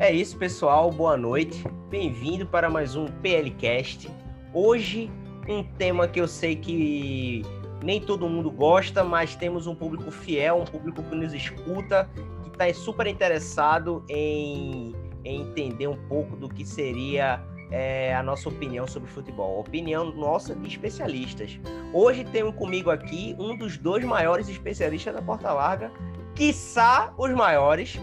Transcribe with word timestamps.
É 0.00 0.12
isso, 0.12 0.36
pessoal. 0.36 0.92
Boa 0.92 1.16
noite. 1.16 1.64
Bem-vindo 1.90 2.46
para 2.46 2.70
mais 2.70 2.94
um 2.94 3.06
PLcast. 3.06 4.08
Hoje, 4.54 5.10
um 5.48 5.64
tema 5.64 6.06
que 6.06 6.20
eu 6.20 6.28
sei 6.28 6.54
que 6.54 7.42
nem 7.82 8.00
todo 8.00 8.28
mundo 8.28 8.48
gosta, 8.48 9.02
mas 9.02 9.34
temos 9.34 9.66
um 9.66 9.74
público 9.74 10.08
fiel, 10.12 10.58
um 10.58 10.64
público 10.64 11.02
que 11.02 11.16
nos 11.16 11.34
escuta, 11.34 12.08
que 12.44 12.48
está 12.48 12.72
super 12.72 13.08
interessado 13.08 14.04
em, 14.08 14.94
em, 15.24 15.40
entender 15.40 15.88
um 15.88 15.96
pouco 16.08 16.36
do 16.36 16.48
que 16.48 16.64
seria 16.64 17.42
é, 17.72 18.14
a 18.14 18.22
nossa 18.22 18.48
opinião 18.48 18.86
sobre 18.86 19.10
futebol. 19.10 19.58
Opinião 19.58 20.12
nossa 20.12 20.54
de 20.54 20.68
especialistas. 20.68 21.58
Hoje 21.92 22.22
tenho 22.22 22.52
comigo 22.52 22.88
aqui 22.88 23.34
um 23.36 23.58
dos 23.58 23.76
dois 23.76 24.04
maiores 24.04 24.48
especialistas 24.48 25.12
da 25.12 25.20
Porta 25.20 25.52
Larga, 25.52 25.90
quiçá 26.36 27.12
os 27.18 27.32
maiores, 27.32 27.98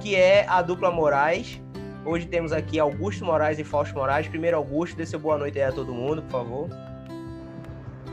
que 0.00 0.16
é 0.16 0.46
a 0.48 0.62
dupla 0.62 0.90
Moraes. 0.90 1.60
Hoje 2.06 2.26
temos 2.26 2.52
aqui 2.52 2.78
Augusto 2.78 3.24
Moraes 3.24 3.58
e 3.58 3.64
Fausto 3.64 3.94
Moraes. 3.94 4.26
Primeiro, 4.26 4.56
Augusto, 4.56 4.96
dê 4.96 5.04
seu 5.04 5.18
boa 5.18 5.36
noite 5.36 5.58
aí 5.58 5.64
a 5.66 5.72
todo 5.72 5.92
mundo, 5.92 6.22
por 6.22 6.30
favor. 6.30 6.68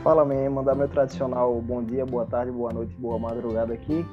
Fala, 0.04 0.24
man. 0.24 0.50
Mandar 0.50 0.74
meu 0.74 0.86
tradicional 0.86 1.60
bom 1.62 1.82
dia, 1.82 2.04
boa 2.04 2.26
tarde, 2.26 2.52
boa 2.52 2.72
noite, 2.72 2.94
boa 2.98 3.18
madrugada 3.18 3.72
aqui. 3.72 4.04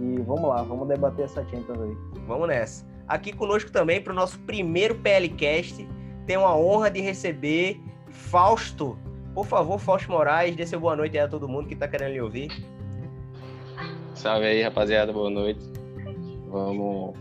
E 0.00 0.20
vamos 0.22 0.48
lá, 0.48 0.62
vamos 0.62 0.88
debater 0.88 1.24
essa 1.24 1.44
Champions 1.44 1.80
aí. 1.80 1.96
Vamos 2.26 2.48
nessa. 2.48 2.84
Aqui 3.06 3.32
conosco 3.32 3.70
também 3.70 4.02
para 4.02 4.12
o 4.12 4.16
nosso 4.16 4.38
primeiro 4.40 4.96
PLCast. 4.96 5.88
Tenho 6.26 6.44
a 6.44 6.56
honra 6.56 6.90
de 6.90 7.00
receber 7.00 7.80
Fausto. 8.10 8.98
Por 9.34 9.46
favor, 9.46 9.78
Fausto 9.78 10.10
Moraes, 10.10 10.56
dê 10.56 10.66
seu 10.66 10.80
boa 10.80 10.96
noite 10.96 11.16
aí 11.16 11.24
a 11.24 11.28
todo 11.28 11.48
mundo 11.48 11.68
que 11.68 11.74
está 11.74 11.86
querendo 11.86 12.12
lhe 12.12 12.20
ouvir. 12.20 12.50
Salve 14.14 14.46
aí, 14.46 14.62
rapaziada, 14.62 15.12
boa 15.12 15.30
noite. 15.30 15.77
Vamos 16.48 17.16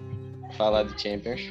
falar 0.56 0.84
de 0.84 1.02
Champions. 1.02 1.42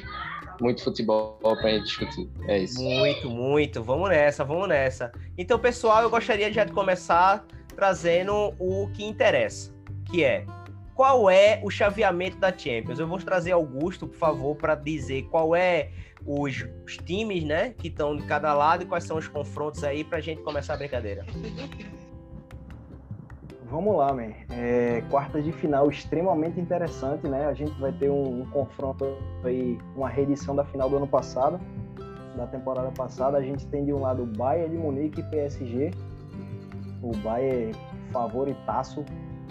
Muito 0.59 0.83
futebol 0.83 1.37
pra 1.39 1.69
gente 1.69 1.83
discutir. 1.83 2.29
É 2.47 2.57
isso. 2.57 2.81
Muito, 2.81 3.29
muito. 3.29 3.83
Vamos 3.83 4.09
nessa, 4.09 4.43
vamos 4.43 4.67
nessa. 4.67 5.11
Então, 5.37 5.59
pessoal, 5.59 6.01
eu 6.01 6.09
gostaria 6.09 6.51
já 6.51 6.63
de 6.63 6.71
começar 6.71 7.45
trazendo 7.75 8.53
o 8.59 8.89
que 8.93 9.05
interessa, 9.05 9.71
que 10.05 10.23
é 10.23 10.45
qual 10.95 11.29
é 11.29 11.61
o 11.63 11.69
chaveamento 11.69 12.37
da 12.37 12.49
Champions. 12.49 12.97
Eu 12.97 13.07
vou 13.07 13.19
trazer 13.19 13.51
Augusto, 13.51 14.07
por 14.07 14.17
favor, 14.17 14.55
para 14.55 14.73
dizer 14.73 15.27
qual 15.29 15.55
é 15.55 15.91
os, 16.25 16.65
os, 16.83 16.97
times, 16.97 17.43
né, 17.43 17.75
que 17.77 17.87
estão 17.87 18.15
de 18.15 18.23
cada 18.23 18.51
lado 18.53 18.83
e 18.83 18.85
quais 18.87 19.03
são 19.03 19.17
os 19.17 19.27
confrontos 19.27 19.83
aí 19.83 20.03
para 20.03 20.17
a 20.17 20.21
gente 20.21 20.41
começar 20.41 20.73
a 20.73 20.77
brincadeira. 20.77 21.23
Vamos 23.69 23.97
lá, 23.97 24.13
man. 24.13 24.31
É, 24.49 25.03
quarta 25.09 25.41
de 25.41 25.51
final 25.51 25.89
extremamente 25.89 26.59
interessante, 26.59 27.27
né? 27.27 27.47
A 27.47 27.53
gente 27.53 27.77
vai 27.79 27.91
ter 27.91 28.09
um, 28.09 28.41
um, 28.41 28.45
confronto 28.45 29.05
aí, 29.43 29.77
uma 29.95 30.07
reedição 30.07 30.55
da 30.55 30.63
final 30.63 30.89
do 30.89 30.97
ano 30.97 31.07
passado, 31.07 31.59
da 32.35 32.47
temporada 32.47 32.91
passada. 32.91 33.37
A 33.37 33.41
gente 33.41 33.65
tem 33.67 33.83
de 33.83 33.93
um 33.93 34.01
lado 34.01 34.25
Bayern 34.25 34.69
de 34.69 34.77
Munique 34.77 35.19
e 35.19 35.23
PSG. 35.23 35.91
O 37.01 37.11
Bayern 37.17 37.75
favoritaço, 38.11 39.03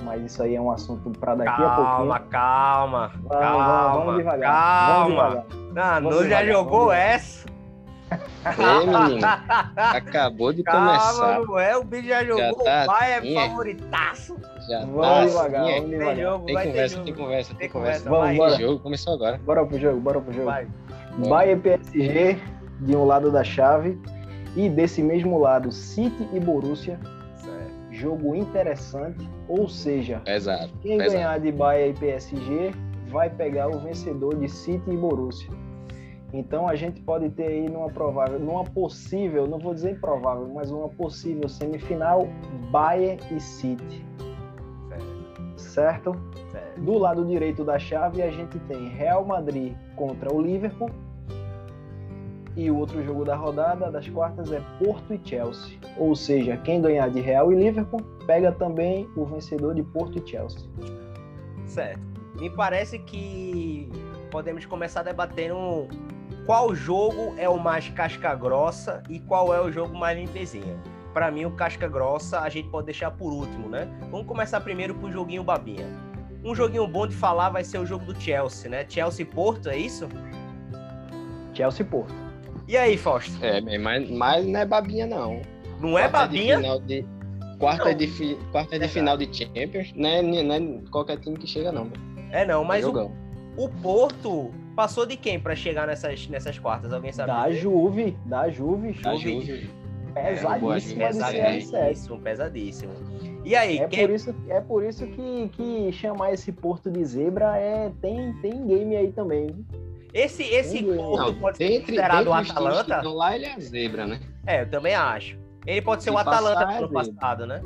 mas 0.02 0.22
isso 0.22 0.42
aí 0.42 0.56
é 0.56 0.60
um 0.60 0.70
assunto 0.70 1.10
para 1.10 1.34
daqui 1.34 1.50
calma, 1.50 1.66
a 1.66 1.76
pouquinho. 1.76 1.96
Calma, 1.96 2.20
calma, 2.30 3.10
calma. 3.28 3.98
Vamos 3.98 4.16
devagar. 4.16 4.52
Calma. 4.52 5.28
Vamos 5.28 5.44
devagar. 5.44 6.00
Não, 6.00 6.10
não 6.10 6.28
já 6.28 6.44
jogou 6.44 6.90
essa. 6.90 7.55
Ei, 8.10 8.86
menino. 8.86 9.26
Acabou 9.76 10.52
de 10.52 10.62
Calma, 10.62 10.98
começar. 10.98 11.40
Não 11.40 11.58
é, 11.58 11.76
o 11.76 11.84
bicho 11.84 12.06
já 12.08 12.24
jogou. 12.24 12.64
Já 12.64 12.64
tá 12.64 12.82
o 12.82 12.86
pai 12.86 13.14
assim, 13.14 13.36
é 13.36 13.48
favoritaço. 13.48 14.36
Já 14.68 14.80
vamos 14.80 15.00
tá 15.02 15.24
devagar, 15.26 15.62
assim, 15.64 15.74
vamos 15.74 15.90
devagar. 15.90 16.14
Tem 16.14 16.24
jogo, 16.24 16.46
tem 16.46 16.54
conversa, 16.54 17.00
tem 17.02 17.14
conversa, 17.14 17.48
tem 17.50 17.58
Tem 17.58 17.68
conversa. 17.68 18.08
conversa, 18.08 18.10
Vamos, 18.10 18.36
bora. 18.36 18.56
jogo 18.56 18.80
começou 18.80 19.14
agora. 19.14 19.38
Bora 19.38 19.66
pro 19.66 19.78
jogo, 19.78 20.00
bora 20.00 20.20
pro 20.20 20.32
jogo. 20.32 20.46
Vai. 21.18 21.50
E 21.52 21.56
PSG 21.56 22.38
de 22.80 22.96
um 22.96 23.04
lado 23.04 23.30
da 23.32 23.42
chave 23.42 23.98
e 24.54 24.68
desse 24.68 25.02
mesmo 25.02 25.38
lado 25.38 25.72
City 25.72 26.28
e 26.32 26.38
Borussia. 26.38 26.98
Certo. 27.36 27.70
Jogo 27.90 28.34
interessante, 28.36 29.28
ou 29.48 29.68
seja, 29.68 30.20
Pesado. 30.24 30.70
quem 30.80 30.98
pesado. 30.98 31.12
ganhar 31.16 31.40
de 31.40 31.50
Bayern 31.52 31.90
e 31.90 31.98
PSG 31.98 32.72
vai 33.08 33.30
pegar 33.30 33.68
o 33.68 33.78
vencedor 33.80 34.36
de 34.36 34.48
City 34.48 34.90
e 34.90 34.96
Borussia. 34.96 35.50
Então 36.32 36.68
a 36.68 36.74
gente 36.74 37.00
pode 37.00 37.30
ter 37.30 37.46
aí 37.46 37.68
numa 37.68 37.88
provável, 37.88 38.38
numa 38.38 38.64
possível, 38.64 39.46
não 39.46 39.58
vou 39.58 39.72
dizer 39.72 39.92
improvável, 39.92 40.48
mas 40.48 40.70
uma 40.70 40.88
possível 40.88 41.48
semifinal 41.48 42.26
Bayern 42.70 43.22
e 43.34 43.40
City, 43.40 44.04
certo? 45.56 46.16
Certo. 46.50 46.80
Do 46.80 46.98
lado 46.98 47.24
direito 47.24 47.62
da 47.62 47.78
chave 47.78 48.22
a 48.22 48.30
gente 48.30 48.58
tem 48.60 48.88
Real 48.88 49.24
Madrid 49.24 49.74
contra 49.94 50.34
o 50.34 50.40
Liverpool. 50.40 50.90
E 52.56 52.70
o 52.70 52.78
outro 52.78 53.04
jogo 53.04 53.22
da 53.22 53.36
rodada 53.36 53.90
das 53.90 54.08
quartas 54.08 54.50
é 54.50 54.62
Porto 54.82 55.12
e 55.12 55.20
Chelsea. 55.22 55.78
Ou 55.98 56.16
seja, 56.16 56.56
quem 56.56 56.80
ganhar 56.80 57.10
de 57.10 57.20
Real 57.20 57.52
e 57.52 57.54
Liverpool 57.54 58.00
pega 58.26 58.50
também 58.50 59.06
o 59.14 59.26
vencedor 59.26 59.74
de 59.74 59.82
Porto 59.82 60.18
e 60.18 60.26
Chelsea. 60.26 60.66
Certo. 61.66 62.00
Me 62.40 62.48
parece 62.48 62.98
que 62.98 63.90
podemos 64.30 64.64
começar 64.64 65.02
debatendo 65.02 65.86
qual 66.46 66.74
jogo 66.74 67.34
é 67.36 67.48
o 67.48 67.58
mais 67.58 67.88
casca 67.88 68.34
grossa 68.34 69.02
e 69.10 69.18
qual 69.20 69.52
é 69.52 69.60
o 69.60 69.70
jogo 69.70 69.96
mais 69.96 70.16
limpezinha. 70.18 70.76
Para 71.12 71.30
mim, 71.30 71.44
o 71.44 71.50
casca 71.50 71.88
grossa 71.88 72.40
a 72.40 72.48
gente 72.48 72.68
pode 72.68 72.86
deixar 72.86 73.10
por 73.10 73.32
último, 73.32 73.68
né? 73.68 73.88
Vamos 74.10 74.26
começar 74.26 74.60
primeiro 74.60 74.94
com 74.94 75.06
o 75.06 75.12
joguinho 75.12 75.42
babinha. 75.42 75.86
Um 76.44 76.54
joguinho 76.54 76.86
bom 76.86 77.06
de 77.06 77.14
falar 77.16 77.50
vai 77.50 77.64
ser 77.64 77.78
o 77.78 77.86
jogo 77.86 78.04
do 78.04 78.20
Chelsea, 78.20 78.70
né? 78.70 78.86
Chelsea 78.88 79.24
e 79.24 79.26
Porto, 79.26 79.68
é 79.68 79.76
isso? 79.76 80.08
Chelsea 81.54 81.84
e 81.84 81.88
Porto. 81.88 82.14
E 82.68 82.76
aí, 82.76 82.96
Fausto? 82.96 83.32
É, 83.44 83.60
mas, 83.78 84.08
mas 84.10 84.46
não 84.46 84.60
é 84.60 84.64
babinha, 84.66 85.06
não. 85.06 85.40
Não 85.80 85.98
é 85.98 86.08
Quarta 86.08 86.28
de 86.28 86.36
babinha? 86.38 86.56
final 86.58 86.80
de- 86.80 87.06
Quarta, 87.58 87.84
Não. 87.86 87.94
de, 87.94 88.06
fi- 88.08 88.38
quarta 88.52 88.70
de 88.78 88.84
Exato. 88.84 88.92
final 88.92 89.16
de 89.16 89.34
Champions, 89.34 89.90
não 89.96 90.08
é, 90.10 90.20
não 90.20 90.54
é 90.54 90.90
qualquer 90.90 91.18
time 91.18 91.38
que 91.38 91.46
chega, 91.46 91.72
não. 91.72 91.90
É 92.30 92.44
não, 92.44 92.62
mas 92.64 92.84
o, 92.84 92.88
Jogão. 92.88 93.12
o 93.56 93.66
Porto 93.80 94.52
passou 94.76 95.06
de 95.06 95.16
quem 95.16 95.40
para 95.40 95.56
chegar 95.56 95.86
nessas, 95.86 96.28
nessas 96.28 96.58
quartas? 96.58 96.92
Alguém 96.92 97.12
sabe? 97.12 97.28
Da 97.32 97.48
dizer? 97.48 97.60
Juve, 97.62 98.16
da 98.26 98.48
Juve, 98.50 98.92
Juve. 98.92 99.18
Juve. 99.40 99.70
pesadíssima 100.14 100.54
É, 100.54 100.58
boa, 100.58 100.76
CR7. 100.76 100.96
Pesadíssimo, 101.64 102.20
pesadíssimo. 102.20 102.92
E 103.44 103.54
aí, 103.56 103.78
É 103.78 103.86
quem... 103.88 104.06
por 104.06 104.14
isso, 104.14 104.34
é 104.48 104.60
por 104.60 104.84
isso 104.84 105.06
que, 105.06 105.48
que 105.52 105.92
chamar 105.92 106.32
esse 106.32 106.52
Porto 106.52 106.90
de 106.90 107.04
zebra 107.04 107.56
é 107.56 107.90
tem, 108.00 108.32
tem 108.34 108.66
game 108.66 108.96
aí 108.96 109.12
também. 109.12 109.48
esse, 110.12 110.42
esse 110.42 110.82
Não, 110.82 110.96
Porto 110.96 111.32
Não, 111.32 111.34
pode 111.40 111.56
ser 111.58 111.80
considerado 111.80 112.26
o 112.28 112.32
Atalanta? 112.32 112.96
estão 112.96 113.14
lá, 113.14 113.34
ele 113.34 113.46
é 113.46 113.52
a 113.54 113.60
zebra, 113.60 114.06
né? 114.06 114.20
É, 114.46 114.62
eu 114.62 114.70
também 114.70 114.94
acho. 114.94 115.38
Ele 115.66 115.80
pode 115.82 116.02
ser 116.02 116.10
Se 116.10 116.14
o 116.16 116.18
Atalanta 116.18 116.54
passar, 116.60 116.66
do 116.66 116.72
é 116.72 116.78
ano 116.78 116.88
passado, 116.92 117.46
né? 117.46 117.62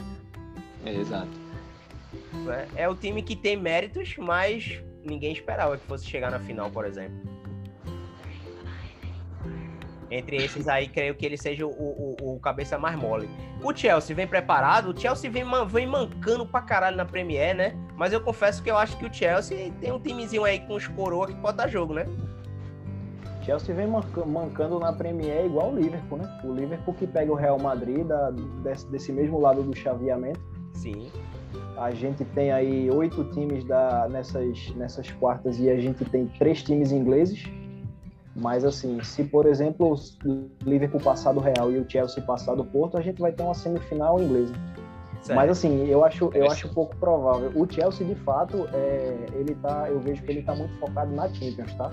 É, 0.85 0.95
exato. 0.95 1.29
É- 2.77 2.83
É 2.85 2.89
o 2.89 2.95
time 2.95 3.23
que 3.23 3.37
tem 3.37 3.57
méritos, 3.57 4.17
mas 4.19 4.83
ninguém 5.05 5.33
esperava 5.33 5.77
que 5.77 5.87
fosse 5.87 6.07
chegar 6.07 6.31
na 6.31 6.39
final, 6.39 6.71
por 6.71 6.85
exemplo. 6.85 7.17
Entre 10.11 10.37
esses 10.39 10.67
aí, 10.67 10.89
creio 10.89 11.15
que 11.15 11.25
ele 11.25 11.37
seja 11.37 11.65
o, 11.65 11.71
o, 11.71 12.17
o 12.35 12.41
cabeça 12.41 12.77
mais 12.77 12.99
mole. 12.99 13.31
O 13.63 13.73
Chelsea 13.73 14.15
vem 14.15 14.27
preparado, 14.27 14.91
o 14.91 14.99
Chelsea 15.01 15.31
vem, 15.31 15.45
vem 15.69 15.87
mancando 15.87 16.45
pra 16.45 16.61
caralho 16.61 16.97
na 16.97 17.05
Premier, 17.05 17.55
né? 17.55 17.77
Mas 17.97 18.13
eu 18.13 18.21
confesso 18.21 18.61
que 18.61 18.69
eu 18.69 18.77
acho 18.77 18.97
que 18.99 19.07
o 19.07 19.13
Chelsea 19.15 19.71
tem 19.81 19.93
um 19.93 20.01
timezinho 20.01 20.43
aí 20.43 20.59
com 20.67 20.75
os 20.75 20.89
coroa 20.89 21.29
que 21.29 21.35
pode 21.37 21.57
dar 21.59 21.69
jogo, 21.69 21.95
né? 21.95 22.07
Chelsea 23.45 23.73
vem 23.73 23.87
manca- 23.87 24.25
mancando 24.27 24.81
na 24.81 24.93
Premier 24.93 25.47
igual 25.47 25.71
o 25.73 25.77
Liverpool, 25.77 26.19
né? 26.19 26.41
O 26.45 26.53
Liverpool 26.53 26.95
que 26.95 27.07
pega 27.07 27.31
o 27.31 27.37
Real 27.37 27.59
Madrid 27.61 28.05
da- 28.05 28.31
desse, 28.65 28.91
desse 28.91 29.13
mesmo 29.13 29.39
lado 29.41 29.63
do 29.63 29.77
chaveamento. 29.77 30.41
Sim. 30.75 31.09
A 31.81 31.93
gente 31.93 32.27
tem 32.27 32.53
aí 32.53 32.91
oito 32.91 33.25
times 33.33 33.65
da, 33.65 34.07
nessas, 34.07 34.69
nessas 34.77 35.11
quartas 35.13 35.59
e 35.59 35.71
a 35.71 35.81
gente 35.81 36.05
tem 36.05 36.27
três 36.39 36.63
times 36.63 36.93
ingleses. 36.93 37.43
Mas 38.37 38.67
assim, 38.67 39.03
se 39.03 39.25
por 39.25 39.47
exemplo 39.47 39.95
o 40.27 40.51
Liverpool 40.63 41.01
passar 41.01 41.33
do 41.33 41.41
Real 41.41 41.73
e 41.73 41.79
o 41.79 41.91
Chelsea 41.91 42.23
passar 42.23 42.55
do 42.55 42.67
Porto, 42.67 42.99
a 42.99 43.01
gente 43.01 43.19
vai 43.19 43.33
ter 43.33 43.43
uma 43.43 43.55
semifinal 43.55 44.21
inglesa. 44.21 44.53
Certo. 45.23 45.37
Mas 45.37 45.51
assim, 45.51 45.87
eu 45.89 46.05
acho, 46.05 46.31
eu 46.35 46.51
acho 46.51 46.69
pouco 46.75 46.95
provável. 46.97 47.51
O 47.55 47.67
Chelsea, 47.67 48.07
de 48.07 48.15
fato, 48.15 48.69
é, 48.75 49.27
ele 49.33 49.55
tá, 49.55 49.87
eu 49.89 50.01
vejo 50.01 50.23
que 50.23 50.31
ele 50.31 50.43
tá 50.43 50.55
muito 50.55 50.75
focado 50.79 51.11
na 51.15 51.29
Champions, 51.29 51.75
tá? 51.77 51.91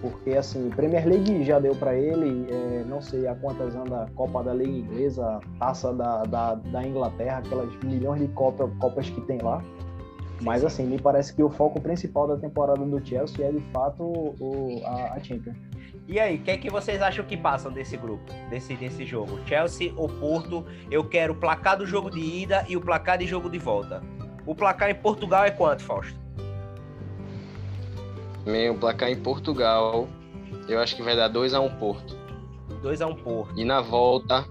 Porque 0.00 0.30
assim, 0.30 0.70
Premier 0.70 1.06
League 1.06 1.44
já 1.44 1.58
deu 1.58 1.74
para 1.74 1.94
ele, 1.94 2.46
é, 2.50 2.84
não 2.86 3.00
sei 3.00 3.26
a 3.26 3.34
quantas 3.34 3.74
anda 3.74 4.04
a 4.04 4.10
Copa 4.10 4.44
da 4.44 4.54
Liga 4.54 4.70
Inglesa, 4.70 5.40
Taça 5.58 5.92
da, 5.92 6.22
da, 6.22 6.54
da 6.54 6.86
Inglaterra, 6.86 7.38
aquelas 7.38 7.74
milhões 7.82 8.20
de 8.20 8.28
Copa, 8.28 8.70
Copas 8.78 9.10
que 9.10 9.20
tem 9.22 9.38
lá. 9.38 9.62
Mas 10.40 10.64
assim, 10.64 10.86
me 10.86 11.00
parece 11.00 11.34
que 11.34 11.42
o 11.42 11.50
foco 11.50 11.80
principal 11.80 12.28
da 12.28 12.36
temporada 12.36 12.84
do 12.84 13.04
Chelsea 13.04 13.44
é 13.44 13.50
de 13.50 13.60
fato 13.72 14.04
o, 14.04 14.80
a, 14.84 15.14
a 15.14 15.20
Champions. 15.20 15.56
E 16.06 16.18
aí, 16.18 16.36
o 16.36 16.38
que 16.38 16.50
é 16.50 16.56
que 16.56 16.70
vocês 16.70 17.02
acham 17.02 17.24
que 17.24 17.36
passam 17.36 17.70
desse 17.70 17.96
grupo, 17.96 18.32
desse, 18.48 18.74
desse 18.74 19.04
jogo? 19.04 19.38
Chelsea 19.46 19.92
ou 19.96 20.08
Porto? 20.08 20.64
Eu 20.90 21.04
quero 21.04 21.34
o 21.34 21.36
placar 21.36 21.76
do 21.76 21.84
jogo 21.84 22.10
de 22.10 22.20
ida 22.20 22.64
e 22.68 22.76
o 22.76 22.80
placar 22.80 23.18
de 23.18 23.26
jogo 23.26 23.50
de 23.50 23.58
volta. 23.58 24.02
O 24.46 24.54
placar 24.54 24.88
em 24.88 24.94
Portugal 24.94 25.44
é 25.44 25.50
quanto, 25.50 25.82
Fausto? 25.82 26.27
Meu 28.46 28.74
placar 28.74 29.10
em 29.10 29.16
Portugal, 29.16 30.08
eu 30.68 30.80
acho 30.80 30.96
que 30.96 31.02
vai 31.02 31.16
dar 31.16 31.30
2x1 31.30 31.60
um 31.60 31.78
Porto. 31.78 32.16
2x1 32.82 33.10
um 33.10 33.14
Porto. 33.14 33.58
E 33.58 33.64
na 33.64 33.80
volta, 33.80 34.46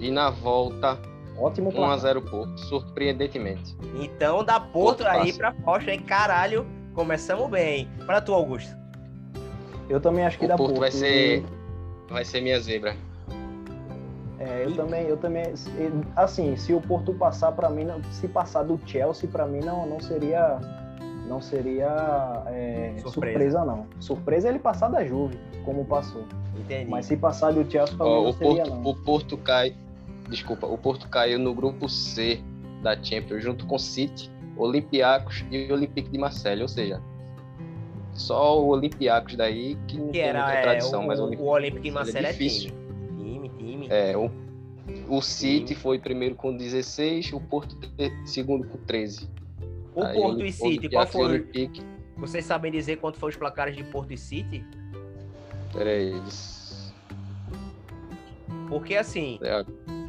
e 0.00 0.10
na 0.10 0.30
volta, 0.30 0.98
Ótimo 1.38 1.70
1x0 1.72 2.28
Porto, 2.28 2.58
surpreendentemente. 2.58 3.76
Então 4.00 4.44
dá 4.44 4.58
Porto, 4.58 5.04
Porto 5.04 5.06
aí 5.06 5.32
pra 5.32 5.52
Porsche, 5.52 5.90
hein? 5.90 6.00
Caralho, 6.00 6.66
começamos 6.94 7.48
bem. 7.48 7.88
Pra 8.04 8.20
tu, 8.20 8.34
Augusto. 8.34 8.76
Eu 9.88 10.00
também 10.00 10.26
acho 10.26 10.38
que 10.38 10.44
o 10.44 10.48
dá 10.48 10.56
Porto. 10.56 10.70
Porto 10.70 10.80
vai 10.80 10.90
ser, 10.90 11.44
vai 12.08 12.24
ser 12.24 12.40
minha 12.40 12.58
zebra. 12.58 12.96
É, 14.40 14.64
eu 14.64 14.70
e... 14.70 14.74
também, 14.74 15.06
eu 15.06 15.16
também, 15.16 15.44
assim, 16.16 16.56
se 16.56 16.74
o 16.74 16.80
Porto 16.80 17.14
passar 17.14 17.52
para 17.52 17.70
mim, 17.70 17.86
se 18.10 18.26
passar 18.26 18.64
do 18.64 18.78
Chelsea 18.84 19.28
para 19.30 19.46
mim 19.46 19.60
não, 19.60 19.86
não 19.86 20.00
seria, 20.00 20.58
não 21.28 21.40
seria 21.40 22.42
é, 22.46 22.94
surpresa. 22.96 23.10
surpresa. 23.10 23.64
não. 23.64 23.86
Surpresa 24.00 24.48
é 24.48 24.50
ele 24.50 24.58
passar 24.58 24.88
da 24.88 25.04
Juve, 25.04 25.38
como 25.64 25.84
passou. 25.84 26.24
Entendi. 26.56 26.90
Mas 26.90 27.06
se 27.06 27.16
passar 27.16 27.52
do 27.52 27.70
Chelsea 27.70 27.96
para 27.96 28.06
não 28.06 28.28
o 28.28 28.32
seria 28.32 28.64
Porto, 28.64 28.70
não. 28.70 28.90
O 28.90 28.94
Porto 28.94 29.36
cai, 29.36 29.76
desculpa, 30.28 30.66
o 30.66 30.76
Porto 30.76 31.08
caiu 31.08 31.38
no 31.38 31.54
grupo 31.54 31.88
C 31.88 32.40
da 32.82 33.00
Champions 33.00 33.42
junto 33.42 33.66
com 33.66 33.78
City, 33.78 34.30
Olympiacos 34.56 35.44
e 35.50 35.70
Olympique 35.72 36.10
de 36.10 36.18
Marseille, 36.18 36.62
ou 36.62 36.68
seja, 36.68 37.00
só 38.14 38.60
o 38.60 38.68
Olympiacos 38.68 39.36
daí 39.36 39.76
que 39.86 39.96
não 39.96 40.06
que 40.06 40.12
tem 40.12 40.22
era, 40.22 40.44
muita 40.44 40.62
tradição, 40.62 41.02
é, 41.02 41.04
o, 41.04 41.08
mas 41.08 41.20
o 41.20 41.44
Olympique 41.44 41.82
de 41.82 41.90
Marseille 41.90 42.26
é, 42.26 42.30
é 42.30 42.32
difícil. 42.32 42.70
time. 43.16 43.48
Time, 43.48 43.48
time. 43.50 43.86
É, 43.90 44.16
o, 44.16 44.30
o 45.08 45.20
City 45.22 45.74
foi 45.74 45.98
primeiro 45.98 46.34
com 46.34 46.56
16, 46.56 47.32
o 47.32 47.40
Porto 47.40 47.76
segundo 48.24 48.66
com 48.66 48.78
13. 48.78 49.28
O 49.98 50.04
Aí, 50.04 50.14
Porto 50.14 50.44
e 50.44 50.52
City, 50.52 50.88
qual 50.88 51.06
foi? 51.08 51.24
Olympique, 51.24 51.82
Vocês 52.16 52.44
sabem 52.44 52.70
dizer 52.70 52.98
quanto 52.98 53.18
foram 53.18 53.30
os 53.30 53.36
placares 53.36 53.74
de 53.74 53.82
Porto 53.82 54.12
e 54.12 54.16
City? 54.16 54.64
Peraí. 55.72 56.22
Porque 58.68 58.94
assim. 58.94 59.40
É, 59.42 59.64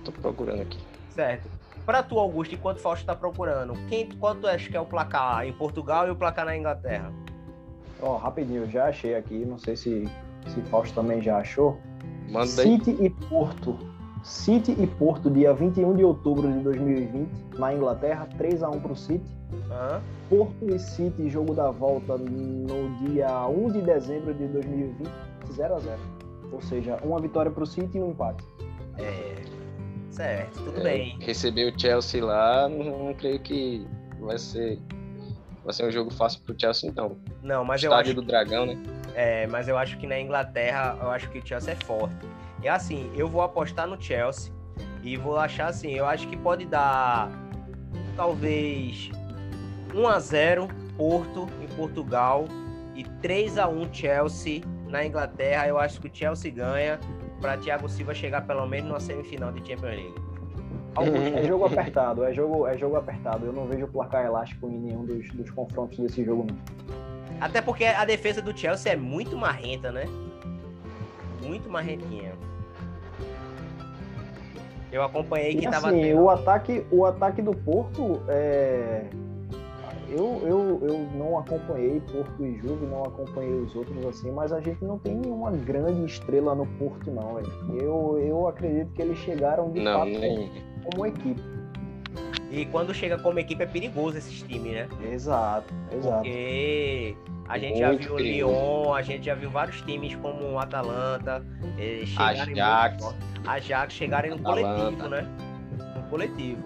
tô 0.05 0.11
procurando 0.11 0.61
aqui. 0.61 0.77
Certo. 1.09 1.49
Para 1.87 2.03
tu, 2.03 2.19
Augusto, 2.19 2.53
enquanto 2.53 2.77
Fausto 2.77 3.01
está 3.01 3.15
procurando, 3.15 3.73
quem, 3.87 4.07
quanto 4.11 4.45
acha 4.45 4.69
que 4.69 4.77
é 4.77 4.79
o 4.79 4.85
placar 4.85 5.47
em 5.47 5.53
Portugal 5.53 6.07
e 6.07 6.11
o 6.11 6.15
placar 6.15 6.45
na 6.45 6.55
Inglaterra? 6.55 7.11
Ó, 7.99 8.13
oh, 8.13 8.17
rapidinho, 8.17 8.69
já 8.69 8.89
achei 8.89 9.15
aqui, 9.15 9.43
não 9.43 9.57
sei 9.57 9.75
se, 9.75 10.07
se 10.49 10.61
Fausto 10.69 10.93
também 10.93 11.19
já 11.19 11.39
achou. 11.39 11.79
Manda 12.29 12.45
City 12.45 12.91
aí. 12.91 13.07
e 13.07 13.09
Porto. 13.09 13.75
City 14.23 14.75
e 14.77 14.85
Porto, 14.85 15.31
dia 15.31 15.51
21 15.51 15.95
de 15.95 16.03
outubro 16.03 16.47
de 16.47 16.59
2020, 16.59 17.27
na 17.57 17.73
Inglaterra, 17.73 18.29
3 18.37 18.61
a 18.61 18.69
1 18.69 18.81
para 18.81 18.91
o 18.91 18.95
City. 18.95 19.38
Uhum. 19.51 20.01
Porto 20.29 20.75
e 20.75 20.79
City, 20.79 21.29
jogo 21.29 21.53
da 21.53 21.71
volta 21.71 22.17
no 22.17 22.89
dia 22.99 23.47
1 23.47 23.71
de 23.71 23.81
dezembro 23.81 24.33
de 24.33 24.47
2020, 24.47 25.09
0 25.51 25.75
a 25.75 25.79
0 25.79 25.99
Ou 26.51 26.61
seja, 26.61 26.97
uma 27.03 27.19
vitória 27.19 27.51
para 27.51 27.63
o 27.63 27.65
City 27.65 27.97
e 27.97 28.01
um 28.01 28.11
empate. 28.11 28.43
É, 28.97 29.35
certo, 30.11 30.63
tudo 30.63 30.79
é, 30.81 30.83
bem. 30.83 31.17
Receber 31.19 31.73
o 31.73 31.79
Chelsea 31.79 32.23
lá, 32.23 32.69
não, 32.69 33.05
não, 33.05 33.13
creio 33.13 33.39
que 33.39 33.87
vai 34.19 34.37
ser, 34.37 34.79
vai 35.63 35.73
ser 35.73 35.87
um 35.87 35.91
jogo 35.91 36.11
fácil 36.11 36.41
para 36.41 36.53
o 36.53 36.59
Chelsea, 36.59 36.89
então. 36.89 37.17
Não, 37.41 37.65
mas 37.65 37.81
Estádio 37.81 37.95
eu 37.95 37.99
acho 37.99 38.13
do 38.13 38.21
Dragão, 38.21 38.65
né? 38.65 38.77
É, 39.15 39.47
mas 39.47 39.67
eu 39.67 39.77
acho 39.77 39.97
que 39.97 40.05
na 40.05 40.19
Inglaterra, 40.19 40.97
eu 41.01 41.09
acho 41.09 41.29
que 41.29 41.39
o 41.39 41.45
Chelsea 41.45 41.73
é 41.73 41.75
forte. 41.75 42.27
É 42.61 42.69
assim, 42.69 43.09
eu 43.15 43.27
vou 43.27 43.41
apostar 43.41 43.87
no 43.87 43.99
Chelsea 43.99 44.53
e 45.01 45.17
vou 45.17 45.37
achar 45.37 45.67
assim, 45.67 45.93
eu 45.93 46.05
acho 46.05 46.27
que 46.27 46.37
pode 46.37 46.65
dar 46.65 47.31
talvez 48.15 49.09
1 49.93 50.07
a 50.07 50.19
0 50.19 50.67
Porto 50.97 51.47
em 51.61 51.67
Portugal 51.75 52.45
e 52.95 53.03
3 53.21 53.57
a 53.57 53.67
1 53.67 53.93
Chelsea 53.93 54.61
na 54.87 55.05
Inglaterra. 55.05 55.67
Eu 55.67 55.77
acho 55.79 56.01
que 56.01 56.07
o 56.07 56.11
Chelsea 56.13 56.51
ganha 56.51 56.99
para 57.39 57.57
Thiago 57.57 57.87
Silva 57.87 58.13
chegar 58.13 58.45
pelo 58.45 58.67
menos 58.67 58.91
na 58.91 58.99
semifinal 58.99 59.51
de 59.51 59.59
Champions 59.59 59.95
League. 59.95 60.29
É 61.37 61.43
jogo 61.43 61.65
apertado, 61.65 62.23
é 62.25 62.33
jogo, 62.33 62.67
é 62.67 62.77
jogo 62.77 62.95
apertado. 62.97 63.45
Eu 63.45 63.53
não 63.53 63.65
vejo 63.65 63.87
placar 63.87 64.25
elástico 64.25 64.67
em 64.69 64.79
nenhum 64.79 65.05
dos, 65.05 65.29
dos 65.29 65.49
confrontos 65.51 65.97
desse 65.97 66.25
jogo, 66.25 66.47
não. 66.49 66.57
Até 67.39 67.61
porque 67.61 67.85
a 67.85 68.03
defesa 68.03 68.41
do 68.41 68.57
Chelsea 68.57 68.91
é 68.91 68.95
muito 68.95 69.37
marrenta, 69.37 69.91
né? 69.91 70.05
Muito 71.41 71.69
marrentinha. 71.69 72.33
Eu 74.91 75.03
acompanhei 75.03 75.55
que 75.55 75.65
e, 75.65 75.69
tava. 75.69 75.89
Assim, 75.89 76.13
o 76.13 76.29
ataque, 76.29 76.85
o 76.91 77.05
ataque 77.05 77.41
do 77.41 77.53
Porto 77.53 78.21
é. 78.27 79.05
Eu, 80.11 80.41
eu, 80.43 80.79
eu 80.87 80.99
não 81.15 81.37
acompanhei 81.37 82.01
Porto 82.11 82.43
e 82.43 82.57
Juve, 82.57 82.85
não 82.87 83.03
acompanhei 83.03 83.53
os 83.53 83.75
outros 83.75 84.05
assim, 84.05 84.31
mas 84.31 84.51
a 84.51 84.59
gente 84.59 84.83
não 84.83 84.97
tem 84.97 85.15
nenhuma 85.15 85.51
grande 85.51 86.05
estrela 86.05 86.55
no 86.55 86.65
Porto, 86.65 87.11
não. 87.11 87.39
Eu, 87.79 88.17
eu 88.19 88.47
acredito 88.47 88.91
que 88.93 89.01
eles 89.01 89.17
chegaram 89.19 89.71
de 89.71 89.81
não, 89.81 89.99
fato 89.99 90.09
nem... 90.09 90.51
como 90.83 91.05
equipe. 91.05 91.41
E 92.51 92.65
quando 92.65 92.93
chega 92.93 93.17
como 93.19 93.37
equipe 93.37 93.61
é 93.61 93.67
perigoso 93.67 94.17
esses 94.17 94.41
times, 94.41 94.71
né? 94.71 94.89
Exato, 95.11 95.71
exato. 95.95 96.23
Porque 96.23 97.15
a 97.47 97.59
gente 97.59 97.79
Muito 97.79 97.79
já 97.79 97.91
viu 97.91 98.13
o 98.13 98.17
perigoso. 98.17 98.53
Lyon, 98.53 98.93
a 98.93 99.01
gente 99.03 99.25
já 99.25 99.35
viu 99.35 99.51
vários 99.51 99.81
times 99.81 100.15
como 100.15 100.53
o 100.53 100.59
Atalanta, 100.59 101.45
eh, 101.77 102.01
chegarem 102.05 102.59
Ajax. 102.59 102.89
muito 102.89 103.03
forte. 103.03 103.47
Ajax 103.47 103.93
chegarem 103.93 104.31
no 104.31 104.37
Atalanta. 104.37 104.75
coletivo, 104.75 105.09
né? 105.09 105.27
No 105.95 106.03
coletivo. 106.09 106.63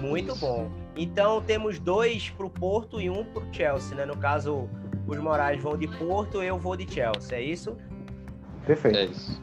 Muito 0.00 0.32
Isso. 0.32 0.40
bom. 0.44 0.83
Então 0.96 1.42
temos 1.42 1.78
dois 1.78 2.30
pro 2.30 2.48
Porto 2.48 3.00
e 3.00 3.10
um 3.10 3.24
pro 3.24 3.42
Chelsea, 3.52 3.96
né? 3.96 4.06
No 4.06 4.16
caso, 4.16 4.68
os 5.06 5.18
Moraes 5.18 5.62
vão 5.62 5.76
de 5.76 5.88
Porto, 5.88 6.42
eu 6.42 6.58
vou 6.58 6.76
de 6.76 6.90
Chelsea, 6.90 7.38
é 7.38 7.42
isso? 7.42 7.76
Perfeito. 8.66 8.98
É 8.98 9.04
isso. 9.06 9.42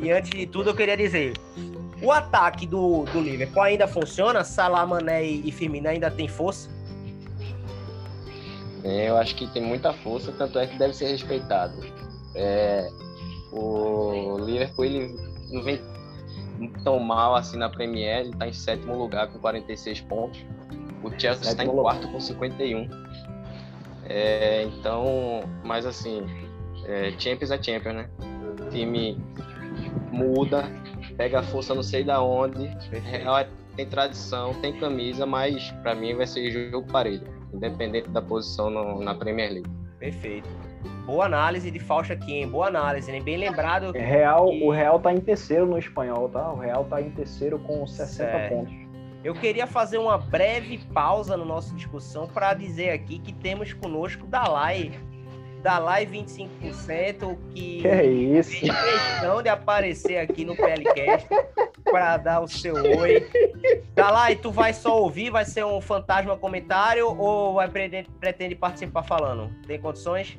E 0.00 0.10
antes 0.10 0.30
de 0.30 0.48
tudo, 0.48 0.70
eu 0.70 0.74
queria 0.74 0.96
dizer: 0.96 1.34
o 2.02 2.10
ataque 2.10 2.66
do, 2.66 3.04
do 3.04 3.20
Liverpool 3.20 3.62
ainda 3.62 3.86
funciona? 3.86 4.42
Salah, 4.42 4.84
Mané 4.84 5.22
e 5.22 5.52
Firmino 5.52 5.88
ainda 5.88 6.10
tem 6.10 6.26
força? 6.26 6.68
É, 8.82 9.08
Eu 9.08 9.16
acho 9.16 9.36
que 9.36 9.46
tem 9.46 9.62
muita 9.62 9.92
força, 9.92 10.32
tanto 10.32 10.58
é 10.58 10.66
que 10.66 10.76
deve 10.76 10.92
ser 10.92 11.06
respeitado. 11.06 11.72
É, 12.34 12.90
o 13.52 14.36
Liverpool 14.40 14.84
ele 14.86 15.16
não 15.52 15.62
vem, 15.62 15.80
tão 16.82 16.98
mal 16.98 17.36
assim 17.36 17.58
na 17.58 17.68
Premier, 17.68 18.22
ele 18.22 18.32
tá 18.36 18.48
em 18.48 18.52
sétimo 18.52 18.98
lugar 18.98 19.28
com 19.28 19.38
46 19.38 20.00
pontos. 20.00 20.44
O 21.04 21.10
Chelsea 21.10 21.48
está 21.48 21.64
em 21.64 21.68
quarto 21.68 22.08
com 22.08 22.18
51. 22.18 22.90
É, 24.08 24.64
então, 24.64 25.42
mas 25.64 25.84
assim, 25.86 26.24
é, 26.86 27.12
Champions 27.18 27.50
é 27.50 27.62
Champions, 27.62 27.94
né? 27.94 28.08
O 28.20 28.70
time 28.70 29.18
muda, 30.12 30.70
pega 31.16 31.42
força 31.42 31.74
não 31.74 31.82
sei 31.82 32.04
da 32.04 32.22
onde. 32.22 32.66
Real 33.04 33.38
é, 33.38 33.48
tem 33.74 33.86
tradição, 33.86 34.54
tem 34.54 34.78
camisa, 34.78 35.26
mas 35.26 35.70
para 35.82 35.94
mim 35.94 36.14
vai 36.14 36.26
ser 36.26 36.50
jogo 36.50 36.86
parelho, 36.90 37.26
independente 37.52 38.08
da 38.10 38.22
posição 38.22 38.70
no, 38.70 39.02
na 39.02 39.14
Premier 39.14 39.52
League. 39.52 39.70
Perfeito. 39.98 40.48
Boa 41.04 41.26
análise 41.26 41.70
de 41.70 41.78
Fausto 41.78 42.12
aqui, 42.12 42.34
hein? 42.34 42.48
Boa 42.48 42.66
análise, 42.66 43.10
né? 43.10 43.20
Bem 43.20 43.36
lembrado. 43.36 43.92
Real, 43.92 44.50
que... 44.50 44.62
O 44.62 44.70
Real 44.70 44.98
tá 44.98 45.12
em 45.12 45.20
terceiro 45.20 45.66
no 45.66 45.78
espanhol, 45.78 46.28
tá? 46.28 46.52
O 46.52 46.58
Real 46.58 46.84
tá 46.84 47.00
em 47.00 47.10
terceiro 47.10 47.58
com 47.60 47.86
60 47.86 48.08
certo. 48.08 48.52
pontos. 48.52 48.74
Eu 49.24 49.34
queria 49.34 49.66
fazer 49.66 49.98
uma 49.98 50.18
breve 50.18 50.78
pausa 50.92 51.36
na 51.36 51.44
nossa 51.44 51.74
discussão 51.74 52.26
para 52.26 52.54
dizer 52.54 52.90
aqui 52.90 53.18
que 53.18 53.32
temos 53.32 53.72
conosco 53.72 54.26
Dalai 54.26 54.92
da 55.66 55.80
live 55.80 56.18
25%, 56.22 57.36
que, 57.52 57.82
que 57.82 57.88
é 57.88 58.06
isso? 58.06 58.50
fez 58.60 58.72
questão 58.72 59.42
de 59.42 59.48
aparecer 59.48 60.18
aqui 60.18 60.44
no 60.44 60.54
PLCast 60.54 61.26
para 61.82 62.16
dar 62.18 62.40
o 62.40 62.46
seu 62.46 62.76
oi. 62.76 63.28
Dalai, 63.92 64.36
tu 64.36 64.52
vai 64.52 64.72
só 64.72 65.02
ouvir, 65.02 65.28
vai 65.28 65.44
ser 65.44 65.64
um 65.64 65.80
fantasma 65.80 66.36
comentário 66.36 67.08
ou 67.18 67.54
vai 67.54 67.68
pretende, 67.68 68.08
pretende 68.20 68.54
participar 68.54 69.02
falando? 69.02 69.50
Tem 69.66 69.76
condições? 69.80 70.38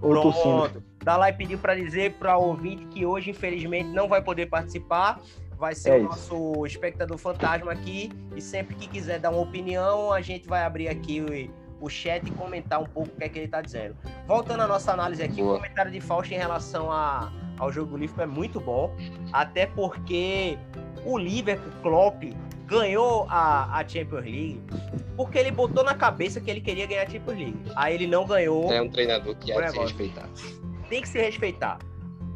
Pronto. 0.00 0.82
Dalai 1.00 1.32
pediu 1.32 1.58
para 1.58 1.76
dizer 1.76 2.14
para 2.14 2.36
o 2.36 2.48
ouvinte 2.48 2.86
que 2.86 3.06
hoje, 3.06 3.30
infelizmente, 3.30 3.88
não 3.90 4.08
vai 4.08 4.20
poder 4.20 4.46
participar. 4.46 5.20
Vai 5.56 5.76
ser 5.76 5.90
é 5.90 5.98
o 5.98 6.02
nosso 6.02 6.66
espectador 6.66 7.16
fantasma 7.18 7.70
aqui. 7.70 8.10
E 8.34 8.40
sempre 8.40 8.74
que 8.74 8.88
quiser 8.88 9.20
dar 9.20 9.30
uma 9.30 9.42
opinião, 9.42 10.12
a 10.12 10.20
gente 10.20 10.48
vai 10.48 10.64
abrir 10.64 10.88
aqui 10.88 11.20
o 11.80 11.88
chat 11.88 12.26
e 12.26 12.30
comentar 12.30 12.80
um 12.80 12.86
pouco 12.86 13.10
o 13.10 13.16
que 13.16 13.24
é 13.24 13.28
que 13.28 13.38
ele 13.38 13.46
está 13.46 13.60
dizendo. 13.60 13.96
Voltando 14.26 14.62
à 14.62 14.66
nossa 14.66 14.92
análise 14.92 15.22
aqui, 15.22 15.42
Boa. 15.42 15.54
o 15.54 15.56
comentário 15.56 15.90
de 15.90 16.00
Fausto 16.00 16.32
em 16.32 16.38
relação 16.38 16.90
a, 16.90 17.32
ao 17.58 17.72
jogo 17.72 17.92
do 17.92 17.96
Liverpool 17.96 18.24
é 18.24 18.26
muito 18.26 18.60
bom, 18.60 18.94
até 19.32 19.66
porque 19.66 20.58
o 21.04 21.18
Liverpool, 21.18 21.72
Klopp, 21.82 22.24
ganhou 22.66 23.26
a, 23.28 23.78
a 23.78 23.86
Champions 23.86 24.24
League 24.24 24.60
porque 25.16 25.38
ele 25.38 25.50
botou 25.50 25.82
na 25.82 25.94
cabeça 25.94 26.40
que 26.40 26.50
ele 26.50 26.60
queria 26.60 26.86
ganhar 26.86 27.02
a 27.02 27.08
Champions 27.08 27.38
League. 27.38 27.58
Aí 27.74 27.94
ele 27.94 28.06
não 28.06 28.26
ganhou. 28.26 28.70
É 28.72 28.82
um 28.82 28.88
treinador 28.88 29.34
que 29.36 29.50
há 29.52 29.60
de 29.62 29.70
se 29.70 29.78
respeitar. 29.78 30.28
Tem 30.88 31.00
que 31.00 31.08
se 31.08 31.18
respeitar. 31.18 31.78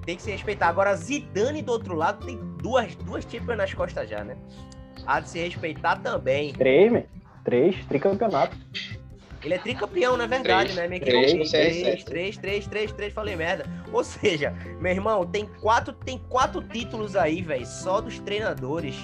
Tem 0.06 0.16
que 0.16 0.22
se 0.22 0.30
respeitar. 0.30 0.68
Agora, 0.68 0.94
Zidane 0.96 1.62
do 1.62 1.72
outro 1.72 1.94
lado 1.94 2.24
tem 2.24 2.38
duas, 2.62 2.94
duas 2.96 3.24
Champions 3.24 3.58
nas 3.58 3.74
costas 3.74 4.08
já, 4.08 4.24
né? 4.24 4.36
Há 5.06 5.20
de 5.20 5.28
se 5.28 5.38
respeitar 5.38 5.96
também. 5.96 6.52
Três, 6.54 6.90
né? 6.90 7.04
Três, 7.44 7.84
tricampeonato. 7.86 8.56
Ele 9.42 9.54
é 9.54 9.58
tricampeão, 9.58 10.16
na 10.16 10.26
verdade, 10.26 10.74
três, 10.74 10.76
né? 10.76 10.88
Me 10.88 11.00
três, 11.00 11.50
três, 11.50 12.04
três, 12.04 12.04
três, 12.36 12.66
três, 12.66 12.92
três, 12.92 13.12
falei 13.12 13.36
merda. 13.36 13.64
Ou 13.90 14.04
seja, 14.04 14.54
meu 14.78 14.92
irmão, 14.92 15.24
tem 15.24 15.46
quatro, 15.60 15.92
tem 15.92 16.18
quatro 16.28 16.62
títulos 16.62 17.16
aí, 17.16 17.40
velho, 17.40 17.66
só 17.66 18.00
dos 18.00 18.18
treinadores 18.18 18.96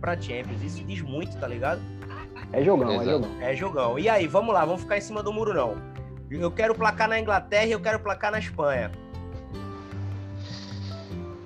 pra 0.00 0.20
Champions. 0.20 0.62
Isso 0.62 0.84
diz 0.84 1.00
muito, 1.00 1.38
tá 1.38 1.48
ligado? 1.48 1.80
É 2.52 2.62
jogão, 2.62 2.92
Exato. 2.92 3.08
é 3.08 3.12
jogão. 3.12 3.30
É 3.40 3.56
jogão. 3.56 3.98
E 3.98 4.08
aí, 4.08 4.26
vamos 4.26 4.52
lá, 4.52 4.64
vamos 4.64 4.82
ficar 4.82 4.98
em 4.98 5.00
cima 5.00 5.22
do 5.22 5.32
muro, 5.32 5.54
não. 5.54 5.76
Eu 6.30 6.50
quero 6.50 6.74
placar 6.74 7.08
na 7.08 7.18
Inglaterra 7.18 7.66
e 7.66 7.72
eu 7.72 7.80
quero 7.80 7.98
placar 7.98 8.30
na 8.30 8.38
Espanha. 8.38 8.92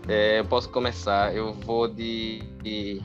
É, 0.09 0.41
eu 0.41 0.45
posso 0.45 0.69
começar. 0.69 1.35
Eu 1.35 1.55
vou 1.55 1.87
de, 1.87 2.41
de... 2.61 3.01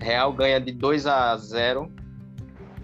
Real 0.00 0.30
ganha 0.34 0.60
de 0.60 0.70
2 0.70 1.06
a 1.06 1.34
0 1.38 1.90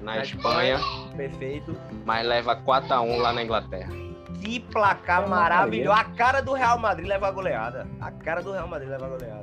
na, 0.00 0.16
na 0.16 0.22
Espanha, 0.22 0.76
Espanha. 0.76 1.16
Perfeito. 1.16 1.76
Mas 2.04 2.26
leva 2.26 2.56
4x1 2.56 3.16
lá 3.18 3.32
na 3.32 3.42
Inglaterra. 3.42 3.92
Que 4.40 4.58
placar 4.58 5.28
maravilhoso. 5.28 5.92
A 5.92 6.04
cara 6.04 6.40
do 6.40 6.54
Real 6.54 6.78
Madrid 6.78 7.06
leva 7.06 7.28
a 7.28 7.30
goleada. 7.30 7.86
A 8.00 8.10
cara 8.10 8.42
do 8.42 8.52
Real 8.52 8.66
Madrid 8.66 8.88
leva 8.88 9.06
a 9.06 9.08
goleada. 9.08 9.40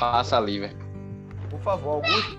Passa 0.00 0.40
Liverpool. 0.40 0.84
Por 1.50 1.60
favor, 1.60 1.94
Augusto. 1.94 2.38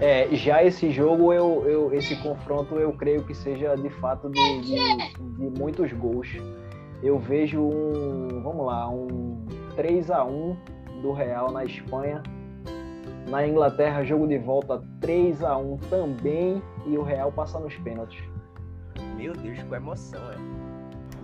É, 0.00 0.28
já 0.32 0.62
esse 0.62 0.90
jogo, 0.90 1.32
eu, 1.32 1.64
eu, 1.66 1.94
esse 1.94 2.16
confronto, 2.16 2.74
eu 2.74 2.92
creio 2.92 3.24
que 3.24 3.34
seja 3.34 3.76
de 3.76 3.88
fato 3.88 4.28
de, 4.28 4.60
de, 4.60 5.14
de 5.38 5.58
muitos 5.58 5.92
gols. 5.92 6.28
Eu 7.02 7.18
vejo 7.18 7.62
um, 7.62 8.42
vamos 8.42 8.66
lá, 8.66 8.88
um 8.88 9.46
3 9.76 10.10
a 10.10 10.24
1 10.24 10.56
do 11.02 11.12
Real 11.12 11.50
na 11.52 11.64
Espanha 11.64 12.22
na 13.26 13.46
Inglaterra, 13.46 14.04
jogo 14.04 14.26
de 14.26 14.38
volta 14.38 14.82
3 15.00 15.42
a 15.42 15.56
1 15.56 15.78
também 15.90 16.62
e 16.86 16.96
o 16.96 17.02
Real 17.02 17.32
passa 17.32 17.58
nos 17.58 17.74
pênaltis. 17.76 18.22
Meu 19.16 19.32
Deus, 19.32 19.62
com 19.64 19.74
emoção, 19.74 20.20
é. 20.32 20.36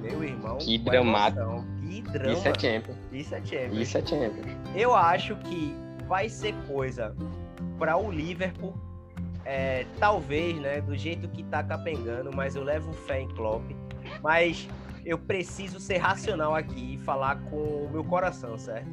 Meu 0.00 0.24
irmão, 0.24 0.58
que 0.58 0.78
dramático. 0.78 1.64
Que 1.80 2.02
drama. 2.02 2.32
Isso 2.32 2.48
é 2.48 2.54
Champions. 2.58 2.96
Isso 3.12 3.34
é 3.34 3.44
Champions. 3.44 3.78
Isso 3.78 3.98
é 3.98 4.06
Champions. 4.06 4.46
Eu 4.74 4.94
acho 4.94 5.36
que 5.36 5.76
vai 6.08 6.28
ser 6.28 6.54
coisa 6.66 7.14
para 7.78 7.96
o 7.96 8.10
Liverpool, 8.10 8.74
é, 9.44 9.86
talvez, 10.00 10.58
né, 10.60 10.80
do 10.80 10.96
jeito 10.96 11.28
que 11.28 11.44
tá 11.44 11.62
capengando, 11.62 12.34
mas 12.34 12.56
eu 12.56 12.64
levo 12.64 12.92
fé 12.92 13.20
em 13.20 13.28
Klopp. 13.28 13.62
Mas 14.20 14.68
eu 15.04 15.16
preciso 15.18 15.78
ser 15.78 15.98
racional 15.98 16.54
aqui 16.54 16.94
e 16.94 16.98
falar 16.98 17.36
com 17.44 17.56
o 17.56 17.88
meu 17.92 18.02
coração, 18.02 18.58
certo? 18.58 18.88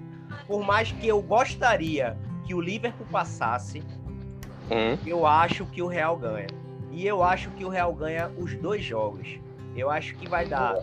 Por 0.45 0.63
mais 0.63 0.91
que 0.91 1.07
eu 1.07 1.21
gostaria 1.21 2.15
que 2.49 2.55
o 2.55 2.59
Liverpool 2.59 3.05
passasse, 3.11 3.83
hum. 4.71 4.97
eu 5.05 5.23
acho 5.23 5.67
que 5.67 5.83
o 5.83 5.87
Real 5.87 6.17
ganha. 6.17 6.47
E 6.89 7.05
eu 7.05 7.21
acho 7.21 7.51
que 7.51 7.63
o 7.63 7.69
Real 7.69 7.93
ganha 7.93 8.31
os 8.39 8.55
dois 8.55 8.83
jogos. 8.83 9.39
Eu 9.75 9.91
acho 9.91 10.15
que 10.15 10.27
vai 10.27 10.47
dar 10.47 10.75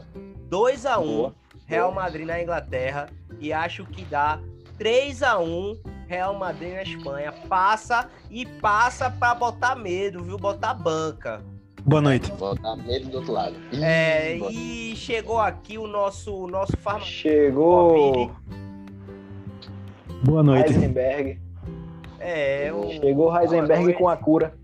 2 0.48 0.86
a 0.86 1.00
1 1.00 1.24
um, 1.26 1.32
Real 1.66 1.90
Madrid 1.90 2.24
na 2.24 2.40
Inglaterra 2.40 3.08
e 3.40 3.52
acho 3.52 3.84
que 3.84 4.04
dá 4.04 4.38
3 4.78 5.24
a 5.24 5.40
1 5.40 5.80
Real 6.06 6.38
Madrid 6.38 6.72
na 6.72 6.82
Espanha. 6.82 7.32
Passa 7.48 8.08
e 8.30 8.46
passa 8.46 9.10
para 9.10 9.34
botar 9.34 9.74
medo, 9.74 10.22
viu? 10.22 10.38
Botar 10.38 10.72
banca. 10.72 11.42
Boa 11.84 12.00
noite. 12.00 12.30
Botar 12.30 12.76
medo 12.76 13.08
do 13.08 13.16
outro 13.16 13.32
lado. 13.32 13.56
É, 13.72 14.38
e 14.52 14.94
chegou 14.94 15.40
aqui 15.40 15.76
o 15.76 15.88
nosso 15.88 16.32
o 16.32 16.46
nosso 16.46 16.76
farmacêutico. 16.76 17.28
Chegou. 17.28 18.30
Boa 20.22 20.44
noite. 20.44 20.72
Heisenberg. 20.72 21.40
É, 22.18 22.72
o... 22.72 22.88
Chegou 22.90 23.36
Heisenberg 23.36 23.94
com 23.94 24.08
a 24.08 24.16
cura. 24.16 24.54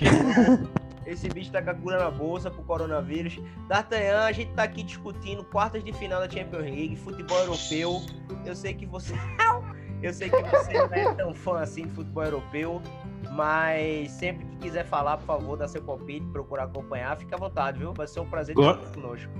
Esse 1.06 1.28
bicho 1.28 1.52
tá 1.52 1.62
com 1.62 1.70
a 1.70 1.74
cura 1.74 1.98
na 1.98 2.10
bolsa 2.10 2.50
pro 2.50 2.62
coronavírus. 2.64 3.38
D'Artagnan, 3.68 4.24
a 4.24 4.32
gente 4.32 4.52
tá 4.54 4.64
aqui 4.64 4.82
discutindo 4.82 5.44
quartas 5.44 5.84
de 5.84 5.92
final 5.92 6.20
da 6.20 6.28
Champions 6.28 6.64
League, 6.64 6.96
futebol 6.96 7.38
europeu. 7.38 8.02
Eu 8.44 8.56
sei 8.56 8.74
que 8.74 8.84
você. 8.84 9.14
Eu 10.02 10.12
sei 10.12 10.28
que 10.28 10.42
você 10.42 10.72
não 10.72 10.92
é 10.92 11.14
tão 11.14 11.34
fã 11.34 11.60
assim 11.60 11.84
de 11.86 11.90
futebol 11.90 12.24
europeu, 12.24 12.82
mas 13.32 14.10
sempre 14.10 14.44
que 14.46 14.56
quiser 14.56 14.84
falar, 14.84 15.16
por 15.16 15.24
favor, 15.24 15.56
dá 15.56 15.66
seu 15.66 15.82
palpite, 15.82 16.26
procurar 16.26 16.64
acompanhar, 16.64 17.16
fica 17.16 17.36
à 17.36 17.38
vontade, 17.38 17.78
viu? 17.78 17.94
Vai 17.94 18.06
ser 18.06 18.20
um 18.20 18.28
prazer 18.28 18.54
ter 18.54 18.62
você 18.62 18.94
conosco. 18.94 19.32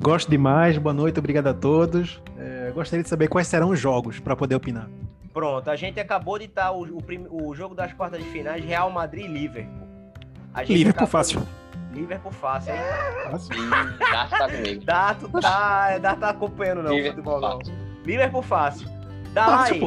Gosto 0.00 0.30
demais, 0.30 0.76
boa 0.76 0.92
noite, 0.92 1.18
obrigado 1.18 1.46
a 1.46 1.54
todos. 1.54 2.20
É, 2.36 2.72
gostaria 2.74 3.02
de 3.02 3.08
saber 3.08 3.28
quais 3.28 3.46
serão 3.46 3.70
os 3.70 3.78
jogos 3.78 4.18
para 4.18 4.34
poder 4.34 4.56
opinar. 4.56 4.88
Pronto, 5.32 5.70
a 5.70 5.76
gente 5.76 5.98
acabou 5.98 6.38
de 6.38 6.44
estar 6.44 6.72
o, 6.72 6.82
o, 6.82 7.48
o, 7.48 7.54
jogo 7.54 7.74
das 7.74 7.92
quartas 7.92 8.22
de 8.22 8.28
finais 8.30 8.62
Real 8.62 8.90
Madrid 8.90 9.24
e 9.24 9.28
Liverpool. 9.28 9.88
Liverpool 10.68 11.06
fácil. 11.06 11.42
Liverpool 11.92 12.32
fácil, 12.32 12.74
hein? 12.74 12.80
Fácil. 13.30 13.70
Dato 13.98 14.30
tá 14.30 14.48
comigo. 14.48 14.84
Dato 14.84 15.28
tá, 15.40 15.98
Dato 15.98 16.20
tá 16.20 16.28
acompanhando 16.30 16.82
não, 16.82 16.92
Liverpool 16.92 17.24
futebol 17.24 17.40
não. 17.40 17.58
Liverpool 18.04 18.42
fácil. 18.42 18.88
Dá 19.32 19.46
lá 19.46 19.64
aí. 19.64 19.80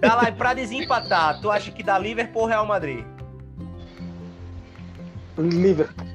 Dá 0.00 0.14
lá 0.14 0.26
aí 0.26 0.32
pra 0.32 0.54
desempatar. 0.54 1.40
Tu 1.40 1.50
acha 1.50 1.72
que 1.72 1.82
dá 1.82 1.98
Liverpool 1.98 2.42
ou 2.42 2.48
Real 2.48 2.66
Madrid? 2.66 3.04
Liverpool. 5.36 6.06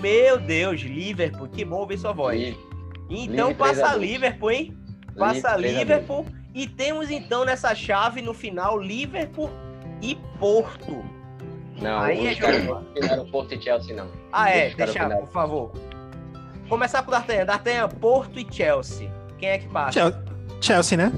Meu 0.00 0.38
Deus, 0.38 0.80
Liverpool. 0.80 1.48
Que 1.48 1.64
bom 1.64 1.78
ouvir 1.78 1.98
sua 1.98 2.12
voz. 2.12 2.56
Então 3.10 3.52
passa 3.54 3.96
Liverpool, 3.96 4.50
hein? 4.52 4.78
Passa 5.16 5.56
Liverpool 5.56 6.26
e 6.54 6.68
temos 6.68 7.10
então 7.10 7.44
nessa 7.44 7.74
chave 7.74 8.22
no 8.22 8.32
final 8.32 8.78
Liverpool 8.78 9.50
e 10.00 10.14
Porto. 10.38 11.04
Não, 11.80 12.00
Aí 12.00 12.28
é 12.28 12.34
jogo. 12.34 12.84
Não 13.16 13.26
Porto 13.26 13.54
e 13.54 13.60
Chelsea, 13.60 13.96
não. 13.96 14.08
Ah, 14.32 14.48
é, 14.48 14.70
deixa, 14.70 15.08
por 15.08 15.28
favor. 15.28 15.72
Começar 16.68 17.02
com 17.02 17.08
o 17.08 17.10
D'Artagnan. 17.10 17.44
D'Artagnan, 17.44 17.88
Porto 17.88 18.38
e 18.38 18.46
Chelsea. 18.48 19.10
Quem 19.38 19.48
é 19.48 19.58
que 19.58 19.68
passa? 19.68 20.24
Chelsea, 20.60 20.96
né? 20.96 21.12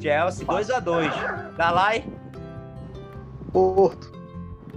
Chelsea, 0.00 0.46
2x2. 0.46 1.56
Dalai? 1.56 2.04
Porto. 3.52 4.14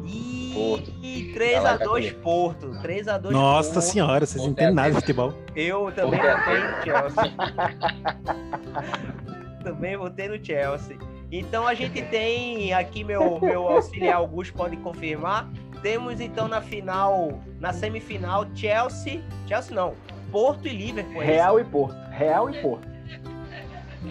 E 0.04 1.32
3x2 1.38 2.16
Porto. 2.22 2.68
3x2 2.82 3.30
Nossa 3.30 3.74
Porto. 3.74 3.86
senhora, 3.86 4.26
vocês 4.26 4.44
não 4.44 4.52
entendem 4.52 4.74
nada 4.74 4.90
de 4.90 4.96
futebol. 4.96 5.34
Eu 5.56 5.92
também 5.92 6.20
votei 6.20 6.60
no 6.60 6.84
Chelsea. 6.84 7.34
também 9.60 9.96
votei 9.98 10.28
no 10.28 10.44
Chelsea. 10.44 10.98
Então 11.32 11.68
a 11.68 11.74
gente 11.74 12.02
tem 12.10 12.74
aqui 12.74 13.04
meu 13.04 13.40
meu 13.40 13.68
auxiliar 13.68 14.16
Augusto 14.18 14.54
pode 14.54 14.78
confirmar. 14.78 15.50
Temos 15.82 16.20
então 16.20 16.48
na 16.48 16.62
final, 16.62 17.40
na 17.60 17.72
semifinal, 17.72 18.46
Chelsea, 18.54 19.22
Chelsea 19.48 19.74
não, 19.76 19.94
Porto 20.32 20.68
e 20.68 20.72
Liverpool. 20.74 21.22
é 21.22 21.26
Real 21.26 21.60
e 21.60 21.64
Porto. 21.64 21.96
Real 22.12 22.50
e 22.50 22.62
Porto. 22.62 22.88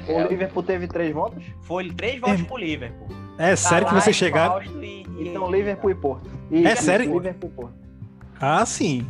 O. 0.08 0.28
Liverpool 0.28 0.62
teve 0.62 0.86
três 0.86 1.12
votos? 1.14 1.42
Foi 1.62 1.90
três 1.90 2.20
votos 2.20 2.42
pro 2.42 2.56
Liverpool. 2.56 3.08
É 3.38 3.54
sério 3.56 3.86
que 3.86 3.94
você 3.94 4.12
chegar. 4.12 4.64
E, 4.66 5.02
e- 5.18 5.28
Então, 5.28 5.50
Liverpool 5.50 5.90
e 5.90 5.94
Porto. 5.94 6.30
É 6.52 6.74
sério? 6.74 7.12
Liverpool 7.12 7.50
e 7.50 7.52
Porto. 7.52 7.74
Ah, 8.40 8.64
sim. 8.66 9.06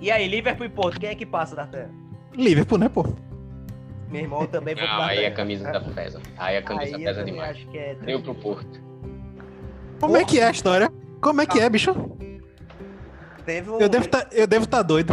E 0.00 0.10
aí, 0.10 0.26
Liverpool 0.28 0.66
e 0.66 0.68
Porto, 0.68 0.98
quem 1.00 1.10
é 1.10 1.14
que 1.14 1.24
passa 1.26 1.54
da 1.56 1.66
terra? 1.66 1.90
Liverpool, 2.34 2.78
né, 2.78 2.88
pô? 2.88 3.06
Meu 4.14 4.22
irmão 4.22 4.46
também 4.46 4.76
vou 4.76 4.86
Não, 4.86 5.02
aí 5.02 5.26
a 5.26 5.34
camisa 5.34 5.72
tá 5.72 5.80
pesa. 5.80 6.20
Aí 6.38 6.56
a 6.56 6.62
camisa 6.62 6.96
Aí 6.96 7.04
pesa 7.04 7.24
demais. 7.24 7.50
acho 7.56 7.66
que 7.66 7.76
é 7.76 7.94
Deu 7.96 8.22
pro 8.22 8.32
Porto. 8.32 8.80
Como 9.98 10.16
é 10.16 10.24
que 10.24 10.38
é 10.38 10.46
a 10.46 10.50
história? 10.52 10.88
Como 11.20 11.40
é 11.40 11.46
que 11.46 11.58
é, 11.58 11.68
bicho? 11.68 11.92
Teve 13.44 13.70
um... 13.70 13.80
Eu 13.80 13.88
devo 13.88 14.06
tá, 14.08 14.24
eu 14.30 14.46
devo 14.46 14.68
tá 14.68 14.82
doido. 14.82 15.12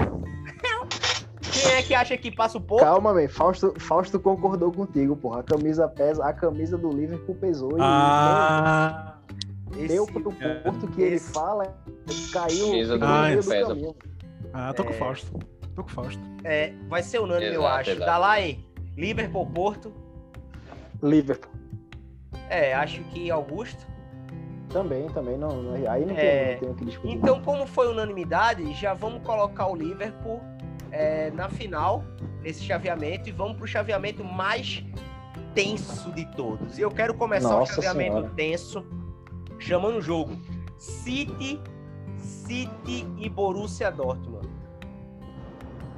Quem 1.52 1.72
é 1.74 1.82
que 1.82 1.96
acha 1.96 2.16
que 2.16 2.30
passa 2.32 2.60
o 2.60 2.62
Porto? 2.62 2.84
Calma, 2.84 3.12
velho. 3.12 3.28
Fausto, 3.28 3.74
Fausto 3.80 4.20
concordou 4.20 4.72
contigo, 4.72 5.16
porra. 5.16 5.40
A 5.40 5.44
camisa 5.44 5.88
pesa, 5.88 6.24
a 6.24 6.32
camisa 6.32 6.78
do 6.78 6.90
Liverpool 6.92 7.34
pesou 7.36 7.72
e 7.72 7.82
Ah, 7.82 9.16
Esse- 9.76 9.88
deu 9.88 10.06
pro 10.06 10.32
Porto 10.32 10.88
que 10.94 11.02
ele 11.02 11.16
esse- 11.16 11.34
fala, 11.34 11.76
caiu 12.32 12.68
Camisa 12.68 13.00
do 13.00 13.06
no 13.08 13.14
meio 13.14 13.28
Liverpool 13.40 13.52
pesa. 13.52 13.68
caminho. 13.68 13.96
ah, 14.54 14.74
tô 14.74 14.84
com 14.84 14.92
o 14.92 14.94
Fausto. 14.94 15.40
Tô 15.76 15.84
com 15.84 15.90
o 15.90 15.92
Fausto. 15.94 16.22
É, 16.44 16.74
vai 16.88 17.02
ser 17.02 17.20
unânime, 17.20 17.54
eu 17.56 17.62
Exato, 17.62 17.80
acho. 17.80 17.90
exato. 17.92 18.06
Dalai, 18.06 18.60
Liverpool, 18.98 19.46
Porto. 19.48 19.92
Liverpool. 21.02 21.52
É, 22.50 22.74
acho 22.74 23.02
que 23.06 23.32
Augusto. 23.32 23.86
Também, 24.70 25.08
também. 25.10 25.38
Não, 25.38 25.62
não- 25.62 25.92
aí 25.92 26.06
não 26.06 26.16
tem, 26.16 26.26
É, 26.26 26.52
não 26.54 26.60
tem 26.60 26.70
o 26.70 26.76
que 26.76 26.86
discutir. 26.86 27.14
Então, 27.14 27.42
como 27.42 27.66
foi 27.68 27.88
unanimidade, 27.90 28.74
já 28.74 28.94
vamos 28.94 29.22
colocar 29.24 29.68
o 29.68 29.76
Liverpool 29.76 30.40
é, 30.92 31.32
na 31.32 31.50
final, 31.50 32.04
nesse 32.42 32.64
chaveamento, 32.64 33.28
e 33.30 33.32
vamos 33.32 33.58
pro 33.58 33.68
chaveamento 33.68 34.24
mais 34.24 34.84
tenso 35.54 36.12
de 36.12 36.26
todos. 36.36 36.78
E 36.78 36.82
eu 36.82 36.92
quero 36.92 37.14
começar 37.14 37.50
Nossa 37.50 37.72
o 37.72 37.76
chaveamento 37.84 38.16
Senhora. 38.18 38.34
tenso, 38.36 38.86
chamando 39.60 39.98
o 39.98 40.02
jogo 40.02 40.38
City, 40.78 41.60
City 42.18 43.06
e 43.18 43.30
Borussia 43.30 43.92
Dortmund. 43.92 44.50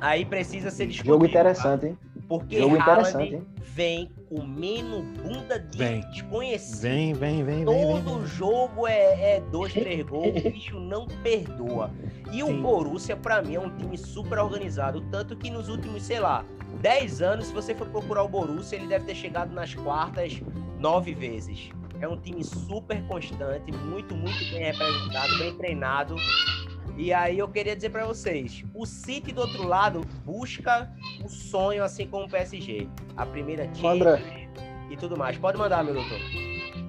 Aí 0.02 0.26
precisa 0.26 0.70
ser 0.70 0.88
discutido. 0.88 1.14
Jogo 1.14 1.26
tá? 1.26 1.30
interessante, 1.30 1.86
hein? 1.88 1.98
Porque 2.40 2.58
Jogo 2.58 2.78
Haaland 2.80 3.44
vem 3.62 4.12
comendo 4.28 5.04
bunda 5.22 5.60
de 5.60 5.78
Vem. 5.78 6.02
desconhecido. 6.10 6.82
Vem, 6.82 7.14
vem, 7.14 7.44
vem, 7.44 7.64
vem, 7.64 7.66
vem. 7.66 8.04
Todo 8.04 8.18
vem. 8.18 8.26
jogo 8.26 8.88
é, 8.88 9.36
é 9.36 9.42
dois, 9.52 9.72
três 9.74 10.04
gols, 10.04 10.44
o 10.44 10.50
bicho 10.50 10.80
não 10.80 11.06
perdoa. 11.22 11.92
E 12.32 12.42
o 12.42 12.48
Sim. 12.48 12.60
Borussia, 12.60 13.16
pra 13.16 13.44
mim, 13.44 13.54
é 13.54 13.60
um 13.60 13.70
time 13.78 13.96
super 13.96 14.40
organizado. 14.40 15.00
Tanto 15.12 15.36
que 15.36 15.52
nos 15.52 15.70
últimos, 15.70 16.02
sei 16.02 16.20
lá, 16.20 16.44
10 16.82 17.22
anos, 17.22 17.46
se 17.46 17.54
você 17.54 17.76
for 17.76 17.88
procurar 17.88 18.24
o 18.24 18.28
Borussia, 18.28 18.78
ele 18.78 18.88
deve 18.88 19.06
ter 19.06 19.14
chegado 19.14 19.54
nas 19.54 19.76
quartas 19.76 20.42
nove 20.80 21.14
vezes. 21.14 21.70
É 22.02 22.08
um 22.08 22.18
time 22.18 22.44
super 22.44 23.00
constante, 23.04 23.72
muito, 23.72 24.16
muito 24.16 24.40
bem 24.52 24.64
representado, 24.64 25.38
bem 25.38 25.56
treinado. 25.56 26.16
E 26.98 27.12
aí 27.12 27.40
eu 27.40 27.48
queria 27.48 27.76
dizer 27.76 27.90
pra 27.90 28.06
vocês, 28.06 28.64
o 28.74 28.86
City 28.86 29.32
do 29.32 29.42
outro 29.42 29.68
lado 29.68 30.02
busca 30.24 30.92
o 31.24 31.30
sonho, 31.30 31.84
assim 31.84 32.08
como 32.08 32.26
o 32.26 32.30
PSG. 32.30 32.88
A 33.18 33.26
primeira 33.26 33.68
time 33.68 34.00
e 34.90 34.98
tudo 34.98 35.18
mais. 35.18 35.38
Pode 35.38 35.58
mandar, 35.58 35.84
meu 35.84 35.96
doutor. 35.96 36.20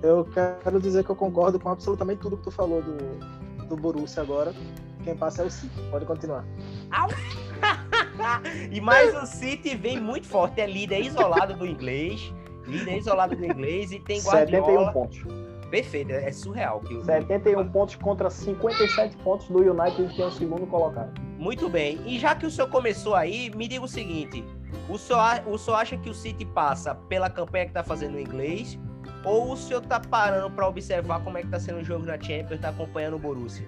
Eu 0.02 0.28
quero 0.62 0.80
dizer 0.80 1.04
que 1.04 1.10
eu 1.10 1.16
concordo 1.16 1.58
com 1.58 1.70
absolutamente 1.70 2.20
tudo 2.20 2.36
que 2.36 2.44
tu 2.44 2.50
falou 2.50 2.82
do, 2.82 3.66
do 3.66 3.76
Borussia 3.76 4.22
agora. 4.22 4.54
Quem 5.02 5.16
passa 5.16 5.42
é 5.42 5.46
o 5.46 5.50
City. 5.50 5.80
Pode 5.90 6.04
continuar. 6.04 6.44
e 8.70 8.80
mais 8.80 9.14
o 9.22 9.26
City 9.26 9.74
vem 9.74 10.00
muito 10.00 10.26
forte, 10.26 10.60
é 10.60 10.66
líder 10.66 11.00
isolado 11.00 11.54
do 11.54 11.66
inglês, 11.66 12.32
líder 12.66 12.98
isolado 12.98 13.34
do 13.34 13.44
inglês 13.44 13.92
e 13.92 13.98
tem 13.98 14.20
71 14.20 14.60
Guardiola. 14.60 14.92
pontos. 14.92 15.43
Perfeito, 15.74 16.12
é 16.12 16.30
surreal. 16.30 16.78
Que 16.78 16.94
o- 16.94 17.04
71 17.04 17.68
pontos 17.68 17.96
contra 17.96 18.30
57 18.30 19.16
pontos 19.16 19.48
do 19.48 19.58
United, 19.58 20.14
que 20.14 20.22
é 20.22 20.24
o 20.24 20.30
segundo 20.30 20.68
colocado. 20.68 21.20
Muito 21.36 21.68
bem. 21.68 21.98
E 22.06 22.16
já 22.16 22.32
que 22.36 22.46
o 22.46 22.50
senhor 22.50 22.68
começou 22.70 23.16
aí, 23.16 23.50
me 23.56 23.66
diga 23.66 23.84
o 23.84 23.88
seguinte: 23.88 24.44
o 24.88 24.96
senhor, 24.96 25.20
o 25.48 25.58
senhor 25.58 25.76
acha 25.78 25.96
que 25.96 26.08
o 26.08 26.14
City 26.14 26.44
passa 26.44 26.94
pela 26.94 27.28
campanha 27.28 27.66
que 27.66 27.72
tá 27.72 27.82
fazendo 27.82 28.12
no 28.12 28.20
inglês? 28.20 28.78
Ou 29.24 29.50
o 29.52 29.56
senhor 29.56 29.80
tá 29.80 29.98
parando 29.98 30.48
para 30.54 30.68
observar 30.68 31.24
como 31.24 31.38
é 31.38 31.42
que 31.42 31.48
tá 31.48 31.58
sendo 31.58 31.80
o 31.80 31.84
jogo 31.84 32.06
na 32.06 32.20
Champions, 32.20 32.60
tá 32.60 32.68
acompanhando 32.68 33.16
o 33.16 33.18
Borussia? 33.18 33.66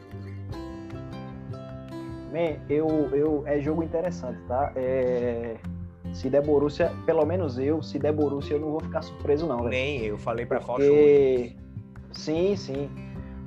Man, 2.32 2.60
eu, 2.68 2.86
eu, 3.12 3.42
é 3.48 3.58
jogo 3.58 3.82
interessante, 3.82 4.38
tá? 4.46 4.70
É, 4.76 5.56
se 6.12 6.30
der 6.30 6.42
Borussia, 6.42 6.92
pelo 7.04 7.24
menos 7.26 7.58
eu, 7.58 7.82
se 7.82 7.98
der 7.98 8.12
Borussia, 8.12 8.54
eu 8.54 8.60
não 8.60 8.70
vou 8.70 8.80
ficar 8.80 9.02
surpreso, 9.02 9.44
não, 9.44 9.56
velho. 9.58 9.70
Nem 9.70 10.04
eu, 10.04 10.16
falei 10.16 10.46
pra 10.46 10.60
Fausto 10.60 10.84
hoje. 10.84 11.65
Sim, 12.16 12.56
sim. 12.56 12.90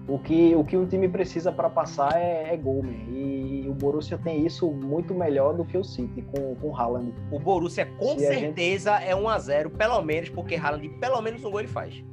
O 0.07 0.17
que, 0.17 0.55
o 0.55 0.63
que 0.63 0.75
um 0.75 0.87
time 0.87 1.07
precisa 1.07 1.51
para 1.51 1.69
passar 1.69 2.15
é, 2.19 2.51
é 2.53 2.57
gol, 2.57 2.81
man. 2.81 2.91
E 3.11 3.65
o 3.69 3.73
Borussia 3.73 4.17
tem 4.17 4.43
isso 4.45 4.71
muito 4.71 5.13
melhor 5.13 5.53
do 5.55 5.63
que 5.63 5.77
o 5.77 5.83
City, 5.83 6.23
com, 6.23 6.55
com 6.55 6.69
o 6.69 6.75
Haaland. 6.75 7.13
O 7.31 7.39
Borussia 7.39 7.85
com 7.97 8.17
Se 8.17 8.25
a 8.25 8.31
gente- 8.33 8.39
certeza 8.41 8.91
é 8.99 9.15
1 9.15 9.29
a 9.29 9.37
0 9.37 9.69
pelo 9.69 10.01
menos, 10.01 10.29
porque 10.29 10.55
Haaland 10.55 10.89
pelo 10.99 11.21
menos 11.21 11.43
um 11.43 11.51
gol 11.51 11.59
ele 11.59 11.67
faz. 11.69 12.03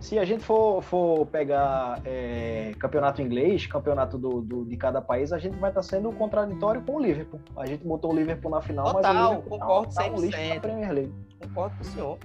Se 0.00 0.18
a 0.18 0.24
gente 0.24 0.42
for, 0.44 0.82
for 0.82 1.26
pegar 1.26 2.00
é, 2.04 2.72
campeonato 2.80 3.22
inglês, 3.22 3.64
campeonato 3.66 4.18
do, 4.18 4.40
do- 4.40 4.64
de 4.64 4.76
cada 4.76 5.00
país, 5.00 5.32
a 5.32 5.38
gente 5.38 5.56
vai 5.56 5.70
estar 5.70 5.82
sendo 5.82 6.10
contraditório 6.12 6.82
com 6.82 6.96
o 6.96 7.00
Liverpool. 7.00 7.40
A 7.56 7.64
gente 7.66 7.84
botou 7.84 8.12
o 8.12 8.16
Liverpool 8.16 8.50
na 8.50 8.60
final, 8.60 8.86
mas 8.86 8.94
Total, 8.96 9.14
o 9.14 9.28
Liverpool 9.36 9.58
concordo 9.58 9.94
tá, 9.94 10.02
tá 10.04 10.10
um 10.10 10.20
lixo 10.20 10.36
100%. 10.38 10.54
na 10.54 10.60
Premier 10.60 10.92
League. 10.92 11.12
Concordo 11.46 11.76
com 11.76 11.82
o 11.82 11.86
senhor. 11.86 12.18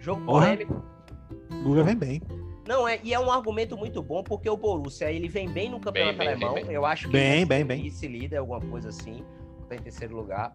Jogo 0.00 0.20
polêmico. 0.26 0.82
Lula 1.64 1.82
vem 1.82 1.96
bem. 1.96 2.22
Não, 2.68 2.86
é, 2.86 3.00
e 3.02 3.14
é 3.14 3.18
um 3.18 3.32
argumento 3.32 3.78
muito 3.78 4.02
bom, 4.02 4.22
porque 4.22 4.48
o 4.50 4.54
Borussia, 4.54 5.10
ele 5.10 5.26
vem 5.26 5.48
bem 5.48 5.70
no 5.70 5.80
campeonato 5.80 6.18
Bem, 6.18 6.28
alemão. 6.28 6.52
bem, 6.52 6.66
bem. 6.66 6.74
Eu 6.74 6.84
acho 6.84 7.06
que 7.06 7.12
Bem, 7.14 7.36
ele 7.38 7.44
bem, 7.46 7.60
é 7.62 7.64
bem. 7.64 7.82
vice-líder, 7.82 8.36
alguma 8.36 8.60
coisa 8.60 8.90
assim. 8.90 9.24
Tá 9.70 9.74
em 9.74 9.78
terceiro 9.78 10.14
lugar. 10.14 10.52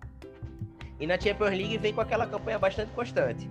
E 0.99 1.07
na 1.07 1.19
Champions 1.19 1.49
League 1.49 1.75
vem 1.79 1.91
com 1.91 2.01
aquela 2.01 2.27
campanha 2.27 2.59
bastante 2.59 2.91
constante. 2.91 3.49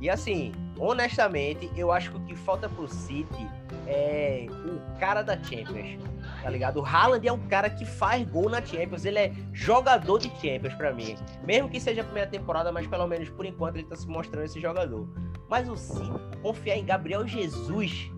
E 0.00 0.08
assim, 0.08 0.52
honestamente, 0.78 1.70
eu 1.76 1.92
acho 1.92 2.12
que 2.12 2.16
o 2.16 2.20
que 2.20 2.34
falta 2.34 2.66
pro 2.66 2.88
City 2.88 3.46
é 3.86 4.46
o 4.48 4.98
cara 4.98 5.20
da 5.20 5.36
Champions. 5.42 5.98
Tá 6.42 6.50
ligado? 6.50 6.80
O 6.80 6.84
Haaland 6.84 7.26
é 7.26 7.32
um 7.32 7.46
cara 7.46 7.70
que 7.70 7.84
faz 7.84 8.28
gol 8.28 8.50
na 8.50 8.60
Champions. 8.60 9.04
Ele 9.04 9.18
é 9.18 9.32
jogador 9.52 10.18
de 10.18 10.28
Champions 10.40 10.74
pra 10.74 10.92
mim. 10.92 11.16
Mesmo 11.44 11.68
que 11.68 11.78
seja 11.78 12.00
a 12.00 12.04
primeira 12.04 12.28
temporada, 12.28 12.72
mas 12.72 12.86
pelo 12.86 13.06
menos 13.06 13.28
por 13.30 13.46
enquanto 13.46 13.76
ele 13.76 13.86
tá 13.86 13.94
se 13.94 14.08
mostrando 14.08 14.44
esse 14.44 14.60
jogador. 14.60 15.08
Mas 15.48 15.68
o 15.68 15.76
City, 15.76 16.10
confiar 16.42 16.76
em 16.76 16.84
Gabriel 16.84 17.26
Jesus 17.26 18.10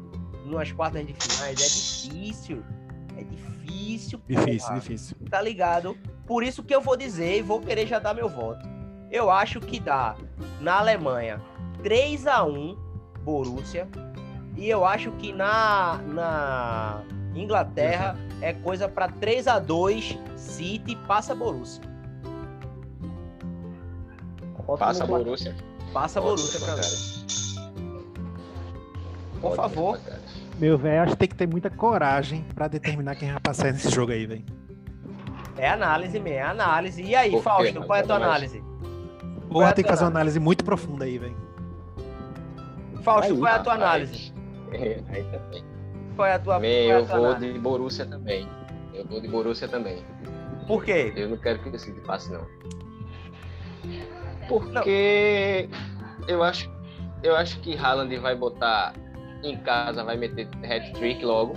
nas 0.46 0.72
quartas 0.72 1.06
de 1.06 1.12
finais 1.12 1.60
é 1.60 2.08
difícil. 2.14 2.64
É 3.16 3.24
difícil. 3.24 4.20
Difícil, 4.26 4.68
porra. 4.68 4.80
difícil. 4.80 5.16
Tá 5.28 5.40
ligado? 5.42 5.96
Por 6.26 6.42
isso 6.42 6.62
que 6.62 6.74
eu 6.74 6.80
vou 6.80 6.96
dizer 6.96 7.38
e 7.38 7.42
vou 7.42 7.60
querer 7.60 7.86
já 7.86 7.98
dar 7.98 8.14
meu 8.14 8.28
voto. 8.28 8.66
Eu 9.10 9.30
acho 9.30 9.60
que 9.60 9.78
dá 9.78 10.16
na 10.60 10.78
Alemanha 10.78 11.40
3 11.82 12.26
a 12.26 12.42
1 12.42 12.76
Borussia. 13.22 13.86
E 14.56 14.68
eu 14.68 14.84
acho 14.84 15.10
que 15.12 15.32
na, 15.32 15.98
na 16.06 17.02
Inglaterra 17.34 18.16
é 18.40 18.52
coisa 18.52 18.88
pra 18.88 19.08
3 19.08 19.48
a 19.48 19.58
2 19.58 20.18
City 20.36 20.96
passa 21.06 21.34
Borussia. 21.34 21.82
Passa. 24.78 25.04
Borussia. 25.06 25.54
Passa 25.92 26.20
Borussia 26.20 26.60
pra 26.60 26.76
mim. 26.76 26.82
Por 29.40 29.54
favor. 29.56 30.00
Meu 30.58 30.78
velho, 30.78 31.02
acho 31.02 31.12
que 31.12 31.18
tem 31.18 31.28
que 31.28 31.34
ter 31.34 31.46
muita 31.46 31.68
coragem 31.68 32.44
pra 32.54 32.68
determinar 32.68 33.16
quem 33.16 33.30
vai 33.30 33.40
passar 33.40 33.72
nesse 33.72 33.90
jogo 33.90 34.12
aí, 34.12 34.24
velho. 34.26 34.44
É 35.56 35.68
análise 35.68 36.18
mesmo, 36.18 36.38
é 36.38 36.42
análise. 36.42 37.02
E 37.02 37.14
aí, 37.14 37.40
Fausto, 37.42 37.82
qual 37.84 37.98
é 37.98 38.02
a 38.02 38.04
tua 38.04 38.16
análise? 38.16 38.62
Porra, 39.50 39.68
é 39.68 39.72
tem 39.72 39.84
que 39.84 39.90
fazer 39.90 40.04
uma 40.04 40.10
análise 40.10 40.40
muito 40.40 40.64
profunda 40.64 41.04
aí, 41.04 41.18
velho. 41.18 41.36
Fausto, 43.02 43.32
Aí, 43.32 43.38
qual 43.38 43.52
é 43.52 43.56
a 43.56 43.58
tua 43.62 43.74
análise? 43.74 44.32
é, 44.72 45.02
Aí 45.10 45.22
também. 45.24 45.73
Qual 46.16 46.26
é 46.28 46.34
a 46.34 46.38
tua, 46.38 46.54
qual 46.54 46.64
é 46.64 46.90
a 46.92 46.98
eu 46.98 47.06
tua 47.06 47.16
vou 47.16 47.26
análise? 47.26 47.52
de 47.52 47.58
Borussia 47.58 48.06
também. 48.06 48.48
Eu 48.92 49.04
vou 49.06 49.20
de 49.20 49.28
Borussia 49.28 49.68
também. 49.68 50.04
Por 50.66 50.84
quê? 50.84 51.12
Eu 51.16 51.28
não 51.28 51.36
quero 51.36 51.58
que 51.58 51.68
o 51.68 51.78
City 51.78 52.00
passe, 52.00 52.32
não. 52.32 52.46
Porque 54.48 55.68
eu 56.28 56.42
acho, 56.42 56.70
eu 57.22 57.34
acho 57.36 57.58
que 57.60 57.76
Haaland 57.76 58.16
vai 58.18 58.34
botar 58.34 58.94
em 59.42 59.56
casa, 59.58 60.04
vai 60.04 60.16
meter 60.16 60.48
hat-trick 60.64 61.24
logo. 61.24 61.54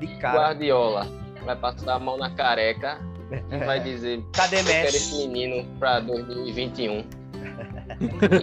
De 0.00 0.06
cara. 0.18 0.38
Guardiola 0.38 1.06
vai 1.44 1.56
passar 1.56 1.94
a 1.94 1.98
mão 1.98 2.18
na 2.18 2.30
careca 2.30 2.98
e 3.50 3.64
vai 3.64 3.80
dizer 3.80 4.22
Cadê 4.34 4.60
eu 4.60 4.64
quero 4.64 4.82
Messi? 4.84 4.96
esse 4.96 5.28
menino 5.28 5.64
pra 5.78 6.00
2021. 6.00 7.04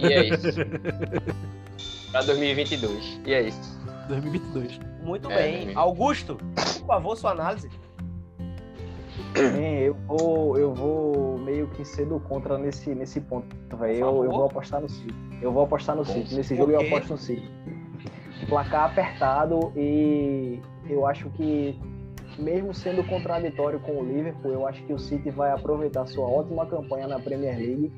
e 0.02 0.12
é 0.12 0.24
isso. 0.24 0.48
Pra 2.10 2.22
2022. 2.22 3.20
E 3.26 3.34
é 3.34 3.42
isso. 3.42 3.83
2022. 4.08 4.80
Muito 5.02 5.30
É, 5.30 5.36
bem. 5.36 5.62
amigo. 5.64 5.78
Augusto, 5.80 6.36
por 6.36 6.86
favor, 6.86 7.16
sua 7.16 7.30
análise. 7.32 7.68
Bem, 9.34 9.80
eu 9.80 9.94
vou, 10.06 10.56
eu 10.58 10.72
vou 10.74 11.38
meio 11.38 11.66
que 11.68 11.84
cedo 11.84 12.20
contra 12.28 12.56
nesse, 12.56 12.94
nesse 12.94 13.20
ponto, 13.20 13.54
velho. 13.76 13.98
Eu, 13.98 14.24
eu 14.24 14.30
vou 14.30 14.44
apostar 14.46 14.80
no 14.80 14.88
City. 14.88 15.14
Eu 15.42 15.52
vou 15.52 15.64
apostar 15.64 15.96
no 15.96 16.04
City. 16.04 16.34
Nesse 16.34 16.54
jogo 16.56 16.72
eu 16.72 16.80
aposto 16.80 17.10
no 17.10 17.18
City. 17.18 17.48
Placar 18.48 18.84
apertado 18.90 19.72
e 19.76 20.60
eu 20.88 21.06
acho 21.06 21.28
que, 21.30 21.78
mesmo 22.38 22.72
sendo 22.74 23.02
contraditório 23.04 23.80
com 23.80 23.92
o 24.00 24.04
Liverpool, 24.04 24.52
eu 24.52 24.66
acho 24.68 24.82
que 24.84 24.92
o 24.92 24.98
City 24.98 25.30
vai 25.30 25.50
aproveitar 25.50 26.06
sua 26.06 26.26
ótima 26.28 26.66
campanha 26.66 27.08
na 27.08 27.18
Premier 27.18 27.56
League 27.56 27.92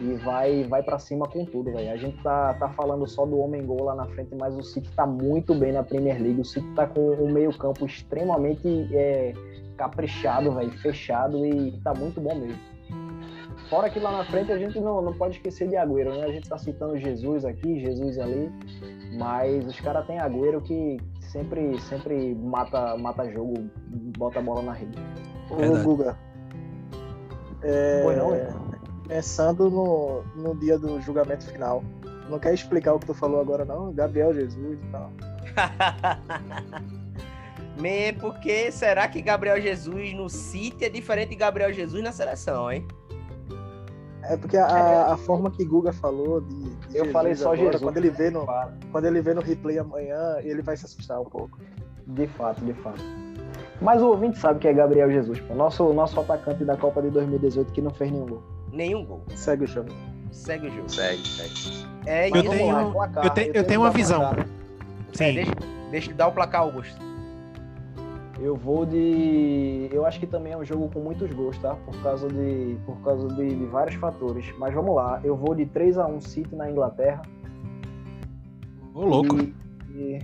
e 0.00 0.14
vai, 0.24 0.64
vai 0.64 0.82
para 0.82 0.98
cima 0.98 1.26
com 1.28 1.44
tudo, 1.44 1.72
velho. 1.72 1.92
A 1.92 1.96
gente 1.96 2.22
tá, 2.22 2.54
tá 2.54 2.68
falando 2.70 3.06
só 3.06 3.24
do 3.26 3.38
homem 3.38 3.64
gol 3.64 3.84
lá 3.84 3.94
na 3.94 4.06
frente, 4.06 4.34
mas 4.38 4.56
o 4.56 4.62
City 4.62 4.90
tá 4.94 5.06
muito 5.06 5.54
bem 5.54 5.72
na 5.72 5.82
Premier 5.82 6.20
League. 6.20 6.40
O 6.40 6.44
City 6.44 6.66
tá 6.74 6.86
com 6.86 7.00
um 7.00 7.32
meio-campo 7.32 7.84
extremamente 7.86 8.88
é, 8.92 9.32
caprichado, 9.76 10.52
velho, 10.52 10.70
fechado 10.78 11.44
e 11.46 11.72
tá 11.82 11.94
muito 11.94 12.20
bom 12.20 12.34
mesmo. 12.34 12.58
Fora 13.68 13.88
que 13.88 14.00
lá 14.00 14.10
na 14.10 14.24
frente 14.24 14.50
a 14.50 14.58
gente 14.58 14.80
não, 14.80 15.00
não 15.00 15.12
pode 15.12 15.36
esquecer 15.36 15.68
de 15.68 15.76
Agüero, 15.76 16.12
né? 16.12 16.24
A 16.24 16.32
gente 16.32 16.48
tá 16.48 16.58
citando 16.58 16.98
Jesus 16.98 17.44
aqui, 17.44 17.78
Jesus 17.80 18.18
ali, 18.18 18.50
mas 19.16 19.64
os 19.64 19.78
caras 19.80 20.06
têm 20.06 20.18
Agüero 20.18 20.60
que 20.60 20.98
sempre, 21.20 21.80
sempre 21.82 22.34
mata, 22.34 22.96
mata 22.96 23.30
jogo, 23.30 23.54
bota 24.18 24.40
a 24.40 24.42
bola 24.42 24.62
na 24.62 24.72
rede. 24.72 24.98
Ô. 25.50 25.84
Guga. 25.84 26.18
É, 27.62 28.02
Pois 28.02 28.18
não, 28.18 28.34
é? 28.34 28.69
Pensando 29.10 29.68
no, 29.68 30.22
no 30.36 30.54
dia 30.54 30.78
do 30.78 31.00
julgamento 31.00 31.44
final. 31.46 31.82
Não 32.28 32.38
quer 32.38 32.54
explicar 32.54 32.94
o 32.94 33.00
que 33.00 33.06
tu 33.06 33.14
falou 33.14 33.40
agora, 33.40 33.64
não? 33.64 33.92
Gabriel 33.92 34.32
Jesus 34.32 34.78
e 34.80 34.86
tal. 34.92 35.10
Me, 37.76 38.12
porque 38.12 38.70
será 38.70 39.08
que 39.08 39.20
Gabriel 39.20 39.60
Jesus 39.60 40.14
no 40.14 40.28
City 40.28 40.84
é 40.84 40.88
diferente 40.88 41.30
de 41.30 41.34
Gabriel 41.34 41.72
Jesus 41.72 42.00
na 42.04 42.12
seleção, 42.12 42.70
hein? 42.70 42.86
É 44.22 44.36
porque 44.36 44.56
a, 44.56 45.12
a 45.12 45.16
forma 45.16 45.50
que 45.50 45.64
Guga 45.64 45.92
falou 45.92 46.40
de, 46.42 46.54
de 46.54 46.96
Eu 46.96 47.06
Jesus 47.06 47.12
falei 47.12 47.34
só 47.34 47.52
agora, 47.52 47.72
Jesus. 47.72 47.82
Quando 47.82 47.96
ele, 47.96 48.10
vê 48.10 48.30
no, 48.30 48.46
quando 48.92 49.06
ele 49.06 49.20
vê 49.20 49.34
no 49.34 49.40
replay 49.40 49.78
amanhã, 49.78 50.36
ele 50.40 50.62
vai 50.62 50.76
se 50.76 50.84
assustar 50.84 51.20
um 51.20 51.24
pouco. 51.24 51.58
de 52.06 52.28
fato, 52.28 52.64
de 52.64 52.74
fato. 52.74 53.02
Mas 53.80 54.00
o 54.00 54.08
ouvinte 54.08 54.38
sabe 54.38 54.60
que 54.60 54.68
é 54.68 54.72
Gabriel 54.72 55.10
Jesus, 55.10 55.40
pô. 55.40 55.54
Nosso, 55.54 55.92
nosso 55.92 56.20
atacante 56.20 56.64
da 56.64 56.76
Copa 56.76 57.02
de 57.02 57.10
2018 57.10 57.72
que 57.72 57.80
não 57.80 57.90
fez 57.90 58.12
nenhum 58.12 58.26
gol. 58.26 58.59
Nenhum 58.72 59.04
gol. 59.04 59.24
Segue 59.34 59.64
o 59.64 59.66
jogo. 59.66 59.90
Segue 60.30 60.66
o 60.68 60.70
jogo. 60.70 60.88
Segue, 60.88 61.26
segue. 61.26 61.86
É 62.06 62.28
Eu 62.30 62.36
isso. 62.36 62.50
tenho- 62.50 62.72
lá, 62.74 62.90
placar. 62.90 63.24
eu 63.24 63.30
tenho- 63.30 63.48
eu 63.48 63.52
que 63.54 63.64
tenho 63.64 63.80
uma 63.80 63.90
visão. 63.90 64.20
placar. 64.20 64.46
É, 64.46 65.12
Sim. 65.16 65.34
deixa, 65.34 65.52
deixa 65.90 66.10
eu 66.12 66.16
dar 66.16 66.28
o 66.28 66.32
placar, 66.32 66.60
Augusto. 66.62 66.96
Eu 68.38 68.56
vou 68.56 68.86
de. 68.86 69.88
Eu 69.92 70.06
acho 70.06 70.18
que 70.18 70.26
também 70.26 70.52
é 70.52 70.56
um 70.56 70.64
jogo 70.64 70.88
com 70.88 71.00
muitos 71.00 71.30
gols, 71.32 71.58
tá? 71.58 71.74
Por 71.74 71.94
causa 72.02 72.26
de, 72.28 72.76
por 72.86 72.96
causa 73.02 73.28
de, 73.28 73.48
de 73.54 73.66
vários 73.66 73.96
fatores. 73.96 74.46
Mas 74.58 74.72
vamos 74.72 74.94
lá. 74.94 75.20
Eu 75.22 75.36
vou 75.36 75.54
de 75.54 75.66
3 75.66 75.98
a 75.98 76.06
1 76.06 76.20
City 76.22 76.54
na 76.56 76.70
Inglaterra. 76.70 77.20
Ô, 78.94 79.04
louco. 79.04 79.36
E, 79.38 79.54
e 79.90 80.18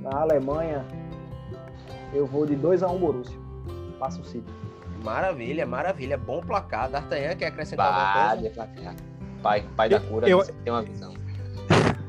na 0.00 0.20
Alemanha, 0.20 0.82
eu 2.14 2.24
vou 2.26 2.46
de 2.46 2.56
2 2.56 2.82
a 2.82 2.88
1 2.88 2.98
Borussia. 2.98 3.36
Passa 3.98 4.20
o 4.20 4.24
City. 4.24 4.50
Maravilha, 5.02 5.66
maravilha. 5.66 6.16
Bom 6.16 6.40
placar. 6.40 6.88
D'Artagnan 6.90 7.36
quer 7.36 7.46
acrescentar 7.46 7.86
alguma 7.86 8.04
Bah, 8.14 8.36
coisa? 8.36 8.50
placar. 8.54 8.94
Pai, 9.42 9.64
pai 9.76 9.88
da 9.88 10.00
cura, 10.00 10.28
Eu- 10.28 10.38
você 10.38 10.52
tem 10.64 10.72
uma 10.72 10.82
visão. 10.82 11.14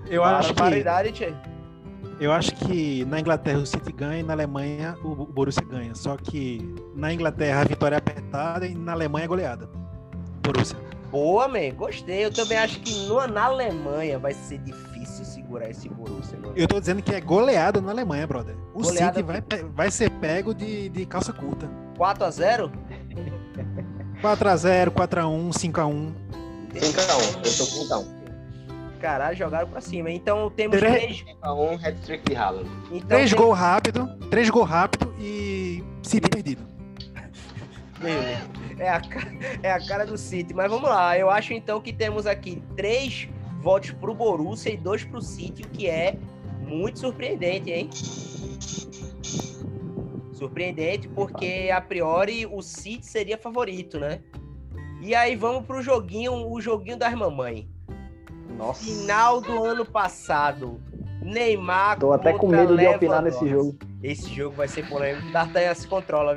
Eu 0.07 0.23
acho 0.23 0.53
que 0.53 1.11
tchê. 1.11 1.33
Eu 2.19 2.31
acho 2.31 2.51
que 2.55 3.03
na 3.05 3.19
Inglaterra 3.19 3.57
o 3.59 3.65
City 3.65 3.91
ganha 3.91 4.19
e 4.19 4.23
na 4.23 4.33
Alemanha 4.33 4.95
o 5.03 5.15
Borussia 5.25 5.63
ganha. 5.65 5.95
Só 5.95 6.15
que 6.15 6.75
na 6.95 7.11
Inglaterra 7.11 7.61
a 7.61 7.63
vitória 7.63 7.95
é 7.95 7.97
apertada 7.97 8.67
e 8.67 8.75
na 8.75 8.91
Alemanha 8.91 9.25
é 9.25 9.27
goleada. 9.27 9.67
Borussia. 10.43 10.77
Boa, 11.09 11.47
man. 11.47 11.71
Gostei. 11.75 12.25
Eu 12.25 12.31
também 12.33 12.57
acho 12.57 12.79
que 12.81 13.07
no, 13.07 13.25
na 13.27 13.45
Alemanha 13.45 14.19
vai 14.19 14.33
ser 14.33 14.59
difícil 14.59 15.25
segurar 15.25 15.69
esse 15.69 15.89
Borussia. 15.89 16.37
mano. 16.39 16.53
Eu 16.55 16.67
tô 16.67 16.79
dizendo 16.79 17.01
que 17.01 17.13
é 17.13 17.19
goleada 17.21 17.81
na 17.81 17.91
Alemanha, 17.91 18.27
brother. 18.27 18.55
O 18.73 18.81
Goleada 18.83 19.15
City 19.17 19.23
vai, 19.23 19.41
vai 19.73 19.91
ser 19.91 20.09
pego 20.11 20.53
de, 20.53 20.89
de 20.89 21.05
calça 21.05 21.33
curta. 21.33 21.67
4x0? 21.97 22.71
4x0, 24.21 24.89
4x1, 24.91 25.49
5x1. 25.51 26.13
5x1, 26.73 27.35
eu 27.35 27.57
tô 27.57 27.67
com 27.67 28.03
5x1. 28.03 28.23
Caralho, 28.99 29.35
jogaram 29.35 29.67
pra 29.67 29.81
cima. 29.81 30.09
Então 30.09 30.49
temos 30.49 30.77
Tre- 30.79 30.89
três. 30.91 31.23
5x1, 31.43 31.85
hat-trick 31.85 32.23
de 32.29 32.35
Haaland. 32.35 32.69
Então, 32.91 33.07
Três 33.07 33.29
tem- 33.29 33.39
gols 33.39 33.57
rápido, 33.57 34.07
três 34.29 34.49
gols 34.49 34.69
rápido 34.69 35.13
e 35.19 35.83
City 36.01 36.29
perdido. 36.29 36.61
Beleza. 37.99 38.41
É 38.79 38.89
a, 38.89 39.01
é 39.61 39.71
a 39.71 39.85
cara 39.85 40.05
do 40.05 40.17
City. 40.17 40.53
Mas 40.53 40.69
vamos 40.69 40.89
lá. 40.89 41.17
Eu 41.17 41.29
acho 41.29 41.53
então 41.53 41.79
que 41.81 41.91
temos 41.93 42.25
aqui 42.25 42.61
três 42.75 43.27
votos 43.61 43.91
pro 43.91 44.13
Borussia 44.13 44.71
e 44.73 44.77
dois 44.77 45.03
pro 45.03 45.21
City, 45.21 45.63
o 45.63 45.67
que 45.69 45.87
é 45.87 46.15
muito 46.65 46.99
surpreendente, 46.99 47.71
hein? 47.71 47.89
Surpreendente 50.33 51.07
porque 51.07 51.69
a 51.73 51.79
priori 51.79 52.45
o 52.45 52.61
City 52.61 53.05
seria 53.05 53.37
favorito, 53.37 53.99
né? 53.99 54.21
E 55.01 55.13
aí 55.13 55.35
vamos 55.35 55.65
pro 55.65 55.81
joguinho, 55.81 56.49
o 56.49 56.61
joguinho 56.61 56.97
das 56.97 57.13
mamães. 57.13 57.65
Nossa. 58.57 58.83
Final 58.83 59.41
do 59.41 59.63
ano 59.63 59.85
passado. 59.85 60.79
Neymar 61.21 61.99
Tô 61.99 62.11
até 62.11 62.33
com 62.33 62.47
medo 62.47 62.77
de 62.77 62.85
opinar 62.85 63.21
nesse 63.21 63.47
jogo. 63.47 63.77
Esse 64.01 64.33
jogo 64.33 64.55
vai 64.55 64.67
ser 64.67 64.87
polêmico. 64.87 65.31
D'Artagnan 65.31 65.73
se 65.73 65.87
controla. 65.87 66.35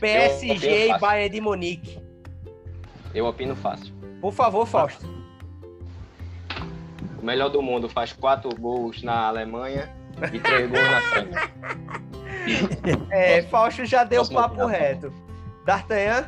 PSG 0.00 0.88
e. 0.88 0.98
Bayern 0.98 1.34
de 1.34 1.40
Munique. 1.40 1.98
Eu 3.14 3.26
opino 3.26 3.56
fácil. 3.56 3.92
Por 4.20 4.32
favor, 4.32 4.66
Fausto. 4.66 5.06
O 7.20 7.24
melhor 7.24 7.48
do 7.48 7.62
mundo 7.62 7.88
faz 7.88 8.12
4 8.12 8.50
gols 8.56 9.02
na 9.02 9.26
Alemanha 9.26 9.94
e 10.32 10.38
3 10.38 10.70
gols 10.70 10.90
na 10.90 11.00
França. 11.00 12.04
É, 13.10 13.42
Fausto 13.42 13.84
já 13.84 14.04
deu 14.04 14.22
o 14.22 14.28
posso 14.28 14.34
papo 14.34 14.66
reto. 14.66 15.12
D'Artagnan, 15.64 16.24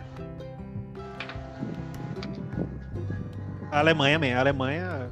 A 3.70 3.80
Alemanha, 3.80 4.18
man. 4.18 4.34
A 4.34 4.40
Alemanha 4.40 5.10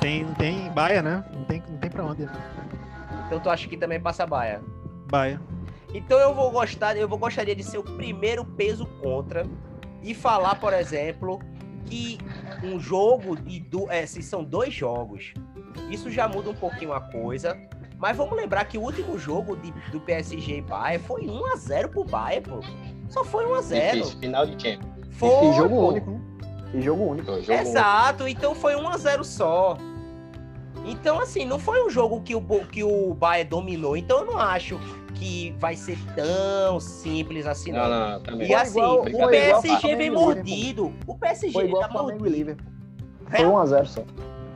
tem, 0.00 0.24
não 0.24 0.34
tem 0.34 0.70
baia, 0.70 1.02
né? 1.02 1.24
Não 1.32 1.44
tem, 1.44 1.62
não 1.68 1.78
tem 1.78 1.90
pra 1.90 2.04
onde. 2.04 2.28
então 3.26 3.38
tu 3.38 3.48
acha 3.48 3.68
que 3.68 3.76
também 3.76 4.00
passa 4.00 4.26
baia. 4.26 4.60
Baia. 5.08 5.40
Então 5.94 6.18
eu 6.18 6.34
vou 6.34 6.50
gostar, 6.50 6.96
eu 6.96 7.06
vou 7.06 7.18
gostaria 7.18 7.54
de 7.54 7.62
ser 7.62 7.78
o 7.78 7.84
primeiro 7.84 8.44
peso 8.44 8.86
contra 9.00 9.46
e 10.02 10.14
falar, 10.14 10.56
por 10.56 10.72
exemplo, 10.72 11.38
que 11.86 12.18
um 12.64 12.80
jogo 12.80 13.36
de 13.36 13.60
do, 13.60 13.90
é, 13.90 14.06
se 14.06 14.22
são 14.22 14.42
dois 14.42 14.72
jogos, 14.72 15.34
isso 15.90 16.10
já 16.10 16.26
muda 16.26 16.50
um 16.50 16.54
pouquinho 16.54 16.92
a 16.92 17.00
coisa. 17.00 17.56
Mas 18.02 18.16
vamos 18.16 18.36
lembrar 18.36 18.64
que 18.64 18.76
o 18.76 18.80
último 18.82 19.16
jogo 19.16 19.54
de- 19.56 19.70
do 19.92 20.00
PSG 20.00 20.56
e 20.58 20.60
Bayern 20.60 21.04
foi 21.06 21.22
1 21.28 21.46
a 21.52 21.56
0 21.56 21.88
pro 21.88 22.02
Bayern, 22.02 22.48
pô. 22.50 22.58
Só 23.08 23.22
foi 23.22 23.46
1 23.46 23.54
a 23.54 23.60
0. 23.62 23.96
Difícil, 23.98 24.18
final 24.18 24.44
de 24.44 24.60
Champions. 24.60 24.92
Foi, 25.12 25.28
e 25.28 25.52
jogo 25.52 25.68
pô. 25.76 25.88
único, 25.90 26.10
né? 26.10 26.20
E 26.74 26.82
jogo 26.82 27.04
único. 27.04 27.26
Foi, 27.26 27.42
jogo 27.42 27.52
único. 27.60 27.68
Exato, 27.70 28.26
então 28.26 28.56
foi 28.56 28.74
1 28.74 28.88
a 28.88 28.96
0 28.96 29.22
só. 29.22 29.78
Então, 30.84 31.20
assim, 31.20 31.44
não 31.44 31.60
foi 31.60 31.86
um 31.86 31.88
jogo 31.88 32.20
que 32.22 32.34
o, 32.34 32.40
que 32.72 32.82
o 32.82 33.14
Bayern 33.14 33.48
dominou. 33.48 33.96
Então, 33.96 34.18
eu 34.18 34.24
não 34.26 34.36
acho 34.40 34.80
que 35.14 35.54
vai 35.60 35.76
ser 35.76 35.96
tão 36.16 36.80
simples 36.80 37.46
assim, 37.46 37.70
não. 37.70 37.88
Não, 37.88 38.10
não, 38.14 38.20
também. 38.20 38.48
E 38.50 38.54
assim, 38.54 38.80
igual- 38.80 39.02
o 39.02 39.28
PSG 39.28 39.94
vem 39.94 40.10
mordido. 40.10 40.92
O 41.06 41.16
PSG 41.16 41.52
Foi 41.52 41.66
igual 41.66 41.82
tá 41.82 41.88
Flamengo 41.88 42.16
e 42.16 42.18
mordido. 42.18 42.36
Liverpool. 42.36 42.72
Foi 43.30 43.44
1x0 43.44 43.86
só. 43.86 44.02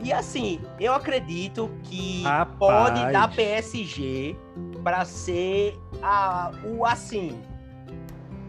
E 0.06 0.12
assim, 0.12 0.60
eu 0.78 0.94
acredito 0.94 1.68
que 1.82 2.22
Rapaz. 2.22 2.56
pode 2.58 3.12
dar 3.12 3.28
PSG 3.34 4.36
pra 4.84 5.04
ser 5.04 5.76
a, 6.00 6.52
o 6.64 6.86
assim. 6.86 7.36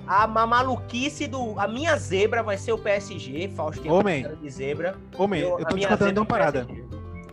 A 0.05 0.27
ma- 0.27 0.45
maluquice 0.45 1.25
do. 1.25 1.59
A 1.59 1.67
minha 1.67 1.95
zebra 1.97 2.43
vai 2.43 2.59
ser 2.59 2.73
o 2.73 2.77
PSG. 2.77 3.49
Fausto 3.55 3.81
tem 3.81 3.91
Homem. 3.91 4.23
de 4.39 4.49
zebra. 4.51 4.95
Homem, 5.17 5.41
eu, 5.41 5.57
a 5.57 5.65
tô 5.65 5.75
discordando 5.75 6.13
de 6.13 6.19
uma 6.19 6.25
parada. 6.27 6.59
é 6.59 6.63
PSG. 6.65 6.85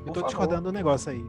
Eu 0.06 0.12
tô 0.14 0.22
discordando 0.22 0.62
do 0.62 0.72
negócio 0.72 1.12
aí. 1.12 1.22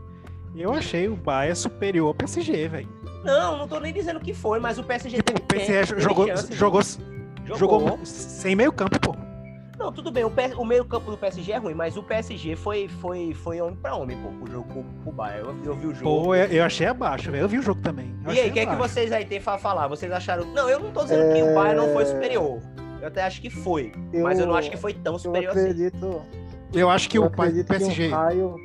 Eu 0.56 0.72
achei 0.74 1.10
o 1.10 1.18
Bayern 1.18 1.54
superior 1.54 2.08
ao 2.08 2.14
PSG, 2.14 2.70
velho. 2.70 2.90
Não, 3.26 3.58
não 3.58 3.68
tô 3.68 3.78
nem 3.78 3.92
dizendo 3.92 4.22
que 4.22 4.34
foi, 4.34 4.58
mas 4.58 4.80
o 4.80 4.84
PSG 4.86 5.18
Tipo, 5.18 5.34
teve 5.34 5.44
o 5.44 5.48
PSG 5.48 5.88
teve 5.96 6.02
jogou, 6.02 6.28
chance, 6.28 6.54
jogou, 6.56 6.82
jogou. 7.44 7.58
jogou 7.90 8.00
sem 8.06 8.56
meio 8.56 8.72
campo, 8.72 8.98
pô. 9.02 9.14
Não, 9.86 9.92
tudo 9.92 10.12
bem, 10.12 10.24
o, 10.24 10.32
P- 10.32 10.56
o 10.58 10.66
meio 10.66 10.84
campo 10.84 11.12
do 11.12 11.18
PSG 11.18 11.52
é 11.52 11.58
ruim, 11.58 11.76
mas 11.76 11.96
o 11.96 12.02
PSG 12.02 12.56
foi, 12.56 12.88
foi, 12.88 13.36
foi 13.36 13.62
homem 13.62 13.76
pra 13.76 13.94
homem, 13.96 14.18
pô, 14.18 14.30
o 14.44 14.52
jogo 14.52 14.68
com 14.74 15.10
o 15.10 15.14
Bayern. 15.14 15.48
Eu, 15.64 15.74
eu 15.74 15.76
vi 15.76 15.86
o 15.88 15.94
jogo. 15.94 16.24
Pô, 16.24 16.34
eu, 16.36 16.46
eu 16.48 16.64
achei 16.64 16.88
abaixo, 16.88 17.30
velho. 17.32 17.44
Eu 17.44 17.48
vi 17.48 17.60
o 17.60 17.62
jogo 17.62 17.80
também. 17.82 18.12
Eu 18.26 18.34
E 18.34 18.40
aí, 18.40 18.50
o 18.50 18.54
que 18.54 18.60
é 18.62 18.66
que 18.66 18.76
vocês 18.76 19.12
aí 19.12 19.26
têm 19.26 19.40
pra 19.40 19.60
falar? 19.60 19.88
Vocês 19.88 20.12
acharam. 20.12 20.44
Não, 20.46 20.68
eu 20.68 20.80
não 20.80 20.92
tô 20.92 21.04
dizendo 21.04 21.32
que 21.32 21.44
o 21.44 21.54
Bayern 21.54 21.76
não 21.78 21.90
foi 21.90 22.04
superior. 22.06 22.60
Eu 23.00 23.08
até 23.10 23.22
acho 23.24 23.40
que 23.40 23.52
foi. 23.52 23.92
Mas 24.12 24.40
eu 24.40 24.48
não 24.48 24.56
acho 24.56 24.72
que 24.72 24.78
foi 24.78 24.92
tão 24.96 25.14
Eu 25.14 25.20
superior 25.20 25.52
assim. 25.52 25.70
acredito, 25.70 26.24
Eu 26.74 26.90
acho 26.90 27.08
que 27.08 27.20
eu 27.20 27.26
o 27.26 27.30
pai 27.30 27.52
do 27.52 27.62
acredito 27.62 27.68
que 27.68 27.78
PSG. 27.86 28.08
um 28.08 28.12
raio, 28.12 28.56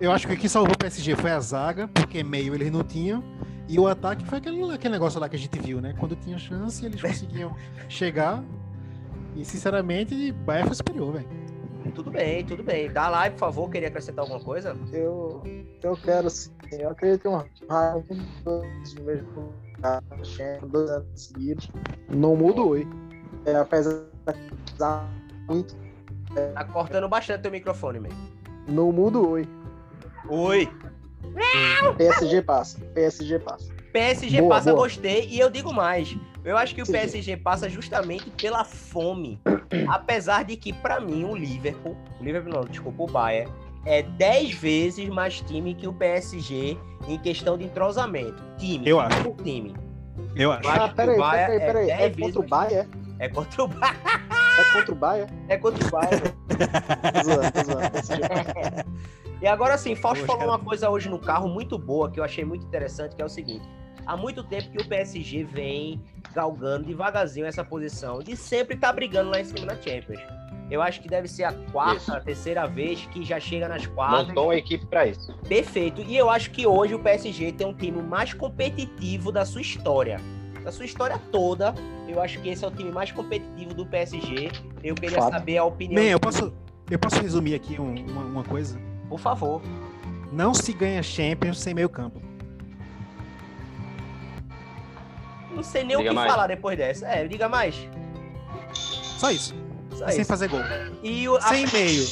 eu 0.00 0.10
acho 0.10 0.26
que 0.26 0.34
o 0.34 0.36
que 0.36 0.48
salvou 0.48 0.74
o 0.74 0.78
PSG 0.78 1.14
foi 1.14 1.30
a 1.30 1.38
zaga, 1.38 1.86
porque 1.86 2.24
meio 2.24 2.52
eles 2.52 2.72
não 2.72 2.82
tinham. 2.82 3.22
E 3.68 3.78
o 3.78 3.86
ataque 3.86 4.24
foi 4.26 4.38
aquele, 4.38 4.60
aquele 4.74 4.92
negócio 4.92 5.20
lá 5.20 5.28
que 5.28 5.36
a 5.36 5.38
gente 5.38 5.56
viu, 5.60 5.80
né? 5.80 5.94
Quando 5.96 6.16
tinha 6.16 6.36
chance, 6.36 6.84
eles 6.84 7.00
conseguiam 7.00 7.54
chegar. 7.88 8.42
E, 9.34 9.44
sinceramente, 9.44 10.30
o 10.30 10.34
Bayern 10.34 10.68
foi 10.68 10.76
superior, 10.76 11.12
velho. 11.12 11.28
Tudo 11.94 12.10
bem, 12.10 12.44
tudo 12.44 12.62
bem. 12.62 12.90
Dá 12.90 13.08
lá, 13.08 13.30
por 13.30 13.38
favor, 13.38 13.70
queria 13.70 13.88
acrescentar 13.88 14.22
alguma 14.24 14.40
coisa? 14.40 14.76
Eu, 14.92 15.42
eu 15.82 15.96
quero 15.96 16.30
sim. 16.30 16.52
Eu 16.70 16.90
acredito 16.90 17.26
em 17.26 17.30
um 17.30 17.42
Bayern 17.68 18.04
dois 18.44 18.94
mesmo 18.94 19.52
dois 20.68 20.90
anos 20.90 21.06
seguidos. 21.14 21.70
Não 22.08 22.36
muda 22.36 22.62
oi. 22.62 22.86
É, 23.44 23.56
apesar 23.56 24.06
muito. 25.48 25.76
Tá 26.54 26.64
cortando 26.64 27.08
bastante 27.08 27.42
teu 27.42 27.50
microfone, 27.50 28.00
man. 28.00 28.08
Não 28.68 28.92
muda 28.92 29.18
oi. 29.18 29.46
Oi. 30.28 30.68
PSG 31.96 32.42
passa. 32.42 32.80
PSG 32.94 33.38
passa. 33.40 33.72
PSG 33.92 34.40
Boa, 34.40 34.54
passa, 34.54 34.72
boa. 34.72 34.84
gostei. 34.84 35.28
E 35.30 35.38
eu 35.38 35.50
digo 35.50 35.72
mais. 35.72 36.16
Eu 36.44 36.56
acho 36.56 36.74
que 36.74 36.82
o. 36.82 36.86
PSG 36.86 37.36
passa 37.36 37.68
justamente 37.68 38.30
pela 38.30 38.64
fome. 38.64 39.40
Apesar 39.88 40.44
de 40.44 40.56
que, 40.56 40.72
pra 40.72 41.00
mim, 41.00 41.24
o 41.24 41.36
Liverpool, 41.36 41.96
o 42.20 42.24
Liverpool 42.24 42.52
não, 42.52 42.64
desculpa, 42.64 43.02
o 43.02 43.06
Bayern, 43.06 43.52
é 43.84 44.02
10 44.02 44.54
vezes 44.54 45.08
mais 45.08 45.40
time 45.40 45.74
que 45.74 45.86
o 45.86 45.92
PSG 45.92 46.76
em 47.08 47.18
questão 47.18 47.58
de 47.58 47.64
entrosamento. 47.64 48.42
Time. 48.58 48.88
Eu 48.88 48.98
acho. 48.98 49.22
Por 49.22 49.36
time. 49.42 49.74
Eu 50.34 50.52
acho. 50.52 50.68
Ah, 50.68 50.88
que 50.88 50.94
peraí, 50.94 51.18
peraí, 51.18 51.60
peraí. 51.60 51.90
é 51.90 51.92
É, 51.92 52.08
10 52.08 52.16
vezes 52.16 52.34
contra 52.34 52.40
o 52.40 52.48
Bayern? 52.48 52.90
É 53.22 53.28
contra 53.28 53.62
o 53.62 53.68
Bayern. 53.68 54.00
É 54.58 54.72
contra 54.72 54.92
o 54.92 54.96
Bayern? 54.96 55.32
É 55.48 55.56
contra 55.56 55.86
o 55.86 55.90
Bayern. 55.90 56.22
Tô 57.12 57.22
zoando, 57.22 57.52
tô 57.52 57.62
zoando. 57.62 58.92
E 59.40 59.46
agora 59.46 59.78
sim, 59.78 59.94
Fausto 59.94 60.26
falou 60.26 60.48
uma 60.48 60.58
coisa 60.58 60.90
hoje 60.90 61.08
no 61.08 61.20
carro 61.20 61.48
muito 61.48 61.78
boa 61.78 62.10
que 62.10 62.18
eu 62.18 62.24
achei 62.24 62.44
muito 62.44 62.66
interessante, 62.66 63.14
que 63.14 63.22
é 63.22 63.24
o 63.24 63.28
seguinte: 63.28 63.64
há 64.04 64.16
muito 64.16 64.42
tempo 64.42 64.70
que 64.72 64.82
o 64.82 64.88
PSG 64.88 65.44
vem 65.44 66.02
galgando 66.34 66.84
devagarzinho 66.84 67.46
essa 67.46 67.62
posição 67.62 68.18
de 68.18 68.36
sempre 68.36 68.74
estar 68.74 68.92
brigando 68.92 69.30
lá 69.30 69.40
em 69.40 69.44
cima 69.44 69.66
na 69.66 69.76
Champions. 69.76 70.20
Eu 70.68 70.82
acho 70.82 71.00
que 71.00 71.08
deve 71.08 71.28
ser 71.28 71.44
a 71.44 71.52
quarta, 71.70 71.96
Isso. 71.98 72.12
a 72.12 72.20
terceira 72.20 72.66
vez 72.66 73.06
que 73.06 73.22
já 73.22 73.38
chega 73.38 73.68
nas 73.68 73.86
quartas. 73.86 74.28
Montou 74.28 74.46
uma 74.46 74.56
equipe 74.56 74.84
pra 74.86 75.06
isso. 75.06 75.32
Perfeito. 75.46 76.02
E 76.02 76.16
eu 76.16 76.28
acho 76.28 76.50
que 76.50 76.66
hoje 76.66 76.94
o 76.94 76.98
PSG 76.98 77.52
tem 77.52 77.66
um 77.66 77.74
time 77.74 78.02
mais 78.02 78.32
competitivo 78.34 79.30
da 79.30 79.44
sua 79.44 79.60
história. 79.60 80.18
Da 80.64 80.70
sua 80.70 80.84
história 80.84 81.18
toda, 81.30 81.74
eu 82.08 82.20
acho 82.22 82.40
que 82.40 82.48
esse 82.48 82.64
é 82.64 82.68
o 82.68 82.70
time 82.70 82.90
mais 82.92 83.10
competitivo 83.10 83.74
do 83.74 83.84
PSG. 83.86 84.50
Eu 84.82 84.94
queria 84.94 85.18
Fato. 85.18 85.32
saber 85.32 85.58
a 85.58 85.64
opinião. 85.64 86.02
Man, 86.02 86.08
eu 86.08 86.20
posso, 86.20 86.52
eu 86.90 86.98
posso 86.98 87.20
resumir 87.20 87.54
aqui 87.54 87.80
um- 87.80 87.94
uma, 88.10 88.22
uma 88.22 88.44
coisa? 88.44 88.78
Por 89.08 89.18
favor. 89.18 89.60
Não 90.32 90.54
se 90.54 90.72
ganha 90.72 91.02
Champions 91.02 91.58
sem 91.60 91.74
meio 91.74 91.88
campo. 91.88 92.20
Não 95.54 95.62
sei 95.62 95.84
nem 95.84 95.96
o 95.96 95.98
Diga 95.98 96.10
que 96.10 96.14
mais. 96.16 96.30
falar 96.30 96.46
depois 96.46 96.78
dessa. 96.78 97.06
É, 97.06 97.26
diga 97.26 97.48
mais. 97.48 97.76
Só 98.72 99.30
isso. 99.30 99.54
Só 99.90 100.06
E 100.08 100.12
sem 100.12 100.20
isso. 100.22 100.28
fazer 100.28 100.48
gol. 100.48 100.60
E 101.02 101.28
o, 101.28 101.40
Sem 101.42 101.66
meio. 101.66 102.02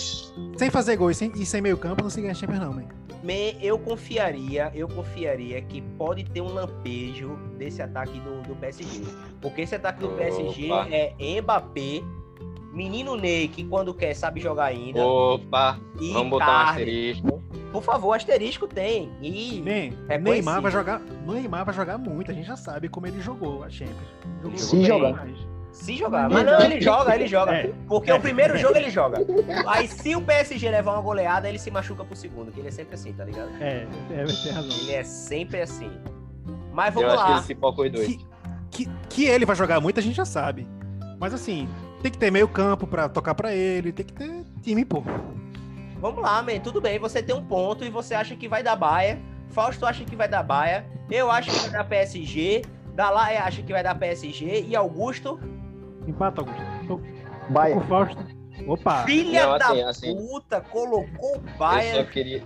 Sem 0.58 0.70
fazer 0.70 0.96
gol 0.96 1.10
e 1.10 1.14
sem, 1.14 1.32
e 1.34 1.46
sem 1.46 1.62
meio 1.62 1.78
campo 1.78 2.02
não 2.02 2.10
se 2.10 2.20
ganha 2.20 2.34
Champions 2.34 2.60
não, 2.60 2.72
man. 2.74 2.84
Me- 3.22 3.56
eu 3.60 3.78
confiaria, 3.78 4.70
eu 4.74 4.88
confiaria 4.88 5.60
que 5.62 5.80
pode 5.98 6.24
ter 6.24 6.40
um 6.40 6.52
lampejo 6.52 7.36
desse 7.58 7.82
ataque 7.82 8.18
do, 8.20 8.42
do 8.42 8.56
PSG. 8.56 9.02
Porque 9.40 9.62
esse 9.62 9.74
ataque 9.74 10.00
do 10.00 10.06
Opa. 10.08 10.16
PSG 10.16 10.68
é 11.18 11.40
Mbappé, 11.40 12.02
menino 12.72 13.16
Ney, 13.16 13.48
que 13.48 13.64
quando 13.64 13.92
quer 13.92 14.14
sabe 14.14 14.40
jogar 14.40 14.64
ainda. 14.66 15.04
Opa, 15.04 15.78
e 16.00 16.12
vamos 16.12 16.30
botar 16.30 16.46
um 16.50 16.68
asterisco. 16.70 17.42
Por 17.72 17.82
favor, 17.82 18.14
asterisco 18.14 18.66
tem. 18.66 19.10
E 19.22 19.60
Man, 19.62 19.96
É 20.08 20.18
Neymar 20.18 20.60
vai 20.60 20.72
jogar. 20.72 21.00
Neymar 21.26 21.64
vai 21.64 21.74
jogar 21.74 21.98
muito, 21.98 22.30
a 22.30 22.34
gente 22.34 22.46
já 22.46 22.56
sabe 22.56 22.88
como 22.88 23.06
ele 23.06 23.20
jogou 23.20 23.62
a 23.62 23.70
Champions. 23.70 23.98
Jogou 24.42 24.58
Se 24.58 24.84
jogar. 24.84 25.28
Se 25.72 25.96
jogar. 25.96 26.28
Mas 26.28 26.44
não, 26.44 26.60
ele 26.60 26.80
joga, 26.82 27.14
ele 27.14 27.26
joga. 27.26 27.52
É. 27.52 27.72
Porque 27.86 28.12
o 28.12 28.20
primeiro 28.20 28.56
jogo 28.58 28.76
ele 28.76 28.88
joga. 28.90 29.18
Aí 29.66 29.86
se 29.88 30.14
o 30.16 30.20
PSG 30.22 30.68
levar 30.70 30.92
uma 30.94 31.02
goleada, 31.02 31.48
ele 31.48 31.58
se 31.58 31.70
machuca 31.70 32.04
pro 32.04 32.16
segundo. 32.16 32.50
Que 32.52 32.60
ele 32.60 32.68
é 32.68 32.72
sempre 32.72 32.94
assim, 32.94 33.12
tá 33.12 33.24
ligado? 33.24 33.50
É, 33.60 33.86
é, 34.10 34.24
tem 34.24 34.52
razão. 34.52 34.76
Ele 34.82 34.92
é 34.92 35.04
sempre 35.04 35.60
assim. 35.60 35.90
Mas 36.72 36.94
Eu 36.94 37.02
vamos 37.02 37.14
acho 37.14 37.24
que 37.24 37.30
lá. 37.30 37.36
ele 37.38 37.46
se 37.46 37.54
foca 37.54 37.82
os 37.82 37.90
dois. 37.92 38.06
Que, 38.06 38.26
que, 38.70 38.90
que 39.08 39.24
ele 39.26 39.44
vai 39.44 39.56
jogar 39.56 39.80
muito, 39.80 39.98
a 39.98 40.02
gente 40.02 40.14
já 40.16 40.24
sabe. 40.24 40.66
Mas 41.18 41.34
assim, 41.34 41.68
tem 42.02 42.10
que 42.10 42.18
ter 42.18 42.30
meio 42.30 42.48
campo 42.48 42.86
pra 42.86 43.08
tocar 43.08 43.34
pra 43.34 43.54
ele, 43.54 43.92
tem 43.92 44.06
que 44.06 44.12
ter 44.12 44.44
time, 44.62 44.84
pô. 44.84 45.02
Vamos 46.00 46.22
lá, 46.22 46.42
man. 46.42 46.58
Tudo 46.60 46.80
bem. 46.80 46.98
Você 46.98 47.22
tem 47.22 47.34
um 47.34 47.44
ponto 47.44 47.84
e 47.84 47.90
você 47.90 48.14
acha 48.14 48.34
que 48.34 48.48
vai 48.48 48.62
dar 48.62 48.76
baia. 48.76 49.18
Fausto 49.50 49.84
acha 49.84 50.04
que 50.04 50.16
vai 50.16 50.28
dar 50.28 50.42
baia. 50.42 50.86
Eu 51.10 51.30
acho 51.30 51.50
que 51.50 51.58
vai 51.58 51.70
dar 51.70 51.84
PSG. 51.84 52.62
Dalai 52.94 53.36
acha 53.36 53.60
que 53.62 53.72
vai 53.72 53.82
dar 53.82 53.94
PSG. 53.96 54.64
E 54.66 54.74
Augusto, 54.76 55.38
Empata, 56.10 56.40
Augusto. 56.42 56.60
Tô, 56.86 56.96
tô 56.98 57.02
Bayern. 57.52 57.80
com 57.80 57.86
o 57.86 57.88
Fausto. 57.88 58.24
Opa! 58.66 59.04
filha 59.04 59.46
Não, 59.46 59.52
assim, 59.54 59.80
da 59.82 59.88
assim. 59.90 60.16
puta, 60.16 60.60
colocou 60.60 61.36
o 61.38 61.64
Eu 61.96 62.04
só 62.04 62.04
queria. 62.10 62.42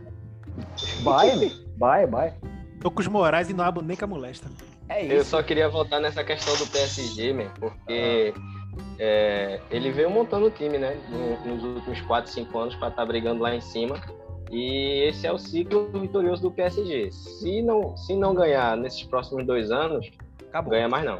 Bayern, 1.02 1.52
Bayern, 1.76 2.10
Bayern. 2.10 2.36
Tô 2.80 2.90
com 2.90 3.00
os 3.00 3.08
Moraes 3.08 3.48
e 3.50 3.54
não 3.54 3.64
abo 3.64 3.80
nem 3.82 3.96
com 3.96 4.04
a 4.04 4.08
molesta. 4.08 4.48
É 4.88 5.04
Eu 5.04 5.20
isso. 5.22 5.30
só 5.30 5.42
queria 5.42 5.68
voltar 5.68 5.98
nessa 5.98 6.22
questão 6.22 6.54
do 6.56 6.66
PSG, 6.70 7.32
man, 7.32 7.48
porque 7.58 8.34
é, 8.98 9.60
ele 9.70 9.90
veio 9.90 10.10
montando 10.10 10.46
o 10.46 10.50
time, 10.50 10.76
né? 10.78 10.96
no- 11.08 11.54
nos 11.54 11.64
últimos 11.64 12.00
4, 12.02 12.30
5 12.30 12.56
anos 12.58 12.76
para 12.76 12.88
estar 12.88 13.06
brigando 13.06 13.42
lá 13.42 13.54
em 13.54 13.60
cima. 13.60 13.96
E 14.52 15.08
esse 15.08 15.26
é 15.26 15.32
o 15.32 15.38
ciclo 15.38 15.88
vitorioso 15.98 16.42
do 16.42 16.50
PSG. 16.50 17.10
Se 17.10 17.62
não, 17.62 17.96
se 17.96 18.14
não 18.14 18.34
ganhar 18.34 18.76
nesses 18.76 19.02
próximos 19.02 19.44
dois 19.46 19.70
anos, 19.72 20.10
Acabou. 20.48 20.70
ganha 20.72 20.88
mais 20.88 21.04
não. 21.04 21.16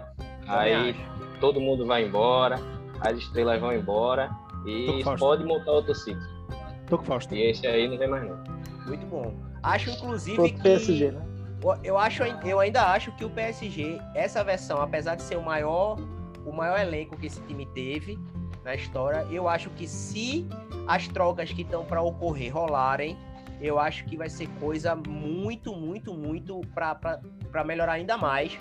Também 0.46 0.74
Aí 0.74 0.90
acho. 0.90 1.00
Todo 1.44 1.61
mundo 1.61 1.85
vai 1.85 2.02
embora, 2.07 2.59
as 3.00 3.18
estrelas 3.18 3.61
vão 3.61 3.70
embora 3.70 4.30
Tô 4.62 4.68
e 4.68 5.04
pode 5.18 5.44
montar 5.44 5.72
outro 5.72 5.94
ciclo. 5.94 6.22
Tô 6.87 6.96
com 6.96 7.04
Fausto. 7.04 7.35
E 7.35 7.50
esse 7.50 7.66
aí 7.66 7.87
não 7.87 7.98
vem 7.98 8.09
mais 8.09 8.26
não. 8.26 8.42
Muito 8.87 9.04
bom. 9.07 9.35
Acho, 9.62 9.90
inclusive, 9.90 10.40
o 10.40 10.44
que... 10.44 10.62
PSG, 10.62 11.11
né? 11.11 11.22
Eu, 11.83 11.98
acho, 11.98 12.22
eu 12.22 12.61
ainda 12.61 12.87
acho 12.92 13.12
que 13.12 13.24
o 13.26 13.30
PSG, 13.30 13.98
essa 14.14 14.42
versão, 14.42 14.80
apesar 14.80 15.16
de 15.16 15.22
ser 15.22 15.37
o 15.37 15.42
maior, 15.42 15.98
o 16.46 16.52
maior 16.52 16.78
elenco 16.78 17.16
que 17.16 17.26
esse 17.26 17.42
time 17.42 17.66
teve 17.74 18.18
na 18.64 18.74
história, 18.74 19.26
eu 19.30 19.46
acho 19.46 19.68
que 19.70 19.87
se 19.87 20.46
as 20.87 21.09
trocas 21.09 21.52
que 21.52 21.61
estão 21.61 21.85
para 21.85 22.00
ocorrer 22.00 22.54
rolarem, 22.54 23.18
eu 23.61 23.78
acho 23.78 24.04
que 24.07 24.16
vai 24.16 24.30
ser 24.30 24.48
coisa 24.61 24.94
muito, 24.94 25.74
muito, 25.74 26.14
muito 26.14 26.61
para 26.74 27.64
melhorar 27.64 27.94
ainda 27.94 28.16
mais. 28.16 28.59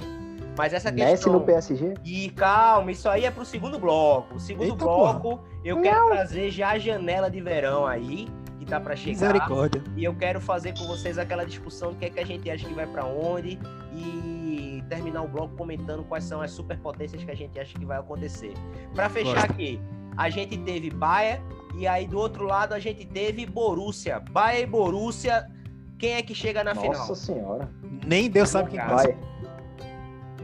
Mas 0.58 0.74
essa 0.74 0.92
Messi 0.92 1.12
questão. 1.12 1.34
no 1.34 1.42
PSG? 1.42 1.94
E 2.04 2.30
calma, 2.30 2.92
isso 2.92 3.10
aí 3.10 3.26
é 3.26 3.32
pro 3.32 3.46
segundo 3.46 3.80
bloco. 3.80 4.36
O 4.36 4.40
segundo 4.40 4.66
Eita, 4.66 4.76
bloco, 4.86 5.40
eu 5.64 5.82
quero 5.82 6.08
trazer 6.08 6.52
já 6.52 6.72
a 6.72 6.80
janela 6.80 7.30
de 7.30 7.42
verão 7.42 7.86
aí, 7.86 8.28
que 8.60 8.66
tá 8.66 8.80
para 8.80 8.96
chegar. 8.96 9.12
Misericórdia. 9.12 9.84
E 9.96 10.04
eu 10.04 10.14
quero 10.16 10.40
fazer 10.40 10.78
com 10.78 10.86
vocês 10.86 11.18
aquela 11.18 11.44
discussão 11.46 11.92
do 11.92 11.98
que 11.98 12.06
é 12.06 12.10
que 12.10 12.20
a 12.20 12.26
gente 12.26 12.50
acha 12.50 12.68
que 12.68 12.74
vai 12.74 12.86
pra 12.86 13.06
onde 13.06 13.60
e 13.96 14.84
terminar 14.90 15.24
o 15.24 15.28
bloco 15.28 15.56
comentando 15.56 16.04
quais 16.04 16.24
são 16.24 16.42
as 16.42 16.52
superpotências 16.52 17.24
que 17.24 17.32
a 17.32 17.36
gente 17.36 17.60
acha 17.60 17.78
que 17.78 17.86
vai 17.86 17.98
acontecer. 17.98 18.54
Pra 18.94 19.10
fechar 19.10 19.34
Gosto. 19.34 19.52
aqui, 19.52 19.82
a 20.18 20.30
gente 20.30 20.58
teve 20.60 20.90
Bayern 20.92 21.44
e 21.76 21.88
aí 21.88 22.08
do 22.08 22.20
outro 22.20 22.46
lado 22.46 22.74
a 22.74 22.80
gente 22.80 23.06
teve 23.06 23.46
Borussia. 23.46 24.20
Bayern 24.20 24.64
e 24.64 24.68
Borussia, 24.68 25.50
quem 25.98 26.14
é 26.14 26.22
que 26.22 26.36
chega 26.36 26.64
na 26.64 26.74
Nossa 26.74 26.92
final? 26.92 27.16
senhora. 27.16 27.70
Nem 28.06 28.30
Deus 28.30 28.50
sabe 28.50 28.72
quem 28.72 28.80
passa. 28.80 29.16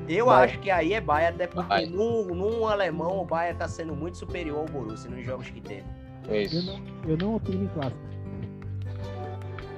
Eu 0.09 0.25
Bayern. 0.25 0.51
acho 0.51 0.59
que 0.59 0.71
aí 0.71 0.93
é 0.93 1.01
Bayern, 1.01 1.35
até 1.35 1.47
porque 1.47 1.85
no, 1.85 2.25
no 2.25 2.67
alemão 2.67 3.19
o 3.19 3.25
Bayern 3.25 3.57
tá 3.57 3.67
sendo 3.67 3.95
muito 3.95 4.17
superior 4.17 4.59
ao 4.59 4.65
Borussia 4.65 5.09
nos 5.09 5.25
jogos 5.25 5.49
que 5.49 5.61
teve. 5.61 5.83
Eu 6.27 6.41
Isso. 6.41 6.65
não, 6.65 6.81
eu 7.09 7.17
não 7.17 7.35
opino 7.35 7.63
em 7.63 7.67
clássico. 7.67 7.99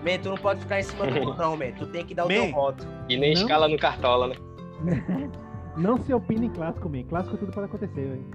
Man, 0.03 0.17
tu 0.21 0.29
não 0.29 0.37
pode 0.37 0.59
ficar 0.61 0.79
em 0.79 0.83
cima 0.83 1.05
do 1.05 1.19
botão, 1.25 1.55
man. 1.55 1.71
Tu 1.77 1.85
tem 1.87 2.05
que 2.05 2.15
dar 2.15 2.25
o 2.25 2.27
teu 2.27 2.51
voto. 2.51 2.87
E 3.07 3.17
nem 3.17 3.33
Não. 3.33 3.41
escala 3.41 3.67
no 3.67 3.77
cartola, 3.77 4.27
né? 4.29 4.35
Não 5.77 5.97
se 5.97 6.13
opina 6.13 6.45
em 6.45 6.49
clássico, 6.49 6.89
man. 6.89 7.03
Clássico 7.03 7.37
tudo 7.37 7.51
pode 7.53 7.67
acontecer, 7.67 7.93
velho. 8.09 8.25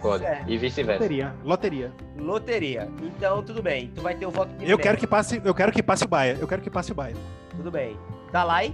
Pode. 0.00 0.22
Certo. 0.22 0.50
E 0.50 0.56
vice-versa. 0.58 1.02
Loteria. 1.02 1.34
Loteria. 1.44 1.92
Loteria. 2.16 2.88
Então, 3.02 3.42
tudo 3.42 3.60
bem. 3.62 3.90
Tu 3.94 4.00
vai 4.00 4.14
ter 4.14 4.26
o 4.26 4.30
voto 4.30 4.52
de 4.54 4.70
Eu 4.70 4.78
quero 4.78 4.98
que 4.98 5.06
passe, 5.06 5.40
eu 5.44 5.54
quero 5.54 5.72
que 5.72 5.82
passe 5.82 6.04
o 6.04 6.08
Baia. 6.08 6.36
Eu 6.40 6.46
quero 6.46 6.62
que 6.62 6.70
passe 6.70 6.92
o 6.92 6.94
Baia. 6.94 7.16
Tudo 7.56 7.70
bem. 7.70 7.96
Dalai? 8.30 8.72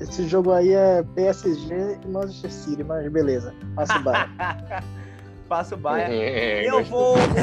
Esse 0.00 0.26
jogo 0.26 0.50
aí 0.52 0.72
é 0.72 1.02
PSG 1.14 1.98
e 2.02 2.08
Manchester 2.08 2.50
City, 2.50 2.82
mas 2.82 3.06
beleza. 3.12 3.54
Passa 3.76 3.98
o 3.98 4.02
Bayern. 4.02 4.32
Passa 5.48 5.74
o 5.74 5.78
Bayern. 5.78 6.14
É, 6.16 6.68
Eu 6.68 6.82
vou, 6.84 7.16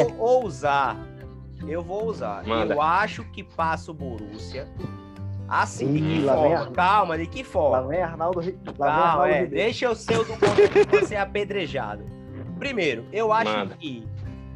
eu 0.00 0.08
vou 0.14 0.42
ousar. 0.42 0.96
Eu 1.66 1.82
vou 1.82 2.06
usar. 2.06 2.46
Manda. 2.46 2.72
Eu 2.74 2.80
acho 2.80 3.24
que 3.32 3.42
passa 3.42 3.90
o 3.90 3.94
Borussia. 3.94 4.66
Assim, 5.48 5.92
de 5.92 5.98
Ih, 5.98 6.18
que 6.20 6.24
lá 6.24 6.36
vem 6.42 6.56
forma? 6.56 6.70
Calma, 6.72 7.18
de 7.18 7.26
que 7.26 7.42
Lá 7.42 7.48
forma? 7.48 7.88
vem 7.88 8.02
Arnaldo, 8.02 8.38
lá 8.38 8.44
vem 8.44 8.54
Calma, 8.76 8.94
Arnaldo 8.94 9.24
é. 9.32 9.46
Deixa 9.46 9.86
eu 9.86 9.94
ser 9.96 10.18
o 10.20 10.24
do 10.24 10.34
ponto 10.36 10.68
que 10.70 11.00
você 11.00 11.14
é 11.16 11.20
apedrejado. 11.20 12.04
Primeiro, 12.58 13.04
eu 13.12 13.32
acho 13.32 13.50
Manda. 13.50 13.74
que 13.76 14.06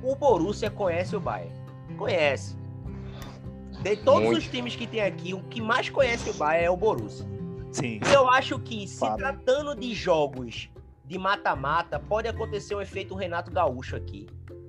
o 0.02 0.14
Borussia 0.14 0.70
conhece 0.70 1.16
o 1.16 1.20
Bayern. 1.20 1.52
Conhece. 1.98 2.56
De 3.82 3.96
todos 3.96 4.24
Muito. 4.24 4.38
os 4.38 4.46
times 4.48 4.76
que 4.76 4.86
tem 4.86 5.00
aqui, 5.02 5.34
o 5.34 5.40
que 5.44 5.60
mais 5.60 5.88
conhece 5.88 6.30
o 6.30 6.34
Bayern 6.34 6.66
é 6.66 6.70
o 6.70 6.76
Borussia. 6.76 7.26
Sim. 7.72 8.00
E 8.08 8.12
eu 8.12 8.28
acho 8.28 8.58
que, 8.58 8.86
se 8.86 9.00
tratando 9.16 9.74
de 9.74 9.94
jogos 9.94 10.68
de 11.04 11.18
mata-mata, 11.18 11.98
pode 11.98 12.28
acontecer 12.28 12.74
um 12.74 12.80
efeito 12.80 13.14
Renato 13.14 13.50
Gaúcho 13.50 13.96
aqui, 13.96 14.26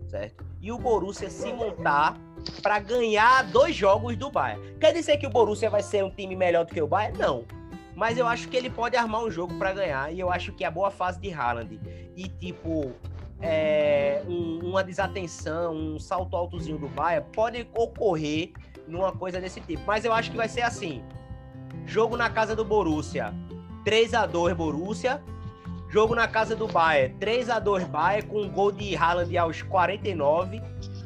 certo? 0.08 0.44
E 0.62 0.72
o 0.72 0.78
Borussia 0.78 1.30
se 1.30 1.52
montar 1.54 2.18
para 2.62 2.80
ganhar 2.80 3.44
dois 3.52 3.76
jogos 3.76 4.16
do 4.16 4.32
Bayern. 4.32 4.76
Quer 4.80 4.94
dizer 4.94 5.18
que 5.18 5.28
o 5.28 5.30
Borussia 5.30 5.70
vai 5.70 5.84
ser 5.84 6.04
um 6.04 6.10
time 6.10 6.36
melhor 6.36 6.66
do 6.66 6.74
que 6.74 6.82
o 6.82 6.88
Bayern? 6.88 7.18
Não. 7.18 7.44
Mas 7.96 8.18
eu 8.18 8.26
acho 8.26 8.48
que 8.48 8.58
ele 8.58 8.70
pode 8.70 8.96
armar 8.98 9.24
um 9.24 9.30
jogo 9.30 9.54
para 9.60 9.72
ganhar. 9.74 10.12
E 10.12 10.20
eu 10.20 10.32
acho 10.32 10.52
que 10.54 10.64
a 10.64 10.72
boa 10.72 10.90
fase 10.90 11.20
de 11.20 11.32
Haaland 11.32 11.80
e, 12.16 12.28
tipo, 12.28 12.92
é, 13.42 14.24
um- 14.28 14.60
uma 14.70 14.84
desatenção, 14.84 15.76
um 15.76 16.00
salto 16.00 16.36
altozinho 16.36 16.78
do 16.78 16.88
Bayern 16.88 17.28
pode 17.34 17.68
ocorrer 17.76 18.52
numa 18.88 19.12
coisa 19.12 19.40
desse 19.40 19.62
tipo. 19.62 19.84
Mas 19.86 20.04
eu 20.06 20.14
acho 20.14 20.32
que 20.32 20.38
vai 20.38 20.48
ser 20.50 20.62
assim. 20.62 21.04
Jogo 21.86 22.18
na 22.18 22.30
casa 22.30 22.56
do 22.56 22.64
Borussia, 22.64 23.34
3 23.84 24.14
a 24.14 24.26
2 24.26 24.56
Borussia. 24.56 25.22
Jogo 25.90 26.16
na 26.16 26.28
casa 26.28 26.56
do 26.56 26.68
Bayern, 26.68 27.14
3 27.20 27.50
a 27.52 27.60
2 27.60 27.84
Bayern 27.84 28.28
com 28.28 28.42
um 28.42 28.50
gol 28.50 28.72
de 28.72 28.96
Haaland 28.96 29.38
aos 29.38 29.62
49. 29.62 30.60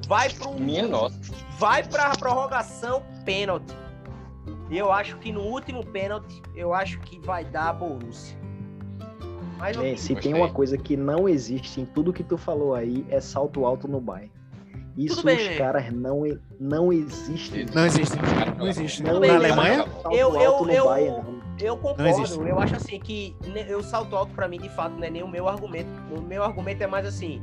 Vai 0.07 0.29
pro 0.29 0.53
Minha 0.53 0.87
nossa. 0.87 1.19
vai 1.59 1.83
pra 1.83 2.11
prorrogação 2.11 3.03
pênalti. 3.25 3.75
E 4.69 4.77
eu 4.77 4.91
acho 4.91 5.17
que 5.17 5.31
no 5.31 5.41
último 5.41 5.85
pênalti, 5.85 6.41
eu 6.55 6.73
acho 6.73 6.99
que 7.01 7.19
vai 7.19 7.43
dar 7.43 7.69
a 7.69 7.73
Borussia. 7.73 8.37
Mas 9.57 9.75
É, 9.77 9.95
se 9.95 10.15
tem 10.15 10.33
uma 10.33 10.49
coisa 10.49 10.77
que 10.77 10.95
não 10.95 11.27
existe 11.27 11.81
em 11.81 11.85
tudo 11.85 12.13
que 12.13 12.23
tu 12.23 12.37
falou 12.37 12.73
aí, 12.73 13.05
é 13.09 13.19
salto 13.19 13.65
alto 13.65 13.87
no 13.87 13.99
Bayern. 13.99 14.31
Isso 14.97 15.25
os 15.27 15.57
caras 15.57 15.93
não, 15.93 16.23
não 16.59 16.91
existem. 16.91 17.65
Não 17.73 17.85
existe. 17.85 18.15
Não 18.57 18.67
existe. 18.67 19.03
Tudo 19.03 19.19
Na 19.19 19.35
Alemanha? 19.35 19.85
Eu- 20.11 20.35
eu- 20.39 20.67
eu- 20.69 20.85
Bayern, 20.85 21.17
não. 21.21 21.37
Eu 21.59 21.79
existe. 21.99 22.31
concordo. 22.35 22.47
Eu 22.47 22.59
acho 22.59 22.75
assim 22.75 22.99
que 22.99 23.35
eu 23.67 23.81
salto 23.83 24.15
alto 24.15 24.33
pra 24.33 24.47
mim 24.47 24.57
de 24.59 24.69
fato 24.69 24.93
não 24.95 25.03
é 25.03 25.09
nem 25.09 25.23
o 25.23 25.27
meu 25.27 25.47
argumento. 25.47 25.89
O 26.15 26.21
meu 26.21 26.43
argumento 26.43 26.81
é 26.83 26.87
mais 26.87 27.05
assim, 27.05 27.41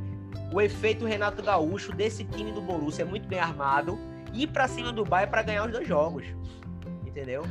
o 0.53 0.59
efeito 0.61 1.05
Renato 1.05 1.41
Gaúcho 1.41 1.93
desse 1.93 2.23
time 2.25 2.51
do 2.51 2.61
Borussia 2.61 3.03
é 3.03 3.07
muito 3.07 3.27
bem 3.27 3.39
armado 3.39 3.97
ir 4.33 4.47
pra 4.47 4.67
cima 4.67 4.91
do 4.91 5.03
Bayern 5.05 5.31
pra 5.31 5.41
ganhar 5.41 5.65
os 5.65 5.71
dois 5.71 5.87
jogos. 5.87 6.25
Entendeu? 7.05 7.43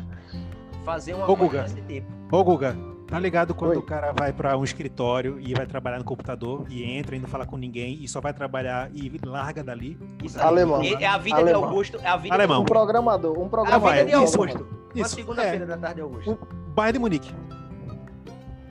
Fazer 0.85 1.15
uma 1.15 1.25
Ô, 1.25 1.37
coisa 1.37 1.45
Guga. 1.45 1.63
desse 1.63 1.81
tipo. 1.83 2.07
Ô, 2.31 2.45
Guga, 2.45 2.77
tá 3.15 3.21
ligado 3.21 3.55
quando 3.55 3.71
Oi. 3.71 3.77
o 3.77 3.83
cara 3.83 4.13
vai 4.13 4.33
pra 4.33 4.57
um 4.57 4.65
escritório 4.65 5.39
e 5.39 5.55
vai 5.55 5.67
trabalhar 5.67 5.99
no 5.99 6.05
computador 6.05 6.67
e 6.69 6.83
entra 6.83 7.15
e 7.15 7.21
não 7.21 7.29
fala 7.29 7.47
com 7.47 7.57
ninguém 7.57 8.03
e 8.03 8.09
só 8.09 8.21
vai 8.21 8.35
trabalhar 8.35 8.91
e 8.93 9.21
larga 9.25 9.63
dali? 9.63 9.97
Isso 10.23 10.41
Alemão. 10.43 10.83
É, 10.83 11.05
é 11.05 11.07
a 11.07 11.17
vida 11.17 11.37
Alemão. 11.37 11.61
de 11.61 11.67
Augusto, 11.69 12.01
é 12.03 12.09
a 12.09 12.17
vida 12.17 12.35
Alemão. 12.35 12.63
Um 12.63 12.65
programador, 12.65 13.39
um 13.39 13.43
de, 13.43 13.47
a 13.47 13.49
programador. 13.49 13.93
vida 13.93 14.05
de 14.05 14.13
vai, 14.13 14.25
isso. 14.25 14.41
Augusto. 14.41 14.67
Uma 14.95 15.07
Isso, 15.07 15.15
segunda-feira 15.15 15.65
é. 15.65 15.67
da 15.67 15.77
tarde 15.77 15.95
de 15.97 16.01
Augusto. 16.01 16.39
Bayern 16.75 16.93
de 16.95 16.99
Munique. 16.99 17.35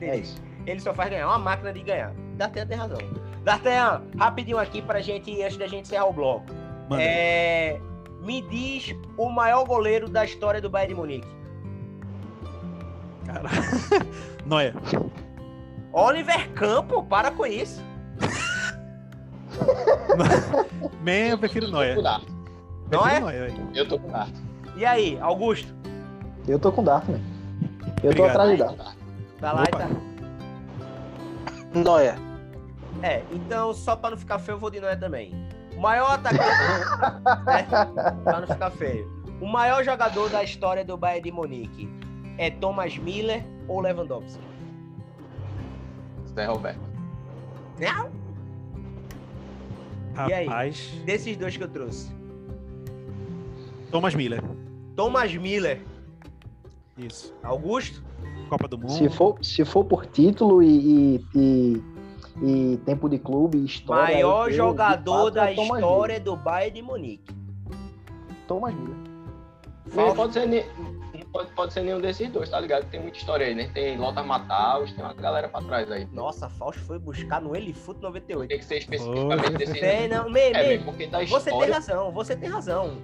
É 0.00 0.16
isso. 0.16 0.40
Ele 0.66 0.80
só 0.80 0.92
faz 0.92 1.08
ganhar, 1.08 1.22
é 1.22 1.26
uma 1.26 1.38
máquina 1.38 1.72
de 1.72 1.82
ganhar. 1.82 2.12
D'Artagnan 2.36 2.66
tem 2.66 2.78
razão. 2.78 2.98
D'Artagnan, 3.44 4.02
rapidinho 4.18 4.58
aqui 4.58 4.82
pra 4.82 5.00
gente, 5.00 5.42
antes 5.42 5.56
da 5.56 5.66
gente 5.66 5.86
encerrar 5.86 6.06
o 6.06 6.12
bloco. 6.12 6.46
Manda. 6.88 7.02
É, 7.02 7.80
me 8.22 8.42
diz 8.42 8.94
o 9.16 9.30
maior 9.30 9.64
goleiro 9.64 10.08
da 10.08 10.24
história 10.24 10.60
do 10.60 10.68
Bayern 10.68 10.94
de 10.94 11.00
Munique. 11.00 11.43
Cara. 13.34 13.50
Noia. 14.46 14.74
Oliver 15.92 16.50
Campo, 16.52 17.02
para 17.04 17.30
com 17.30 17.46
isso. 17.46 17.82
Man, 21.02 21.28
eu 21.30 21.38
prefiro 21.38 21.68
Noia. 21.68 22.00
Dart. 22.00 22.22
É? 22.90 23.20
Noia, 23.20 23.48
velho. 23.48 23.68
Eu 23.74 23.88
tô 23.88 23.98
com 23.98 24.08
o 24.08 24.12
Dart. 24.12 24.30
E 24.76 24.84
aí, 24.84 25.18
Augusto? 25.20 25.72
Eu 26.46 26.58
tô 26.58 26.70
com 26.70 26.82
o 26.82 26.84
Darth, 26.84 27.08
né? 27.08 27.18
Eu 28.02 28.14
tô 28.14 28.24
Obrigado. 28.24 28.30
atrás 28.30 28.50
de 28.50 28.58
tô 28.58 28.66
com 28.66 28.74
o 28.74 28.76
Dart. 28.76 28.96
Tá 29.40 29.52
lá 29.52 29.62
Opa. 29.62 29.68
e 29.68 29.72
tá. 31.72 31.80
Noia. 31.80 32.16
É, 33.02 33.22
então 33.32 33.74
só 33.74 33.96
pra 33.96 34.10
não 34.10 34.16
ficar 34.16 34.38
feio, 34.38 34.54
eu 34.56 34.60
vou 34.60 34.70
de 34.70 34.80
Noé 34.80 34.96
também. 34.96 35.34
O 35.76 35.80
maior 35.80 36.12
atacante. 36.12 36.40
né? 37.46 37.66
Pra 38.22 38.40
não 38.40 38.46
ficar 38.46 38.70
feio. 38.70 39.10
O 39.40 39.46
maior 39.46 39.82
jogador 39.84 40.30
da 40.30 40.42
história 40.42 40.84
do 40.84 40.96
Bayern 40.96 41.22
de 41.22 41.32
Munique 41.32 41.88
é 42.38 42.50
Thomas 42.50 42.96
Miller 42.98 43.44
ou 43.68 43.80
Lewandowski? 43.80 44.42
Zé 46.34 46.46
Roberto. 46.46 46.80
Não, 47.80 48.10
E 50.28 50.32
aí? 50.32 50.46
Rapaz. 50.46 50.90
desses 51.04 51.36
dois 51.36 51.56
que 51.56 51.62
eu 51.64 51.68
trouxe. 51.68 52.10
Thomas 53.90 54.14
Miller. 54.14 54.42
Thomas 54.96 55.34
Miller, 55.34 55.80
Isso. 56.96 57.34
Augusto? 57.42 58.02
Copa 58.48 58.68
do 58.68 58.78
Mundo. 58.78 58.92
Se 58.92 59.08
for, 59.08 59.36
se 59.42 59.64
for 59.64 59.84
por 59.84 60.06
título 60.06 60.62
e, 60.62 61.16
e, 61.16 61.24
e- 61.34 61.82
e 62.42 62.76
tempo 62.84 63.08
de 63.08 63.18
clube 63.18 63.64
história. 63.64 64.14
maior 64.14 64.48
eu- 64.50 64.54
jogador 64.56 65.24
fato, 65.24 65.34
da 65.34 65.50
é 65.50 65.54
história 65.54 66.20
do 66.20 66.36
Bayern 66.36 66.74
de 66.76 66.82
Munique. 66.82 67.32
Miller. 67.32 68.38
Thomas 68.46 68.74
Miller. 68.74 70.14
Pode 70.14 70.32
ser, 70.32 70.46
pode, 71.34 71.50
pode 71.50 71.72
ser 71.72 71.82
nenhum 71.82 72.00
desses 72.00 72.30
dois, 72.30 72.48
tá 72.48 72.60
ligado? 72.60 72.88
Tem 72.88 73.00
muita 73.00 73.18
história 73.18 73.44
aí, 73.46 73.54
né? 73.54 73.68
Tem 73.74 73.98
Lothar 73.98 74.24
Matthaus, 74.24 74.92
tem 74.92 75.04
uma 75.04 75.12
galera 75.12 75.48
pra 75.48 75.60
trás 75.60 75.90
aí. 75.90 76.06
Nossa, 76.12 76.48
Fausto 76.48 76.80
foi 76.82 76.98
buscar 76.98 77.42
no 77.42 77.54
Elifoot 77.56 78.00
98. 78.00 78.48
Tem 78.48 78.58
que 78.58 78.64
ser 78.64 78.78
especificamente 78.78 79.50
desses 79.58 79.80
Tem, 79.80 80.08
dois. 80.08 80.10
não, 80.22 80.30
me, 80.30 80.40
É, 80.40 80.52
me, 80.62 80.68
mesmo, 80.68 80.84
porque 80.86 81.06
da 81.08 81.18
Você 81.24 81.50
tem 81.50 81.52
história... 81.54 81.74
razão, 81.74 82.12
você 82.12 82.36
tem 82.36 82.48
razão. 82.48 82.98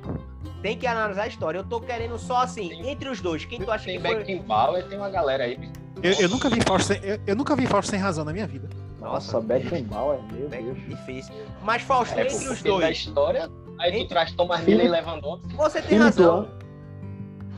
Tem 0.62 0.78
que 0.78 0.86
analisar 0.86 1.22
a 1.24 1.26
história. 1.26 1.58
Eu 1.58 1.64
tô 1.64 1.80
querendo 1.80 2.18
só 2.18 2.42
assim, 2.42 2.68
Tem- 2.68 2.90
entre 2.90 3.08
os 3.08 3.20
dois, 3.20 3.44
quem 3.44 3.60
tu 3.60 3.70
acha 3.70 3.86
Tem 3.86 4.00
que 4.00 4.06
foi? 4.06 4.16
Beckenbauer, 4.18 4.86
tem 4.88 4.96
uma 4.96 5.10
galera 5.10 5.44
aí. 5.44 5.58
Eu, 6.02 6.12
eu 6.12 6.28
nunca 6.28 6.48
vi 6.48 6.60
Fausto 6.62 6.88
sem, 6.94 7.00
eu, 7.02 7.18
eu 7.26 7.34
nunca 7.36 7.56
vi 7.56 7.66
Fausto 7.66 7.90
sem 7.90 7.98
razão 7.98 8.24
na 8.24 8.32
minha 8.32 8.46
vida. 8.46 8.68
Nossa, 9.00 9.40
Beckenbauer, 9.40 10.20
meu 10.32 10.48
Deus. 10.48 10.78
difícil. 10.86 11.34
Mas 11.62 11.82
Fausto, 11.82 12.16
É, 12.18 12.22
entre 12.22 12.34
os 12.36 12.44
porque 12.44 12.62
da 12.62 12.68
dois, 12.76 12.96
história, 12.98 13.50
aí 13.78 13.88
Entre- 13.90 14.04
tu 14.04 14.08
traz 14.10 14.30
Thomas 14.32 14.60
Miller 14.64 14.86
e 14.86 14.88
Lewandowski. 14.88 15.54
você 15.56 15.82
tem 15.82 15.98
razão. 15.98 16.48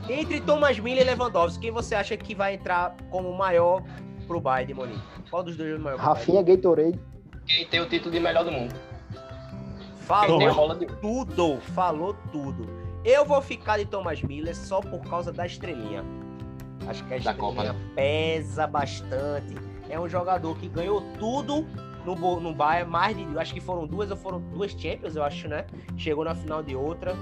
Entre 0.09 0.41
Thomas 0.41 0.77
Miller 0.79 1.05
e 1.07 1.09
Lewandowski, 1.09 1.61
quem 1.61 1.71
você 1.71 1.95
acha 1.95 2.17
que 2.17 2.35
vai 2.35 2.55
entrar 2.55 2.95
como 3.09 3.29
o 3.29 3.37
maior 3.37 3.81
pro 4.27 4.39
Bayern 4.39 4.73
de 4.73 4.79
Munique? 4.79 5.01
Qual 5.29 5.43
dos 5.43 5.55
dois 5.55 5.71
é 5.71 5.75
o 5.75 5.79
maior? 5.79 5.97
pro 5.97 6.05
Rafinha 6.05 6.41
Gatorade. 6.41 6.99
Quem 7.45 7.65
tem 7.67 7.79
o 7.79 7.87
título 7.87 8.11
de 8.11 8.19
melhor 8.19 8.43
do 8.43 8.51
mundo. 8.51 8.75
Falou 10.01 10.39
tem 10.39 10.47
a 10.47 10.53
bola 10.53 10.75
de 10.75 10.85
tudo, 10.85 11.57
falou 11.73 12.15
tudo. 12.31 12.67
Eu 13.05 13.25
vou 13.25 13.41
ficar 13.41 13.77
de 13.77 13.85
Thomas 13.85 14.21
Miller 14.21 14.55
só 14.55 14.81
por 14.81 15.01
causa 15.09 15.31
da 15.31 15.45
estrelinha. 15.45 16.03
Acho 16.87 17.03
que 17.05 17.13
a 17.13 17.17
estrelinha 17.17 17.33
Copa, 17.41 17.63
né? 17.63 17.75
pesa 17.95 18.67
bastante. 18.67 19.55
É 19.89 19.97
um 19.99 20.09
jogador 20.09 20.57
que 20.57 20.67
ganhou 20.67 21.01
tudo 21.17 21.65
no, 22.05 22.39
no 22.41 22.53
Bayern, 22.53 22.91
mais 22.91 23.15
de, 23.15 23.25
acho 23.37 23.53
que 23.53 23.61
foram 23.61 23.87
duas 23.87 24.11
ou 24.11 24.17
foram 24.17 24.41
duas 24.41 24.71
Champions, 24.71 25.15
eu 25.15 25.23
acho, 25.23 25.47
né? 25.47 25.65
Chegou 25.97 26.25
na 26.25 26.35
final 26.35 26.61
de 26.61 26.75
outra. 26.75 27.15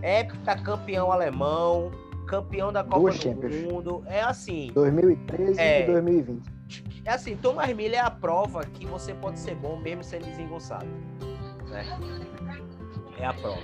É 0.00 0.24
campeão 0.24 1.12
alemão, 1.12 1.92
campeão 2.26 2.72
da 2.72 2.82
Copa 2.84 2.98
Duas 3.00 3.16
do 3.18 3.22
Champions. 3.22 3.54
Mundo. 3.62 4.02
É 4.06 4.22
assim, 4.22 4.70
2013 4.74 5.60
É. 5.60 5.82
e 5.82 5.86
2020. 5.86 7.02
é 7.04 7.10
assim, 7.10 7.36
Thomas 7.36 7.68
Miller 7.74 7.98
é 7.98 8.02
a 8.02 8.10
prova 8.10 8.64
que 8.64 8.86
você 8.86 9.12
pode 9.14 9.38
ser 9.38 9.54
bom 9.54 9.76
mesmo 9.78 10.02
sendo 10.04 10.24
desengonçado. 10.26 10.86
Né? 11.68 11.84
É 13.18 13.26
a 13.26 13.32
prova, 13.34 13.58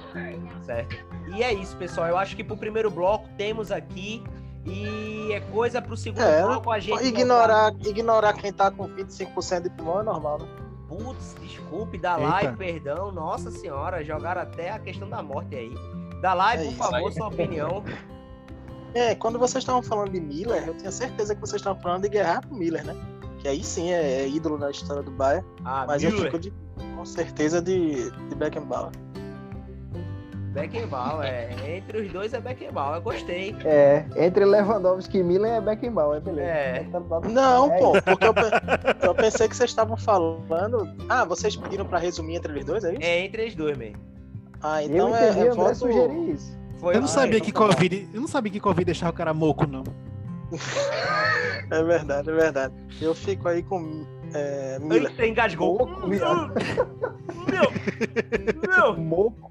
certo? 0.63 0.97
E 1.35 1.43
é 1.43 1.53
isso, 1.53 1.77
pessoal. 1.77 2.07
Eu 2.07 2.17
acho 2.17 2.37
que 2.37 2.45
pro 2.45 2.57
primeiro 2.57 2.91
bloco 2.91 3.29
temos 3.37 3.73
aqui 3.73 4.23
e 4.65 5.33
é 5.33 5.41
coisa 5.41 5.81
pro 5.81 5.97
segundo 5.97 6.23
É, 6.23 6.43
bloco 6.43 6.71
a 6.71 6.79
gente 6.79 7.03
Ignorar, 7.07 7.73
ignorar 7.87 8.33
quem 8.35 8.53
tá 8.53 8.71
com 8.71 8.87
25% 8.89 9.63
de 9.63 9.71
pulmão 9.71 10.01
é 10.01 10.03
normal, 10.05 10.39
né? 10.41 10.49
Putz, 10.89 11.35
desculpe, 11.41 11.99
dá 11.99 12.17
like, 12.17 12.57
perdão. 12.57 13.13
Nossa 13.13 13.51
senhora, 13.51 14.03
jogaram 14.05 14.43
até 14.43 14.71
a 14.71 14.79
questão 14.79 15.09
da 15.09 15.23
morte 15.23 15.55
aí. 15.55 15.75
Dá 16.23 16.35
like, 16.35 16.63
É 16.65 16.67
por 16.69 16.77
favor, 16.77 17.09
aí. 17.09 17.13
sua 17.13 17.29
opinião. 17.29 17.85
É, 18.95 19.15
quando 19.15 19.39
vocês 19.39 19.63
estavam 19.63 19.83
falando 19.83 20.11
de 20.11 20.21
Miller, 20.21 20.67
eu 20.67 20.75
tinha 20.75 20.91
certeza 20.91 21.35
que 21.35 21.41
vocês 21.41 21.61
estavam 21.61 21.81
falando 21.83 22.09
de 22.09 22.17
Gerhard 22.17 22.47
Miller, 22.53 22.85
né? 22.85 22.97
Que 23.41 23.49
aí 23.49 23.63
sim 23.63 23.91
é, 23.93 24.23
é 24.23 24.29
ídolo 24.29 24.59
na 24.59 24.71
história 24.71 25.03
do 25.03 25.11
Bayern, 25.11 25.47
Ah, 25.65 25.85
mas 25.87 26.03
eu 26.03 26.11
Müller, 26.11 26.27
fico 26.27 26.39
de, 26.39 26.53
com 26.97 27.05
certeza 27.05 27.61
de, 27.63 28.11
de 28.11 28.35
Beckenbauer. 28.35 28.91
Beckenbauer, 30.53 31.27
é. 31.27 31.77
Entre 31.77 32.01
os 32.01 32.13
dois 32.13 32.33
é 32.33 32.41
Beckenbauer. 32.41 33.01
Gostei. 33.01 33.55
É, 33.65 34.05
entre 34.17 34.45
Lewandowski 34.45 35.19
e 35.19 35.23
Milan 35.23 35.49
é 35.49 35.61
Beckenbauer, 35.61 36.21
beleza. 36.21 36.49
É. 36.49 36.85
Tá- 36.91 37.01
tá- 37.01 37.21
tá- 37.21 37.29
Não, 37.29 37.71
é 37.71 37.79
pô, 37.79 37.93
porque 38.03 38.27
eu, 38.27 38.35
pe- 38.35 39.07
eu 39.07 39.15
pensei 39.15 39.47
que 39.49 39.55
vocês 39.55 39.71
estavam 39.71 39.97
falando. 39.97 40.89
Ah, 41.09 41.25
vocês 41.25 41.55
pediram 41.55 41.85
pra 41.85 41.99
resumir 41.99 42.37
entre 42.37 42.53
eles 42.55 42.65
dois, 42.65 42.83
é 42.83 42.93
isso? 42.93 43.03
É 43.03 43.21
entre 43.25 43.47
os 43.47 43.55
dois 43.55 43.77
mesmo. 43.77 43.99
Ah, 44.61 44.83
Eu 44.83 44.91
então 44.91 45.15
é, 45.17 45.29
entendi, 45.31 45.39
é 45.47 45.51
André 45.51 45.55
voto... 45.63 45.75
sugerir 45.77 46.31
isso. 46.31 46.58
Foi 46.79 46.95
Eu 46.95 47.01
não 47.01 47.07
ah, 47.07 47.09
sabia 47.09 47.37
então 47.37 47.47
que 47.47 47.53
tá. 47.53 47.59
Covid. 47.59 48.09
Eu 48.13 48.21
não 48.21 48.29
sabia 48.29 48.53
que 48.53 48.61
Covid 48.61 48.85
deixava 48.85 49.13
o 49.13 49.15
cara 49.15 49.35
moco, 49.35 49.67
não. 49.67 49.85
É 51.71 51.83
verdade, 51.83 52.31
é 52.31 52.33
verdade. 52.33 52.75
Eu 52.99 53.15
fico 53.15 53.47
aí 53.47 53.63
com 53.63 54.07
é. 54.35 54.79
Eita, 54.91 55.27
engasgou. 55.27 55.87
Viado. 56.09 56.53
Meu! 57.51 58.67
Meu! 58.69 58.97
Moco. 58.97 59.51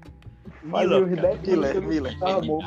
Fazia 0.70 1.00
Miller, 1.00 1.32
uns 1.32 1.40
10 1.40 1.84
Miller, 1.84 2.18
moco. 2.44 2.64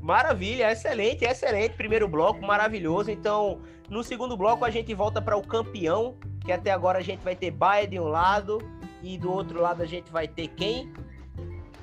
Maravilha, 0.00 0.72
excelente, 0.72 1.24
excelente. 1.24 1.76
Primeiro 1.76 2.08
bloco, 2.08 2.44
maravilhoso. 2.44 3.10
Então, 3.10 3.60
no 3.88 4.02
segundo 4.02 4.36
bloco, 4.36 4.64
a 4.64 4.70
gente 4.70 4.92
volta 4.94 5.20
para 5.20 5.36
o 5.36 5.42
campeão, 5.42 6.16
que 6.44 6.52
até 6.52 6.70
agora 6.70 6.98
a 6.98 7.02
gente 7.02 7.20
vai 7.20 7.36
ter 7.36 7.50
Bayern 7.50 7.90
de 7.90 8.00
um 8.00 8.08
lado 8.08 8.58
e 9.02 9.16
do 9.16 9.30
outro 9.32 9.60
lado 9.60 9.82
a 9.82 9.86
gente 9.86 10.10
vai 10.10 10.26
ter 10.26 10.48
quem? 10.48 10.92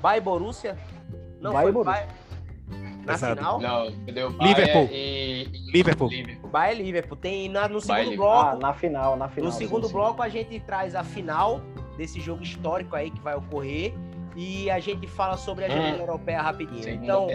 Bayern 0.01 0.23
Borussia? 0.23 0.77
Não, 1.41 1.53
Bayern 1.53 1.73
foi. 1.73 1.83
Bayern. 1.83 2.11
Na 3.05 3.13
Exato. 3.13 3.35
final? 3.37 3.59
Não, 3.61 3.87
entendeu? 3.87 4.29
Liverpool. 4.41 4.89
E... 4.91 5.47
Liverpool. 5.71 6.09
Liverpool. 6.09 6.49
Bayern 6.49 6.83
Liverpool. 6.83 7.17
Tem 7.17 7.47
na, 7.49 7.67
no 7.69 7.79
segundo 7.79 7.95
Bayern. 7.95 8.17
bloco. 8.17 8.49
Ah, 8.49 8.55
na 8.55 8.73
final, 8.73 9.15
na 9.15 9.29
final. 9.29 9.45
No 9.49 9.51
sim, 9.53 9.59
segundo 9.59 9.87
sim. 9.87 9.93
bloco, 9.93 10.21
a 10.21 10.27
gente 10.27 10.59
traz 10.59 10.93
a 10.93 11.03
final 11.03 11.61
desse 11.97 12.19
jogo 12.19 12.43
histórico 12.43 12.95
aí 12.95 13.09
que 13.09 13.19
vai 13.21 13.35
ocorrer. 13.35 13.93
E 14.35 14.69
a 14.69 14.79
gente 14.79 15.07
fala 15.07 15.37
sobre 15.37 15.65
a 15.65 15.67
Hum. 15.67 15.71
janela 15.71 15.99
europeia 15.99 16.41
rapidinho. 16.41 16.83
Segundo 16.83 17.03
então, 17.03 17.27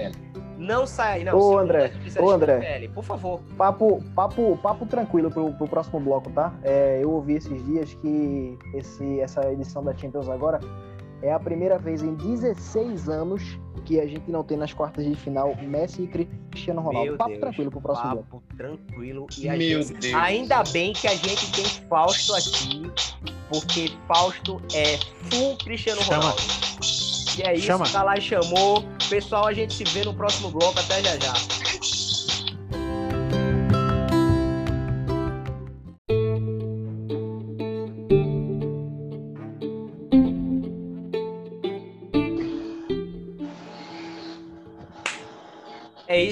não 0.58 0.86
sai 0.86 1.18
aí, 1.18 1.24
não. 1.24 1.36
Ô, 1.36 1.58
André, 1.58 1.90
ô, 2.20 2.30
André. 2.30 2.58
PL, 2.60 2.88
por 2.90 3.02
favor. 3.02 3.40
Papo, 3.56 4.00
papo, 4.14 4.56
papo 4.62 4.86
tranquilo 4.86 5.30
pro, 5.30 5.52
pro 5.54 5.66
próximo 5.66 5.98
bloco, 5.98 6.30
tá? 6.30 6.52
É, 6.62 7.00
eu 7.02 7.10
ouvi 7.10 7.34
esses 7.34 7.64
dias 7.66 7.92
que 7.94 8.56
esse, 8.74 9.20
essa 9.20 9.50
edição 9.50 9.82
da 9.82 9.92
Champions 9.96 10.28
agora 10.28 10.60
é 11.22 11.32
a 11.32 11.38
primeira 11.38 11.78
vez 11.78 12.02
em 12.02 12.14
16 12.14 13.08
anos 13.08 13.42
que 13.84 13.98
a 14.00 14.06
gente 14.06 14.30
não 14.30 14.42
tem 14.44 14.56
nas 14.56 14.72
quartas 14.72 15.04
de 15.04 15.14
final 15.16 15.56
Messi 15.62 16.02
e 16.02 16.06
Cristiano 16.06 16.80
Ronaldo. 16.80 17.08
Meu 17.08 17.16
papo 17.16 17.30
Deus, 17.30 17.40
tranquilo 17.40 17.70
pro 17.70 17.80
próximo 17.80 18.10
bloco. 18.12 18.26
Papo 18.42 18.56
tranquilo. 18.56 19.26
E 19.38 19.48
a 19.48 19.56
Meu 19.56 19.82
gente- 19.82 19.94
Deus. 20.00 20.14
Ainda 20.14 20.62
bem 20.64 20.92
que 20.92 21.06
a 21.08 21.14
gente 21.14 21.50
tem 21.52 21.64
Fausto 21.88 22.34
aqui, 22.34 22.82
porque 23.48 23.90
Fausto 24.06 24.60
é 24.74 24.98
full 25.30 25.56
Cristiano 25.58 26.00
Chama. 26.02 26.18
Ronaldo. 26.22 26.42
E 27.38 27.42
é 27.42 27.54
isso, 27.54 27.66
Chama. 27.66 27.88
tá 27.88 28.02
lá 28.02 28.16
e 28.16 28.20
chamou. 28.20 28.84
Pessoal, 29.08 29.46
a 29.46 29.52
gente 29.52 29.74
se 29.74 29.84
vê 29.84 30.04
no 30.04 30.14
próximo 30.14 30.50
bloco. 30.50 30.78
Até 30.78 31.02
já 31.02 31.16
já. 31.18 31.32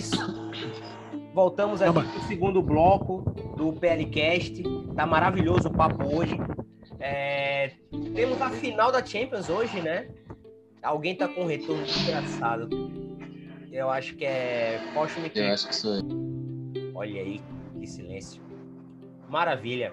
Isso. 0.01 0.17
Voltamos 1.35 1.81
aqui 1.83 1.93
Chama. 1.93 2.11
pro 2.11 2.23
segundo 2.23 2.63
bloco 2.63 3.19
do 3.57 3.73
PLCast. 3.75 4.63
Tá 4.97 5.07
maravilhoso 5.07 5.69
o 5.69 5.73
papo 5.73 6.17
hoje. 6.17 6.37
É, 6.99 7.73
Temos 8.15 8.41
a 8.41 8.51
final 8.51 8.91
da 8.91 9.05
Champions 9.05 9.49
hoje, 9.49 9.81
né? 9.81 10.09
Alguém 10.83 11.15
tá 11.15 11.29
com 11.29 11.43
um 11.43 11.47
retorno 11.47 11.83
engraçado. 12.03 12.69
Eu 13.71 13.91
acho 13.91 14.17
que 14.17 14.25
é 14.25 14.81
Posto 14.95 15.21
Eu 15.35 15.53
acho 15.53 15.69
que 15.69 15.77
sou 15.77 15.95
eu. 15.97 16.03
Olha 16.95 17.21
aí, 17.21 17.41
que 17.79 17.87
silêncio. 17.87 18.43
Maravilha. 19.29 19.93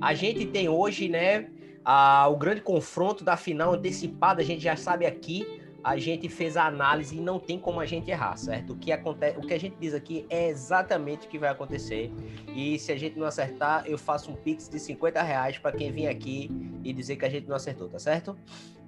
A 0.00 0.14
gente 0.14 0.46
tem 0.46 0.68
hoje, 0.68 1.08
né, 1.08 1.50
a- 1.84 2.26
o 2.28 2.36
grande 2.36 2.60
confronto 2.62 3.22
da 3.24 3.36
final 3.36 3.74
antecipada. 3.74 4.40
A 4.40 4.44
gente 4.44 4.62
já 4.62 4.76
sabe 4.76 5.04
aqui. 5.04 5.57
A 5.82 5.96
gente 5.96 6.28
fez 6.28 6.56
a 6.56 6.66
análise 6.66 7.16
e 7.16 7.20
não 7.20 7.38
tem 7.38 7.58
como 7.58 7.80
a 7.80 7.86
gente 7.86 8.10
errar, 8.10 8.36
certo? 8.36 8.72
O 8.72 8.76
que, 8.76 8.90
acontece, 8.90 9.38
o 9.38 9.40
que 9.42 9.54
a 9.54 9.60
gente 9.60 9.76
diz 9.80 9.94
aqui 9.94 10.26
é 10.28 10.48
exatamente 10.48 11.26
o 11.26 11.30
que 11.30 11.38
vai 11.38 11.48
acontecer. 11.48 12.12
E 12.54 12.78
se 12.78 12.90
a 12.90 12.96
gente 12.96 13.18
não 13.18 13.26
acertar, 13.26 13.84
eu 13.86 13.96
faço 13.96 14.30
um 14.30 14.34
pix 14.34 14.68
de 14.68 14.78
50 14.78 15.22
reais 15.22 15.58
para 15.58 15.72
quem 15.72 15.92
vir 15.92 16.08
aqui 16.08 16.50
e 16.82 16.92
dizer 16.92 17.16
que 17.16 17.24
a 17.24 17.28
gente 17.28 17.48
não 17.48 17.56
acertou, 17.56 17.88
tá 17.88 17.98
certo? 17.98 18.36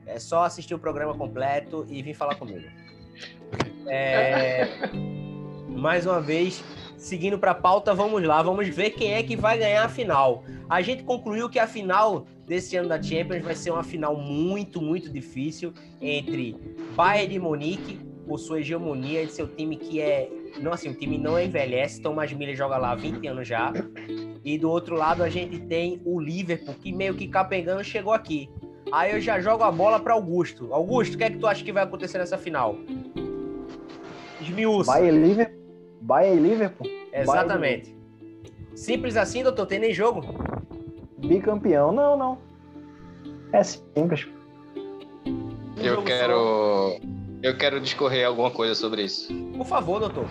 É 0.05 0.19
só 0.19 0.45
assistir 0.45 0.75
o 0.75 0.79
programa 0.79 1.15
completo 1.15 1.87
e 1.89 2.03
vir 2.03 2.15
falar 2.15 2.35
comigo. 2.35 2.69
É, 3.87 4.67
mais 5.69 6.07
uma 6.07 6.21
vez, 6.21 6.65
seguindo 6.97 7.39
para 7.39 7.53
a 7.53 7.55
pauta, 7.55 7.95
vamos 7.95 8.23
lá, 8.23 8.43
vamos 8.43 8.69
ver 8.69 8.91
quem 8.91 9.15
é 9.15 9.23
que 9.23 9.37
vai 9.37 9.59
ganhar 9.59 9.85
a 9.85 9.89
final. 9.89 10.45
A 10.69 10.83
gente 10.83 11.03
concluiu 11.03 11.49
que 11.49 11.59
a 11.59 11.67
final 11.67 12.27
desse 12.51 12.77
ano 12.77 12.89
da 12.89 13.01
Champions 13.01 13.45
vai 13.45 13.55
ser 13.55 13.71
uma 13.71 13.85
final 13.85 14.17
muito, 14.17 14.83
muito 14.83 15.09
difícil 15.09 15.73
entre 16.01 16.57
Bayern 16.97 17.35
de 17.35 17.39
Munique, 17.39 18.01
por 18.27 18.39
sua 18.39 18.59
hegemonia 18.59 19.25
de 19.25 19.31
seu 19.31 19.47
time 19.47 19.77
que 19.77 20.01
é, 20.01 20.29
não 20.61 20.73
assim, 20.73 20.89
o 20.89 20.95
time 20.95 21.17
não 21.17 21.41
envelhece, 21.41 22.03
Thomas 22.03 22.33
Miller 22.33 22.57
joga 22.57 22.77
lá 22.77 22.91
há 22.91 22.97
20 22.97 23.25
anos 23.29 23.47
já. 23.47 23.73
E 24.45 24.59
do 24.59 24.69
outro 24.69 24.97
lado 24.97 25.23
a 25.23 25.29
gente 25.29 25.61
tem 25.61 26.03
o 26.05 26.19
Liverpool, 26.19 26.75
que 26.75 26.91
meio 26.91 27.15
que 27.15 27.29
capengando 27.29 27.85
chegou 27.85 28.13
aqui. 28.13 28.51
Aí 28.91 29.13
eu 29.13 29.21
já 29.21 29.39
jogo 29.39 29.63
a 29.63 29.71
bola 29.71 30.01
para 30.01 30.15
Augusto. 30.15 30.75
Augusto, 30.75 31.15
o 31.15 31.19
que 31.19 31.25
é 31.25 31.31
que 31.31 31.39
tu 31.39 31.47
acha 31.47 31.63
que 31.63 31.73
vai 31.73 31.85
acontecer 31.85 32.19
nessa 32.19 32.37
final? 32.37 32.75
Esmiuça. 34.41 34.91
Bayern 34.91 35.19
e 35.19 35.29
Liverpool. 35.29 35.61
Bayern 36.01 36.37
e 36.37 36.51
Liverpool. 36.51 36.87
Exatamente. 37.13 37.95
Simples 38.75 39.17
assim, 39.17 39.45
doutor, 39.45 39.67
tem 39.67 39.79
nem 39.79 39.93
jogo. 39.93 40.50
Bicampeão. 41.21 41.93
Não, 41.93 42.17
não. 42.17 42.39
É 43.53 43.63
simples. 43.63 44.27
Eu 45.77 46.03
quero. 46.03 47.01
Eu 47.43 47.57
quero 47.57 47.81
discorrer 47.81 48.27
alguma 48.27 48.51
coisa 48.51 48.75
sobre 48.75 49.05
isso. 49.05 49.33
Por 49.57 49.67
favor, 49.67 50.01
doutor. 50.01 50.29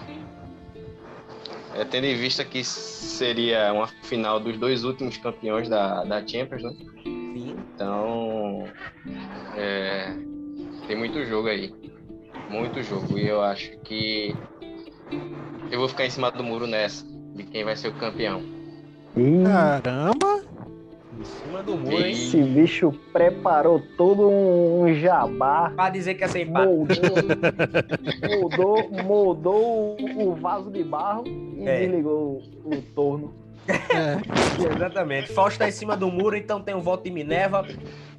É, 1.75 1.83
tendo 1.85 2.05
em 2.05 2.15
vista 2.15 2.43
que 2.43 2.63
seria 2.63 3.71
uma 3.73 3.87
final 3.87 4.39
dos 4.39 4.57
dois 4.57 4.83
últimos 4.83 5.17
campeões 5.17 5.67
da, 5.69 6.03
da 6.03 6.25
Champions, 6.25 6.63
né? 6.63 6.71
Sim. 7.03 7.55
Então. 7.73 8.65
é, 9.55 10.13
tem 10.87 10.97
muito 10.97 11.23
jogo 11.25 11.47
aí. 11.47 11.73
Muito 12.49 12.81
jogo. 12.83 13.17
E 13.17 13.27
eu 13.27 13.41
acho 13.41 13.77
que. 13.79 14.35
Eu 15.71 15.79
vou 15.79 15.87
ficar 15.87 16.05
em 16.05 16.09
cima 16.09 16.31
do 16.31 16.43
muro 16.43 16.67
nessa. 16.67 17.05
De 17.35 17.43
quem 17.43 17.63
vai 17.63 17.75
ser 17.75 17.89
o 17.89 17.93
campeão. 17.93 18.41
Caramba! 19.43 20.43
Em 21.19 21.23
cima 21.25 21.61
do 21.61 21.75
muro, 21.75 21.97
hein? 22.05 22.11
esse 22.11 22.41
bicho 22.41 22.93
preparou 23.11 23.81
todo 23.97 24.29
um 24.29 24.93
jabá. 24.95 25.71
Pra 25.75 25.89
dizer 25.89 26.15
que 26.15 26.23
é 26.23 26.27
sem 26.29 26.43
empate. 26.43 26.65
Moldou, 26.65 26.95
moldou, 28.89 29.03
moldou 29.03 29.97
o 30.17 30.33
vaso 30.35 30.71
de 30.71 30.83
barro 30.83 31.25
e 31.27 31.67
É. 31.67 31.79
desligou 31.81 32.41
o, 32.63 32.81
torno. 32.95 33.33
É, 33.67 34.73
Exatamente. 34.75 35.31
Fausto 35.33 35.59
tá 35.59 35.67
em 35.67 35.71
cima 35.71 35.95
do 35.97 36.09
muro, 36.09 36.35
então 36.35 36.61
tem 36.61 36.73
o 36.73 36.81
voto 36.81 37.03
de 37.03 37.11
Minerva. 37.11 37.67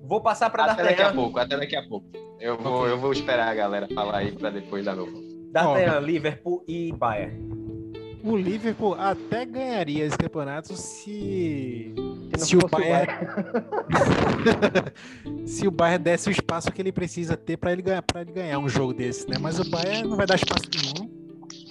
Vou 0.03 0.21
passar 0.21 0.51
pra 0.51 0.65
Até 0.65 0.83
daqui 0.85 1.03
a 1.03 1.13
pouco, 1.13 1.39
até 1.39 1.57
daqui 1.57 1.77
a 1.77 1.83
pouco. 1.83 2.07
Eu 2.39 2.59
vou, 2.59 2.87
eu 2.87 2.99
vou 2.99 3.13
esperar 3.13 3.49
a 3.49 3.55
galera 3.55 3.89
falar 3.95 4.19
aí 4.19 4.33
pra 4.33 4.51
depois 4.51 4.85
dar 4.85 4.95
meu 4.95 5.07
voto. 5.07 5.25
D'Artagnan, 5.51 6.01
Liverpool 6.01 6.63
e 6.69 6.93
Bayern. 6.93 8.21
o 8.23 8.37
Liverpool 8.37 8.95
até 8.95 9.45
ganharia 9.45 10.05
esse 10.05 10.17
campeonato 10.19 10.75
se. 10.75 11.93
Se 12.45 12.57
o 12.57 12.61
Bayern. 12.69 13.13
se 15.47 15.67
o 15.67 15.71
Bayern 15.71 16.03
desse 16.05 16.29
o 16.29 16.33
espaço 16.33 16.71
que 16.73 16.81
ele 16.81 16.93
precisa 16.93 17.37
ter 17.37 17.57
pra 17.57 17.73
ele 17.73 17.83
ganhar, 17.83 18.03
para 18.03 18.23
ele 18.23 18.33
ganhar 18.33 18.59
um 18.59 18.69
jogo 18.69 18.93
desse, 18.95 19.29
né? 19.29 19.37
Mas 19.41 19.59
o 19.59 19.69
Bayern 19.69 20.09
não 20.09 20.17
vai 20.17 20.27
dar 20.27 20.35
espaço 20.37 20.65
nenhum. 20.75 21.11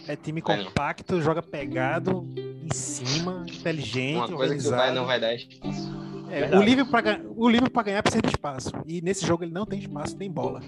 É 0.07 0.15
time 0.15 0.41
não. 0.45 0.65
compacto, 0.65 1.21
joga 1.21 1.41
pegado, 1.41 2.27
em 2.35 2.73
cima, 2.73 3.45
inteligente, 3.47 4.15
Uma 4.17 4.27
coisa 4.27 4.55
que 4.55 4.61
o 4.61 4.65
organizado. 4.67 4.75
Bayern 4.77 4.95
não 4.99 5.05
vai 5.05 5.19
dar 5.19 5.31
é 5.33 5.35
espaço. 5.35 5.99
É, 6.31 6.57
o 6.57 6.61
Liverpool 6.61 6.91
pra, 6.91 7.01
ga- 7.01 7.21
o 7.35 7.47
Liverpool 7.47 7.71
pra 7.71 7.83
ganhar 7.83 8.03
precisa 8.03 8.21
de 8.21 8.29
espaço. 8.29 8.71
E 8.85 9.01
nesse 9.01 9.25
jogo 9.25 9.43
ele 9.43 9.51
não 9.51 9.65
tem 9.65 9.79
espaço 9.79 10.15
nem 10.17 10.29
bola. 10.31 10.61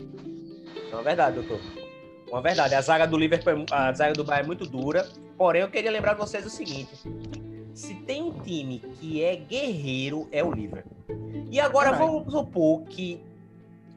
É 0.91 0.93
uma 0.95 1.03
verdade, 1.03 1.35
doutor. 1.35 1.59
Uma 2.31 2.41
verdade. 2.41 2.73
A 2.75 2.81
zaga 2.81 3.05
do 3.05 3.17
Liverpool, 3.17 3.53
é- 3.53 3.65
a 3.71 3.91
zaga 3.93 4.13
do 4.13 4.23
Bayern 4.23 4.45
é 4.45 4.47
muito 4.47 4.65
dura. 4.65 5.07
Porém, 5.37 5.61
eu 5.61 5.69
queria 5.69 5.91
lembrar 5.91 6.13
vocês 6.15 6.45
o 6.45 6.49
seguinte: 6.49 6.89
se 7.73 7.93
tem 7.95 8.21
um 8.23 8.31
time 8.33 8.79
que 8.99 9.23
é 9.23 9.35
guerreiro, 9.35 10.27
é 10.31 10.43
o 10.43 10.51
Liverpool. 10.51 10.91
E 11.49 11.59
agora 11.59 11.91
Caralho. 11.91 12.11
vamos 12.13 12.31
supor 12.33 12.81
que 12.83 13.19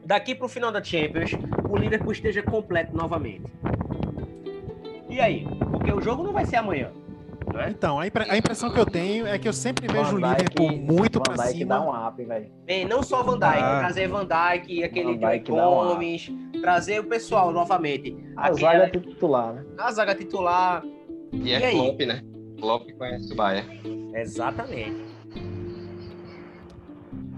daqui 0.04 0.34
pro 0.34 0.48
final 0.48 0.70
da 0.72 0.82
Champions 0.82 1.30
o 1.68 1.76
Liverpool 1.76 2.12
esteja 2.12 2.42
completo 2.42 2.96
novamente. 2.96 3.42
E 5.08 5.20
aí? 5.20 5.46
Porque 5.70 5.92
o 5.92 6.00
jogo 6.00 6.22
não 6.22 6.32
vai 6.32 6.44
ser 6.44 6.56
amanhã. 6.56 6.90
Não 7.52 7.60
é? 7.60 7.70
Então, 7.70 8.00
a, 8.00 8.06
impre- 8.06 8.28
a 8.28 8.36
impressão 8.36 8.72
que 8.72 8.80
eu 8.80 8.86
tenho 8.86 9.26
é 9.26 9.38
que 9.38 9.46
eu 9.46 9.52
sempre 9.52 9.86
vejo 9.86 10.16
o 10.16 10.18
Liverpool 10.18 10.72
muito 10.72 11.18
Van 11.20 11.34
pra 11.34 11.44
Dijk 11.44 11.58
cima. 11.58 11.74
dá 11.74 11.80
um 11.82 12.08
up, 12.08 12.24
velho. 12.24 12.50
Bem, 12.64 12.84
não 12.84 13.02
só 13.02 13.22
Van 13.22 13.38
Dijk, 13.38 13.62
Ah. 13.62 13.78
trazer 13.80 14.08
Van 14.08 14.24
Dijk, 14.26 14.82
aquele 14.82 15.12
Van 15.16 15.28
Dijk 15.30 15.52
dá 15.52 15.70
um. 15.70 15.74
Gomes, 15.88 16.32
trazer 16.60 17.00
o 17.00 17.04
pessoal 17.04 17.52
novamente. 17.52 18.16
A 18.36 18.46
Aquela- 18.48 18.58
zaga 18.88 18.90
titular, 18.98 19.52
né? 19.52 19.64
A 19.78 19.92
zaga 19.92 20.14
titular. 20.16 20.82
E 21.32 21.48
E 21.48 21.52
é 21.52 21.66
aí? 21.66 21.74
Klopp, 21.76 22.00
né? 22.00 22.22
Klopp 22.60 22.90
conhece 22.98 23.32
o 23.32 23.36
Bayern. 23.36 24.12
Exatamente. 24.14 25.14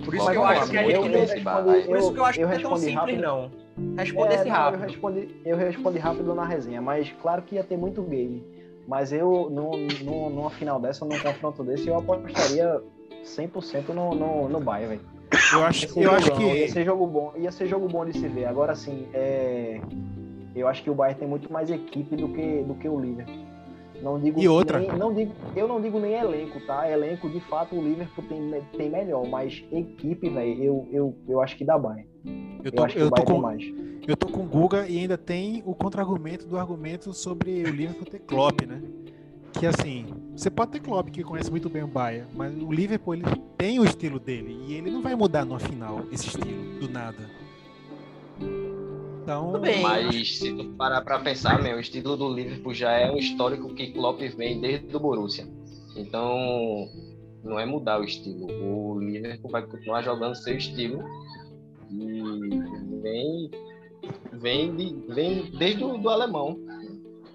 Por 0.04 0.14
isso 0.14 0.30
que 0.30 0.36
eu 0.36 0.44
acho 0.44 0.60
lá, 0.60 0.68
que 0.68 0.78
a 0.78 0.82
eu, 0.84 1.02
gente 1.02 1.38
eu 1.38 1.44
não. 1.44 1.84
Por 1.84 1.96
isso 1.98 2.12
que 2.12 2.20
eu 2.20 2.24
acho 2.24 2.38
que 2.38 2.44
eu 2.44 2.48
é 2.48 2.58
tão 2.58 2.76
simples, 2.76 2.94
rápido. 2.94 3.22
não. 3.22 3.50
É, 3.96 4.00
Respondesse 4.02 4.44
não, 4.44 4.54
rápido. 4.54 4.80
Eu 4.82 4.88
respondi, 4.88 5.28
eu 5.44 5.56
respondi 5.56 5.98
rápido 5.98 6.34
na 6.34 6.44
resenha, 6.44 6.80
mas 6.80 7.12
claro 7.20 7.42
que 7.42 7.56
ia 7.56 7.64
ter 7.64 7.76
muito 7.76 8.02
game. 8.02 8.44
Mas 8.86 9.12
eu, 9.12 9.50
no, 9.50 9.76
no, 10.04 10.30
numa 10.30 10.50
final 10.50 10.78
dessa, 10.78 11.04
num 11.04 11.18
confronto 11.18 11.64
desse, 11.64 11.88
eu 11.88 11.98
apostaria 11.98 12.80
100% 13.24 13.88
no, 13.88 14.14
no, 14.14 14.48
no 14.48 14.60
Bayern, 14.60 14.96
velho. 14.96 15.16
Eu 15.52 15.58
Ia 15.58 15.66
acho, 15.66 16.00
eu 16.00 16.10
acho 16.12 16.40
Ia 16.40 16.66
que. 16.66 16.68
ser 16.68 16.84
jogo 16.84 17.06
bom, 17.06 17.32
ia 17.36 17.50
ser 17.50 17.66
jogo 17.66 17.88
bom 17.88 18.04
de 18.04 18.12
se 18.12 18.28
ver. 18.28 18.44
Agora, 18.44 18.72
assim, 18.72 19.08
é... 19.12 19.80
Eu 20.54 20.68
acho 20.68 20.82
que 20.84 20.88
o 20.88 20.94
Bayern 20.94 21.18
tem 21.18 21.28
muito 21.28 21.52
mais 21.52 21.68
equipe 21.68 22.14
do 22.16 22.28
que, 22.28 22.62
do 22.62 22.74
que 22.76 22.88
o 22.88 22.98
Liverpool. 22.98 23.45
Não 24.02 24.20
digo 24.20 24.40
E 24.40 24.48
outra? 24.48 24.78
nem- 24.78 24.92
não 24.92 25.12
digo, 25.12 25.32
eu 25.54 25.66
não 25.66 25.80
digo 25.80 25.98
nem 25.98 26.12
elenco, 26.14 26.60
tá? 26.66 26.88
Elenco, 26.90 27.28
de 27.28 27.40
fato, 27.40 27.74
o 27.76 27.82
Liverpool 27.82 28.24
tem, 28.28 28.62
tem 28.76 28.90
melhor, 28.90 29.26
mas 29.26 29.64
equipe, 29.72 30.28
velho, 30.28 30.62
eu, 30.62 30.88
eu, 30.92 31.16
eu 31.28 31.40
acho 31.42 31.56
que 31.56 31.64
dá 31.64 31.78
Bayern. 31.78 32.06
Eu 32.24 32.64
Eu, 32.64 32.72
tô, 32.72 32.84
acho 32.84 32.94
que 32.96 33.02
eu 33.02 33.10
tô 33.10 33.22
com, 33.24 33.38
mais. 33.38 33.62
eu 34.06 34.16
tô 34.16 34.28
com 34.28 34.40
o 34.42 34.46
Guga 34.46 34.86
e 34.88 34.98
ainda 34.98 35.16
tem 35.16 35.62
o 35.64 35.74
contra-argumento 35.74 36.46
do 36.46 36.58
argumento 36.58 37.12
sobre 37.14 37.62
o 37.64 37.70
Liverpool 37.70 38.04
ter 38.06 38.18
Klopp, 38.20 38.62
né? 38.66 38.80
Que 39.52 39.64
assim, 39.66 40.04
você 40.36 40.50
pode 40.50 40.72
ter 40.72 40.80
Klopp 40.80 41.08
que 41.08 41.22
conhece 41.24 41.50
muito 41.50 41.70
bem 41.70 41.82
o 41.82 41.86
Bayern, 41.86 42.28
mas 42.34 42.54
o 42.54 42.70
Liverpool 42.70 43.14
ele 43.14 43.24
tem 43.56 43.78
o 43.80 43.84
estilo 43.84 44.18
dele 44.20 44.54
e 44.68 44.74
ele 44.74 44.90
não 44.90 45.00
vai 45.00 45.14
mudar 45.14 45.44
no 45.46 45.58
final 45.58 46.00
esse 46.12 46.26
estilo 46.26 46.78
do 46.78 46.88
nada. 46.90 47.24
Então. 49.26 49.60
Mas 49.82 50.38
se 50.38 50.52
tu 50.54 50.64
parar 50.76 51.00
pra 51.00 51.18
pensar, 51.18 51.60
meu, 51.60 51.76
o 51.76 51.80
estilo 51.80 52.16
do 52.16 52.32
Liverpool 52.32 52.72
já 52.72 52.92
é 52.92 53.10
um 53.10 53.16
histórico 53.16 53.74
que 53.74 53.88
Klopp 53.92 54.20
vem 54.36 54.60
desde 54.60 54.94
o 54.94 55.00
Borussia. 55.00 55.44
Então, 55.96 56.88
não 57.42 57.58
é 57.58 57.66
mudar 57.66 57.98
o 58.00 58.04
estilo. 58.04 58.46
O 58.62 59.00
Liverpool 59.00 59.50
vai 59.50 59.66
continuar 59.66 60.02
jogando 60.02 60.36
seu 60.36 60.56
estilo 60.56 61.02
e 61.90 63.00
vem, 63.02 63.50
vem, 64.34 64.76
de- 64.76 64.96
vem 65.12 65.50
desde 65.58 65.82
o 65.82 65.98
do 65.98 66.08
alemão 66.08 66.56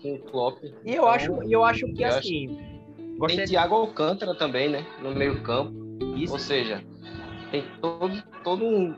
com 0.02 0.14
o 0.16 0.20
Klopp. 0.20 0.64
E 0.86 0.94
eu 0.96 1.06
acho, 1.08 1.44
e 1.44 1.52
eu 1.52 1.64
acho 1.66 1.86
que 1.94 2.04
Eu 2.04 2.08
acho- 2.08 2.20
assim. 2.20 2.48
Tem 2.96 3.18
Gostaria 3.18 3.46
Thiago 3.48 3.76
Alcântara 3.76 4.34
também, 4.34 4.70
né? 4.70 4.86
No 5.04 5.14
meio 5.14 5.42
campo. 5.44 5.74
de 6.16 6.24
isso. 6.24 6.34
Ou 6.34 6.40
seja, 6.40 6.82
tem 7.52 7.64
todo, 7.82 8.24
todo 8.44 8.66
um 8.66 8.96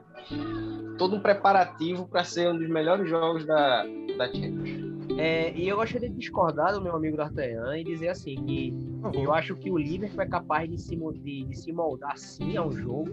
todo 0.98 1.16
um 1.16 1.20
preparativo 1.20 2.08
para 2.08 2.24
ser 2.24 2.50
um 2.50 2.58
dos 2.58 2.70
melhores 2.70 3.10
jogos 3.10 3.46
da, 3.46 3.84
da 4.18 4.28
Champions. 4.28 4.94
É, 5.18 5.52
e 5.54 5.68
eu 5.68 5.76
gostaria 5.76 6.10
de 6.10 6.16
discordar 6.16 6.74
do 6.74 6.82
meu 6.82 6.96
amigo 6.96 7.18
D'Artagnan 7.18 7.78
e 7.78 7.84
dizer 7.84 8.10
assim 8.10 8.36
que 8.46 8.74
eu 9.14 9.34
acho 9.34 9.56
que 9.56 9.70
o 9.70 9.78
Liverpool 9.78 10.22
é 10.22 10.28
capaz 10.28 10.70
de 10.70 10.78
se, 10.80 10.96
de, 10.96 11.44
de 11.44 11.58
se 11.58 11.72
moldar 11.74 12.18
sim 12.18 12.56
ao 12.56 12.72
jogo. 12.72 13.12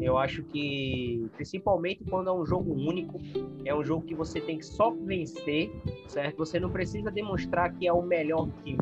Eu 0.00 0.16
acho 0.16 0.42
que, 0.44 1.28
principalmente 1.34 2.04
quando 2.04 2.30
é 2.30 2.32
um 2.32 2.46
jogo 2.46 2.72
único, 2.72 3.20
é 3.64 3.74
um 3.74 3.84
jogo 3.84 4.06
que 4.06 4.14
você 4.14 4.40
tem 4.40 4.58
que 4.58 4.64
só 4.64 4.90
vencer, 4.90 5.70
certo? 6.06 6.36
Você 6.38 6.60
não 6.60 6.70
precisa 6.70 7.10
demonstrar 7.10 7.72
que 7.74 7.86
é 7.86 7.92
o 7.92 8.00
melhor 8.00 8.48
time. 8.64 8.78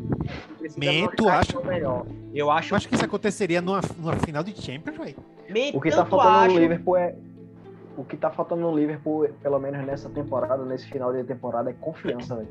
Mostrar 0.61 1.39
acha? 1.39 1.51
que 1.51 1.57
é 1.57 1.59
o 1.59 1.65
melhor. 1.65 2.05
Eu 2.33 2.51
acho, 2.51 2.73
Eu 2.73 2.77
acho 2.77 2.87
que 2.87 2.95
isso 2.95 3.05
aconteceria 3.05 3.61
numa, 3.61 3.81
numa 3.97 4.15
final 4.17 4.43
de 4.43 4.55
Champions, 4.61 4.95
velho. 4.95 5.36
O 5.73 5.81
que 5.81 5.89
tá 5.89 6.05
faltando 6.05 6.37
acho- 6.37 6.53
no 6.55 6.59
Liverpool 6.59 6.97
é. 6.97 7.15
O 7.97 8.03
que 8.03 8.15
tá 8.15 8.29
faltando 8.29 8.61
no 8.61 8.75
Liverpool, 8.77 9.27
pelo 9.41 9.57
menos 9.59 9.83
nessa 9.83 10.07
temporada, 10.07 10.63
nesse 10.63 10.85
final 10.87 11.11
de 11.11 11.23
temporada, 11.23 11.71
é 11.71 11.73
confiança, 11.73 12.35
velho. 12.35 12.47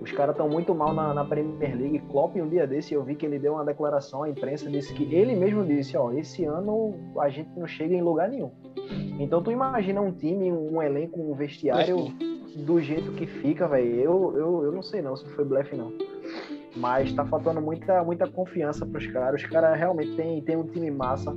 Os 0.00 0.10
caras 0.12 0.34
estão 0.34 0.48
muito 0.48 0.74
mal 0.74 0.94
na, 0.94 1.12
na 1.12 1.26
Premier 1.26 1.76
League. 1.76 1.98
Klopp, 2.10 2.36
um 2.36 2.48
dia 2.48 2.66
desse, 2.66 2.94
eu 2.94 3.02
vi 3.02 3.14
que 3.14 3.26
ele 3.26 3.38
deu 3.38 3.52
uma 3.52 3.64
declaração 3.66 4.22
à 4.22 4.30
imprensa, 4.30 4.70
disse 4.70 4.94
que 4.94 5.14
ele 5.14 5.36
mesmo 5.36 5.62
disse, 5.62 5.94
ó, 5.94 6.10
esse 6.12 6.46
ano 6.46 6.94
a 7.18 7.28
gente 7.28 7.50
não 7.54 7.66
chega 7.66 7.94
em 7.94 8.00
lugar 8.00 8.30
nenhum. 8.30 8.50
Então 9.18 9.42
tu 9.42 9.50
imagina 9.52 10.00
um 10.00 10.10
time, 10.10 10.50
um 10.50 10.80
elenco, 10.82 11.20
um 11.20 11.34
vestiário 11.34 12.06
do 12.56 12.80
jeito 12.80 13.12
que 13.12 13.26
fica, 13.26 13.68
velho. 13.68 13.94
Eu, 13.94 14.34
eu, 14.38 14.64
eu 14.64 14.72
não 14.72 14.82
sei 14.82 15.02
não 15.02 15.14
se 15.14 15.26
foi 15.34 15.44
blefe 15.44 15.76
não. 15.76 15.92
Mas 16.76 17.12
tá 17.12 17.24
faltando 17.24 17.60
muita, 17.60 18.02
muita 18.04 18.26
confiança 18.28 18.84
pros 18.86 19.06
caras. 19.08 19.42
Os 19.42 19.48
caras 19.48 19.76
realmente 19.78 20.14
tem, 20.16 20.40
tem 20.42 20.56
um 20.56 20.64
time 20.66 20.90
massa, 20.90 21.36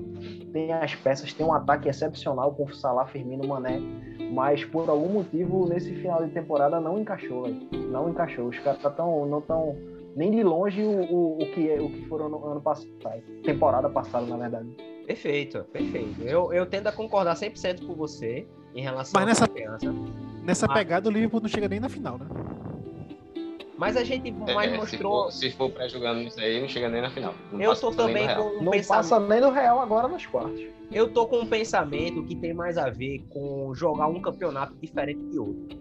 tem 0.51 0.71
as 0.73 0.93
peças, 0.95 1.33
tem 1.33 1.45
um 1.45 1.53
ataque 1.53 1.87
excepcional 1.89 2.53
com 2.53 2.67
Salah, 2.73 3.05
Firmino, 3.07 3.47
Mané. 3.47 3.79
Mas 4.31 4.63
por 4.65 4.89
algum 4.89 5.09
motivo 5.09 5.67
nesse 5.67 5.93
final 5.95 6.23
de 6.23 6.31
temporada 6.31 6.79
não 6.79 6.99
encaixou, 6.99 7.43
velho. 7.43 7.59
Não 7.89 8.09
encaixou. 8.09 8.47
Os 8.47 8.59
caras 8.59 8.81
tão, 8.95 9.25
não 9.25 9.39
estão 9.39 9.75
nem 10.15 10.29
de 10.31 10.43
longe 10.43 10.81
o, 10.83 11.01
o, 11.11 11.33
o 11.41 11.45
que, 11.53 11.69
é- 11.69 11.81
o 11.81 11.89
que 11.89 12.05
foram 12.07 12.29
no 12.29 12.45
ano 12.45 12.61
passado. 12.61 12.89
Temporada 13.43 13.89
passada, 13.89 14.25
na 14.25 14.37
verdade. 14.37 14.67
Perfeito, 15.07 15.63
perfeito. 15.73 16.21
Eu, 16.21 16.53
eu 16.53 16.65
tendo 16.65 16.87
a 16.87 16.91
concordar 16.91 17.35
100% 17.35 17.85
com 17.85 17.93
você 17.95 18.45
em 18.75 18.81
relação 18.81 19.13
Mas 19.19 19.23
à 19.23 19.25
nessa- 19.25 19.47
confiança. 19.47 19.93
Nessa 20.43 20.65
Ah. 20.65 20.73
pegada, 20.73 21.09
o 21.09 21.11
Liverpool 21.11 21.41
não 21.41 21.49
chega 21.49 21.67
nem 21.67 21.79
na 21.79 21.89
final, 21.89 22.17
né? 22.17 22.25
Mas 23.81 23.97
a 23.97 24.03
gente 24.03 24.29
mais 24.31 24.71
É, 24.71 24.77
mostrou. 24.77 25.31
Se 25.31 25.49
for, 25.49 25.49
se 25.49 25.57
for 25.57 25.71
pra 25.71 25.87
jogando 25.87 26.21
isso 26.21 26.39
aí, 26.39 26.61
não 26.61 26.67
chega 26.67 26.87
nem 26.87 27.01
na 27.01 27.09
final. 27.09 27.33
Não 27.51 27.59
Eu 27.59 27.75
tô 27.75 27.89
também 27.89 28.27
com 28.35 28.41
um 28.59 28.61
Não 28.61 28.71
pensamento. 28.73 28.87
passa 28.87 29.19
nem 29.19 29.41
do 29.41 29.49
Real 29.49 29.79
agora 29.79 30.07
nos 30.07 30.23
quartos. 30.23 30.61
Eu 30.91 31.09
tô 31.09 31.25
com 31.25 31.39
um 31.39 31.47
pensamento 31.47 32.23
que 32.23 32.35
tem 32.35 32.53
mais 32.53 32.77
a 32.77 32.91
ver 32.91 33.25
com 33.29 33.73
jogar 33.73 34.05
um 34.07 34.21
campeonato 34.21 34.75
diferente 34.79 35.19
de 35.31 35.39
outro. 35.39 35.79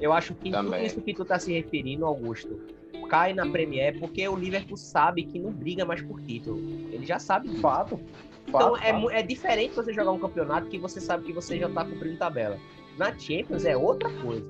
Eu 0.00 0.12
acho 0.12 0.34
que 0.34 0.52
tudo 0.52 0.62
Também. 0.62 0.86
isso 0.86 1.00
que 1.00 1.12
tu 1.12 1.24
tá 1.24 1.36
se 1.36 1.52
referindo, 1.52 2.06
Augusto, 2.06 2.60
cai 3.08 3.32
na 3.32 3.44
Premier 3.50 3.98
porque 3.98 4.28
o 4.28 4.36
Liverpool 4.36 4.76
sabe 4.76 5.24
que 5.24 5.36
não 5.40 5.50
briga 5.50 5.84
mais 5.84 6.00
por 6.02 6.20
título. 6.20 6.58
Ele 6.92 7.04
já 7.04 7.18
sabe. 7.18 7.48
Fato. 7.58 7.98
Então 8.46 8.76
Fato, 8.76 8.76
é, 8.84 8.92
fato. 8.92 9.10
é 9.10 9.22
diferente 9.24 9.74
você 9.74 9.92
jogar 9.92 10.12
um 10.12 10.18
campeonato 10.20 10.68
que 10.68 10.78
você 10.78 11.00
sabe 11.00 11.24
que 11.24 11.32
você 11.32 11.58
já 11.58 11.68
tá 11.68 11.84
cumprindo 11.84 12.18
tabela. 12.18 12.56
Na 12.96 13.06
Champions 13.18 13.64
é 13.64 13.76
outra 13.76 14.08
coisa. 14.22 14.48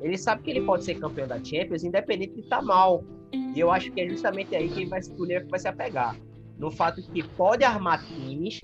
Ele 0.00 0.16
sabe 0.16 0.42
que 0.42 0.50
ele 0.50 0.62
pode 0.62 0.84
ser 0.84 0.94
campeão 0.96 1.26
da 1.26 1.42
Champions 1.42 1.84
independente 1.84 2.34
de 2.34 2.40
estar 2.40 2.62
mal. 2.62 3.04
E 3.32 3.58
eu 3.58 3.70
acho 3.70 3.90
que 3.92 4.00
é 4.00 4.08
justamente 4.08 4.54
aí 4.54 4.68
que 4.68 4.82
ele 4.82 4.90
vai, 4.90 5.00
o 5.00 5.24
Liverpool 5.24 5.50
vai 5.50 5.60
se 5.60 5.68
apegar. 5.68 6.16
No 6.58 6.70
fato 6.70 7.02
de 7.02 7.08
que 7.10 7.22
pode 7.22 7.64
armar 7.64 8.04
times, 8.06 8.60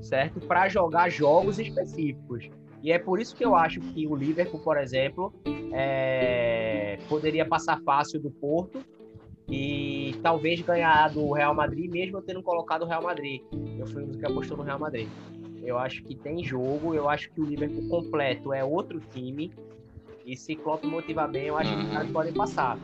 certo? 0.00 0.40
Para 0.40 0.68
jogar 0.68 1.10
jogos 1.10 1.58
específicos. 1.58 2.48
E 2.82 2.92
é 2.92 2.98
por 2.98 3.20
isso 3.20 3.34
que 3.34 3.44
eu 3.44 3.54
acho 3.54 3.80
que 3.80 4.06
o 4.06 4.14
Liverpool, 4.14 4.60
por 4.60 4.76
exemplo, 4.76 5.32
é, 5.72 6.98
poderia 7.08 7.44
passar 7.44 7.80
fácil 7.82 8.20
do 8.20 8.30
Porto 8.30 8.78
e 9.48 10.14
talvez 10.22 10.60
ganhar 10.60 11.08
do 11.10 11.32
Real 11.32 11.54
Madrid, 11.54 11.90
mesmo 11.90 12.18
eu 12.18 12.22
tendo 12.22 12.42
colocado 12.42 12.82
o 12.82 12.86
Real 12.86 13.02
Madrid. 13.02 13.42
Eu 13.78 13.86
fui 13.86 14.02
um 14.02 14.06
dos 14.06 14.16
que 14.16 14.26
apostou 14.26 14.56
no 14.56 14.62
Real 14.62 14.78
Madrid. 14.78 15.08
Eu 15.62 15.78
acho 15.78 16.02
que 16.04 16.14
tem 16.14 16.44
jogo, 16.44 16.94
eu 16.94 17.08
acho 17.08 17.30
que 17.32 17.40
o 17.40 17.44
Liverpool 17.44 17.88
completo 17.88 18.52
é 18.52 18.64
outro 18.64 19.00
time. 19.12 19.52
E 20.26 20.36
se 20.36 20.56
Klopp 20.56 20.84
motivar 20.84 21.30
bem, 21.30 21.44
eu 21.46 21.56
acho 21.56 21.72
que 21.72 21.78
os 21.78 21.84
Uhum. 21.86 21.92
caras 21.94 22.10
podem 22.10 22.32
passar. 22.32 22.78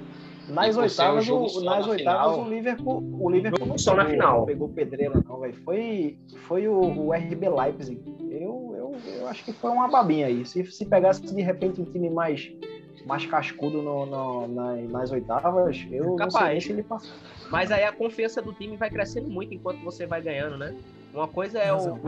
Nas 0.48 0.76
oitavas, 0.76 1.28
o, 1.28 1.40
nas 1.40 1.86
na 1.86 1.92
oitavas 1.92 1.96
final- 1.98 2.40
o 2.40 2.48
Liverpool, 2.48 3.02
o 3.20 3.30
Liverpool 3.30 3.66
não 3.66 3.78
só 3.78 3.94
na 3.94 4.04
pegou- 4.04 4.12
final. 4.20 4.46
pegou 4.46 4.68
pedreira 4.68 5.22
não, 5.28 5.40
velho. 5.40 5.54
Foi, 5.64 6.18
foi 6.46 6.68
o, 6.68 6.74
o 6.80 7.12
RB 7.12 7.48
Leipzig. 7.48 8.00
Eu, 8.30 8.74
eu, 8.76 8.92
eu 9.20 9.28
acho 9.28 9.44
que 9.44 9.52
foi 9.52 9.70
uma 9.70 9.88
babinha 9.88 10.26
aí. 10.26 10.44
Se, 10.44 10.64
se 10.66 10.84
pegasse 10.86 11.22
de 11.22 11.42
repente 11.42 11.80
um 11.80 11.84
time 11.84 12.10
mais, 12.10 12.52
mais 13.06 13.24
cascudo 13.26 13.82
no, 13.82 14.06
no- 14.06 14.48
na- 14.48 14.76
nas 14.76 15.10
oitavas, 15.12 15.84
eu 15.90 16.04
não 16.16 16.30
sei 16.30 16.40
Capaz. 16.40 16.64
se 16.64 16.72
ele 16.72 16.82
passa. 16.82 17.08
Mas 17.50 17.70
aí 17.70 17.84
a 17.84 17.92
confiança 17.92 18.40
do 18.42 18.52
time 18.52 18.76
vai 18.76 18.90
crescendo 18.90 19.28
muito 19.28 19.52
enquanto 19.54 19.80
você 19.82 20.06
vai 20.06 20.20
ganhando, 20.22 20.56
né? 20.58 20.74
Uma 21.14 21.28
coisa 21.28 21.58
é 21.58 21.72
o, 21.72 21.98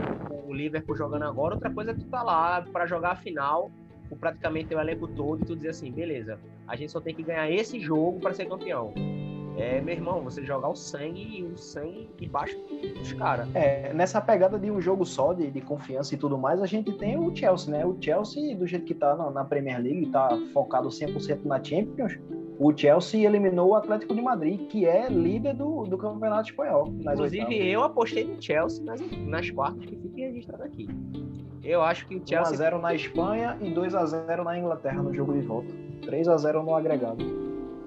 o 0.47 0.53
Liverpool 0.53 0.95
jogando 0.97 1.23
agora, 1.23 1.53
outra 1.55 1.69
coisa 1.69 1.91
é 1.91 1.93
tu 1.93 2.05
tá 2.05 2.21
lá 2.23 2.61
pra 2.71 2.85
jogar 2.85 3.11
a 3.11 3.15
final 3.15 3.69
com 4.09 4.17
praticamente 4.17 4.73
o 4.73 4.79
elenco 4.79 5.07
todo 5.07 5.43
e 5.43 5.45
tu 5.45 5.55
dizer 5.55 5.69
assim, 5.69 5.91
beleza, 5.91 6.39
a 6.67 6.75
gente 6.75 6.91
só 6.91 6.99
tem 6.99 7.13
que 7.13 7.23
ganhar 7.23 7.49
esse 7.49 7.79
jogo 7.79 8.19
pra 8.19 8.33
ser 8.33 8.45
campeão. 8.45 8.93
É, 9.57 9.79
meu 9.79 9.93
irmão, 9.93 10.21
você 10.21 10.43
jogar 10.43 10.67
o 10.67 10.75
sangue 10.75 11.39
e 11.39 11.43
o 11.43 11.57
sangue 11.57 12.09
debaixo 12.17 12.57
dos 12.97 13.13
caras. 13.13 13.47
É, 13.55 13.93
nessa 13.93 14.19
pegada 14.19 14.59
de 14.59 14.69
um 14.69 14.81
jogo 14.81 15.05
só, 15.05 15.31
de, 15.33 15.49
de 15.49 15.61
confiança 15.61 16.13
e 16.13 16.17
tudo 16.17 16.37
mais, 16.37 16.61
a 16.61 16.65
gente 16.65 16.91
tem 16.93 17.17
o 17.17 17.33
Chelsea, 17.33 17.71
né? 17.71 17.85
O 17.85 17.95
Chelsea, 17.99 18.55
do 18.55 18.67
jeito 18.67 18.85
que 18.85 18.93
tá 18.93 19.15
na, 19.15 19.31
na 19.31 19.45
Premier 19.45 19.81
League, 19.81 20.07
tá 20.07 20.37
focado 20.53 20.89
100% 20.89 21.45
na 21.45 21.63
Champions, 21.63 22.19
o 22.59 22.75
Chelsea 22.75 23.25
eliminou 23.25 23.69
o 23.69 23.75
Atlético 23.75 24.13
de 24.13 24.21
Madrid, 24.21 24.67
que 24.67 24.85
é 24.85 25.07
líder 25.09 25.55
do, 25.55 25.83
do 25.83 25.97
Campeonato 25.97 26.49
Espanhol. 26.49 26.87
Inclusive, 26.99 27.45
oitavas. 27.45 27.67
eu 27.67 27.83
apostei 27.83 28.23
no 28.25 28.41
Chelsea 28.41 28.83
nas, 28.83 29.01
nas 29.25 29.49
quartas, 29.51 29.85
que 29.85 29.95
fique 29.95 30.21
registrado 30.21 30.63
aqui. 30.63 30.87
Eu 31.65 31.81
acho 31.81 32.05
que 32.05 32.15
o 32.15 32.21
Chelsea 32.23 32.57
1x0 32.57 32.79
na 32.79 32.93
Espanha 32.93 33.57
e 33.59 33.71
2x0 33.71 34.43
na 34.43 34.57
Inglaterra 34.57 35.01
no 35.01 35.13
jogo 35.13 35.33
de 35.33 35.41
volta. 35.41 35.73
3x0 36.01 36.63
no 36.63 36.75
agregado. 36.75 37.25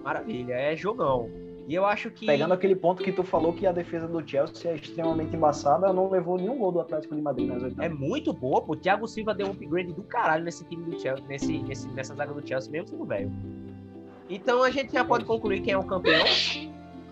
maravilha, 0.03 0.55
é 0.55 0.77
jogão. 0.77 1.31
E 1.69 1.75
eu 1.75 1.85
acho 1.85 2.11
que 2.11 2.25
Pegando 2.27 2.55
aquele 2.55 2.75
ponto 2.75 3.03
que 3.05 3.13
tu 3.13 3.23
falou 3.23 3.53
que 3.53 3.67
a 3.67 3.73
defesa 3.73 4.09
do 4.09 4.27
Chelsea 4.27 4.71
é 4.71 4.75
extremamente 4.75 5.37
embaçada, 5.37 5.93
não 5.93 6.09
levou 6.09 6.39
nenhum 6.39 6.59
gol 6.59 6.73
do 6.73 6.81
Atlético 6.81 7.15
de 7.15 7.21
Madrid 7.21 7.47
nas 7.47 7.63
é 7.63 7.67
oitavas. 7.67 7.99
muito 7.99 8.33
boa, 8.33 8.63
pô. 8.63 8.73
O 8.73 8.77
Thiago 8.77 9.07
Silva 9.07 9.35
deu 9.35 9.47
um 9.47 9.51
upgrade 9.51 9.93
do 9.93 10.03
caralho 10.03 10.45
nesse 10.45 10.65
time 10.65 10.83
do 10.85 10.99
Chelsea, 10.99 11.25
nesse, 11.29 11.59
nesse, 11.59 11.87
nessa 11.89 12.15
zaga 12.15 12.33
do 12.33 12.47
Chelsea, 12.47 12.73
mesmo 12.73 12.89
sendo 12.89 13.05
velho. 13.05 13.31
Então 14.31 14.63
a 14.63 14.71
gente 14.71 14.93
já 14.95 15.05
pode 15.05 15.27
concluir 15.27 15.61
quem 15.61 15.75
é 15.75 15.79
o 15.79 15.85
campeão. 15.85 16.25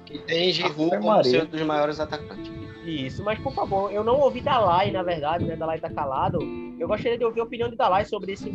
Que 0.07 0.19
tem 0.21 0.51
Giroud 0.51 0.99
como 0.99 1.23
ser 1.23 1.43
um 1.43 1.47
dos 1.47 1.63
maiores 1.63 2.01
atacantes. 2.01 2.51
Isso, 2.87 3.25
mas 3.25 3.39
por 3.41 3.53
favor, 3.53 3.93
eu 3.93 4.05
não 4.05 4.21
ouvi 4.21 4.41
Dalai, 4.41 4.93
na 4.93 5.03
verdade, 5.03 5.45
né? 5.45 5.57
Dalai 5.57 5.81
tá 5.81 5.91
calado. 5.91 6.39
Eu 6.79 6.87
gostaria 6.87 7.19
de 7.19 7.25
ouvir 7.25 7.41
a 7.41 7.45
opinião 7.45 7.69
de 7.69 7.77
Dalai 7.77 8.05
sobre 8.05 8.33
esse 8.33 8.51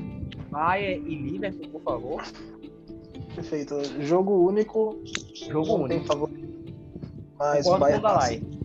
Bayern 0.49 1.05
e 1.05 1.15
Liverpool, 1.15 1.69
por 1.69 1.81
favor. 1.81 2.23
Perfeito. 3.35 3.75
Jogo 4.01 4.47
único. 4.47 5.01
Jogo 5.49 5.75
único. 5.75 5.89
tem 5.89 6.03
favorito. 6.05 6.73
Mas 7.37 7.65
com 7.65 7.77
Bayern 7.77 8.01
Dalai. 8.01 8.39
passa. 8.39 8.61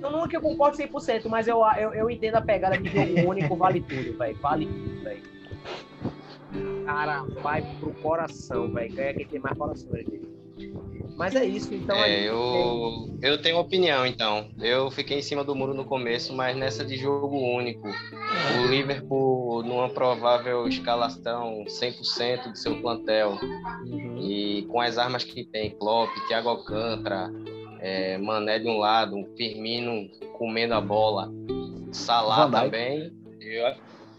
Não, 0.00 0.12
não 0.12 0.24
é 0.26 0.28
que 0.28 0.36
eu 0.36 0.42
concordo 0.42 0.76
100%, 0.76 1.28
mas 1.28 1.48
eu, 1.48 1.62
eu, 1.78 1.94
eu 1.94 2.10
entendo 2.10 2.34
a 2.34 2.42
pegada 2.42 2.76
de 2.76 2.90
jogo 2.90 3.20
único, 3.30 3.56
vale 3.56 3.80
tudo, 3.80 4.18
velho. 4.18 4.36
Vale 4.38 4.66
tudo, 4.66 5.02
velho. 5.02 5.22
cara 6.84 7.22
vai 7.42 7.62
pro 7.80 7.90
coração, 7.94 8.70
velho. 8.70 8.94
Ganha 8.94 9.14
quem 9.14 9.26
tem 9.26 9.40
mais 9.40 9.56
coração, 9.56 9.90
velho. 9.90 10.34
Mas 11.16 11.34
é 11.34 11.44
isso, 11.44 11.72
então. 11.74 11.96
É, 11.96 12.28
eu, 12.28 13.16
eu 13.22 13.40
tenho 13.40 13.58
opinião, 13.58 14.04
então. 14.04 14.48
Eu 14.60 14.90
fiquei 14.90 15.18
em 15.18 15.22
cima 15.22 15.44
do 15.44 15.54
muro 15.54 15.72
no 15.74 15.84
começo, 15.84 16.34
mas 16.34 16.56
nessa 16.56 16.84
de 16.84 16.96
jogo 16.96 17.36
único, 17.38 17.88
o 17.88 18.66
Liverpool, 18.66 19.62
numa 19.62 19.88
provável 19.88 20.66
escalação 20.66 21.64
100% 21.66 22.50
do 22.50 22.56
seu 22.58 22.80
plantel, 22.80 23.38
tem- 23.38 23.54
Uhum. 23.84 24.18
e 24.18 24.62
com 24.68 24.80
as 24.80 24.96
armas 24.98 25.24
que 25.24 25.44
tem, 25.44 25.70
Klopp, 25.70 26.10
Thiago 26.26 26.48
Alcântara, 26.48 27.30
é, 27.80 28.16
Mané 28.18 28.58
de 28.58 28.66
um 28.68 28.78
lado, 28.78 29.14
um 29.16 29.26
Firmino 29.36 30.08
comendo 30.38 30.74
a 30.74 30.80
bola, 30.80 31.30
Salah 31.92 32.50
também, 32.50 33.12
eu, 33.40 33.64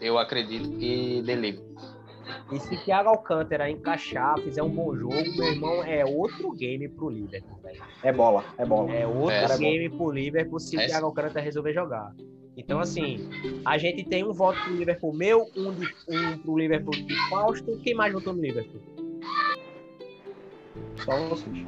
eu 0.00 0.18
acredito 0.18 0.70
que 0.78 1.20
delivery. 1.22 1.65
E 2.52 2.58
se 2.58 2.76
Thiago 2.84 3.08
Alcântara 3.10 3.70
encaixar, 3.70 4.38
fizer 4.40 4.62
um 4.62 4.70
bom 4.70 4.94
jogo, 4.96 5.14
meu 5.14 5.46
irmão, 5.46 5.82
é 5.82 6.04
outro 6.04 6.52
game 6.52 6.88
pro 6.88 7.08
Liverpool, 7.08 7.58
velho. 7.62 7.82
É 8.02 8.12
bola, 8.12 8.44
é 8.58 8.64
bola. 8.64 8.92
É 8.92 9.06
outro 9.06 9.32
É, 9.32 9.44
é 9.44 9.58
game 9.58 9.88
pro 9.90 10.10
Liverpool 10.10 10.60
se 10.60 10.76
o 10.76 10.80
É. 10.80 10.86
Thiago 10.86 11.06
Alcântara 11.06 11.40
resolver 11.40 11.72
jogar. 11.72 12.12
Então, 12.56 12.80
assim, 12.80 13.28
a 13.64 13.76
gente 13.76 14.04
tem 14.04 14.24
um 14.24 14.32
voto 14.32 14.58
pro 14.62 14.74
Liverpool 14.74 15.12
meu, 15.12 15.50
um, 15.56 15.74
de, 15.74 15.86
um 16.08 16.38
pro 16.38 16.56
Liverpool 16.56 16.94
de 16.94 17.14
Fausto. 17.28 17.78
Quem 17.82 17.94
mais 17.94 18.12
votou 18.12 18.32
no 18.32 18.40
Liverpool? 18.40 18.80
Só 21.04 21.28
vocês. 21.28 21.66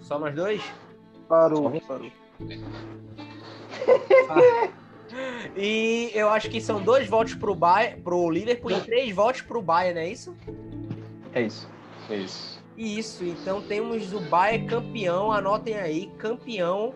Só 0.00 0.18
nós 0.18 0.34
dois? 0.34 0.62
Parou, 1.28 1.70
Só 1.70 1.86
parou. 1.86 2.10
E 5.56 6.10
eu 6.14 6.28
acho 6.28 6.48
que 6.50 6.60
são 6.60 6.82
dois 6.82 7.08
votos 7.08 7.34
pro, 7.34 7.54
Bayern, 7.54 8.00
pro 8.02 8.30
Liverpool 8.30 8.70
e 8.70 8.80
três 8.80 9.14
votos 9.14 9.42
pro 9.42 9.60
Bayern, 9.60 9.94
não 9.94 10.06
é 10.06 10.10
isso? 10.10 10.36
É 11.34 11.42
isso. 11.42 11.68
Isso. 12.10 12.58
Isso, 12.78 13.24
então 13.24 13.60
temos 13.60 14.12
o 14.12 14.20
Bayern 14.20 14.68
campeão, 14.68 15.32
anotem 15.32 15.74
aí, 15.74 16.06
campeão, 16.16 16.94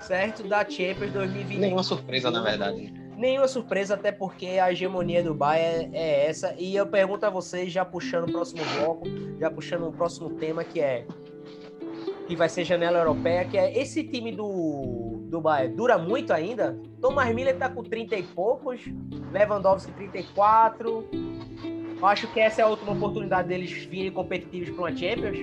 certo, 0.00 0.42
da 0.48 0.60
Champions 0.64 1.12
2020. 1.12 1.58
Nenhuma 1.58 1.82
surpresa, 1.82 2.30
na 2.30 2.42
verdade. 2.42 2.90
Nenhuma 3.18 3.46
surpresa, 3.46 3.94
até 3.94 4.10
porque 4.10 4.46
a 4.46 4.72
hegemonia 4.72 5.22
do 5.22 5.34
Bayern 5.34 5.94
é 5.94 6.26
essa. 6.26 6.54
E 6.58 6.74
eu 6.74 6.86
pergunto 6.86 7.26
a 7.26 7.30
vocês, 7.30 7.70
já 7.70 7.84
puxando 7.84 8.30
o 8.30 8.32
próximo 8.32 8.62
bloco, 8.78 9.06
já 9.38 9.50
puxando 9.50 9.88
o 9.88 9.92
próximo 9.92 10.30
tema, 10.30 10.64
que 10.64 10.80
é. 10.80 11.04
Que 12.30 12.36
vai 12.36 12.48
ser 12.48 12.64
janela 12.64 12.96
europeia, 12.96 13.44
que 13.44 13.58
é 13.58 13.76
esse 13.76 14.04
time 14.04 14.30
do, 14.30 15.18
do 15.24 15.40
Bayern 15.40 15.74
dura 15.74 15.98
muito 15.98 16.32
ainda? 16.32 16.78
Thomas 17.00 17.34
Miller 17.34 17.58
tá 17.58 17.68
com 17.68 17.82
30 17.82 18.14
e 18.14 18.22
poucos, 18.22 18.82
Lewandowski 19.32 19.90
34. 19.90 21.08
Eu 21.98 22.06
acho 22.06 22.32
que 22.32 22.38
essa 22.38 22.60
é 22.60 22.64
a 22.64 22.68
última 22.68 22.92
oportunidade 22.92 23.48
deles 23.48 23.72
virem 23.72 24.12
competitivos 24.12 24.70
para 24.70 24.78
uma 24.78 24.96
Champions. 24.96 25.38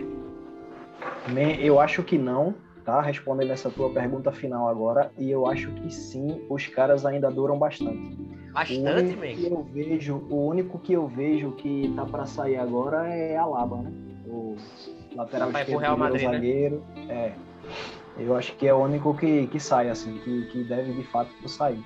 Eu 1.59 1.77
acho 1.77 2.03
que 2.03 2.17
não, 2.17 2.55
tá? 2.85 3.01
Respondendo 3.01 3.51
essa 3.51 3.69
tua 3.69 3.89
pergunta 3.89 4.31
final 4.31 4.69
agora, 4.69 5.11
e 5.17 5.29
eu 5.29 5.45
acho 5.45 5.69
que 5.71 5.93
sim, 5.93 6.41
os 6.49 6.67
caras 6.67 7.05
ainda 7.05 7.29
duram 7.29 7.59
bastante. 7.59 8.17
O 8.49 8.53
Bastante, 8.53 9.13
que 9.13 9.49
man. 9.49 9.55
eu 9.57 9.63
vejo, 9.73 10.25
o 10.29 10.47
único 10.47 10.79
que 10.79 10.93
eu 10.93 11.05
vejo 11.05 11.51
que 11.51 11.91
tá 11.97 12.05
para 12.05 12.25
sair 12.25 12.55
agora 12.55 13.05
é 13.09 13.35
a 13.35 13.45
Laba, 13.45 13.75
né? 13.81 13.91
O 14.25 14.55
lateral 15.17 15.51
Vai 15.51 15.65
pro 15.65 15.73
esquerdo 15.73 15.81
Real 15.81 15.95
virou 15.95 16.09
Madrid, 16.09 16.27
né? 16.27 16.33
zagueiro. 16.33 16.83
É. 17.09 17.31
Eu 18.19 18.35
acho 18.35 18.55
que 18.55 18.67
é 18.67 18.73
o 18.73 18.77
único 18.77 19.13
que, 19.15 19.47
que 19.47 19.59
sai, 19.59 19.89
assim, 19.89 20.17
que, 20.19 20.45
que 20.47 20.63
deve 20.63 20.93
de 20.93 21.03
fato 21.03 21.31
sair. 21.47 21.83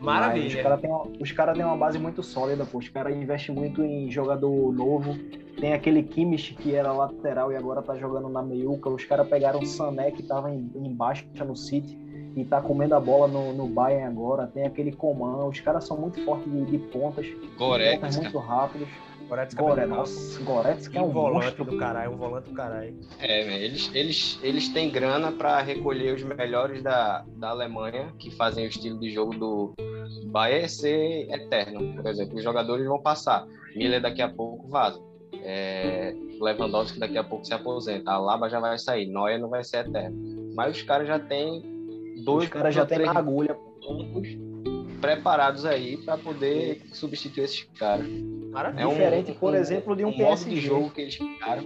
Os 0.00 0.04
Maravilha. 0.04 0.62
caras 0.62 0.80
têm 0.80 0.90
uma, 0.90 1.06
cara 1.36 1.66
uma 1.66 1.76
base 1.76 1.98
muito 1.98 2.22
sólida, 2.22 2.64
pô. 2.64 2.78
Os 2.78 2.88
caras 2.88 3.16
investem 3.16 3.54
muito 3.54 3.82
em 3.82 4.10
jogador 4.10 4.72
novo. 4.72 5.16
Tem 5.60 5.72
aquele 5.72 6.02
Kimmich 6.04 6.54
que 6.54 6.74
era 6.74 6.92
lateral 6.92 7.52
e 7.52 7.56
agora 7.56 7.82
tá 7.82 7.96
jogando 7.96 8.28
na 8.28 8.42
meiuca. 8.42 8.88
Os 8.88 9.04
caras 9.04 9.28
pegaram 9.28 9.58
o 9.58 9.66
Sané 9.66 10.10
que 10.12 10.22
tava 10.22 10.50
em, 10.50 10.70
em 10.74 10.94
baixa 10.94 11.24
no 11.44 11.56
City 11.56 11.98
e 12.36 12.44
tá 12.44 12.60
comendo 12.60 12.94
a 12.94 13.00
bola 13.00 13.26
no, 13.26 13.52
no 13.52 13.66
Bayern 13.66 14.04
agora. 14.04 14.46
Tem 14.46 14.64
aquele 14.66 14.92
Coman. 14.92 15.46
Os 15.46 15.58
caras 15.60 15.84
são 15.84 15.96
muito 15.96 16.24
fortes 16.24 16.50
de, 16.50 16.64
de 16.66 16.78
pontas. 16.78 17.26
pontas 17.26 17.56
Goretzka. 17.58 18.22
muito 18.22 18.38
rápidos. 18.38 18.88
Goretzka 19.28 19.62
Gore, 19.62 19.82
jogar. 19.82 19.86
nossa, 19.96 20.42
Goretzka 20.42 20.98
é 20.98 21.02
um 21.02 21.10
volante 21.10 21.44
monstro. 21.46 21.64
do 21.64 21.76
caralho, 21.78 22.12
um 22.12 22.16
volante 22.16 22.48
do 22.48 22.54
caralho. 22.54 22.96
É, 23.18 23.62
eles, 23.64 23.90
eles, 23.94 24.38
eles 24.42 24.68
têm 24.70 24.90
grana 24.90 25.30
para 25.32 25.60
recolher 25.60 26.14
os 26.14 26.22
melhores 26.22 26.82
da, 26.82 27.24
da 27.36 27.50
Alemanha, 27.50 28.12
que 28.18 28.30
fazem 28.30 28.64
o 28.64 28.68
estilo 28.68 28.98
de 28.98 29.10
jogo 29.10 29.34
do 29.34 29.74
Bayern 30.26 30.68
ser 30.68 31.28
eterno. 31.30 31.94
Por 31.94 32.06
exemplo, 32.06 32.36
os 32.36 32.42
jogadores 32.42 32.86
vão 32.86 33.00
passar. 33.00 33.46
Miller 33.76 34.00
daqui 34.00 34.22
a 34.22 34.28
pouco 34.28 34.66
vaza. 34.68 35.00
É, 35.42 36.14
Lewandowski 36.40 36.98
daqui 36.98 37.18
a 37.18 37.24
pouco 37.24 37.44
se 37.44 37.52
aposenta. 37.52 38.10
A 38.10 38.18
Laba 38.18 38.48
já 38.48 38.58
vai 38.60 38.78
sair. 38.78 39.06
Neuer 39.06 39.38
não 39.38 39.48
vai 39.50 39.62
ser 39.62 39.86
eterno. 39.86 40.52
Mas 40.54 40.76
os 40.76 40.82
caras 40.82 41.06
já 41.06 41.18
têm 41.18 41.62
dois 42.24 42.44
Os 42.44 42.50
caras 42.50 42.74
já 42.74 42.86
têm 42.86 43.06
agulha. 43.06 43.54
pontos 43.54 44.28
preparados 45.00 45.64
aí 45.64 45.96
para 45.98 46.18
poder 46.18 46.82
substituir 46.92 47.44
esses 47.44 47.62
caras. 47.78 48.06
Maravilha. 48.50 48.82
É 48.82 48.86
um- 48.86 48.90
Diferente, 48.90 49.32
por 49.32 49.54
exemplo, 49.54 49.94
de 49.96 50.04
um 50.04 50.08
modo 50.10 50.18
PSG. 50.18 50.50
de 50.50 50.60
jogo 50.60 50.90
que 50.90 51.00
eles 51.02 51.16
criaram. 51.16 51.64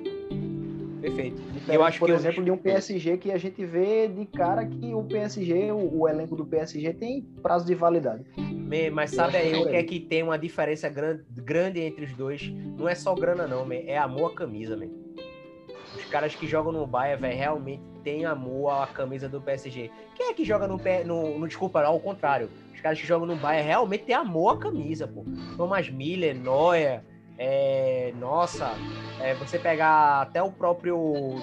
Perfeito. 1.01 1.37
Diferente, 1.37 1.75
Eu 1.75 1.83
acho 1.85 1.99
por 1.99 2.07
que 2.07 2.13
eu- 2.13 2.17
exemplo, 2.17 2.45
de 2.45 2.51
um 2.51 2.57
PSG 2.57 3.17
que 3.19 3.33
a 3.33 3.39
gente 3.39 3.65
vê 3.65 4.07
de 4.07 4.25
cara 4.27 4.65
que 4.65 4.95
o 4.95 5.03
PSG, 5.03 5.73
o, 5.73 6.01
o 6.03 6.09
elenco 6.09 6.37
do 6.37 6.47
PSG 6.47 6.93
tem 6.93 7.23
prazo 7.43 7.67
de 7.67 7.75
validade. 7.75 8.25
Me- 8.37 8.89
Mas 8.91 9.11
sabe 9.11 9.37
aí 9.37 9.51
que 9.53 9.59
o 9.59 9.69
que 9.69 9.77
é 9.77 9.83
que 9.83 10.01
tem 10.01 10.23
uma 10.23 10.39
diferença 10.39 10.89
grande, 10.89 11.25
grande 11.31 11.81
entre 11.81 12.05
os 12.05 12.13
dois? 12.15 12.49
Não 12.79 12.89
é 12.89 12.95
só 12.95 13.15
grana, 13.15 13.47
não, 13.49 13.65
man. 13.67 13.75
é 13.87 13.99
amor 13.99 14.31
à 14.31 14.35
camisa, 14.35 14.77
man. 14.77 14.87
Os 15.97 16.05
caras 16.07 16.35
que 16.35 16.47
jogam 16.47 16.73
no 16.73 16.87
Bayern, 16.87 17.21
velho, 17.21 17.37
realmente 17.37 17.83
têm 18.05 18.25
amor 18.25 18.71
à 18.71 18.87
camisa 18.87 19.29
do 19.29 19.41
PSG. 19.41 19.91
Quem 20.15 20.31
é 20.31 20.35
que 20.35 20.45
joga 20.45 20.67
no, 20.69 20.81
no, 21.05 21.39
no 21.39 21.49
desculpa, 21.49 21.83
ao 21.83 21.99
contrário. 22.01 22.49
Os 22.83 22.85
caras 22.85 23.01
que 23.01 23.07
jogam 23.07 23.29
no 23.29 23.37
Bayern 23.37 23.69
realmente 23.69 24.03
têm 24.07 24.15
amor 24.17 24.55
à 24.55 24.57
camisa, 24.59 25.07
pô. 25.07 25.25
Thomas 25.57 25.89
Miller, 25.89 26.35
Neuer, 26.35 27.01
é, 27.39 28.13
nossa, 28.19 28.73
é, 29.21 29.35
você 29.35 29.57
pegar 29.57 30.23
até 30.23 30.43
o 30.43 30.51
próprio. 30.51 31.37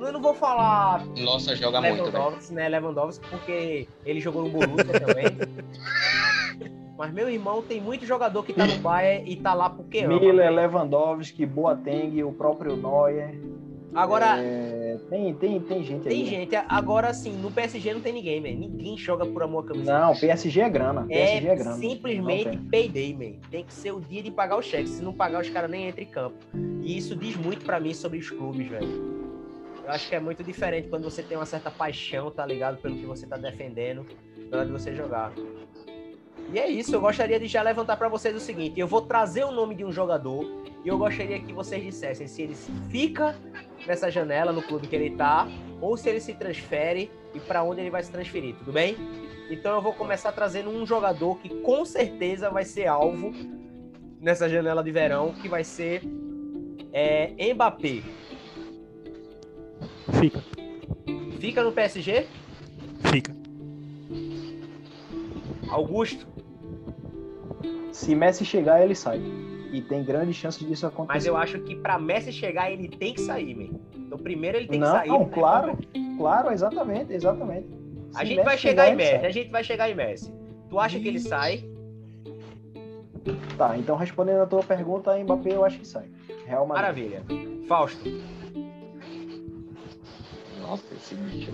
Eu 0.00 0.12
não 0.12 0.20
vou 0.20 0.34
falar 0.34 1.06
Nossa, 1.18 1.54
joga 1.54 1.80
muito, 1.80 2.02
velho. 2.02 2.12
Lewandowski, 2.12 2.52
né? 2.52 2.68
Lewandowski, 2.68 3.28
porque 3.28 3.88
ele 4.04 4.18
jogou 4.18 4.42
no 4.42 4.50
Borussia 4.50 4.98
também. 4.98 5.26
Mas 6.98 7.12
meu 7.12 7.30
irmão 7.30 7.62
tem 7.62 7.80
muito 7.80 8.04
jogador 8.04 8.42
que 8.42 8.52
tá 8.52 8.66
no 8.66 8.78
Bayern 8.78 9.30
e 9.30 9.36
tá 9.36 9.54
lá 9.54 9.70
porque 9.70 10.00
ama. 10.00 10.18
Miller, 10.18 10.34
velho. 10.34 10.56
Lewandowski, 10.56 11.46
Boateng, 11.46 12.24
o 12.24 12.32
próprio 12.32 12.74
Neuer. 12.74 13.38
Agora, 13.94 14.36
É, 14.42 14.81
tem, 15.08 15.34
tem, 15.34 15.60
tem 15.60 15.84
gente 15.84 16.02
tem 16.02 16.12
aí. 16.12 16.24
né? 16.24 16.30
gente. 16.30 16.56
Agora 16.68 17.12
sim, 17.12 17.32
no 17.32 17.50
PSG 17.50 17.92
não 17.94 18.00
tem 18.00 18.12
ninguém, 18.12 18.40
man. 18.40 18.48
Ninguém 18.58 18.96
joga 18.96 19.26
por 19.26 19.42
amor 19.42 19.64
à 19.64 19.68
camisa. 19.68 19.98
Não, 20.00 20.16
PSG 20.16 20.60
é 20.60 20.70
grana. 20.70 21.04
PSG 21.06 21.46
é, 21.48 21.50
É 21.52 21.56
grana. 21.56 21.76
simplesmente 21.76 22.56
payday, 22.70 23.12
man. 23.14 23.38
Tem 23.50 23.64
que 23.64 23.72
ser 23.74 23.92
o 23.92 24.00
dia 24.00 24.22
de 24.22 24.30
pagar 24.30 24.56
o 24.56 24.62
cheque. 24.62 24.88
Se 24.88 25.02
não 25.02 25.12
pagar, 25.12 25.40
os 25.42 25.48
caras 25.50 25.70
nem 25.70 25.88
entram 25.88 26.02
em 26.04 26.06
campo. 26.08 26.36
E 26.82 26.96
isso 26.96 27.14
diz 27.14 27.36
muito 27.36 27.64
pra 27.64 27.78
mim 27.78 27.92
sobre 27.92 28.18
os 28.18 28.30
clubes, 28.30 28.66
velho. 28.68 29.12
Eu 29.84 29.90
acho 29.90 30.08
que 30.08 30.14
é 30.14 30.20
muito 30.20 30.42
diferente 30.44 30.88
quando 30.88 31.02
você 31.04 31.22
tem 31.22 31.36
uma 31.36 31.44
certa 31.46 31.70
paixão, 31.70 32.30
tá 32.30 32.46
ligado? 32.46 32.78
Pelo 32.80 32.94
que 32.96 33.04
você 33.04 33.26
tá 33.26 33.36
defendendo, 33.36 34.06
na 34.50 34.58
hora 34.58 34.66
de 34.66 34.72
você 34.72 34.94
jogar. 34.94 35.32
E 36.52 36.58
é 36.58 36.68
isso, 36.68 36.94
eu 36.94 37.00
gostaria 37.00 37.38
de 37.40 37.46
já 37.46 37.62
levantar 37.62 37.96
pra 37.96 38.08
vocês 38.08 38.34
o 38.36 38.40
seguinte: 38.40 38.78
eu 38.78 38.86
vou 38.86 39.00
trazer 39.02 39.44
o 39.44 39.50
nome 39.50 39.74
de 39.74 39.84
um 39.84 39.90
jogador 39.92 40.44
e 40.84 40.88
eu 40.88 40.98
gostaria 40.98 41.38
que 41.40 41.52
vocês 41.52 41.82
dissessem 41.82 42.26
se 42.26 42.42
ele 42.42 42.54
fica 42.90 43.34
nessa 43.86 44.10
janela 44.10 44.52
no 44.52 44.62
clube 44.62 44.86
que 44.86 44.96
ele 44.96 45.10
tá 45.16 45.48
ou 45.80 45.96
se 45.96 46.08
ele 46.08 46.20
se 46.20 46.34
transfere 46.34 47.10
e 47.34 47.40
pra 47.40 47.62
onde 47.62 47.80
ele 47.80 47.90
vai 47.90 48.02
se 48.02 48.10
transferir, 48.10 48.54
tudo 48.56 48.72
bem? 48.72 48.96
Então 49.50 49.74
eu 49.74 49.82
vou 49.82 49.92
começar 49.92 50.32
trazendo 50.32 50.70
um 50.70 50.86
jogador 50.86 51.38
que 51.38 51.48
com 51.62 51.84
certeza 51.84 52.50
vai 52.50 52.64
ser 52.64 52.86
alvo 52.86 53.32
nessa 54.20 54.48
janela 54.48 54.82
de 54.82 54.92
verão, 54.92 55.32
que 55.32 55.48
vai 55.48 55.64
ser 55.64 56.02
é, 56.92 57.32
Mbappé. 57.52 58.02
Fica, 60.18 60.42
Fica 61.40 61.62
no 61.64 61.72
PSG? 61.72 62.26
fica. 63.10 63.34
Augusto? 65.68 66.26
Se 67.90 68.14
Messi 68.14 68.44
chegar, 68.44 68.82
ele 68.82 68.94
sai. 68.94 69.20
E 69.72 69.80
tem 69.80 70.04
grande 70.04 70.34
chance 70.34 70.62
disso 70.64 70.86
acontecer. 70.86 71.14
Mas 71.14 71.26
eu 71.26 71.36
acho 71.36 71.58
que 71.60 71.74
pra 71.74 71.98
Messi 71.98 72.30
chegar, 72.30 72.70
ele 72.70 72.88
tem 72.88 73.14
que 73.14 73.20
sair, 73.22 73.54
man. 73.54 73.78
Então 73.96 74.18
primeiro 74.18 74.58
ele 74.58 74.68
tem 74.68 74.78
Não, 74.78 74.86
que 74.92 75.08
sair. 75.08 75.10
né? 75.18 75.28
claro, 75.32 75.78
claro, 76.18 76.52
exatamente, 76.52 77.12
exatamente. 77.12 77.66
A 78.14 78.18
Se 78.20 78.26
gente 78.26 78.36
Messi 78.36 78.44
vai 78.44 78.58
chegar 78.58 78.88
em 78.90 78.94
Messi, 78.96 79.26
a 79.26 79.30
gente 79.30 79.50
vai 79.50 79.64
chegar 79.64 79.90
em 79.90 79.94
Messi. 79.94 80.32
Tu 80.68 80.78
acha 80.78 81.00
que 81.00 81.08
ele 81.08 81.18
sai? 81.18 81.64
Tá, 83.56 83.76
então 83.78 83.96
respondendo 83.96 84.42
a 84.42 84.46
tua 84.46 84.62
pergunta, 84.62 85.16
Mbappé 85.16 85.54
eu 85.54 85.64
acho 85.64 85.78
que 85.78 85.86
sai. 85.86 86.04
Real 86.46 86.66
Madrid. 86.66 87.10
Maravilha. 87.10 87.22
Fausto, 87.68 88.10
Nossa, 90.72 90.94
esse 90.94 91.14
bicho 91.14 91.52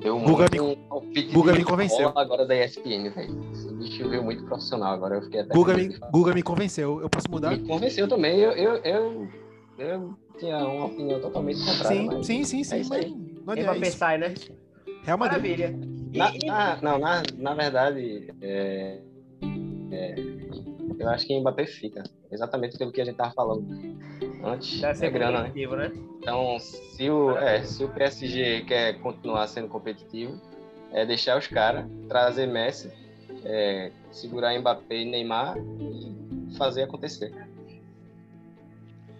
deu 0.00 0.18
muito 0.18 0.52
me- 0.52 0.60
um 0.60 0.74
palpite 0.88 1.34
Guga 1.34 1.52
de 1.52 1.58
me 1.58 1.64
convenceu. 1.66 2.10
agora 2.16 2.46
da 2.46 2.54
ESPN, 2.56 3.10
velho. 3.10 3.50
Esse 3.52 3.70
bicho 3.74 4.08
veio 4.08 4.24
muito 4.24 4.42
profissional 4.44 4.94
agora, 4.94 5.16
eu 5.16 5.22
fiquei 5.22 5.40
até 5.40 5.52
Guga 5.52 5.74
me. 5.74 5.88
Guga 6.10 6.32
me 6.32 6.42
convenceu. 6.42 6.98
Eu 7.02 7.10
posso 7.10 7.30
mudar? 7.30 7.50
Me 7.50 7.58
convenceu 7.58 8.08
também, 8.08 8.38
eu, 8.38 8.52
eu, 8.52 8.76
eu, 8.76 9.28
eu 9.76 10.14
tinha 10.38 10.56
uma 10.66 10.86
opinião 10.86 11.20
totalmente 11.20 11.58
contrária, 11.58 11.88
Sim, 12.00 12.06
mas... 12.06 12.26
sim, 12.26 12.44
sim, 12.44 12.64
sim. 12.64 12.74
é 12.76 12.80
isso 12.80 12.88
mas 12.90 13.06
não 13.44 13.52
adianta 13.52 13.86
isso. 13.86 13.98
sai, 13.98 14.16
né? 14.16 14.34
Real 15.02 15.18
Madrid. 15.18 15.58
Maravilha. 15.60 15.78
Na, 16.14 16.32
na- 16.46 16.80
não, 16.80 16.98
na, 16.98 17.22
na 17.36 17.54
verdade, 17.54 18.32
é, 18.40 18.98
é, 19.90 20.14
eu 20.98 21.08
acho 21.10 21.26
que 21.26 21.38
Mbappé 21.38 21.66
fica. 21.66 22.02
Exatamente 22.32 22.78
pelo 22.78 22.90
que 22.90 23.02
a 23.02 23.04
gente 23.04 23.16
tava 23.16 23.32
falando 23.34 23.66
antes. 24.44 24.80
Deve 24.80 24.94
ser 24.98 25.06
É 25.06 25.10
grana, 25.10 25.30
né? 25.32 25.38
competitivo, 25.48 25.76
né? 25.76 25.92
Então, 26.20 26.58
se 26.58 27.10
o, 27.10 27.36
é, 27.38 27.62
se 27.62 27.84
o 27.84 27.88
PSG 27.88 28.62
quer 28.62 28.94
continuar 29.00 29.46
sendo 29.46 29.68
competitivo, 29.68 30.40
é 30.92 31.04
deixar 31.04 31.38
os 31.38 31.46
caras, 31.46 31.84
trazer 32.08 32.46
Messi, 32.46 32.90
é, 33.44 33.90
segurar 34.10 34.58
Mbappé 34.58 34.96
e 34.96 35.04
Neymar 35.04 35.56
e 35.58 36.54
fazer 36.56 36.82
acontecer. 36.84 37.32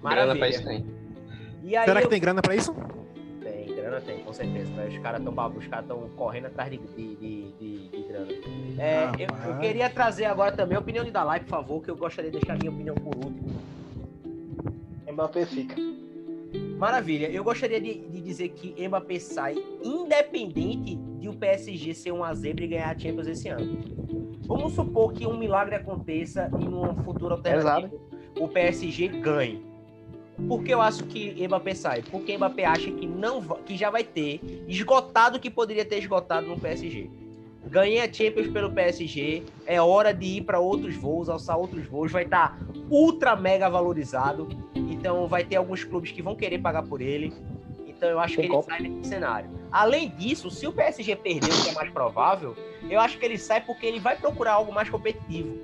Grana 0.02 0.36
pra 0.36 0.48
isso 0.48 0.62
Maravilha. 0.62 0.84
tem. 0.84 0.84
E 1.62 1.76
aí 1.76 1.84
Será 1.86 2.00
que 2.00 2.06
eu- 2.06 2.10
tem 2.10 2.20
grana 2.20 2.42
pra 2.42 2.54
isso? 2.54 2.74
Tem, 3.42 3.74
grana 3.74 4.00
tem, 4.02 4.18
com 4.22 4.32
certeza. 4.34 4.70
né? 4.72 4.86
Os 4.88 4.98
caras 4.98 5.20
estão 5.22 5.56
os 5.56 5.66
caras 5.66 5.86
tão 5.86 6.08
correndo 6.10 6.46
atrás 6.46 6.70
de, 6.70 6.76
de, 6.78 7.16
de, 7.16 7.52
de- 7.52 7.88
de 7.88 8.02
grana. 8.02 8.26
É, 8.78 9.04
eu, 9.18 9.26
eu 9.28 9.34
Rapaz. 9.34 9.60
queria 9.60 9.88
trazer 9.90 10.26
agora 10.26 10.52
também 10.52 10.76
a 10.76 10.80
opinião 10.80 11.04
de 11.04 11.10
Dalai, 11.10 11.40
por 11.40 11.48
favor, 11.48 11.82
que 11.82 11.90
eu 11.90 11.96
gostaria 11.96 12.30
de 12.30 12.38
deixar 12.38 12.52
a 12.54 12.56
minha 12.58 12.70
opinião 12.70 12.94
por 12.94 13.14
último. 13.16 13.43
Mbappé 15.14 15.46
fica. 15.46 15.76
Maravilha. 16.76 17.30
Eu 17.30 17.42
gostaria 17.42 17.80
de, 17.80 17.94
de 17.94 18.20
dizer 18.20 18.50
que 18.50 18.88
Mbappé 18.88 19.18
sai 19.18 19.54
independente 19.82 20.96
de 20.96 21.28
o 21.28 21.34
PSG 21.34 21.94
ser 21.94 22.12
uma 22.12 22.34
zebra 22.34 22.64
e 22.64 22.68
ganhar 22.68 22.94
a 22.94 22.98
Champions 22.98 23.28
esse 23.28 23.48
ano. 23.48 23.78
Vamos 24.46 24.74
supor 24.74 25.12
que 25.12 25.26
um 25.26 25.38
milagre 25.38 25.76
aconteça 25.76 26.50
e 26.60 26.64
num 26.64 27.02
futuro 27.02 27.34
alternativo 27.34 27.98
o 28.38 28.48
PSG 28.48 29.08
ganhe. 29.08 29.64
Por 30.48 30.64
que 30.64 30.74
eu 30.74 30.82
acho 30.82 31.04
que 31.04 31.46
Mbappé 31.46 31.74
sai? 31.74 32.02
Porque 32.02 32.36
Mbappé 32.36 32.64
acha 32.64 32.90
que 32.90 33.06
não 33.06 33.40
que 33.64 33.76
já 33.76 33.88
vai 33.88 34.02
ter 34.02 34.40
esgotado 34.66 35.36
o 35.36 35.40
que 35.40 35.48
poderia 35.48 35.84
ter 35.84 35.98
esgotado 35.98 36.46
no 36.46 36.58
PSG. 36.58 37.08
Ganhei 37.68 38.00
a 38.00 38.12
Champions 38.12 38.48
pelo 38.48 38.70
PSG, 38.70 39.42
é 39.66 39.80
hora 39.80 40.12
de 40.12 40.38
ir 40.38 40.42
para 40.42 40.60
outros 40.60 40.94
voos, 40.94 41.28
alçar 41.28 41.58
outros 41.58 41.86
voos, 41.86 42.12
vai 42.12 42.24
estar 42.24 42.58
ultra 42.90 43.34
mega 43.34 43.68
valorizado. 43.68 44.48
Então 44.74 45.26
vai 45.26 45.44
ter 45.44 45.56
alguns 45.56 45.82
clubes 45.82 46.10
que 46.12 46.22
vão 46.22 46.34
querer 46.36 46.58
pagar 46.58 46.82
por 46.82 47.00
ele. 47.00 47.32
Então 47.86 48.08
eu 48.08 48.18
acho 48.20 48.36
Tem 48.36 48.44
que 48.44 48.46
ele 48.50 48.54
Copa. 48.54 48.70
sai 48.70 48.80
nesse 48.80 49.08
cenário. 49.08 49.50
Além 49.72 50.08
disso, 50.10 50.50
se 50.50 50.66
o 50.66 50.72
PSG 50.72 51.16
perder, 51.16 51.48
o 51.52 51.62
que 51.64 51.70
é 51.70 51.74
mais 51.74 51.90
provável, 51.90 52.56
eu 52.88 53.00
acho 53.00 53.18
que 53.18 53.24
ele 53.24 53.38
sai 53.38 53.60
porque 53.60 53.86
ele 53.86 53.98
vai 53.98 54.16
procurar 54.16 54.52
algo 54.52 54.72
mais 54.72 54.88
competitivo. 54.88 55.58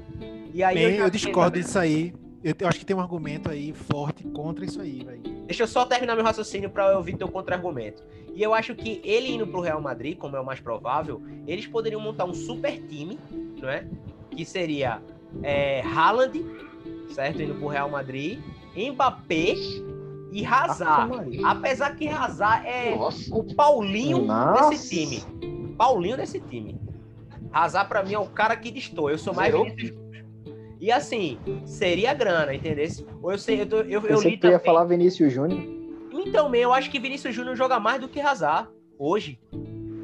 E 0.52 0.62
aí 0.64 0.74
Bem, 0.74 0.96
já 0.96 1.04
eu 1.04 1.10
discordo 1.10 1.60
disso 1.60 1.78
aí. 1.78 2.12
Eu, 2.42 2.54
eu 2.58 2.68
acho 2.68 2.78
que 2.78 2.86
tem 2.86 2.96
um 2.96 3.00
argumento 3.00 3.50
aí 3.50 3.72
forte 3.72 4.24
contra 4.24 4.64
isso 4.64 4.80
aí, 4.80 5.04
velho. 5.04 5.39
Deixa 5.50 5.64
eu 5.64 5.66
só 5.66 5.84
terminar 5.84 6.14
meu 6.14 6.24
raciocínio 6.24 6.70
para 6.70 6.92
eu 6.92 6.98
ouvir 6.98 7.16
teu 7.16 7.26
contra-argumento. 7.26 8.04
E 8.32 8.40
eu 8.40 8.54
acho 8.54 8.72
que 8.72 9.00
ele 9.02 9.32
indo 9.32 9.44
pro 9.44 9.60
Real 9.60 9.80
Madrid, 9.80 10.16
como 10.16 10.36
é 10.36 10.40
o 10.40 10.46
mais 10.46 10.60
provável, 10.60 11.20
eles 11.44 11.66
poderiam 11.66 12.00
montar 12.00 12.24
um 12.24 12.32
super 12.32 12.80
time, 12.86 13.18
não 13.60 13.68
é? 13.68 13.84
Que 14.30 14.44
seria 14.44 15.02
é, 15.42 15.80
Haaland, 15.80 16.40
certo? 17.12 17.42
Indo 17.42 17.56
pro 17.56 17.66
Real 17.66 17.90
Madrid, 17.90 18.38
Mbappé 18.76 19.56
e 20.30 20.46
Hazard. 20.46 21.42
Apesar 21.44 21.96
que 21.96 22.06
Hazard 22.06 22.68
é 22.68 22.94
Nossa. 22.94 23.34
o 23.34 23.42
Paulinho 23.52 24.26
Nossa. 24.26 24.70
desse 24.70 24.88
time. 24.88 25.74
Paulinho 25.76 26.16
desse 26.16 26.38
time. 26.38 26.80
Hazard 27.52 27.88
pra 27.88 28.04
mim 28.04 28.14
é 28.14 28.18
o 28.20 28.26
cara 28.26 28.54
que 28.56 28.70
destoa. 28.70 29.10
Eu 29.10 29.18
sou 29.18 29.34
mais. 29.34 29.52
Vinícius. 29.52 29.98
E 30.80 30.90
assim, 30.90 31.38
seria 31.66 32.14
grana, 32.14 32.54
entendeu? 32.54 32.88
Ou 33.22 33.32
eu 33.32 33.38
sei, 33.38 33.60
eu, 33.60 33.66
tô- 33.66 33.80
eu, 33.82 34.00
eu 34.06 34.20
li 34.20 34.30
que 34.32 34.38
tu 34.38 34.46
ia 34.46 34.52
também. 34.52 34.64
falar 34.64 34.84
Vinícius 34.84 35.32
Júnior. 35.32 35.62
Então, 36.12 36.48
man, 36.48 36.56
eu 36.56 36.72
acho 36.72 36.90
que 36.90 36.98
Vinícius 36.98 37.34
Júnior 37.34 37.54
joga 37.54 37.78
mais 37.78 38.00
do 38.00 38.08
que 38.08 38.20
Hazard 38.20 38.68
hoje. 38.98 39.38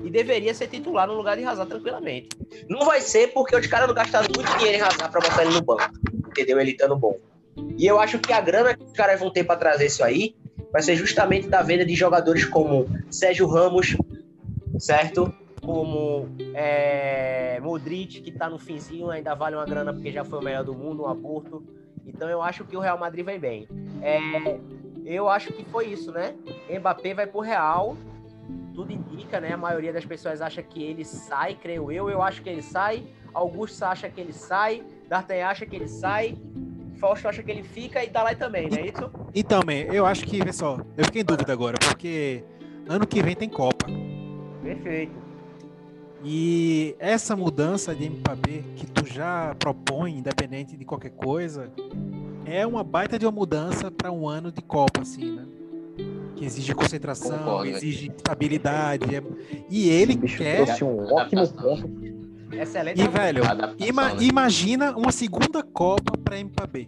E 0.04 0.10
deveria 0.10 0.54
ser 0.54 0.68
titular 0.68 1.06
no 1.08 1.14
lugar 1.14 1.36
de 1.36 1.44
Hazard 1.44 1.68
tranquilamente. 1.68 2.28
Não 2.68 2.84
vai 2.86 3.00
ser 3.00 3.28
porque 3.32 3.56
os 3.56 3.66
caras 3.66 3.88
não 3.88 3.94
gastaram 3.94 4.28
muito 4.36 4.56
dinheiro 4.58 4.78
em 4.78 4.80
Hazard 4.82 5.10
pra 5.10 5.20
botar 5.20 5.44
ele 5.44 5.54
no 5.54 5.62
banco. 5.62 5.90
Entendeu? 6.28 6.60
Ele 6.60 6.70
estando 6.72 6.94
bom. 6.96 7.18
E 7.78 7.86
eu 7.86 7.98
acho 7.98 8.18
que 8.18 8.32
a 8.32 8.40
grana 8.40 8.76
que 8.76 8.84
os 8.84 8.92
caras 8.92 9.18
vão 9.18 9.30
ter 9.32 9.44
pra 9.44 9.56
trazer 9.56 9.86
isso 9.86 10.04
aí 10.04 10.36
vai 10.72 10.82
ser 10.82 10.94
justamente 10.94 11.48
da 11.48 11.62
venda 11.62 11.84
de 11.86 11.94
jogadores 11.94 12.44
como 12.44 12.86
Sérgio 13.10 13.46
Ramos, 13.48 13.96
certo? 14.78 15.32
Como 15.66 16.28
é, 16.54 17.58
Modric, 17.60 18.20
que 18.20 18.30
tá 18.30 18.48
no 18.48 18.56
finzinho, 18.56 19.10
ainda 19.10 19.34
vale 19.34 19.56
uma 19.56 19.66
grana 19.66 19.92
porque 19.92 20.12
já 20.12 20.24
foi 20.24 20.38
o 20.38 20.42
melhor 20.42 20.62
do 20.62 20.72
mundo, 20.72 21.02
um 21.02 21.08
aborto. 21.08 21.64
Então 22.06 22.30
eu 22.30 22.40
acho 22.40 22.64
que 22.64 22.76
o 22.76 22.80
Real 22.80 22.96
Madrid 22.96 23.26
vem 23.26 23.40
bem. 23.40 23.68
É, 24.00 24.16
eu 25.04 25.28
acho 25.28 25.52
que 25.52 25.64
foi 25.64 25.88
isso, 25.88 26.12
né? 26.12 26.36
Mbappé 26.70 27.14
vai 27.14 27.26
pro 27.26 27.40
Real. 27.40 27.96
Tudo 28.74 28.92
indica, 28.92 29.40
né? 29.40 29.54
A 29.54 29.56
maioria 29.56 29.92
das 29.92 30.04
pessoas 30.04 30.40
acha 30.40 30.62
que 30.62 30.84
ele 30.84 31.04
sai, 31.04 31.56
creio 31.56 31.90
eu. 31.90 32.08
Eu 32.08 32.22
acho 32.22 32.42
que 32.42 32.48
ele 32.48 32.62
sai. 32.62 33.02
Augusto 33.34 33.82
acha 33.82 34.08
que 34.08 34.20
ele 34.20 34.32
sai. 34.32 34.84
D'Artagnan 35.08 35.46
acha 35.46 35.66
que 35.66 35.74
ele 35.74 35.88
sai. 35.88 36.38
Fausto 37.00 37.28
acha 37.28 37.42
que 37.42 37.50
ele 37.50 37.64
fica 37.64 38.04
e 38.04 38.08
Dalai 38.08 38.36
também, 38.36 38.70
não 38.70 38.78
é 38.78 38.86
isso? 38.86 39.10
Então, 39.34 39.60
man, 39.66 39.92
eu 39.92 40.06
acho 40.06 40.24
que, 40.24 40.42
pessoal, 40.42 40.80
eu 40.96 41.04
fiquei 41.04 41.22
em 41.22 41.24
dúvida 41.24 41.52
agora, 41.52 41.76
porque 41.78 42.42
ano 42.88 43.06
que 43.06 43.22
vem 43.22 43.34
tem 43.34 43.48
Copa. 43.48 43.86
Perfeito. 44.62 45.25
E 46.24 46.96
essa 46.98 47.36
mudança 47.36 47.94
de 47.94 48.08
Mbappé 48.10 48.62
que 48.76 48.86
tu 48.86 49.06
já 49.06 49.54
propõe, 49.58 50.18
independente 50.18 50.76
de 50.76 50.84
qualquer 50.84 51.10
coisa, 51.10 51.70
é 52.44 52.66
uma 52.66 52.82
baita 52.82 53.18
de 53.18 53.26
uma 53.26 53.32
mudança 53.32 53.90
para 53.90 54.10
um 54.10 54.28
ano 54.28 54.50
de 54.50 54.60
Copa, 54.62 55.02
assim, 55.02 55.36
né? 55.36 55.46
Que 56.34 56.44
exige 56.44 56.74
concentração, 56.74 57.38
Concordo. 57.38 57.68
exige 57.70 58.08
estabilidade. 58.14 59.14
é- 59.14 59.22
E 59.70 59.88
ele 59.88 60.16
quer. 60.16 60.64
trouxe 60.64 60.84
um 60.84 60.98
ótimo 61.14 61.46
ponto. 61.48 61.90
Excelente. 62.52 63.00
E, 63.00 63.08
velho, 63.08 63.42
ima- 63.78 64.14
né? 64.14 64.22
imagina 64.22 64.96
uma 64.96 65.12
segunda 65.12 65.62
Copa 65.62 66.12
para 66.22 66.42
Mbappé. 66.42 66.86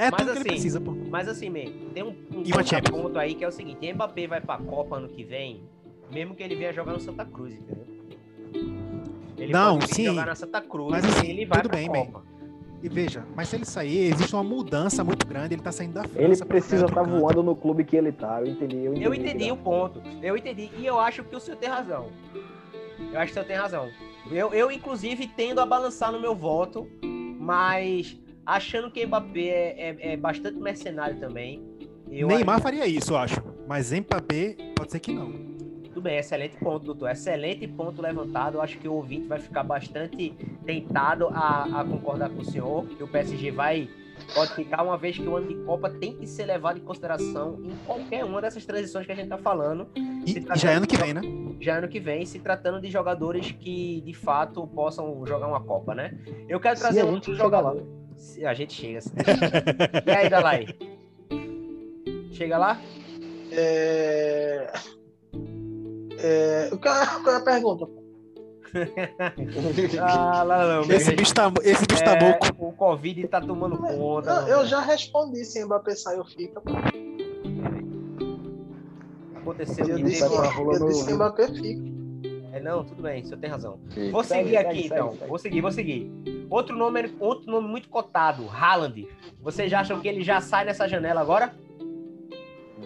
É 0.00 0.10
Mas 0.10 0.20
tudo 0.20 0.24
que 0.26 0.30
assim, 0.30 0.40
ele 0.40 0.48
precisa, 0.50 0.80
pô. 0.80 0.92
Mas 1.10 1.26
assim, 1.28 1.50
man, 1.50 1.72
tem 1.92 2.04
um, 2.04 2.08
um 2.10 2.42
ponto 2.90 3.18
aí 3.18 3.34
que 3.34 3.42
é 3.44 3.48
o 3.48 3.52
seguinte: 3.52 3.92
Mbappé 3.92 4.26
vai 4.28 4.40
pra 4.40 4.56
Copa 4.58 4.96
ano 4.96 5.08
que 5.08 5.24
vem, 5.24 5.62
mesmo 6.10 6.34
que 6.34 6.42
ele 6.42 6.54
venha 6.56 6.72
jogar 6.72 6.92
no 6.92 7.00
Santa 7.00 7.24
Cruz, 7.24 7.54
entendeu? 7.54 7.86
Ele 9.36 9.52
Não, 9.52 9.80
sim. 9.80 10.04
jogar 10.06 10.26
na 10.26 10.34
Santa 10.34 10.60
Cruz 10.60 10.90
Mas 10.90 11.04
assim, 11.04 11.28
ele 11.28 11.46
vai 11.46 11.62
tudo 11.62 11.70
bem, 11.70 11.88
man. 11.88 12.06
Copa. 12.06 12.24
E 12.82 12.88
veja, 12.88 13.24
mas 13.34 13.48
se 13.48 13.56
ele 13.56 13.64
sair, 13.64 14.12
existe 14.12 14.34
uma 14.34 14.44
mudança 14.44 15.02
muito 15.02 15.26
grande, 15.26 15.54
ele 15.54 15.62
tá 15.62 15.72
saindo 15.72 15.94
da 15.94 16.04
França. 16.04 16.20
Ele 16.22 16.36
precisa 16.44 16.86
estar 16.86 17.04
canto. 17.04 17.18
voando 17.18 17.42
no 17.42 17.56
clube 17.56 17.84
que 17.84 17.96
ele 17.96 18.12
tá. 18.12 18.40
Eu 18.40 18.46
entendi. 18.46 18.76
Eu 18.76 18.92
entendi, 18.92 19.04
Eu 19.04 19.14
entendi 19.14 19.50
o 19.52 19.56
ponto. 19.56 20.00
Eu 20.22 20.36
entendi. 20.36 20.70
E 20.78 20.86
eu 20.86 20.98
acho 20.98 21.24
que 21.24 21.34
o 21.34 21.40
senhor 21.40 21.56
tem 21.56 21.68
razão. 21.68 22.06
Eu 23.12 23.18
acho 23.18 23.26
que 23.26 23.30
o 23.32 23.34
senhor 23.34 23.46
tem 23.46 23.56
razão. 23.56 23.88
Eu, 24.30 24.52
eu 24.54 24.70
inclusive, 24.70 25.26
tendo 25.26 25.60
a 25.60 25.66
balançar 25.66 26.12
no 26.12 26.20
meu 26.20 26.36
voto, 26.36 26.86
mas 27.02 28.16
achando 28.46 28.90
que 28.92 29.04
Mbappé 29.04 29.40
é, 29.40 29.96
é- 30.00 30.12
é 30.12 30.16
bastante 30.16 30.58
mercenário 30.58 31.18
também. 31.18 31.60
Eu 32.08 32.28
Neymar 32.28 32.60
faria 32.60 32.86
isso, 32.86 33.12
eu 33.12 33.16
acho. 33.18 33.42
Mas 33.66 33.90
Mbappé, 33.90 34.56
pode 34.76 34.92
ser 34.92 35.00
que 35.00 35.12
não. 35.12 35.47
Bem, 36.08 36.16
excelente 36.16 36.56
ponto, 36.56 36.86
doutor. 36.86 37.10
Excelente 37.10 37.68
ponto 37.68 38.00
levantado. 38.00 38.54
Eu 38.56 38.62
acho 38.62 38.78
que 38.78 38.88
o 38.88 38.94
ouvinte 38.94 39.28
vai 39.28 39.38
ficar 39.38 39.62
bastante 39.62 40.30
tentado 40.64 41.28
a, 41.28 41.80
a 41.82 41.84
concordar 41.84 42.30
com 42.30 42.40
o 42.40 42.44
senhor, 42.46 42.86
que 42.86 43.02
o 43.02 43.06
PSG 43.06 43.50
vai 43.50 43.90
pode 44.34 44.54
ficar, 44.54 44.82
uma 44.82 44.96
vez 44.96 45.18
que 45.18 45.28
o 45.28 45.36
ano 45.36 45.48
de 45.48 45.54
Copa 45.66 45.90
tem 45.90 46.16
que 46.16 46.26
ser 46.26 46.46
levado 46.46 46.78
em 46.78 46.80
consideração 46.80 47.60
em 47.62 47.76
qualquer 47.84 48.24
uma 48.24 48.40
dessas 48.40 48.64
transições 48.64 49.04
que 49.04 49.12
a 49.12 49.14
gente 49.14 49.24
está 49.24 49.36
falando, 49.36 49.86
E, 49.94 50.30
e 50.30 50.40
tratando 50.40 50.58
já 50.58 50.70
é 50.70 50.74
ano 50.76 50.86
que 50.86 50.96
vem, 50.96 51.12
né? 51.12 51.20
já 51.60 51.76
ano 51.76 51.88
que 51.88 52.00
vem, 52.00 52.24
se 52.24 52.38
tratando 52.38 52.80
de 52.80 52.90
jogadores 52.90 53.52
que 53.52 54.00
de 54.00 54.14
fato 54.14 54.66
possam 54.66 55.26
jogar 55.26 55.46
uma 55.46 55.60
Copa, 55.60 55.94
né? 55.94 56.18
Eu 56.48 56.58
quero 56.58 56.76
Se 56.76 56.82
trazer 56.82 57.02
a 57.02 57.04
um 57.04 57.08
gente 57.08 57.30
outro 57.30 57.36
chegar 57.36 57.60
lá. 57.60 57.70
jogador. 57.72 57.86
Se 58.16 58.46
a 58.46 58.54
gente 58.54 58.72
chega. 58.72 59.00
e 60.06 60.10
aí, 60.10 60.30
Dalai? 60.30 60.66
Chega 62.32 62.56
lá? 62.56 62.80
É... 63.52 64.72
É... 66.18 66.68
O 66.72 66.78
que 66.78 66.88
é 66.88 67.06
qual 67.22 67.34
é 67.34 67.36
a 67.36 67.40
pergunta? 67.40 67.86
Ah, 69.98 70.44
não, 70.44 70.86
meu 70.86 70.96
Esse 70.96 71.14
bicho 71.16 71.32
tá, 71.32 71.50
esse 71.62 71.86
bicho 71.86 72.04
tá 72.04 72.12
É, 72.16 72.22
louco. 72.22 72.46
O 72.66 72.72
Covid 72.72 73.26
tá 73.28 73.40
tomando 73.40 73.78
conta. 73.78 74.30
Eu, 74.30 74.40
não, 74.42 74.48
eu 74.48 74.66
já 74.66 74.80
respondi 74.80 75.42
se 75.44 75.64
Mbappé 75.64 75.94
sai 75.94 76.18
ou 76.18 76.24
fica. 76.26 76.60
Aconteceu 79.36 79.86
Eu 79.86 79.96
disse, 80.04 80.22
eu 80.22 80.30
no- 80.80 80.88
disse 80.88 81.06
que 81.06 81.14
Mbappé 81.14 81.48
fica. 81.48 81.98
É, 82.52 82.60
não, 82.60 82.84
tudo 82.84 83.02
bem, 83.02 83.22
o 83.22 83.26
senhor 83.26 83.38
tem 83.40 83.50
razão. 83.50 83.78
Sim. 83.90 84.10
Vou 84.10 84.24
seguir 84.24 84.50
segue, 84.50 84.56
aqui, 84.56 84.82
segue, 84.82 84.86
então. 84.94 85.12
segue. 85.12 85.26
Vou 85.26 85.38
seguir, 85.38 85.60
vou 85.60 85.70
seguir. 85.72 86.12
Outro 86.50 86.76
nome, 86.76 87.14
outro 87.20 87.50
nome 87.50 87.68
muito 87.68 87.88
cotado, 87.88 88.48
Haaland. 88.50 89.06
Vocês 89.40 89.72
acham 89.72 90.00
que 90.00 90.08
ele 90.08 90.22
já 90.22 90.40
sai 90.40 90.64
nessa 90.64 90.88
janela 90.88 91.20
agora? 91.20 91.54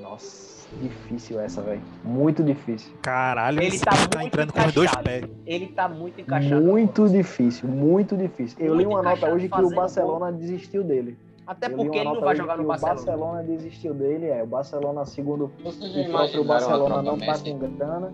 Nossa, 0.00 0.61
difícil 0.80 1.40
essa, 1.40 1.62
velho. 1.62 1.82
Muito 2.04 2.42
difícil. 2.42 2.92
Caralho, 3.02 3.62
Ele 3.62 3.78
tá 3.78 3.90
muito 3.92 4.20
entrando 4.20 4.52
com 4.52 4.60
os 4.60 4.72
dois 4.72 4.94
pés. 4.96 5.28
Ele 5.46 5.66
tá 5.68 5.88
muito 5.88 6.20
encaixado. 6.20 6.62
Muito 6.62 7.08
difícil, 7.08 7.68
muito 7.68 8.16
difícil. 8.16 8.58
Eu 8.60 8.74
li 8.74 8.84
Muito 8.84 8.96
uma 8.96 9.02
nota 9.02 9.32
hoje 9.32 9.48
que 9.48 9.60
o 9.60 9.70
Barcelona 9.70 10.32
desistiu 10.32 10.82
dele. 10.82 11.16
Até 11.46 11.66
Eu 11.66 11.70
li 11.70 11.76
porque 11.76 11.98
ele 11.98 12.04
não 12.04 12.20
vai 12.20 12.36
jogar 12.36 12.56
no 12.56 12.64
Barcelona. 12.64 12.94
O 12.94 13.04
Barcelona 13.04 13.42
desistiu 13.42 13.94
dele, 13.94 14.26
é. 14.26 14.42
O 14.42 14.46
Barcelona, 14.46 15.04
segundo 15.04 15.44
o 15.44 16.10
próprio 16.10 16.44
Barcelona, 16.44 17.02
não 17.02 17.18
tá 17.18 17.38
com 17.38 17.58
grana. 17.58 18.12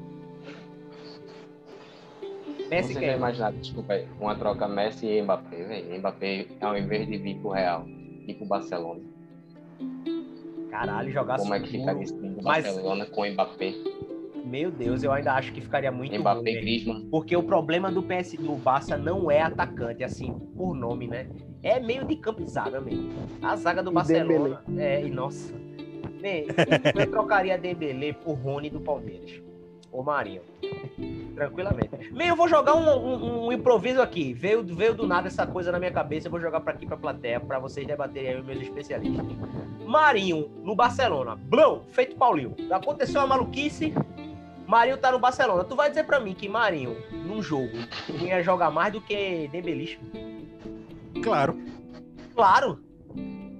Messi 2.68 2.92
Vocês 2.92 3.06
já 3.06 3.16
imaginaram, 3.16 3.56
desculpa 3.58 3.94
aí, 3.94 4.06
uma 4.20 4.34
troca 4.34 4.68
Messi 4.68 5.06
e 5.06 5.22
Mbappé, 5.22 5.64
velho? 5.64 5.98
Mbappé, 5.98 6.46
ao 6.60 6.76
invés 6.76 7.06
de 7.06 7.16
vir 7.16 7.38
pro 7.38 7.50
Real, 7.50 7.86
ir 7.86 8.34
pro 8.34 8.46
Barcelona. 8.46 9.00
Caralho, 10.70 11.10
jogar 11.10 11.38
Como 11.38 11.54
é 11.54 11.60
que 11.60 11.68
ficaria 11.68 12.02
esse 12.02 12.14
Mas- 12.42 12.64
Barcelona 12.64 13.06
com 13.06 13.26
Mbappé? 13.26 13.74
Meu 14.44 14.70
Deus, 14.70 15.02
eu 15.02 15.12
ainda 15.12 15.34
acho 15.34 15.52
que 15.52 15.60
ficaria 15.60 15.90
muito 15.92 16.18
Mbappé, 16.18 16.52
ruim. 16.52 16.60
Griezmann. 16.60 17.08
Porque 17.10 17.36
o 17.36 17.42
problema 17.42 17.90
do 17.90 18.02
PS 18.02 18.36
do 18.38 18.54
Barça 18.56 18.96
não 18.96 19.30
é 19.30 19.42
atacante, 19.42 20.02
assim, 20.02 20.32
por 20.56 20.74
nome, 20.74 21.06
né? 21.06 21.28
É 21.62 21.78
meio 21.80 22.04
de 22.06 22.16
campo 22.16 22.46
zaga 22.46 22.80
mesmo. 22.80 23.10
A 23.42 23.56
zaga 23.56 23.82
do 23.82 23.90
E 23.90 23.94
Barcelona. 23.94 24.62
É, 24.76 25.04
e 25.04 25.10
nossa. 25.10 25.52
Bem, 26.20 26.46
eu 26.98 27.10
trocaria 27.10 27.58
Dembele 27.58 28.12
por 28.12 28.34
Rony 28.34 28.70
do 28.70 28.80
Palmeiras. 28.80 29.42
Ou 29.90 30.02
Marinho. 30.02 30.42
Tranquilamente. 31.34 31.90
Eu 32.18 32.36
vou 32.36 32.48
jogar 32.48 32.74
um, 32.74 32.88
um- 32.88 33.46
um 33.46 33.52
improviso 33.52 34.02
aqui. 34.02 34.32
Veio, 34.34 34.62
veio 34.64 34.94
do 34.94 35.06
nada 35.06 35.28
essa 35.28 35.46
coisa 35.46 35.72
na 35.72 35.78
minha 35.78 35.90
cabeça. 35.90 36.26
Eu 36.26 36.30
vou 36.30 36.40
jogar 36.40 36.60
para 36.60 36.72
aqui 36.74 36.86
pra 36.86 36.96
plateia, 36.96 37.40
para 37.40 37.58
vocês 37.58 37.86
debaterem 37.86 38.30
aí 38.30 38.36
os 38.40 38.44
meus 38.44 38.60
especialistas. 38.60 39.24
Marinho 39.86 40.50
no 40.62 40.74
Barcelona. 40.74 41.36
Blão, 41.36 41.84
feito 41.92 42.16
Paulinho. 42.16 42.54
Aconteceu 42.70 43.20
uma 43.20 43.26
maluquice. 43.28 43.94
Marinho 44.66 44.98
tá 44.98 45.10
no 45.10 45.18
Barcelona. 45.18 45.64
Tu 45.64 45.74
vai 45.74 45.88
dizer 45.88 46.04
pra 46.04 46.20
mim 46.20 46.34
que 46.34 46.48
Marinho, 46.48 46.94
num 47.10 47.40
jogo, 47.42 47.72
ia 48.20 48.42
jogar 48.42 48.70
mais 48.70 48.92
do 48.92 49.00
que 49.00 49.48
Dembelista? 49.50 50.04
Claro. 51.22 51.58
Claro. 52.34 52.78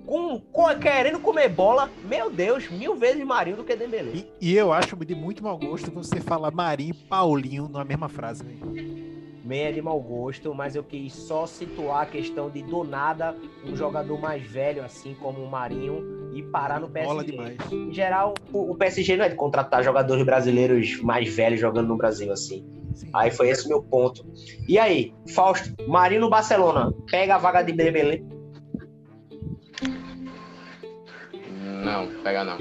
Com, 0.09 0.41
com- 0.41 0.79
querendo 0.81 1.21
comer 1.21 1.51
bola, 1.51 1.91
meu 2.03 2.31
Deus, 2.31 2.67
mil 2.71 2.97
vezes 2.97 3.23
Marinho 3.27 3.59
do 3.59 3.63
que 3.65 3.77
Dembele. 3.77 4.27
E, 4.41 4.53
e 4.53 4.57
eu 4.57 4.73
acho 4.73 4.97
de 4.97 5.15
muito 5.15 5.45
mau 5.45 5.59
gosto 5.59 5.91
você 5.91 6.19
falar 6.19 6.51
Marinho 6.51 6.93
e 6.93 6.95
Paulinho 6.95 7.69
numa 7.69 7.85
mesma 7.85 8.09
frase, 8.09 8.43
velho. 8.43 8.97
Meia 9.45 9.71
de 9.71 9.83
mau 9.83 10.01
gosto, 10.01 10.55
mas 10.55 10.75
eu 10.75 10.83
quis 10.83 11.13
só 11.13 11.47
situar 11.47 12.05
a 12.05 12.07
questão 12.07 12.49
de 12.49 12.63
do 12.63 12.85
nada 12.85 13.37
um 13.63 13.77
jogador 13.77 14.19
mais 14.19 14.43
velho, 14.47 14.83
assim 14.83 15.15
como 15.21 15.43
o 15.43 15.51
Marinho, 15.51 16.33
e 16.35 16.43
parar 16.43 16.81
no 16.81 16.89
PSG. 16.89 17.37
Em 17.71 17.93
geral, 17.93 18.33
o, 18.51 18.73
o 18.73 18.75
PSG 18.77 19.15
não 19.15 19.27
é 19.27 19.29
de 19.29 19.35
contratar 19.35 19.85
jogadores 19.85 20.25
brasileiros 20.25 21.03
mais 21.03 21.29
velhos 21.35 21.61
jogando 21.61 21.89
no 21.89 21.99
Brasil, 21.99 22.33
assim. 22.33 22.65
Sim. 22.95 23.11
Aí 23.13 23.31
foi 23.31 23.51
esse 23.51 23.67
o 23.67 23.69
meu 23.69 23.83
ponto. 23.83 24.25
E 24.67 24.79
aí, 24.79 25.13
Fausto, 25.35 25.71
Marinho 25.87 26.23
no 26.23 26.31
Barcelona, 26.31 26.93
pega 27.11 27.35
a 27.35 27.39
vaga 27.39 27.61
de 27.61 27.73
Dembele. 27.73 28.38
Não, 31.89 32.23
pega 32.23 32.45
não. 32.45 32.59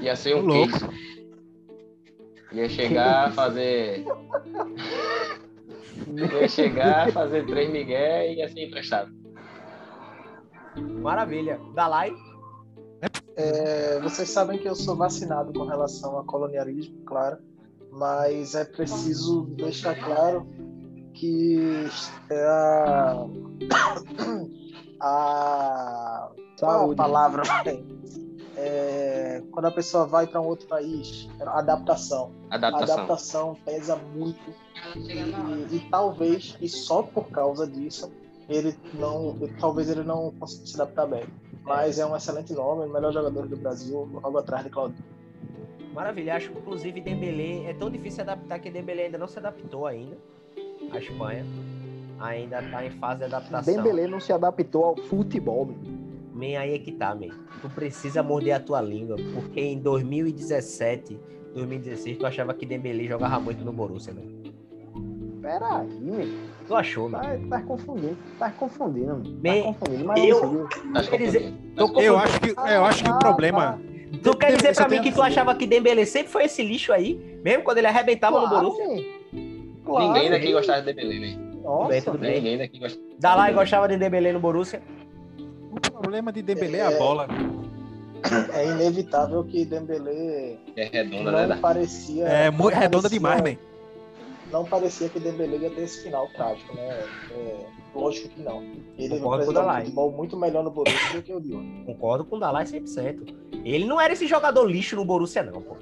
Ia 0.00 0.14
ser 0.14 0.36
um 0.36 0.46
Louco. 0.46 0.72
case. 0.72 0.86
Ia 2.52 2.68
chegar, 2.68 3.32
fazer. 3.32 4.04
ia 6.06 6.48
chegar, 6.48 7.12
fazer 7.12 7.46
três 7.46 7.70
migué 7.70 8.32
e 8.32 8.36
ia 8.36 8.48
ser 8.48 8.66
emprestado. 8.66 9.10
Maravilha. 11.02 11.60
Dalai, 11.74 12.12
É, 13.36 13.98
vocês 14.00 14.28
sabem 14.28 14.58
que 14.58 14.68
eu 14.68 14.74
sou 14.74 14.94
vacinado 14.94 15.52
com 15.52 15.64
relação 15.64 16.16
ao 16.16 16.24
colonialismo, 16.24 17.02
claro, 17.04 17.38
mas 17.90 18.54
é 18.54 18.64
preciso 18.64 19.42
deixar 19.56 19.98
claro 19.98 20.46
que 21.14 21.86
é 22.28 22.46
a, 22.46 23.26
a, 25.00 26.30
qual 26.58 26.90
é 26.90 26.92
a 26.92 26.96
palavra 26.96 27.42
É, 28.62 29.42
quando 29.50 29.64
a 29.64 29.70
pessoa 29.70 30.06
vai 30.06 30.26
para 30.26 30.38
um 30.38 30.46
outro 30.46 30.66
país, 30.68 31.28
adaptação. 31.40 32.30
A 32.50 32.56
Adaptação. 32.56 32.94
adaptação 32.94 33.56
pesa 33.64 33.96
muito 33.96 34.54
e, 34.96 35.76
e 35.76 35.88
talvez 35.90 36.58
e 36.60 36.68
só 36.68 37.02
por 37.02 37.30
causa 37.30 37.66
disso 37.66 38.12
ele 38.50 38.76
não, 38.94 39.34
talvez 39.58 39.88
ele 39.88 40.02
não 40.02 40.32
consiga 40.38 40.66
se 40.66 40.74
adaptar 40.74 41.06
bem. 41.06 41.24
Mas 41.62 41.98
é 41.98 42.04
um 42.04 42.14
excelente 42.14 42.52
nome, 42.52 42.86
o 42.86 42.92
melhor 42.92 43.12
jogador 43.12 43.46
do 43.46 43.56
Brasil, 43.56 44.08
logo 44.12 44.36
atrás 44.36 44.64
de 44.64 44.70
Claudio. 44.70 45.02
Maravilha, 45.94 46.36
acho 46.36 46.50
que 46.50 46.58
inclusive 46.58 47.00
Dembele 47.00 47.64
é 47.66 47.74
tão 47.74 47.88
difícil 47.88 48.16
se 48.16 48.20
adaptar 48.20 48.58
que 48.58 48.70
Dembele 48.70 49.02
ainda 49.02 49.16
não 49.18 49.26
se 49.28 49.38
adaptou 49.38 49.86
ainda 49.86 50.18
à 50.92 50.98
Espanha. 50.98 51.46
Ainda 52.18 52.62
tá 52.62 52.84
em 52.84 52.90
fase 52.90 53.20
de 53.20 53.24
adaptação. 53.24 53.74
Dembele 53.74 54.06
não 54.06 54.20
se 54.20 54.32
adaptou 54.32 54.84
ao 54.84 54.96
futebol, 54.96 55.64
meu. 55.64 55.99
Man, 56.40 56.58
aí 56.58 56.74
é 56.74 56.78
que 56.78 56.92
tá, 56.92 57.14
man. 57.14 57.28
Tu 57.60 57.68
precisa 57.68 58.22
morder 58.22 58.54
a 58.54 58.60
tua 58.60 58.80
língua, 58.80 59.16
porque 59.34 59.60
em 59.60 59.78
2017, 59.78 61.18
2016, 61.54 62.16
tu 62.18 62.26
achava 62.26 62.54
que 62.54 62.64
Dembele 62.64 63.06
jogava 63.06 63.38
muito 63.38 63.62
no 63.64 63.72
Borussia, 63.72 64.14
né? 64.14 64.22
Pera 65.42 65.78
aí, 65.80 66.00
meu. 66.00 66.28
Tu 66.66 66.74
achou, 66.74 67.10
Tá, 67.10 67.22
mano? 67.22 67.48
tá 67.48 67.62
confundindo. 67.62 68.16
Tá 68.38 68.50
confundindo, 68.50 69.16
meu. 69.42 69.62
Tá 69.62 69.62
confundindo. 69.62 70.04
Mas 70.06 70.24
eu- 70.24 70.52
não 70.52 70.92
Tá 70.92 71.02
Quer 71.02 71.18
dizer, 71.18 71.54
Eu 71.76 72.18
acho 72.18 72.40
que, 72.40 72.50
eu 72.50 72.84
acho 72.84 73.04
que 73.04 73.10
o 73.10 73.18
problema. 73.18 73.80
Tu 74.22 74.36
quer 74.36 74.56
dizer 74.56 74.74
pra 74.74 74.88
mim 74.88 75.00
que 75.02 75.12
tu 75.12 75.22
achava 75.22 75.54
que 75.54 75.66
Dembele 75.66 76.04
sempre 76.06 76.30
foi 76.32 76.44
esse 76.44 76.62
lixo 76.62 76.92
aí? 76.92 77.38
Mesmo 77.44 77.62
quando 77.64 77.78
ele 77.78 77.86
arrebentava 77.86 78.40
no 78.40 78.48
Borussia? 78.48 78.84
Claro, 79.84 80.06
Ninguém 80.12 80.30
daqui 80.30 80.52
gostava 80.52 80.80
de 80.80 80.86
Dembele, 80.92 81.20
né? 81.20 81.50
Nossa, 81.62 81.88
Bem, 81.88 82.02
tudo 82.02 82.18
bem. 82.18 82.34
Ninguém 82.36 82.58
daqui 82.58 82.78
gostava. 82.78 83.06
Dalai 83.18 83.52
gostava 83.54 83.88
de 83.88 83.96
Dembele 83.96 84.32
no 84.32 84.40
Borussia? 84.40 84.82
O 86.00 86.02
problema 86.02 86.32
de 86.32 86.40
Dembele 86.40 86.78
é 86.78 86.86
a 86.86 86.96
bola. 86.96 87.28
É 88.54 88.66
inevitável 88.66 89.44
que 89.44 89.66
Dembele 89.66 90.58
É 90.74 90.84
redonda, 90.90 91.30
não 91.30 91.46
né? 91.48 91.58
Parecia. 91.60 92.24
É 92.26 92.50
muito 92.50 92.72
não 92.74 92.80
redonda 92.80 93.02
parecia- 93.02 93.18
demais, 93.18 93.42
man. 93.42 93.56
Não 94.50 94.64
parecia 94.64 95.10
que 95.10 95.20
Dembele 95.20 95.58
ia 95.58 95.68
ter 95.70 95.82
esse 95.82 96.02
final 96.02 96.26
trágico, 96.28 96.74
né? 96.74 97.04
É, 97.32 97.66
lógico 97.94 98.30
que 98.30 98.40
não. 98.40 98.62
Ele 98.96 99.08
Concordo 99.10 99.20
com 99.20 99.28
o 99.28 99.32
apresentou 99.34 99.50
um 99.62 99.66
Dalai. 99.66 99.82
futebol 99.82 100.10
muito 100.12 100.36
melhor 100.38 100.64
no 100.64 100.70
Borussia 100.70 101.12
do 101.12 101.22
que 101.22 101.32
o 101.34 101.36
hoje. 101.36 101.82
Concordo 101.84 102.24
com 102.24 102.36
o 102.36 102.40
Dalai 102.40 102.64
100%. 102.64 103.34
Ele 103.62 103.84
não 103.84 104.00
era 104.00 104.14
esse 104.14 104.26
jogador 104.26 104.64
lixo 104.64 104.96
no 104.96 105.04
Borussia, 105.04 105.42
não, 105.42 105.60
pô. 105.60 105.76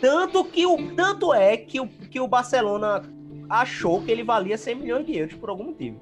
Tanto, 0.00 0.44
que 0.46 0.66
o, 0.66 0.96
tanto 0.96 1.32
é 1.32 1.56
que 1.56 1.78
o, 1.80 1.86
que 1.86 2.18
o 2.18 2.26
Barcelona 2.26 3.02
achou 3.48 4.02
que 4.02 4.10
ele 4.10 4.24
valia 4.24 4.58
100 4.58 4.74
milhões 4.74 5.06
de 5.06 5.16
euros 5.16 5.34
por 5.36 5.48
algum 5.48 5.62
motivo. 5.66 6.00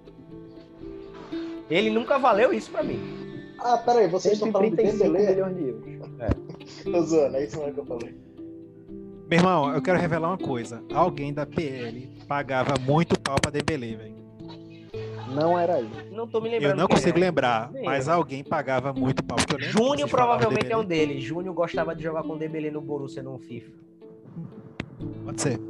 Ele 1.71 1.91
nunca 1.91 2.19
valeu 2.19 2.53
isso 2.53 2.71
pra 2.71 2.83
mim. 2.83 2.99
Ah, 3.59 3.77
peraí, 3.79 4.09
vocês 4.09 4.35
estão 4.35 4.51
falando 4.51 4.71
de 4.71 4.77
135 4.77 5.13
Dembele? 5.13 5.35
milhões 5.35 5.57
de 5.57 5.69
euros. 5.69 6.83
Tô 6.85 7.03
zoando, 7.03 7.37
é 7.37 7.45
isso 7.45 7.59
mesmo 7.59 7.75
que 7.75 7.81
eu 7.81 7.87
falei. 7.87 8.15
Meu 9.29 9.39
irmão, 9.39 9.73
eu 9.75 9.81
quero 9.81 9.99
revelar 9.99 10.29
uma 10.29 10.39
coisa. 10.39 10.83
Alguém 10.93 11.33
da 11.33 11.47
PL 11.47 12.11
pagava 12.27 12.75
muito 12.81 13.19
pau 13.21 13.37
pra 13.41 13.51
Dembele, 13.51 13.97
velho. 13.97 14.21
Não 15.33 15.57
era 15.57 15.79
ele. 15.79 15.89
Não 16.11 16.27
tô 16.27 16.41
me 16.41 16.49
lembrando. 16.49 16.73
Eu 16.73 16.77
não 16.77 16.89
consigo 16.89 17.17
é. 17.17 17.21
lembrar, 17.21 17.71
Nem 17.71 17.85
mas 17.85 18.09
alguém 18.09 18.43
pagava 18.43 18.93
muito 18.93 19.23
pau. 19.23 19.39
porque 19.47 19.63
Júnior 19.63 20.09
provavelmente 20.09 20.73
é 20.73 20.77
um 20.77 20.85
deles. 20.85 21.23
Júnior 21.23 21.55
gostava 21.55 21.95
de 21.95 22.03
jogar 22.03 22.25
com 22.25 22.37
Dembele 22.37 22.71
no 22.71 22.81
Borussia 22.81 23.23
no 23.23 23.39
FIFA. 23.39 23.71
Pode 25.25 25.41
ser. 25.41 25.61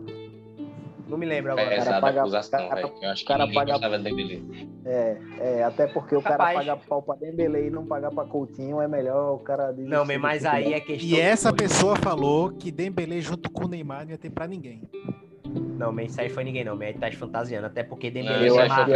Não 1.10 1.18
me 1.18 1.26
lembro 1.26 1.52
agora. 1.52 1.68
Pesada 1.68 2.00
paga- 2.00 2.20
acusação, 2.20 2.68
cara- 2.68 2.82
velho. 2.82 2.92
Eu 3.02 3.10
acho 3.10 3.22
que 3.22 3.28
cara 3.28 3.44
ninguém 3.44 3.58
paga- 3.58 3.72
gostava 3.72 3.98
de 3.98 4.04
Dembele. 4.04 4.68
É, 4.84 5.16
é, 5.40 5.64
até 5.64 5.86
porque 5.88 6.14
o 6.16 6.22
cara 6.22 6.36
pagar 6.38 6.76
pau 6.76 7.02
pra 7.02 7.16
Dembele 7.16 7.66
e 7.66 7.70
não 7.70 7.84
pagar 7.84 8.10
pra 8.10 8.24
Coutinho 8.24 8.80
é 8.80 8.86
melhor 8.88 9.34
o 9.34 9.38
cara 9.38 9.72
dizer 9.72 9.88
Não, 9.88 10.04
mas 10.20 10.44
aí 10.44 10.72
é 10.72 10.80
questão. 10.80 11.08
E 11.08 11.20
essa 11.20 11.52
pessoa 11.52 11.96
falou 11.96 12.50
que 12.52 12.70
Dembele 12.70 13.20
junto 13.20 13.50
com 13.50 13.64
o 13.64 13.68
Neymar 13.68 14.04
não 14.04 14.12
ia 14.12 14.18
ter 14.18 14.30
pra 14.30 14.46
ninguém. 14.46 14.82
Não, 15.76 15.90
mas 15.90 16.12
isso 16.12 16.20
aí 16.20 16.28
foi 16.28 16.44
ninguém, 16.44 16.62
não. 16.62 16.76
Mas 16.76 16.88
aí 16.88 16.94
tá 16.94 17.10
fantasiando. 17.10 17.66
Até 17.66 17.82
porque 17.82 18.08
Dembele 18.10 18.46
isso 18.46 18.54
e 18.54 18.58
Neymar 18.58 18.86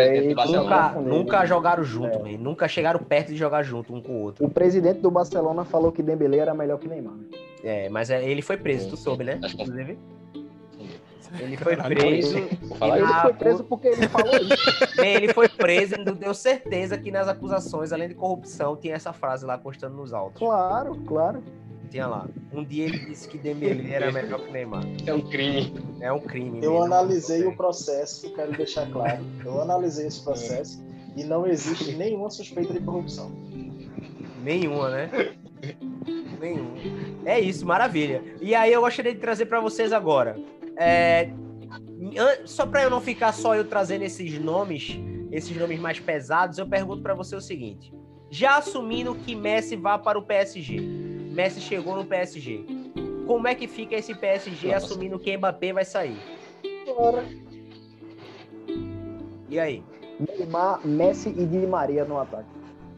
nunca, 0.47 0.89
confundindo. 0.91 1.15
nunca 1.17 1.47
jogaram 1.47 1.83
junto, 1.83 2.19
É. 2.19 2.23
man. 2.23 2.39
Nunca 2.39 2.69
chegaram 2.69 3.01
perto 3.01 3.29
de 3.29 3.37
jogar 3.37 3.63
junto 3.63 3.93
um 3.95 4.01
com 4.01 4.13
o 4.13 4.21
outro. 4.23 4.45
O 4.45 4.51
presidente 4.51 5.01
do 5.01 5.11
Barcelona 5.11 5.65
falou 5.65 5.91
que 5.91 6.03
Dembele 6.03 6.39
era 6.39 6.55
melhor 6.55 6.79
que 6.79 6.87
Neymar. 6.87 7.15
É, 7.65 7.89
mas 7.89 8.11
é- 8.11 8.23
ele 8.25 8.43
foi 8.43 8.57
preso, 8.59 8.91
tu 8.91 8.97
soube, 8.97 9.25
né? 9.25 9.41
acho 9.43 9.57
que- 9.57 9.63
Inclusive. 9.63 9.99
Ele 11.39 11.57
foi 11.57 11.77
Caralho, 11.77 11.97
preso. 11.97 12.49
Vou 12.63 12.79
falar 12.79 12.99
Ele 12.99 13.07
isso. 13.07 13.21
Foi 13.21 13.35
preso 13.35 13.65
porque 13.65 13.89
ele 13.89 14.09
falou 14.09 14.37
isso. 14.37 14.97
Bem, 14.97 15.15
ele 15.17 15.33
foi 15.33 15.49
preso 15.49 15.95
e 15.95 16.05
não 16.05 16.15
deu 16.15 16.35
certeza 16.35 16.97
que 16.97 17.11
nas 17.11 17.29
acusações, 17.29 17.93
além 17.93 18.09
de 18.09 18.15
corrupção, 18.15 18.77
tinha 18.77 18.95
essa 18.95 19.13
frase 19.13 19.45
lá 19.45 19.59
constando 19.59 19.97
nos 19.97 20.13
autos. 20.13 20.39
Claro, 20.39 20.97
claro. 21.07 21.43
Tinha 21.91 22.07
lá. 22.07 22.27
Um 22.53 22.65
dia 22.65 22.87
ele 22.87 22.99
disse 22.99 23.29
que 23.29 23.39
Dembele 23.39 23.93
era 23.93 24.11
melhor 24.11 24.41
que 24.41 24.51
Neymar. 24.51 24.83
É 25.07 25.15
um 25.15 25.21
crime. 25.21 25.75
É 26.01 26.13
um 26.13 26.21
crime. 26.21 26.59
Eu 26.63 26.73
mesmo. 26.73 26.83
analisei 26.85 27.47
o 27.47 27.57
processo, 27.57 28.33
quero 28.35 28.53
deixar 28.53 28.91
claro. 28.91 29.25
Eu 29.45 29.61
analisei 29.61 30.07
esse 30.07 30.23
processo 30.23 30.85
e 31.17 31.23
não 31.23 31.47
existe 31.47 31.95
nenhuma 31.95 32.31
suspeita 32.31 32.73
de 32.73 32.81
corrupção. 32.81 33.31
Nenhuma, 34.43 34.91
né? 34.91 35.11
Nenhuma. 36.41 36.73
É 37.25 37.39
isso, 37.39 37.65
maravilha. 37.65 38.23
E 38.41 38.55
aí 38.55 38.73
eu 38.73 38.81
gostaria 38.81 39.15
de 39.15 39.21
trazer 39.21 39.47
para 39.47 39.61
vocês 39.61 39.93
agora. 39.93 40.37
É, 40.77 41.31
só 42.45 42.67
para 42.67 42.83
eu 42.83 42.91
não 42.91 43.01
ficar 43.01 43.33
só 43.33 43.55
eu 43.55 43.65
trazendo 43.65 44.03
esses 44.03 44.39
nomes, 44.39 44.99
esses 45.31 45.57
nomes 45.57 45.79
mais 45.79 45.99
pesados, 45.99 46.59
eu 46.59 46.67
pergunto 46.67 47.03
para 47.03 47.15
você 47.15 47.35
o 47.37 47.41
seguinte: 47.41 47.93
já 48.31 48.59
assumindo 48.59 49.15
que 49.15 49.35
Messi 49.35 49.77
vá 49.77 49.99
para 49.99 50.19
o 50.19 50.23
PSG, 50.23 50.81
Messi 50.81 51.61
chegou 51.61 51.97
no 51.97 52.05
PSG, 52.05 52.65
como 53.27 53.49
é 53.49 53.55
que 53.55 53.67
fica 53.67 53.95
esse 53.95 54.15
PSG 54.15 54.69
Nossa. 54.73 54.87
assumindo 54.87 55.19
que 55.19 55.37
Mbappé 55.37 55.73
vai 55.73 55.85
sair? 55.85 56.17
Ora, 56.97 57.25
E 59.49 59.59
aí? 59.59 59.83
Neymar, 60.19 60.87
Messi 60.87 61.29
e 61.29 61.47
Di 61.47 61.67
Maria 61.67 62.05
no 62.05 62.19
ataque. 62.19 62.49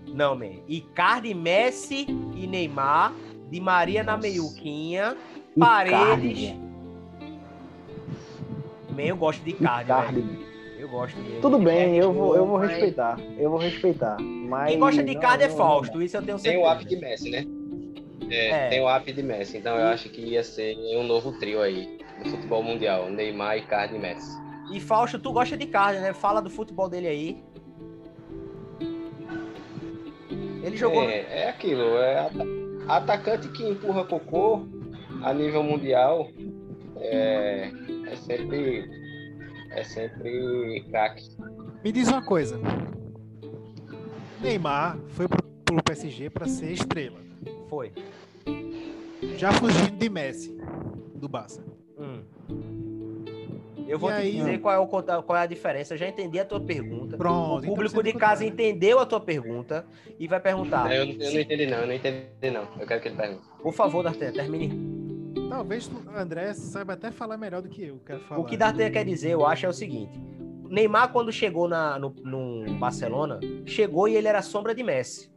Não, 0.08 0.34
man. 0.36 0.60
Icardi, 0.68 1.34
Messi 1.34 2.06
e 2.34 2.46
Neymar, 2.46 3.12
Di 3.50 3.60
Maria 3.60 4.02
na 4.02 4.16
Nossa. 4.16 4.28
meiuquinha, 4.28 5.16
Icardi, 5.56 5.90
Paredes. 5.90 6.54
Man, 8.96 9.02
eu 9.02 9.16
gosto 9.16 9.42
de 9.44 9.50
Icardi, 9.50 9.84
Icardi. 9.90 10.20
velho. 10.20 10.46
Eu 10.78 10.88
gosto 10.88 11.16
dele. 11.16 11.38
Tudo 11.40 11.58
bem, 11.58 11.76
perde 11.76 11.96
eu 11.96 12.12
vou, 12.12 12.36
eu 12.36 12.46
vou 12.46 12.58
mas- 12.58 12.70
respeitar. 12.70 13.18
Eu 13.38 13.50
vou 13.50 13.58
respeitar. 13.58 14.16
Mas 14.20 14.70
Quem 14.70 14.78
gosta 14.78 15.02
de 15.02 15.12
não, 15.12 15.18
Icardi 15.20 15.44
é 15.44 15.48
Fausto, 15.48 16.02
isso 16.02 16.16
eu 16.16 16.22
tenho 16.22 16.38
Tem 16.38 16.52
certeza. 16.52 16.64
o 16.64 16.70
app 16.72 16.84
de 16.84 16.96
Messi, 16.96 17.30
né? 17.30 17.44
É, 18.30 18.48
É. 18.50 18.68
Tem 18.68 18.80
o 18.80 18.88
app 18.88 19.12
de 19.12 19.22
Messi, 19.22 19.56
então 19.58 19.76
eu 19.76 19.86
acho 19.86 20.08
que 20.08 20.20
ia 20.20 20.42
ser 20.42 20.76
um 20.96 21.02
novo 21.04 21.32
trio 21.38 21.60
aí 21.62 21.98
do 22.22 22.30
futebol 22.30 22.62
mundial. 22.62 23.08
Neymar, 23.10 23.56
Icardi 23.58 23.94
e 23.96 23.98
Messi. 23.98 24.36
E 24.72 24.80
Fausto, 24.80 25.18
tu 25.18 25.32
gosta 25.32 25.56
de 25.56 25.64
Icardi, 25.64 26.00
né? 26.00 26.12
Fala 26.12 26.40
do 26.42 26.50
futebol 26.50 26.88
dele 26.88 27.06
aí. 27.08 27.44
Ele 30.62 30.76
jogou. 30.76 31.02
É, 31.04 31.24
é 31.44 31.48
aquilo, 31.48 31.96
é 31.98 32.18
ata- 32.18 32.46
atacante 32.88 33.48
que 33.48 33.62
empurra 33.64 34.04
cocô 34.04 34.62
a 35.22 35.32
nível 35.32 35.62
mundial 35.62 36.28
é, 37.00 37.70
é 38.06 38.16
sempre 38.16 38.90
é 39.70 39.84
sempre 39.84 40.84
craque. 40.88 41.28
Me 41.84 41.92
diz 41.92 42.08
uma 42.08 42.22
coisa. 42.24 42.58
Neymar 44.40 44.98
foi 45.08 45.28
pro, 45.28 45.42
pro 45.64 45.82
PSG 45.82 46.30
para 46.30 46.46
ser 46.46 46.72
estrela. 46.72 47.18
Foi. 47.68 47.92
Já 49.36 49.52
fugindo 49.52 49.96
de 49.96 50.08
Messi, 50.08 50.56
do 51.14 51.28
Barça. 51.28 51.64
Hum. 51.98 52.22
Eu 53.88 53.98
vou 53.98 54.10
E 54.10 54.14
te 54.14 54.18
aí? 54.18 54.32
dizer 54.32 54.58
qual 54.58 54.74
é, 54.74 54.78
o, 54.78 54.86
qual 55.22 55.38
é 55.38 55.42
a 55.42 55.46
diferença. 55.46 55.94
Eu 55.94 55.98
já 55.98 56.08
entendi 56.08 56.40
a 56.40 56.44
tua 56.44 56.60
pergunta. 56.60 57.16
Pronto. 57.16 57.54
O 57.54 57.58
então 57.58 57.70
público 57.74 57.94
você 57.94 58.02
de 58.02 58.12
casa 58.14 58.44
entendeu 58.44 58.98
a 58.98 59.06
tua 59.06 59.20
pergunta 59.20 59.86
e 60.18 60.26
vai 60.26 60.40
perguntar. 60.40 60.92
eu, 60.92 61.04
eu 61.04 61.32
não 61.32 61.40
entendi 61.40 61.66
não, 61.66 61.78
eu 61.78 61.86
não 61.86 61.94
entendi 61.94 62.50
não. 62.52 62.66
Eu 62.80 62.86
quero 62.86 63.00
que 63.00 63.08
ele 63.08 63.16
pergunte. 63.16 63.42
Por 63.62 63.72
favor, 63.72 64.02
Dartan, 64.02 64.32
termine. 64.32 64.95
Talvez 65.48 65.86
tu, 65.86 66.02
André 66.16 66.52
saiba 66.54 66.94
até 66.94 67.10
falar 67.10 67.36
melhor 67.36 67.62
do 67.62 67.68
que 67.68 67.84
eu. 67.84 68.00
Quero 68.04 68.20
falar. 68.20 68.40
O 68.40 68.44
que 68.44 68.56
Dartan 68.56 68.90
quer 68.90 69.04
dizer, 69.04 69.30
eu 69.30 69.44
acho, 69.46 69.66
é 69.66 69.68
o 69.68 69.72
seguinte. 69.72 70.18
Neymar, 70.68 71.12
quando 71.12 71.30
chegou 71.30 71.68
na, 71.68 71.98
no, 71.98 72.10
no 72.24 72.74
Barcelona, 72.74 73.38
chegou 73.64 74.08
e 74.08 74.16
ele 74.16 74.26
era 74.26 74.42
sombra 74.42 74.74
de 74.74 74.82
Messi. 74.82 75.30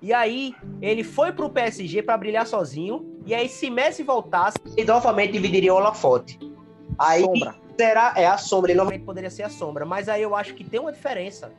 E 0.00 0.12
aí, 0.12 0.54
ele 0.80 1.02
foi 1.02 1.32
pro 1.32 1.50
PSG 1.50 2.02
para 2.02 2.16
brilhar 2.16 2.46
sozinho. 2.46 3.20
E 3.26 3.34
aí, 3.34 3.48
se 3.48 3.70
Messi 3.70 4.02
voltasse, 4.02 4.56
ele 4.76 4.86
novamente 4.86 5.32
dividiria 5.32 5.72
o 5.72 5.76
holofote. 5.76 6.38
Aí, 6.98 7.22
Sombra. 7.22 7.54
será? 7.78 8.14
É 8.16 8.26
a 8.26 8.36
sombra, 8.38 8.70
ele 8.72 8.78
novamente 8.78 9.04
poderia 9.04 9.30
ser 9.30 9.44
a 9.44 9.48
sombra. 9.48 9.84
Mas 9.84 10.08
aí 10.08 10.22
eu 10.22 10.34
acho 10.34 10.54
que 10.54 10.64
tem 10.64 10.80
uma 10.80 10.92
diferença 10.92 11.52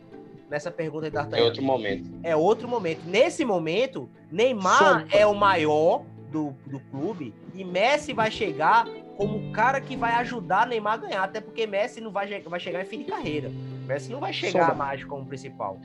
nessa 0.50 0.72
pergunta 0.72 1.10
de 1.10 1.16
É 1.16 1.20
D'Artagnan. 1.20 1.46
outro 1.46 1.64
momento. 1.64 2.10
É 2.24 2.36
outro 2.36 2.68
momento. 2.68 3.02
Nesse 3.06 3.46
momento, 3.46 4.10
Neymar 4.32 5.02
Sombra. 5.02 5.08
é 5.18 5.26
o 5.26 5.34
maior 5.36 6.04
do, 6.32 6.54
do 6.66 6.80
clube 6.92 7.34
e 7.60 7.64
Messi 7.66 8.14
vai 8.14 8.32
chegar 8.32 8.88
como 9.18 9.38
o 9.38 9.52
cara 9.52 9.82
que 9.82 9.98
vai 9.98 10.14
ajudar 10.14 10.66
Neymar 10.66 10.94
a 10.94 10.98
ganhar. 10.98 11.24
Até 11.24 11.42
porque 11.42 11.68
Messi 11.68 12.00
não 12.00 12.10
vai, 12.10 12.42
vai 12.42 12.60
chegar 12.60 12.82
em 12.82 12.86
fim 12.86 13.00
de 13.00 13.06
carreira. 13.06 13.52
Messi 13.86 14.10
não 14.12 14.20
vai 14.22 14.32
chegar 14.32 14.62
Sombra. 14.62 14.76
mais 14.76 15.04
como 15.04 15.26
principal. 15.26 15.78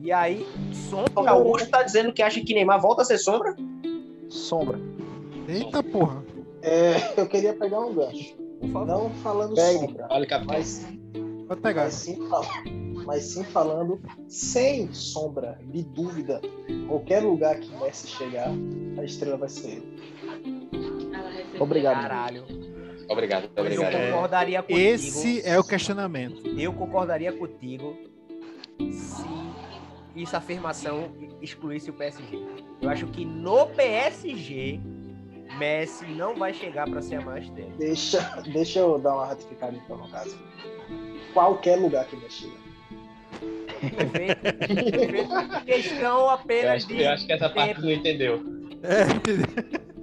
E 0.00 0.10
aí, 0.10 0.46
sombra. 0.72 1.30
Augusto 1.32 1.68
tá 1.68 1.82
dizendo 1.82 2.10
que 2.12 2.22
acha 2.22 2.40
que 2.40 2.54
Neymar 2.54 2.80
volta 2.80 3.02
a 3.02 3.04
ser 3.04 3.18
sombra? 3.18 3.54
Sombra. 4.30 4.80
Eita 5.46 5.82
porra. 5.82 6.24
é, 6.62 7.20
eu 7.20 7.26
queria 7.26 7.52
pegar 7.54 7.80
um 7.80 7.94
gancho. 7.94 8.34
Não 8.62 9.10
falando 9.22 9.54
Pegue. 9.54 9.78
sombra, 9.80 10.06
Olha, 10.10 10.26
capitão. 10.26 10.54
mas, 10.56 10.88
Pode 11.46 11.60
pegar. 11.60 11.84
mas, 11.84 11.94
sim, 11.94 12.18
mas 13.04 13.22
sim 13.24 13.44
falando 13.44 14.00
sem 14.26 14.90
sombra 14.92 15.58
de 15.64 15.82
dúvida. 15.82 16.40
Qualquer 16.88 17.22
lugar 17.22 17.58
que 17.60 17.70
Messi 17.76 18.08
chegar, 18.08 18.48
a 18.98 19.04
estrela 19.04 19.36
vai 19.36 19.48
ser 19.50 19.68
ele. 19.68 20.77
Obrigado. 21.58 22.00
Caralho. 22.02 22.44
Obrigado, 23.08 23.48
Eu 23.56 23.62
obrigado. 23.62 23.94
É. 23.94 24.10
concordaria 24.10 24.62
contigo. 24.62 24.78
Esse 24.80 25.46
é 25.46 25.58
o 25.58 25.64
questionamento. 25.64 26.46
Eu 26.58 26.72
concordaria 26.72 27.32
contigo 27.32 27.96
se 28.92 30.22
essa 30.22 30.38
afirmação 30.38 31.10
excluísse 31.40 31.88
o 31.90 31.92
PSG. 31.94 32.38
Eu 32.82 32.90
acho 32.90 33.06
que 33.06 33.24
no 33.24 33.66
PSG, 33.68 34.78
Messi 35.58 36.04
não 36.06 36.34
vai 36.36 36.52
chegar 36.52 36.88
para 36.88 37.00
ser 37.00 37.16
a 37.16 37.20
mais 37.22 37.48
dele. 37.50 37.72
Deixa, 37.78 38.20
deixa 38.52 38.80
eu 38.80 38.98
dar 38.98 39.14
uma 39.14 39.26
ratificada 39.26 39.74
então, 39.76 39.96
no 39.96 40.08
caso. 40.10 40.36
Qualquer 41.32 41.76
lugar 41.76 42.04
que 42.06 42.16
Messi. 42.16 42.52
Perfeito? 43.80 44.40
Perfeito. 44.42 45.64
Questão 45.64 46.18
Eu 46.20 46.30
apenas 46.30 46.70
acho, 46.84 46.86
de. 46.88 47.02
eu 47.02 47.10
acho 47.10 47.26
que 47.26 47.32
essa 47.32 47.48
parte 47.48 47.80
não 47.80 47.90
entendeu. 47.90 48.42
É, 48.82 49.97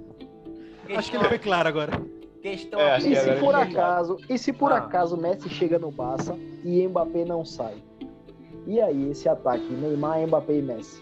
entendi. 0.86 0.98
Acho 0.98 1.10
que 1.10 1.16
Questão, 1.16 1.20
ele 1.20 1.28
foi 1.28 1.38
claro 1.38 1.68
agora. 1.68 2.02
questão 2.42 2.80
É, 2.80 2.94
acho 2.94 3.06
E 3.06 3.10
que 3.10 3.16
se 3.16 3.32
por 3.40 3.54
acaso, 3.54 4.16
e 4.28 4.38
se 4.38 4.52
por 4.52 4.72
Ah. 4.72 4.76
acaso 4.78 5.16
Messi 5.16 5.48
chega 5.48 5.78
no 5.78 5.90
Barça 5.90 6.36
e 6.64 6.86
Mbappé 6.86 7.24
não 7.24 7.44
sai? 7.44 7.74
E 8.66 8.80
aí, 8.80 9.10
esse 9.10 9.28
ataque, 9.28 9.64
Neymar, 9.72 10.26
Mbappé 10.26 10.54
e 10.54 10.62
Messi? 10.62 11.00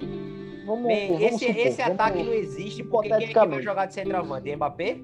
Vamos, 0.66 0.86
Bem, 0.86 1.08
vamos 1.08 1.22
esse, 1.22 1.46
supor, 1.46 1.66
esse 1.66 1.76
vamos- 1.82 1.92
ataque 2.00 2.22
não 2.22 2.32
existe 2.32 2.82
porque 2.84 3.08
quem 3.08 3.24
é 3.24 3.26
que 3.28 3.46
vai 3.46 3.62
jogar 3.62 3.86
de 3.86 3.94
centroavante? 3.94 4.54
Mbappé? 4.56 4.98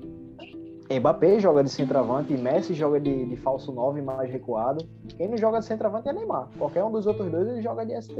Mbappé 0.98 1.38
joga 1.38 1.62
de 1.62 1.70
centroavante, 1.70 2.32
Messi 2.34 2.74
joga 2.74 2.98
de, 3.00 3.24
de 3.26 3.36
falso 3.36 3.70
9 3.72 4.02
mais 4.02 4.30
recuado. 4.30 4.84
Quem 5.16 5.28
não 5.28 5.36
joga 5.38 5.60
de 5.60 5.66
centroavante 5.66 6.08
é 6.08 6.12
Neymar. 6.12 6.48
Qualquer 6.58 6.82
um 6.82 6.90
dos 6.90 7.06
outros 7.06 7.30
dois 7.30 7.46
ele 7.48 7.62
joga 7.62 7.86
de 7.86 7.94
ST. 8.02 8.14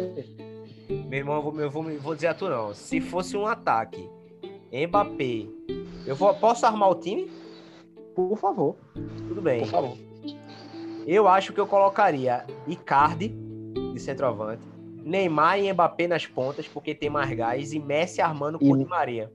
Meu 1.09 1.19
irmão, 1.19 1.37
eu 1.37 1.43
vou, 1.43 1.61
eu 1.61 1.71
vou, 1.71 1.83
vou 1.99 2.15
dizer 2.15 2.29
a 2.29 2.35
tu 2.35 2.49
não. 2.49 2.73
Se 2.75 3.01
fosse 3.01 3.37
um 3.37 3.47
ataque, 3.47 4.09
Mbappé, 4.73 5.47
eu 6.07 6.17
vou, 6.17 6.33
posso 6.35 6.67
armar 6.67 6.91
o 6.91 6.95
time? 6.95 7.31
Por 8.15 8.37
favor. 8.37 8.77
Tudo 9.29 9.41
bem. 9.41 9.61
Por 9.61 9.69
favor. 9.69 9.97
Eu 11.07 11.27
acho 11.29 11.53
que 11.53 11.61
eu 11.61 11.67
colocaria 11.67 12.45
Icardi 12.67 13.29
de 13.93 13.99
centroavante, 14.01 14.63
Neymar 15.05 15.59
e 15.59 15.73
Mbappé 15.73 16.07
nas 16.07 16.27
pontas, 16.27 16.69
porque 16.69 16.95
tem 16.95 17.09
mais 17.11 17.31
gás, 17.33 17.73
e 17.73 17.79
Messi 17.79 18.21
armando 18.21 18.59
com 18.59 18.77
E- 18.77 18.79
Di 18.79 18.85
Maria. 18.85 19.33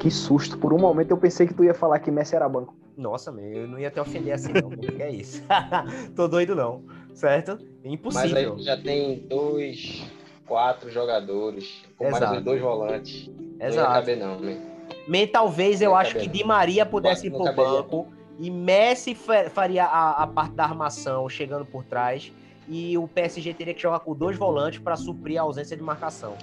Que 0.00 0.10
susto. 0.10 0.58
Por 0.58 0.72
um 0.72 0.78
momento 0.78 1.10
eu 1.10 1.16
pensei 1.16 1.46
que 1.46 1.54
tu 1.54 1.64
ia 1.64 1.74
falar 1.74 1.98
que 1.98 2.10
Messi 2.10 2.36
era 2.36 2.48
banco. 2.48 2.74
Nossa, 2.96 3.30
meu, 3.32 3.44
eu 3.44 3.68
não 3.68 3.78
ia 3.78 3.90
te 3.90 3.98
ofender 4.00 4.32
assim, 4.34 4.52
não. 4.52 4.70
porque 4.70 5.02
é 5.02 5.10
isso. 5.10 5.42
Tô 6.14 6.26
doido, 6.28 6.54
não. 6.54 6.82
Certo? 7.14 7.58
Mas 7.82 7.92
Impossível. 7.92 8.54
aí 8.54 8.62
já 8.62 8.76
tem 8.76 9.18
dois, 9.20 10.02
quatro 10.46 10.90
jogadores, 10.90 11.82
com 11.96 12.04
mais 12.04 12.16
Exato. 12.16 12.38
os 12.38 12.44
dois 12.44 12.60
volantes. 12.60 13.28
Não 13.28 13.58
ia 13.60 13.66
Exato. 13.68 13.92
caber 13.92 14.16
não, 14.18 14.38
né? 14.40 14.58
Men, 15.06 15.26
talvez 15.26 15.80
eu 15.80 15.94
acho 15.94 16.14
que. 16.14 16.26
Di 16.38 16.44
Maria 16.44 16.84
pudesse 16.86 17.26
ir 17.28 17.30
pro 17.30 17.44
banco 17.64 18.08
e 18.38 18.50
Messi 18.50 19.14
fa- 19.14 19.48
faria 19.50 19.84
a, 19.84 20.22
a 20.22 20.26
parte 20.26 20.54
da 20.54 20.64
armação 20.64 21.28
chegando 21.28 21.64
por 21.64 21.84
trás 21.84 22.32
e 22.68 22.98
o 22.98 23.06
PSG 23.06 23.54
teria 23.54 23.72
que 23.74 23.80
jogar 23.80 24.00
com 24.00 24.14
dois 24.14 24.36
volantes 24.36 24.78
para 24.80 24.96
suprir 24.96 25.38
a 25.38 25.42
ausência 25.42 25.76
de 25.76 25.82
marcação. 25.82 26.34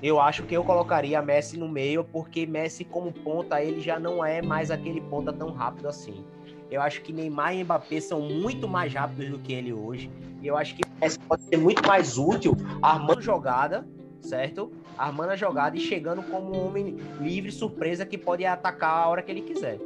Eu 0.00 0.20
acho 0.20 0.44
que 0.44 0.56
eu 0.56 0.62
colocaria 0.62 1.20
Messi 1.20 1.56
no 1.58 1.68
meio 1.68 2.04
porque 2.04 2.46
Messi 2.46 2.84
como 2.84 3.12
ponta 3.12 3.60
ele 3.60 3.80
já 3.80 3.98
não 3.98 4.24
é 4.24 4.40
mais 4.40 4.70
aquele 4.70 5.00
ponta 5.00 5.32
tão 5.32 5.50
rápido 5.50 5.88
assim. 5.88 6.24
Eu 6.70 6.80
acho 6.80 7.02
que 7.02 7.12
Neymar 7.12 7.56
e 7.56 7.64
Mbappé 7.64 7.98
são 8.00 8.20
muito 8.20 8.68
mais 8.68 8.92
rápidos 8.94 9.28
do 9.30 9.38
que 9.40 9.52
ele 9.52 9.72
hoje. 9.72 10.08
E 10.40 10.46
eu 10.46 10.56
acho 10.56 10.76
que 10.76 10.82
Messi 11.00 11.18
pode 11.18 11.42
ser 11.42 11.56
muito 11.56 11.84
mais 11.86 12.16
útil 12.16 12.54
armando 12.80 13.20
jogada, 13.20 13.84
certo? 14.20 14.70
armando 14.96 15.30
a 15.30 15.36
jogada 15.36 15.76
e 15.76 15.80
chegando 15.80 16.22
como 16.24 16.56
um 16.56 16.66
homem 16.66 16.96
livre, 17.20 17.52
surpresa, 17.52 18.04
que 18.04 18.18
pode 18.18 18.44
atacar 18.44 19.04
a 19.04 19.08
hora 19.08 19.22
que 19.22 19.30
ele 19.30 19.42
quiser. 19.42 19.78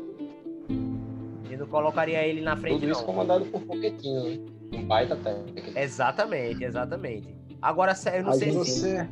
Eu 1.51 1.59
não 1.59 1.67
colocaria 1.67 2.27
ele 2.27 2.41
na 2.41 2.57
frente, 2.57 2.81
Tudo 2.81 2.91
isso 2.93 3.01
não. 3.01 3.07
comandado 3.07 3.45
por 3.45 3.61
Pochettino, 3.61 4.25
né? 4.25 4.39
Um 4.73 4.83
baita 4.85 5.15
técnico. 5.17 5.79
Exatamente, 5.79 6.65
exatamente. 6.65 7.29
Agora, 7.61 7.95
se- 7.95 8.09
eu 8.17 8.23
não 8.23 8.31
A 8.31 8.35
sei 8.35 8.53
se... 8.53 8.57
Você, 8.57 9.09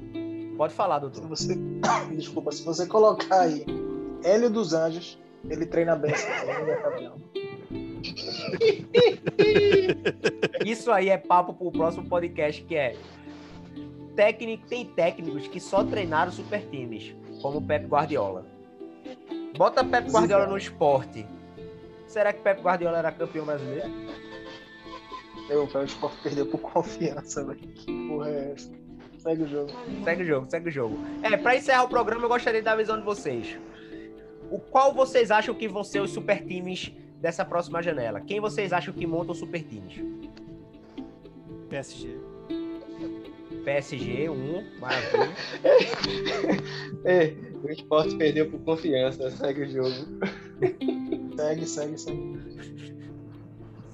Pode 0.56 0.72
falar, 0.72 0.96
se 0.96 1.00
doutor. 1.02 1.28
você, 1.28 1.58
desculpa, 2.16 2.50
se 2.52 2.64
você 2.64 2.86
colocar 2.86 3.40
aí 3.40 3.64
Hélio 4.24 4.48
dos 4.50 4.72
Anjos, 4.72 5.18
ele 5.48 5.66
treina 5.66 5.96
bem 5.96 6.12
não. 7.02 7.20
Isso 10.64 10.90
aí 10.90 11.08
é 11.08 11.16
papo 11.18 11.52
pro 11.54 11.70
próximo 11.70 12.06
podcast, 12.08 12.62
que 12.62 12.74
é... 12.74 12.96
Técnico, 14.14 14.66
tem 14.66 14.84
técnicos 14.84 15.48
que 15.48 15.60
só 15.60 15.84
treinaram 15.84 16.32
super 16.32 16.62
times. 16.68 17.14
como 17.40 17.60
Pep 17.62 17.86
Guardiola. 17.86 18.44
Bota 19.56 19.84
Pep 19.84 20.10
Guardiola 20.10 20.46
no 20.46 20.56
esporte. 20.56 21.26
Será 22.06 22.32
que 22.32 22.40
Pep 22.42 22.60
Guardiola 22.60 22.98
era 22.98 23.12
campeão 23.12 23.46
brasileiro? 23.46 23.88
Eu, 25.48 25.64
o 25.64 25.84
Sport 25.84 26.14
perdeu 26.22 26.46
por 26.46 26.60
confiança, 26.60 27.44
velho. 27.44 27.58
Que 27.58 28.08
porra 28.08 28.30
é 28.30 28.52
essa? 28.52 28.72
Segue 29.18 29.42
o 29.42 29.48
jogo. 29.48 29.70
Segue 30.04 30.22
o 30.22 30.26
jogo, 30.26 30.46
segue 30.48 30.68
o 30.68 30.72
jogo. 30.72 30.98
É, 31.22 31.36
pra 31.36 31.56
encerrar 31.56 31.82
o 31.82 31.88
programa, 31.88 32.24
eu 32.24 32.28
gostaria 32.28 32.60
de 32.60 32.64
dar 32.64 32.72
a 32.72 32.76
visão 32.76 32.96
de 32.98 33.04
vocês. 33.04 33.58
O 34.50 34.58
qual 34.58 34.94
vocês 34.94 35.30
acham 35.30 35.54
que 35.54 35.66
vão 35.68 35.82
ser 35.82 36.00
os 36.00 36.10
super 36.10 36.44
times 36.46 36.92
dessa 37.16 37.44
próxima 37.44 37.82
janela? 37.82 38.20
Quem 38.20 38.40
vocês 38.40 38.72
acham 38.72 38.94
que 38.94 39.06
montam 39.06 39.32
os 39.32 39.38
super 39.38 39.62
times? 39.62 40.00
PSG. 41.68 42.16
PSG, 43.70 44.28
um, 44.28 44.64
maravilha. 44.80 45.30
É, 47.04 47.32
o 47.62 47.70
esporte 47.70 48.16
perdeu 48.16 48.50
por 48.50 48.58
confiança, 48.60 49.30
segue 49.30 49.62
o 49.62 49.70
jogo. 49.70 50.18
Segue, 51.36 51.66
segue, 51.66 51.98
segue. 51.98 52.40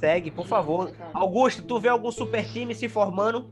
Segue, 0.00 0.30
por 0.32 0.46
favor. 0.46 0.90
Augusto, 1.12 1.62
tu 1.62 1.78
vê 1.78 1.88
algum 1.88 2.10
super 2.10 2.44
time 2.44 2.74
se 2.74 2.88
formando? 2.88 3.46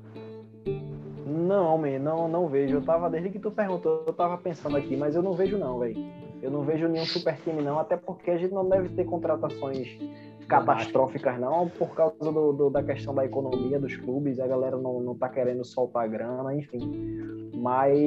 Não, 1.25 1.79
man, 1.79 2.01
não, 2.01 2.27
não 2.27 2.49
vejo. 2.49 2.77
Eu 2.77 2.83
tava, 2.83 3.09
desde 3.09 3.31
que 3.31 3.39
tu 3.39 3.53
perguntou, 3.53 4.03
eu 4.05 4.12
tava 4.12 4.37
pensando 4.37 4.77
aqui, 4.77 4.97
mas 4.97 5.14
eu 5.14 5.22
não 5.22 5.35
vejo 5.35 5.57
não, 5.57 5.79
velho. 5.79 5.97
Eu 6.45 6.51
não 6.51 6.62
vejo 6.62 6.86
nenhum 6.88 7.07
super 7.07 7.36
time 7.42 7.62
não, 7.62 7.78
até 7.78 7.97
porque 7.97 8.30
a 8.30 8.36
gente 8.36 8.53
não 8.53 8.68
deve 8.68 8.90
ter 8.90 9.05
contratações 9.05 9.99
catastróficas 10.47 11.40
não, 11.40 11.68
por 11.70 11.95
causa 11.95 12.14
do, 12.20 12.53
do- 12.53 12.68
da 12.70 12.82
questão 12.82 13.14
da 13.14 13.24
economia 13.24 13.80
dos 13.80 13.97
clubes, 13.97 14.38
a 14.38 14.47
galera 14.47 14.76
não, 14.76 15.01
não 15.01 15.14
tá 15.16 15.26
querendo 15.28 15.64
soltar 15.64 16.07
grana, 16.09 16.55
enfim. 16.55 17.51
Mas 17.55 17.99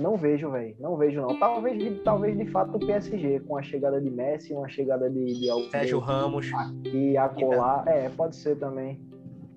não 0.00 0.16
vejo, 0.16 0.50
velho, 0.50 0.76
não 0.78 0.96
vejo 0.96 1.20
não. 1.20 1.36
Talvez, 1.38 1.76
de- 1.76 1.96
talvez 2.04 2.38
de 2.38 2.46
fato 2.46 2.76
o 2.76 2.78
PSG, 2.78 3.40
com 3.40 3.56
a 3.56 3.62
chegada 3.62 4.00
de 4.00 4.08
Messi, 4.10 4.54
uma 4.54 4.68
chegada 4.68 5.10
de, 5.10 5.24
de 5.40 5.50
Sérgio 5.70 5.98
Ramos. 5.98 6.50
e 6.92 7.16
acolá, 7.16 7.82
é, 7.88 8.08
pode 8.10 8.36
ser 8.36 8.56
também. 8.56 9.00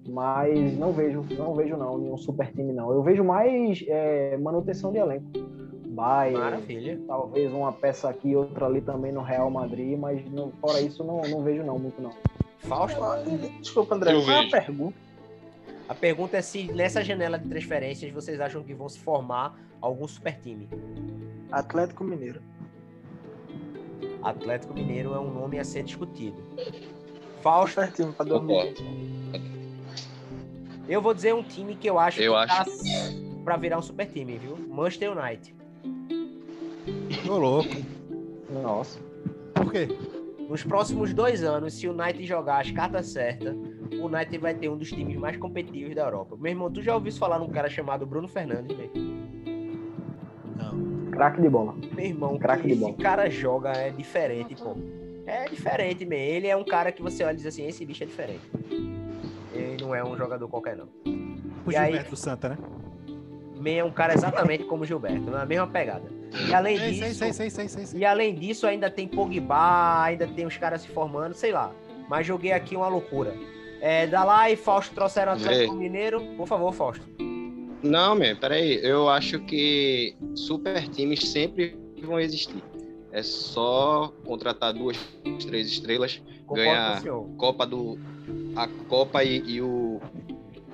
Mas 0.07 0.76
não 0.80 0.91
vejo, 0.91 1.24
não 1.38 1.53
vejo 1.53 1.78
não, 1.78 1.97
nenhum 1.99 2.18
super 2.18 2.51
time 2.51 2.74
não. 2.74 2.91
Eu 2.91 3.03
vejo 3.03 3.24
mais 3.24 3.86
é, 3.88 4.36
manutenção 4.38 4.91
de 4.91 4.97
elenco. 4.97 5.26
Bayern, 6.00 6.38
Maravilha. 6.39 7.00
talvez 7.08 7.52
uma 7.52 7.72
peça 7.74 8.10
aqui, 8.10 8.36
outra 8.36 8.66
ali 8.66 8.82
também 8.82 9.12
no 9.12 9.22
Real 9.22 9.50
Madrid, 9.52 9.97
mas 9.97 10.24
não- 10.32 10.52
fora 10.62 10.80
isso 10.82 11.04
não, 11.04 11.22
não 11.22 11.43
vejo 11.43 11.64
não, 11.64 11.78
muito 11.78 12.02
não. 12.02 12.12
Fausto, 12.60 13.00
Desculpa, 13.62 13.95
André. 13.95 14.14
Eu 14.14 14.22
Qual 14.24 14.32
é 14.32 14.38
a 14.38 14.41
vejo. 14.41 14.52
pergunta? 14.52 14.97
a 15.88 15.95
pergunta 15.95 16.38
é 16.38 16.41
se 16.41 16.72
nessa 16.72 17.04
janela 17.04 17.38
de 17.39 17.47
transferências 17.50 18.12
vocês 18.12 18.39
acham 18.39 18.62
que 18.64 18.74
vão 18.74 18.88
se 18.88 19.00
formar 19.00 19.58
algum 19.82 20.08
super 20.08 20.39
time. 20.39 20.70
Atlético 21.52 22.04
Mineiro. 22.04 22.41
Atlético 24.22 24.74
Mineiro 24.74 25.14
é 25.14 25.20
um 25.20 25.32
nome 25.34 25.58
a 25.60 25.64
ser 25.64 25.84
discutido. 25.84 26.38
Fausto, 27.41 27.80
Super 27.82 27.93
time 27.93 28.12
pra 28.14 28.26
2020. 28.26 28.84
eu 30.89 31.02
vou 31.02 31.14
dizer 31.14 31.34
um 31.34 31.41
time 31.43 31.76
que 31.76 31.89
eu 31.89 31.97
acho 31.97 32.22
Eu 32.22 32.34
que 32.34 32.38
acho. 32.39 32.66
tá 32.66 32.66
pra 33.45 33.56
virar 33.58 33.78
um 33.78 33.82
super 33.82 34.06
time, 34.08 34.38
viu? 34.38 34.58
Manchester 34.70 35.18
United. 35.18 35.56
Ô, 37.30 37.38
louco. 37.38 37.70
Nossa. 38.50 39.00
Por 39.54 39.72
quê? 39.72 39.88
Nos 40.50 40.64
próximos 40.64 41.14
dois 41.14 41.44
anos, 41.44 41.74
se 41.76 41.88
o 41.88 41.92
United 41.94 42.26
jogar 42.26 42.62
as 42.62 42.72
cartas 42.72 43.08
certas, 43.08 43.56
o 44.02 44.06
United 44.08 44.38
vai 44.40 44.54
ter 44.56 44.68
um 44.70 44.78
dos 44.78 44.90
times 44.90 45.16
mais 45.18 45.38
competitivos 45.38 45.94
da 45.96 46.04
Europa. 46.06 46.36
Meu 46.40 46.52
irmão, 46.52 46.72
tu 46.72 46.82
já 46.82 46.96
ouviu 46.96 47.12
falar 47.14 47.38
num 47.38 47.50
cara 47.50 47.70
chamado 47.70 48.06
Bruno 48.06 48.28
Fernandes, 48.28 48.76
velho? 48.76 48.92
Não. 50.56 51.12
Craque 51.12 51.42
de 51.42 51.50
bola. 51.50 51.76
Meu 51.96 52.06
irmão, 52.06 52.38
Craque 52.40 52.64
que 52.64 52.68
de 52.70 52.74
esse 52.74 52.82
bola. 52.82 52.96
cara 52.96 53.30
joga 53.30 53.72
é 53.74 53.92
diferente, 53.92 54.56
pô. 54.56 54.76
É 55.26 55.46
diferente, 55.48 56.06
mesmo. 56.06 56.24
Ele 56.26 56.48
é 56.48 56.56
um 56.56 56.64
cara 56.66 56.92
que 56.92 57.02
você 57.04 57.24
olha 57.24 57.34
e 57.34 57.38
diz 57.38 57.46
assim, 57.46 57.68
esse 57.68 57.86
bicho 57.86 58.04
é 58.04 58.08
diferente. 58.08 58.42
Ele 59.54 59.78
não 59.84 59.94
é 59.94 60.04
um 60.04 60.18
jogador 60.18 60.48
qualquer, 60.48 60.76
não. 60.76 60.88
O 61.66 61.72
E 61.72 61.76
aí? 61.76 61.92
Gilberto 61.92 62.16
Santa, 62.16 62.50
né? 62.50 62.58
Man 63.60 63.72
é 63.72 63.84
um 63.84 63.91
cara 63.91 64.14
exatamente 64.14 64.64
como 64.64 64.84
o 64.84 64.86
Gilberto, 64.86 65.30
na 65.30 65.45
mesma 65.45 65.68
pegada. 65.68 66.10
E 66.47 66.53
além 66.53 66.78
disso, 66.78 67.24
e 67.95 68.05
além 68.05 68.36
disso, 68.36 68.66
ainda 68.66 68.89
tem 68.89 69.07
Pogba, 69.07 70.03
ainda 70.03 70.28
tem 70.28 70.45
os 70.45 70.57
caras 70.57 70.82
se 70.82 70.88
formando, 70.88 71.34
sei 71.34 71.51
lá. 71.51 71.72
Mas 72.10 72.26
joguei 72.26 72.51
aqui 72.51 72.76
uma 72.76 72.88
loucura. 72.88 73.36
É, 73.82 74.07
Dalai 74.07 74.53
e 74.53 74.55
Fausto 74.55 74.93
trouxeram 74.93 75.34
o 75.34 75.36
Atlético 75.36 75.76
Mineiro. 75.76 76.22
Por 76.36 76.47
favor, 76.47 76.74
Fausto. 76.74 77.05
Não, 77.82 78.16
man, 78.16 78.36
peraí. 78.36 78.80
Eu 78.84 79.10
acho 79.10 79.39
que 79.39 80.16
super 80.36 80.88
times 80.89 81.30
sempre 81.30 81.78
vão 82.01 82.20
existir. 82.20 82.64
É 83.12 83.24
só 83.24 84.14
contratar 84.26 84.74
duas, 84.74 84.97
três 85.47 85.68
estrelas, 85.68 86.22
Concordo 86.45 86.64
Ganhar. 86.64 86.91
com 86.91 86.97
o 86.97 87.01
senhor. 87.01 87.30
Copa 87.38 87.66
do. 87.66 87.99
A 88.55 88.68
Copa 88.88 89.24
e, 89.24 89.39
e 89.45 89.62
o, 89.62 89.99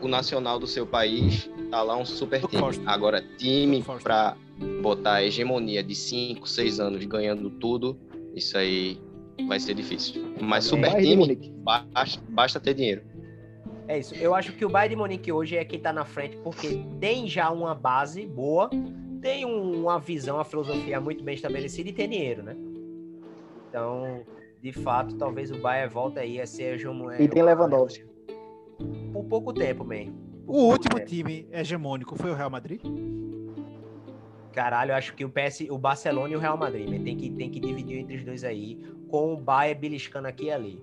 o 0.02 0.08
Nacional 0.08 0.60
do 0.60 0.68
seu 0.68 0.86
país, 0.86 1.50
tá 1.70 1.82
lá 1.82 1.98
um 1.98 2.06
super 2.06 2.42
time. 2.48 2.62
Agora, 2.86 3.22
time 3.38 3.84
pra 4.04 4.36
botar 4.82 5.16
a 5.16 5.24
hegemonia 5.24 5.84
de 5.84 5.96
5, 5.96 6.48
6 6.48 6.80
anos 6.80 7.04
ganhando 7.06 7.50
tudo, 7.50 7.98
isso 8.36 8.58
aí 8.58 9.00
vai 9.48 9.60
ser 9.60 9.74
difícil. 9.74 10.34
Mas 10.40 10.64
super 10.66 10.92
Bayern 10.92 11.28
de 11.28 11.36
time, 11.36 11.54
basta, 11.64 12.22
basta 12.30 12.60
ter 12.60 12.74
dinheiro. 12.74 13.02
É 13.88 14.00
isso. 14.00 14.16
Eu 14.16 14.34
acho 14.34 14.54
que 14.54 14.66
o 14.66 14.70
Bayern 14.70 14.96
de 14.96 15.00
Munique 15.02 15.32
hoje 15.32 15.56
é 15.58 15.64
quem 15.66 15.80
tá 15.80 15.94
na 15.94 16.06
frente, 16.06 16.38
porque 16.38 16.82
tem 17.00 17.28
já 17.28 17.52
uma 17.52 17.76
base 17.76 18.26
boa, 18.26 18.70
tem 19.22 19.46
um- 19.46 19.82
uma 19.84 20.00
visão, 20.00 20.38
uma 20.38 20.46
filosofia 20.46 21.00
muito 21.00 21.24
bem 21.24 21.36
estabelecida 21.36 21.90
e 21.90 21.94
tem 21.94 22.10
dinheiro, 22.10 22.42
né? 22.44 22.56
Então, 23.70 24.24
de 24.62 24.72
fato, 24.72 25.16
talvez 25.18 25.52
o 25.52 25.58
Bayern 25.60 25.94
volte 25.94 26.18
aí 26.18 26.40
a 26.42 26.48
ser 26.48 26.76
hegemon- 26.76 27.12
E 27.12 27.28
tem 27.28 27.44
Lewandowski. 27.44 28.06
Por 29.14 29.24
pouco 29.26 29.54
tempo, 29.54 29.84
man. 29.84 30.14
O 30.48 30.64
último 30.70 30.96
tempo. 30.96 31.08
time 31.08 31.48
hegemônico 31.52 32.16
foi 32.16 32.32
o 32.32 32.36
Real 32.36 32.50
Madrid? 32.50 32.82
Caralho, 34.54 34.92
eu 34.92 34.96
acho 34.96 35.14
que 35.16 35.26
o 35.26 35.30
PS, 35.30 35.68
o 35.70 35.78
Barcelona 35.78 36.34
e 36.34 36.36
o 36.36 36.40
Real 36.40 36.58
Madrid. 36.58 37.04
Tem 37.04 37.18
que, 37.18 37.30
tem 37.32 37.50
que 37.50 37.60
dividir 37.60 38.00
entre 38.00 38.16
os 38.16 38.24
dois 38.24 38.44
aí, 38.44 38.80
com 39.10 39.34
o 39.34 39.38
Bayern 39.38 39.80
beliscando 39.82 40.28
aqui 40.28 40.46
e 40.46 40.52
ali. 40.52 40.82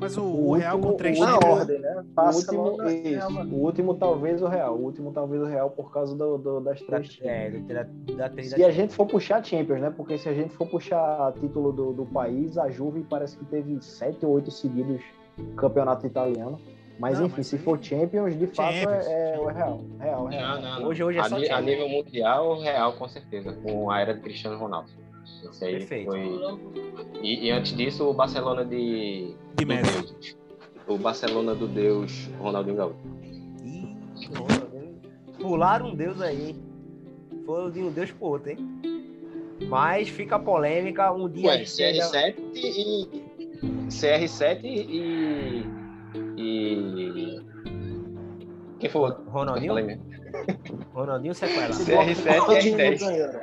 Mas 0.00 0.16
o, 0.16 0.22
O 0.24 0.48
o 0.48 0.52
Real 0.54 0.78
com 0.78 0.88
último- 0.88 0.96
três 0.96 1.18
o 1.18 1.24
Na 1.24 1.34
último- 1.34 1.40
títulos. 1.40 1.60
ordem, 1.60 1.78
né? 1.78 2.04
O 2.16 2.30
último, 2.34 2.82
isso. 2.90 3.54
O 3.54 3.64
último 3.64 3.94
talvez 3.94 4.42
o 4.42 4.48
Real. 4.48 4.74
O 4.76 4.82
último 4.82 5.12
talvez 5.12 5.42
o 5.42 5.44
Real 5.44 5.70
por 5.70 5.92
causa 5.92 6.16
do, 6.16 6.38
do- 6.38 6.60
das 6.60 6.80
Da, 6.80 6.86
três 6.86 7.08
times. 7.10 7.30
é, 7.30 7.50
da, 7.50 7.82
da, 8.16 8.28
da, 8.28 8.42
Se 8.42 8.64
a 8.64 8.70
gente 8.70 8.94
for 8.94 9.06
puxar 9.06 9.44
Champions, 9.44 9.80
né? 9.80 9.90
Porque 9.94 10.16
se 10.18 10.28
a 10.28 10.34
gente 10.34 10.54
for 10.56 10.66
puxar 10.66 11.32
título 11.34 11.70
do, 11.70 11.92
do 11.92 12.06
país, 12.06 12.56
a 12.58 12.70
Juve 12.70 13.04
parece 13.08 13.36
que 13.36 13.44
teve 13.44 13.78
sete 13.82 14.24
ou 14.24 14.32
oito 14.32 14.50
seguidos 14.50 15.02
campeonato 15.56 16.06
italiano. 16.06 16.58
Mas 17.00 17.18
Não, 17.18 17.26
enfim, 17.26 17.34
mas 17.38 17.46
se 17.46 17.56
aí- 17.56 17.62
for 17.62 17.82
Champions, 17.82 18.38
de 18.38 18.46
fato 18.48 18.74
Champions, 18.74 19.06
é, 19.06 19.34
é 19.34 19.38
o 19.38 19.46
Real. 19.46 19.80
Real, 19.98 20.26
Real. 20.26 20.82
Hoje- 20.84 21.02
hoje 21.02 21.18
é 21.18 21.20
a, 21.22 21.24
só 21.24 21.36
a 21.36 21.40
Champions. 21.40 21.64
nível 21.64 21.88
mundial, 21.88 22.60
real 22.60 22.92
com 22.92 23.08
certeza, 23.08 23.52
com 23.54 23.90
a 23.90 24.00
era 24.00 24.12
de 24.14 24.20
Cristiano 24.20 24.58
Ronaldo. 24.58 24.90
Isso 25.50 25.64
aí 25.64 25.78
Perfeito. 25.78 26.10
foi. 26.10 26.60
E, 27.22 27.46
e 27.46 27.50
antes 27.50 27.74
disso, 27.74 28.06
o 28.08 28.12
Barcelona 28.12 28.64
de. 28.66 29.34
De 29.56 29.64
Messi. 29.64 29.90
Deus. 30.02 30.36
O 30.86 30.98
Barcelona 30.98 31.54
do 31.54 31.66
Deus 31.66 32.28
Ronaldinho 32.38 32.76
Gaúcho. 32.76 32.96
Ih, 33.64 33.96
Pularam 35.40 35.88
um 35.88 35.94
deus 35.94 36.20
aí, 36.20 36.50
hein? 36.50 36.56
Foi 37.46 37.70
de 37.70 37.80
um 37.82 37.90
deus 37.90 38.10
pro 38.10 38.26
outro, 38.26 38.50
hein? 38.50 38.58
Mas 39.68 40.08
fica 40.10 40.36
a 40.36 40.38
polêmica, 40.38 41.10
um 41.12 41.28
dia 41.28 41.48
Ué, 41.48 41.64
chega... 41.64 41.98
CR7 42.04 42.34
e. 42.54 43.08
CR7 43.88 44.60
e. 44.64 45.79
E. 46.40 47.40
Quem 48.78 48.88
foi 48.88 49.10
o 49.10 49.14
Ronaldinho? 49.30 49.74
Ronaldinho 50.94 51.34
sequela. 51.34 51.68
Esse 51.68 51.84
CR7 51.84 52.34
bloco 52.34 52.52
e 52.52 52.60
todo 52.60 52.70
mundo 52.70 52.76
R10. 52.78 52.98
ganhou, 52.98 53.28
né? 53.28 53.42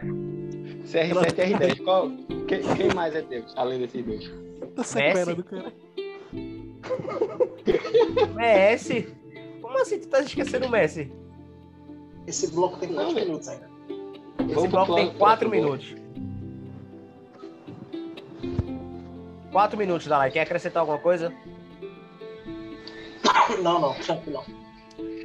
CR7 0.88 1.38
e 1.38 1.54
R10. 1.54 1.84
Qual, 1.84 2.10
quem, 2.48 2.62
quem 2.76 2.94
mais 2.96 3.16
é 3.16 3.22
Deus, 3.22 3.54
além 3.56 3.80
desses 3.80 4.04
dois? 4.06 4.32
Tá 4.76 4.84
sequela 4.84 5.36
do 5.36 5.44
cara. 5.44 5.74
Messi? 8.36 9.08
Como 9.62 9.78
assim 9.80 10.00
tu 10.00 10.08
tá 10.08 10.22
esquecendo 10.22 10.66
o 10.66 10.70
Messi? 10.70 11.12
Esse 12.26 12.52
bloco 12.52 12.78
tem 12.80 12.94
quantos 12.94 13.14
Não, 13.14 13.22
minutos 13.22 13.48
ainda? 13.48 13.70
Esse 14.40 14.54
Vamos 14.56 14.70
bloco 14.72 14.96
tem 14.96 15.04
bloco, 15.06 15.20
quatro 15.20 15.50
bloco. 15.50 15.66
minutos. 15.66 15.96
Quatro 19.52 19.78
minutos, 19.78 20.08
Dalai. 20.08 20.32
Quer 20.32 20.42
acrescentar 20.42 20.82
alguma 20.82 21.00
coisa? 21.00 21.34
Não, 23.64 23.80
não, 23.80 23.94
tranquilo. 23.96 24.44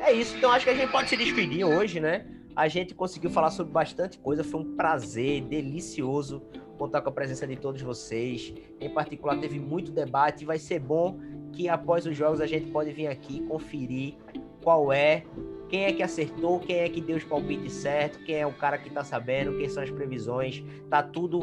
É 0.01 0.13
isso, 0.13 0.37
então 0.37 0.51
acho 0.51 0.65
que 0.65 0.71
a 0.71 0.75
gente 0.75 0.91
pode 0.91 1.09
se 1.09 1.17
despedir 1.17 1.65
hoje, 1.65 2.01
né? 2.01 2.27
A 2.55 2.69
gente 2.69 2.95
conseguiu 2.95 3.31
falar 3.31 3.51
sobre 3.51 3.73
bastante 3.73 4.19
coisa, 4.19 4.45
foi 4.45 4.61
um 4.61 4.77
prazer 4.77 5.43
delicioso 5.43 6.43
contar 6.77 7.01
com 7.01 7.09
a 7.09 7.13
presença 7.13 7.47
de 7.47 7.57
todos 7.57 7.81
vocês. 7.81 8.53
Em 8.81 8.91
particular, 8.91 9.39
teve 9.39 9.59
muito 9.59 9.93
debate, 9.93 10.45
vai 10.45 10.59
ser 10.59 10.81
bom 10.81 11.19
que 11.53 11.69
após 11.69 12.07
os 12.07 12.17
jogos 12.17 12.41
a 12.41 12.47
gente 12.47 12.71
pode 12.71 12.91
vir 12.93 13.07
aqui 13.07 13.41
conferir 13.47 14.15
qual 14.63 14.93
é 14.93 15.25
quem 15.73 15.85
é 15.85 15.93
que 15.95 16.03
acertou, 16.03 16.61
quem 16.61 16.81
é 16.81 16.89
que 16.91 17.01
deu 17.01 17.17
os 17.17 17.25
palpites 17.25 17.73
certo, 17.73 18.23
quem 18.25 18.35
é 18.35 18.47
o 18.47 18.53
cara 18.53 18.77
que 18.77 18.91
tá 18.91 19.03
sabendo, 19.03 19.57
quem 19.57 19.71
são 19.71 19.83
as 19.83 19.91
previsões. 19.91 20.63
Tá 20.91 21.03
tudo 21.03 21.41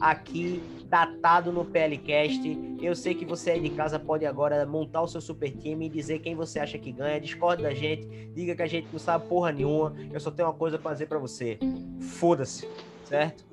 aqui 0.00 0.62
datado 0.84 1.50
no 1.50 1.64
PLCast. 1.64 2.76
Eu 2.80 2.94
sei 2.94 3.12
que 3.12 3.24
você 3.24 3.50
aí 3.50 3.60
de 3.60 3.70
casa 3.70 3.98
pode 3.98 4.24
agora 4.24 4.64
montar 4.64 5.02
o 5.02 5.08
seu 5.08 5.20
super 5.20 5.50
time 5.50 5.86
e 5.86 5.88
dizer 5.88 6.20
quem 6.20 6.36
você 6.36 6.60
acha 6.60 6.78
que 6.78 6.92
ganha. 6.92 7.20
Discorde 7.20 7.64
da 7.64 7.74
gente, 7.74 8.06
diga 8.32 8.54
que 8.54 8.62
a 8.62 8.68
gente 8.68 8.86
não 8.92 9.00
sabe 9.00 9.26
porra 9.26 9.50
nenhuma. 9.50 9.92
Eu 10.12 10.20
só 10.20 10.30
tenho 10.30 10.46
uma 10.46 10.54
coisa 10.54 10.78
pra 10.78 10.92
dizer 10.92 11.08
pra 11.08 11.18
você. 11.18 11.58
Foda-se, 11.98 12.68
certo? 13.04 13.44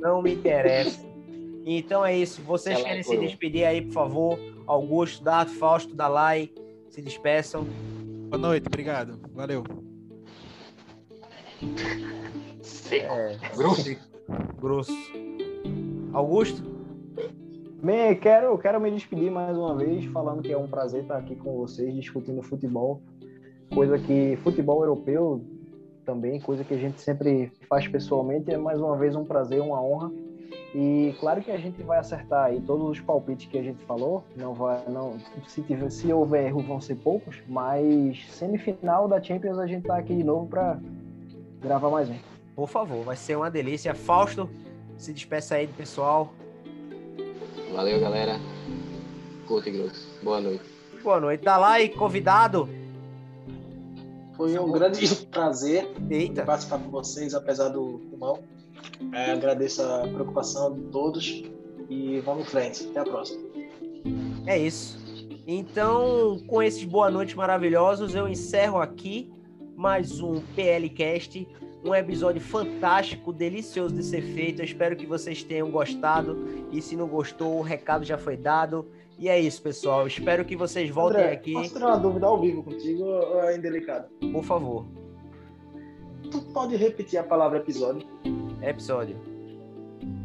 Não 0.00 0.20
me 0.20 0.34
interessa. 0.34 0.98
Então 1.64 2.04
é 2.04 2.16
isso. 2.16 2.42
Vocês 2.42 2.74
Ela 2.74 2.88
querem 2.88 3.04
se 3.04 3.16
despedir 3.16 3.64
aí, 3.64 3.82
por 3.82 3.92
favor? 3.92 4.38
Augusto, 4.66 5.22
Dato, 5.22 5.52
Fausto, 5.52 5.94
Dalai, 5.94 6.50
se 6.88 7.00
despeçam. 7.00 7.68
Boa 8.30 8.38
noite, 8.40 8.68
obrigado. 8.68 9.18
Valeu. 9.34 9.64
É, 12.92 13.36
Grosso. 13.56 13.96
grosso. 14.60 14.92
Augusto? 16.12 16.62
Bem, 17.82 18.14
quero, 18.20 18.56
quero 18.56 18.80
me 18.80 18.92
despedir 18.92 19.32
mais 19.32 19.56
uma 19.58 19.76
vez, 19.76 20.04
falando 20.12 20.42
que 20.42 20.52
é 20.52 20.56
um 20.56 20.68
prazer 20.68 21.02
estar 21.02 21.16
aqui 21.16 21.34
com 21.34 21.56
vocês 21.56 21.92
discutindo 21.92 22.40
futebol. 22.40 23.02
Coisa 23.74 23.98
que 23.98 24.36
futebol 24.44 24.80
europeu 24.82 25.44
também, 26.04 26.40
coisa 26.40 26.62
que 26.62 26.74
a 26.74 26.78
gente 26.78 27.00
sempre 27.00 27.50
faz 27.68 27.88
pessoalmente. 27.88 28.52
É 28.52 28.56
mais 28.56 28.80
uma 28.80 28.96
vez 28.96 29.16
um 29.16 29.24
prazer, 29.24 29.60
uma 29.60 29.82
honra. 29.82 30.08
E 30.74 31.14
claro 31.18 31.42
que 31.42 31.50
a 31.50 31.58
gente 31.58 31.82
vai 31.82 31.98
acertar 31.98 32.46
aí 32.46 32.60
todos 32.60 32.88
os 32.88 33.00
palpites 33.00 33.48
que 33.48 33.58
a 33.58 33.62
gente 33.62 33.82
falou. 33.84 34.22
Não 34.36 34.54
vai, 34.54 34.80
não, 34.88 35.18
se, 35.48 35.62
tiver, 35.62 35.90
se 35.90 36.12
houver 36.12 36.46
erro, 36.46 36.62
vão 36.62 36.80
ser 36.80 36.94
poucos. 36.96 37.42
Mas 37.48 38.24
semifinal 38.30 39.08
da 39.08 39.20
Champions 39.20 39.58
a 39.58 39.66
gente 39.66 39.86
tá 39.86 39.96
aqui 39.96 40.14
de 40.14 40.22
novo 40.22 40.46
para 40.46 40.78
gravar 41.60 41.90
mais 41.90 42.08
um. 42.08 42.16
Por 42.54 42.68
favor, 42.68 43.04
vai 43.04 43.16
ser 43.16 43.36
uma 43.36 43.50
delícia. 43.50 43.94
Fausto, 43.94 44.48
se 44.96 45.12
despeça 45.12 45.56
aí 45.56 45.66
do 45.66 45.74
pessoal. 45.74 46.32
Valeu, 47.74 48.00
galera. 48.00 48.38
Curto 49.48 49.68
e 49.68 49.72
grosso. 49.72 50.08
Boa 50.22 50.40
noite. 50.40 50.64
Boa 51.02 51.20
noite. 51.20 51.44
Dalai, 51.44 51.88
convidado. 51.88 52.68
Foi 54.36 54.56
um 54.58 54.70
grande 54.70 55.06
prazer 55.26 55.90
Eita. 56.08 56.44
participar 56.44 56.78
com 56.78 56.90
vocês, 56.90 57.34
apesar 57.34 57.68
do 57.68 58.00
pulmão. 58.10 58.38
É, 59.12 59.32
agradeço 59.32 59.82
a 59.82 60.06
preocupação 60.06 60.74
de 60.74 60.82
todos 60.84 61.44
e 61.88 62.20
vamos 62.20 62.44
em 62.44 62.50
frente. 62.50 62.88
Até 62.88 63.00
a 63.00 63.04
próxima. 63.04 63.42
É 64.46 64.58
isso. 64.58 64.98
Então, 65.46 66.40
com 66.46 66.62
esses 66.62 66.84
boa 66.84 67.10
noites 67.10 67.34
maravilhosos, 67.34 68.14
eu 68.14 68.28
encerro 68.28 68.78
aqui 68.78 69.32
mais 69.76 70.20
um 70.20 70.40
PLcast, 70.54 71.48
um 71.84 71.94
episódio 71.94 72.40
fantástico, 72.40 73.32
delicioso 73.32 73.94
de 73.94 74.04
ser 74.04 74.22
feito. 74.22 74.60
Eu 74.60 74.64
espero 74.64 74.94
que 74.94 75.06
vocês 75.06 75.42
tenham 75.42 75.70
gostado. 75.70 76.66
E 76.70 76.80
se 76.82 76.94
não 76.94 77.08
gostou, 77.08 77.58
o 77.58 77.62
recado 77.62 78.04
já 78.04 78.18
foi 78.18 78.36
dado. 78.36 78.86
E 79.18 79.28
é 79.28 79.40
isso, 79.40 79.62
pessoal. 79.62 80.06
Espero 80.06 80.44
que 80.44 80.54
vocês 80.54 80.88
voltem 80.90 81.22
André, 81.22 81.32
aqui, 81.32 81.52
posso 81.52 81.72
tirar 81.72 81.88
uma 81.88 81.98
dúvida 81.98 82.26
ao 82.26 82.40
vivo 82.40 82.62
contigo 82.62 83.04
ou 83.04 83.42
é 83.42 83.56
indelicado? 83.56 84.08
por 84.32 84.44
favor. 84.44 84.86
Tu 86.30 86.40
pode 86.52 86.76
repetir 86.76 87.18
a 87.18 87.24
palavra 87.24 87.58
episódio? 87.58 88.06
Episódio. 88.62 89.16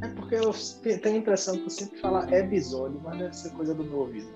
É 0.02 0.08
porque 0.08 0.36
eu 0.36 0.54
tenho 1.00 1.16
a 1.16 1.20
impressão 1.20 1.58
que 1.58 1.66
eu 1.66 1.70
sempre 1.70 2.00
falo 2.00 2.34
episódio, 2.34 3.00
mas 3.04 3.18
deve 3.18 3.36
ser 3.36 3.52
coisa 3.52 3.74
do 3.74 3.84
meu 3.84 4.00
ouvido. 4.00 4.28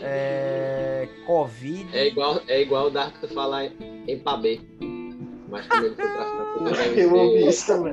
É... 0.00 1.08
Covid. 1.26 1.96
É 1.96 2.06
igual, 2.08 2.40
é 2.48 2.62
igual 2.62 2.86
o 2.86 2.90
Dark 2.90 3.16
falar 3.32 3.70
em 4.06 4.18
pabê. 4.20 4.60
Mas 5.48 5.66
como 5.66 5.84
ele 5.84 5.94
foi 5.94 6.04
pra 6.04 6.54
França, 6.58 6.82
Eu 6.96 7.14
ouvi 7.14 7.46
isso 7.46 7.66
também. 7.66 7.92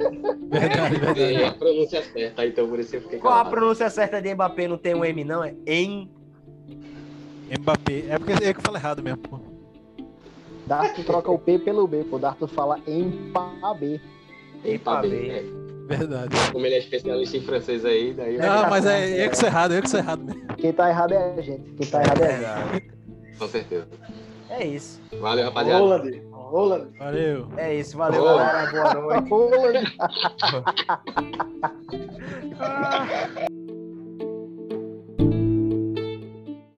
Verdade, 0.49 0.95
verdade. 0.95 1.35
É 1.35 1.47
a 1.47 1.53
pronúncia 1.53 2.03
certa, 2.03 2.45
então 2.45 2.67
por 2.67 2.79
isso 2.79 2.95
eu 2.95 3.01
fiquei 3.01 3.19
Qual 3.19 3.33
a 3.33 3.37
calado. 3.37 3.55
pronúncia 3.55 3.89
certa 3.89 4.21
de 4.21 4.33
Mbappé? 4.33 4.67
Não 4.67 4.77
tem 4.77 4.95
um 4.95 5.05
M, 5.05 5.23
não? 5.23 5.43
É 5.43 5.55
em. 5.65 6.09
Mbappé. 7.59 8.05
É 8.09 8.17
porque 8.17 8.33
eu 8.33 8.55
que 8.55 8.61
falo 8.61 8.77
errado 8.77 9.03
mesmo, 9.03 9.19
pô. 9.19 9.39
Darto 10.65 11.03
troca 11.03 11.29
o 11.29 11.37
P 11.37 11.59
pelo 11.59 11.85
B, 11.85 12.03
pô. 12.05 12.17
Darto 12.17 12.47
fala 12.47 12.79
em 12.87 13.31
B. 13.79 14.01
Em 14.65 14.77
pabê. 14.77 15.09
Pabê. 15.09 15.29
é. 15.29 15.63
Verdade. 15.85 16.35
Como 16.51 16.65
ele 16.65 16.75
é 16.75 16.79
especialista 16.79 17.35
em 17.37 17.41
francês 17.41 17.83
aí, 17.83 18.13
daí 18.13 18.35
eu... 18.35 18.41
Não, 18.41 18.69
mas 18.69 18.85
é 18.85 19.25
eu 19.25 19.29
que 19.29 19.37
sou 19.37 19.49
errado, 19.49 19.73
eu 19.73 19.81
que 19.81 19.89
sou 19.89 19.99
errado 19.99 20.23
mesmo. 20.23 20.47
Quem 20.55 20.71
tá 20.71 20.89
errado 20.89 21.13
é 21.13 21.33
a 21.37 21.41
gente. 21.41 21.71
Quem 21.71 21.87
tá 21.87 22.01
errado 22.01 22.21
é 22.21 22.35
a 22.35 22.73
gente. 22.73 22.91
Com 23.37 23.47
certeza. 23.47 23.87
É 24.49 24.65
isso. 24.65 25.01
Valeu, 25.19 25.45
rapaziada. 25.45 25.79
Roland, 25.79 26.21
Roland. 26.31 26.87
Valeu. 26.97 27.49
É 27.57 27.75
isso. 27.75 27.97
Valeu, 27.97 28.21
Boa. 28.21 28.37
galera. 28.43 29.21
Boa 29.21 29.21
noite. 29.21 29.97
Roland. 32.57 33.53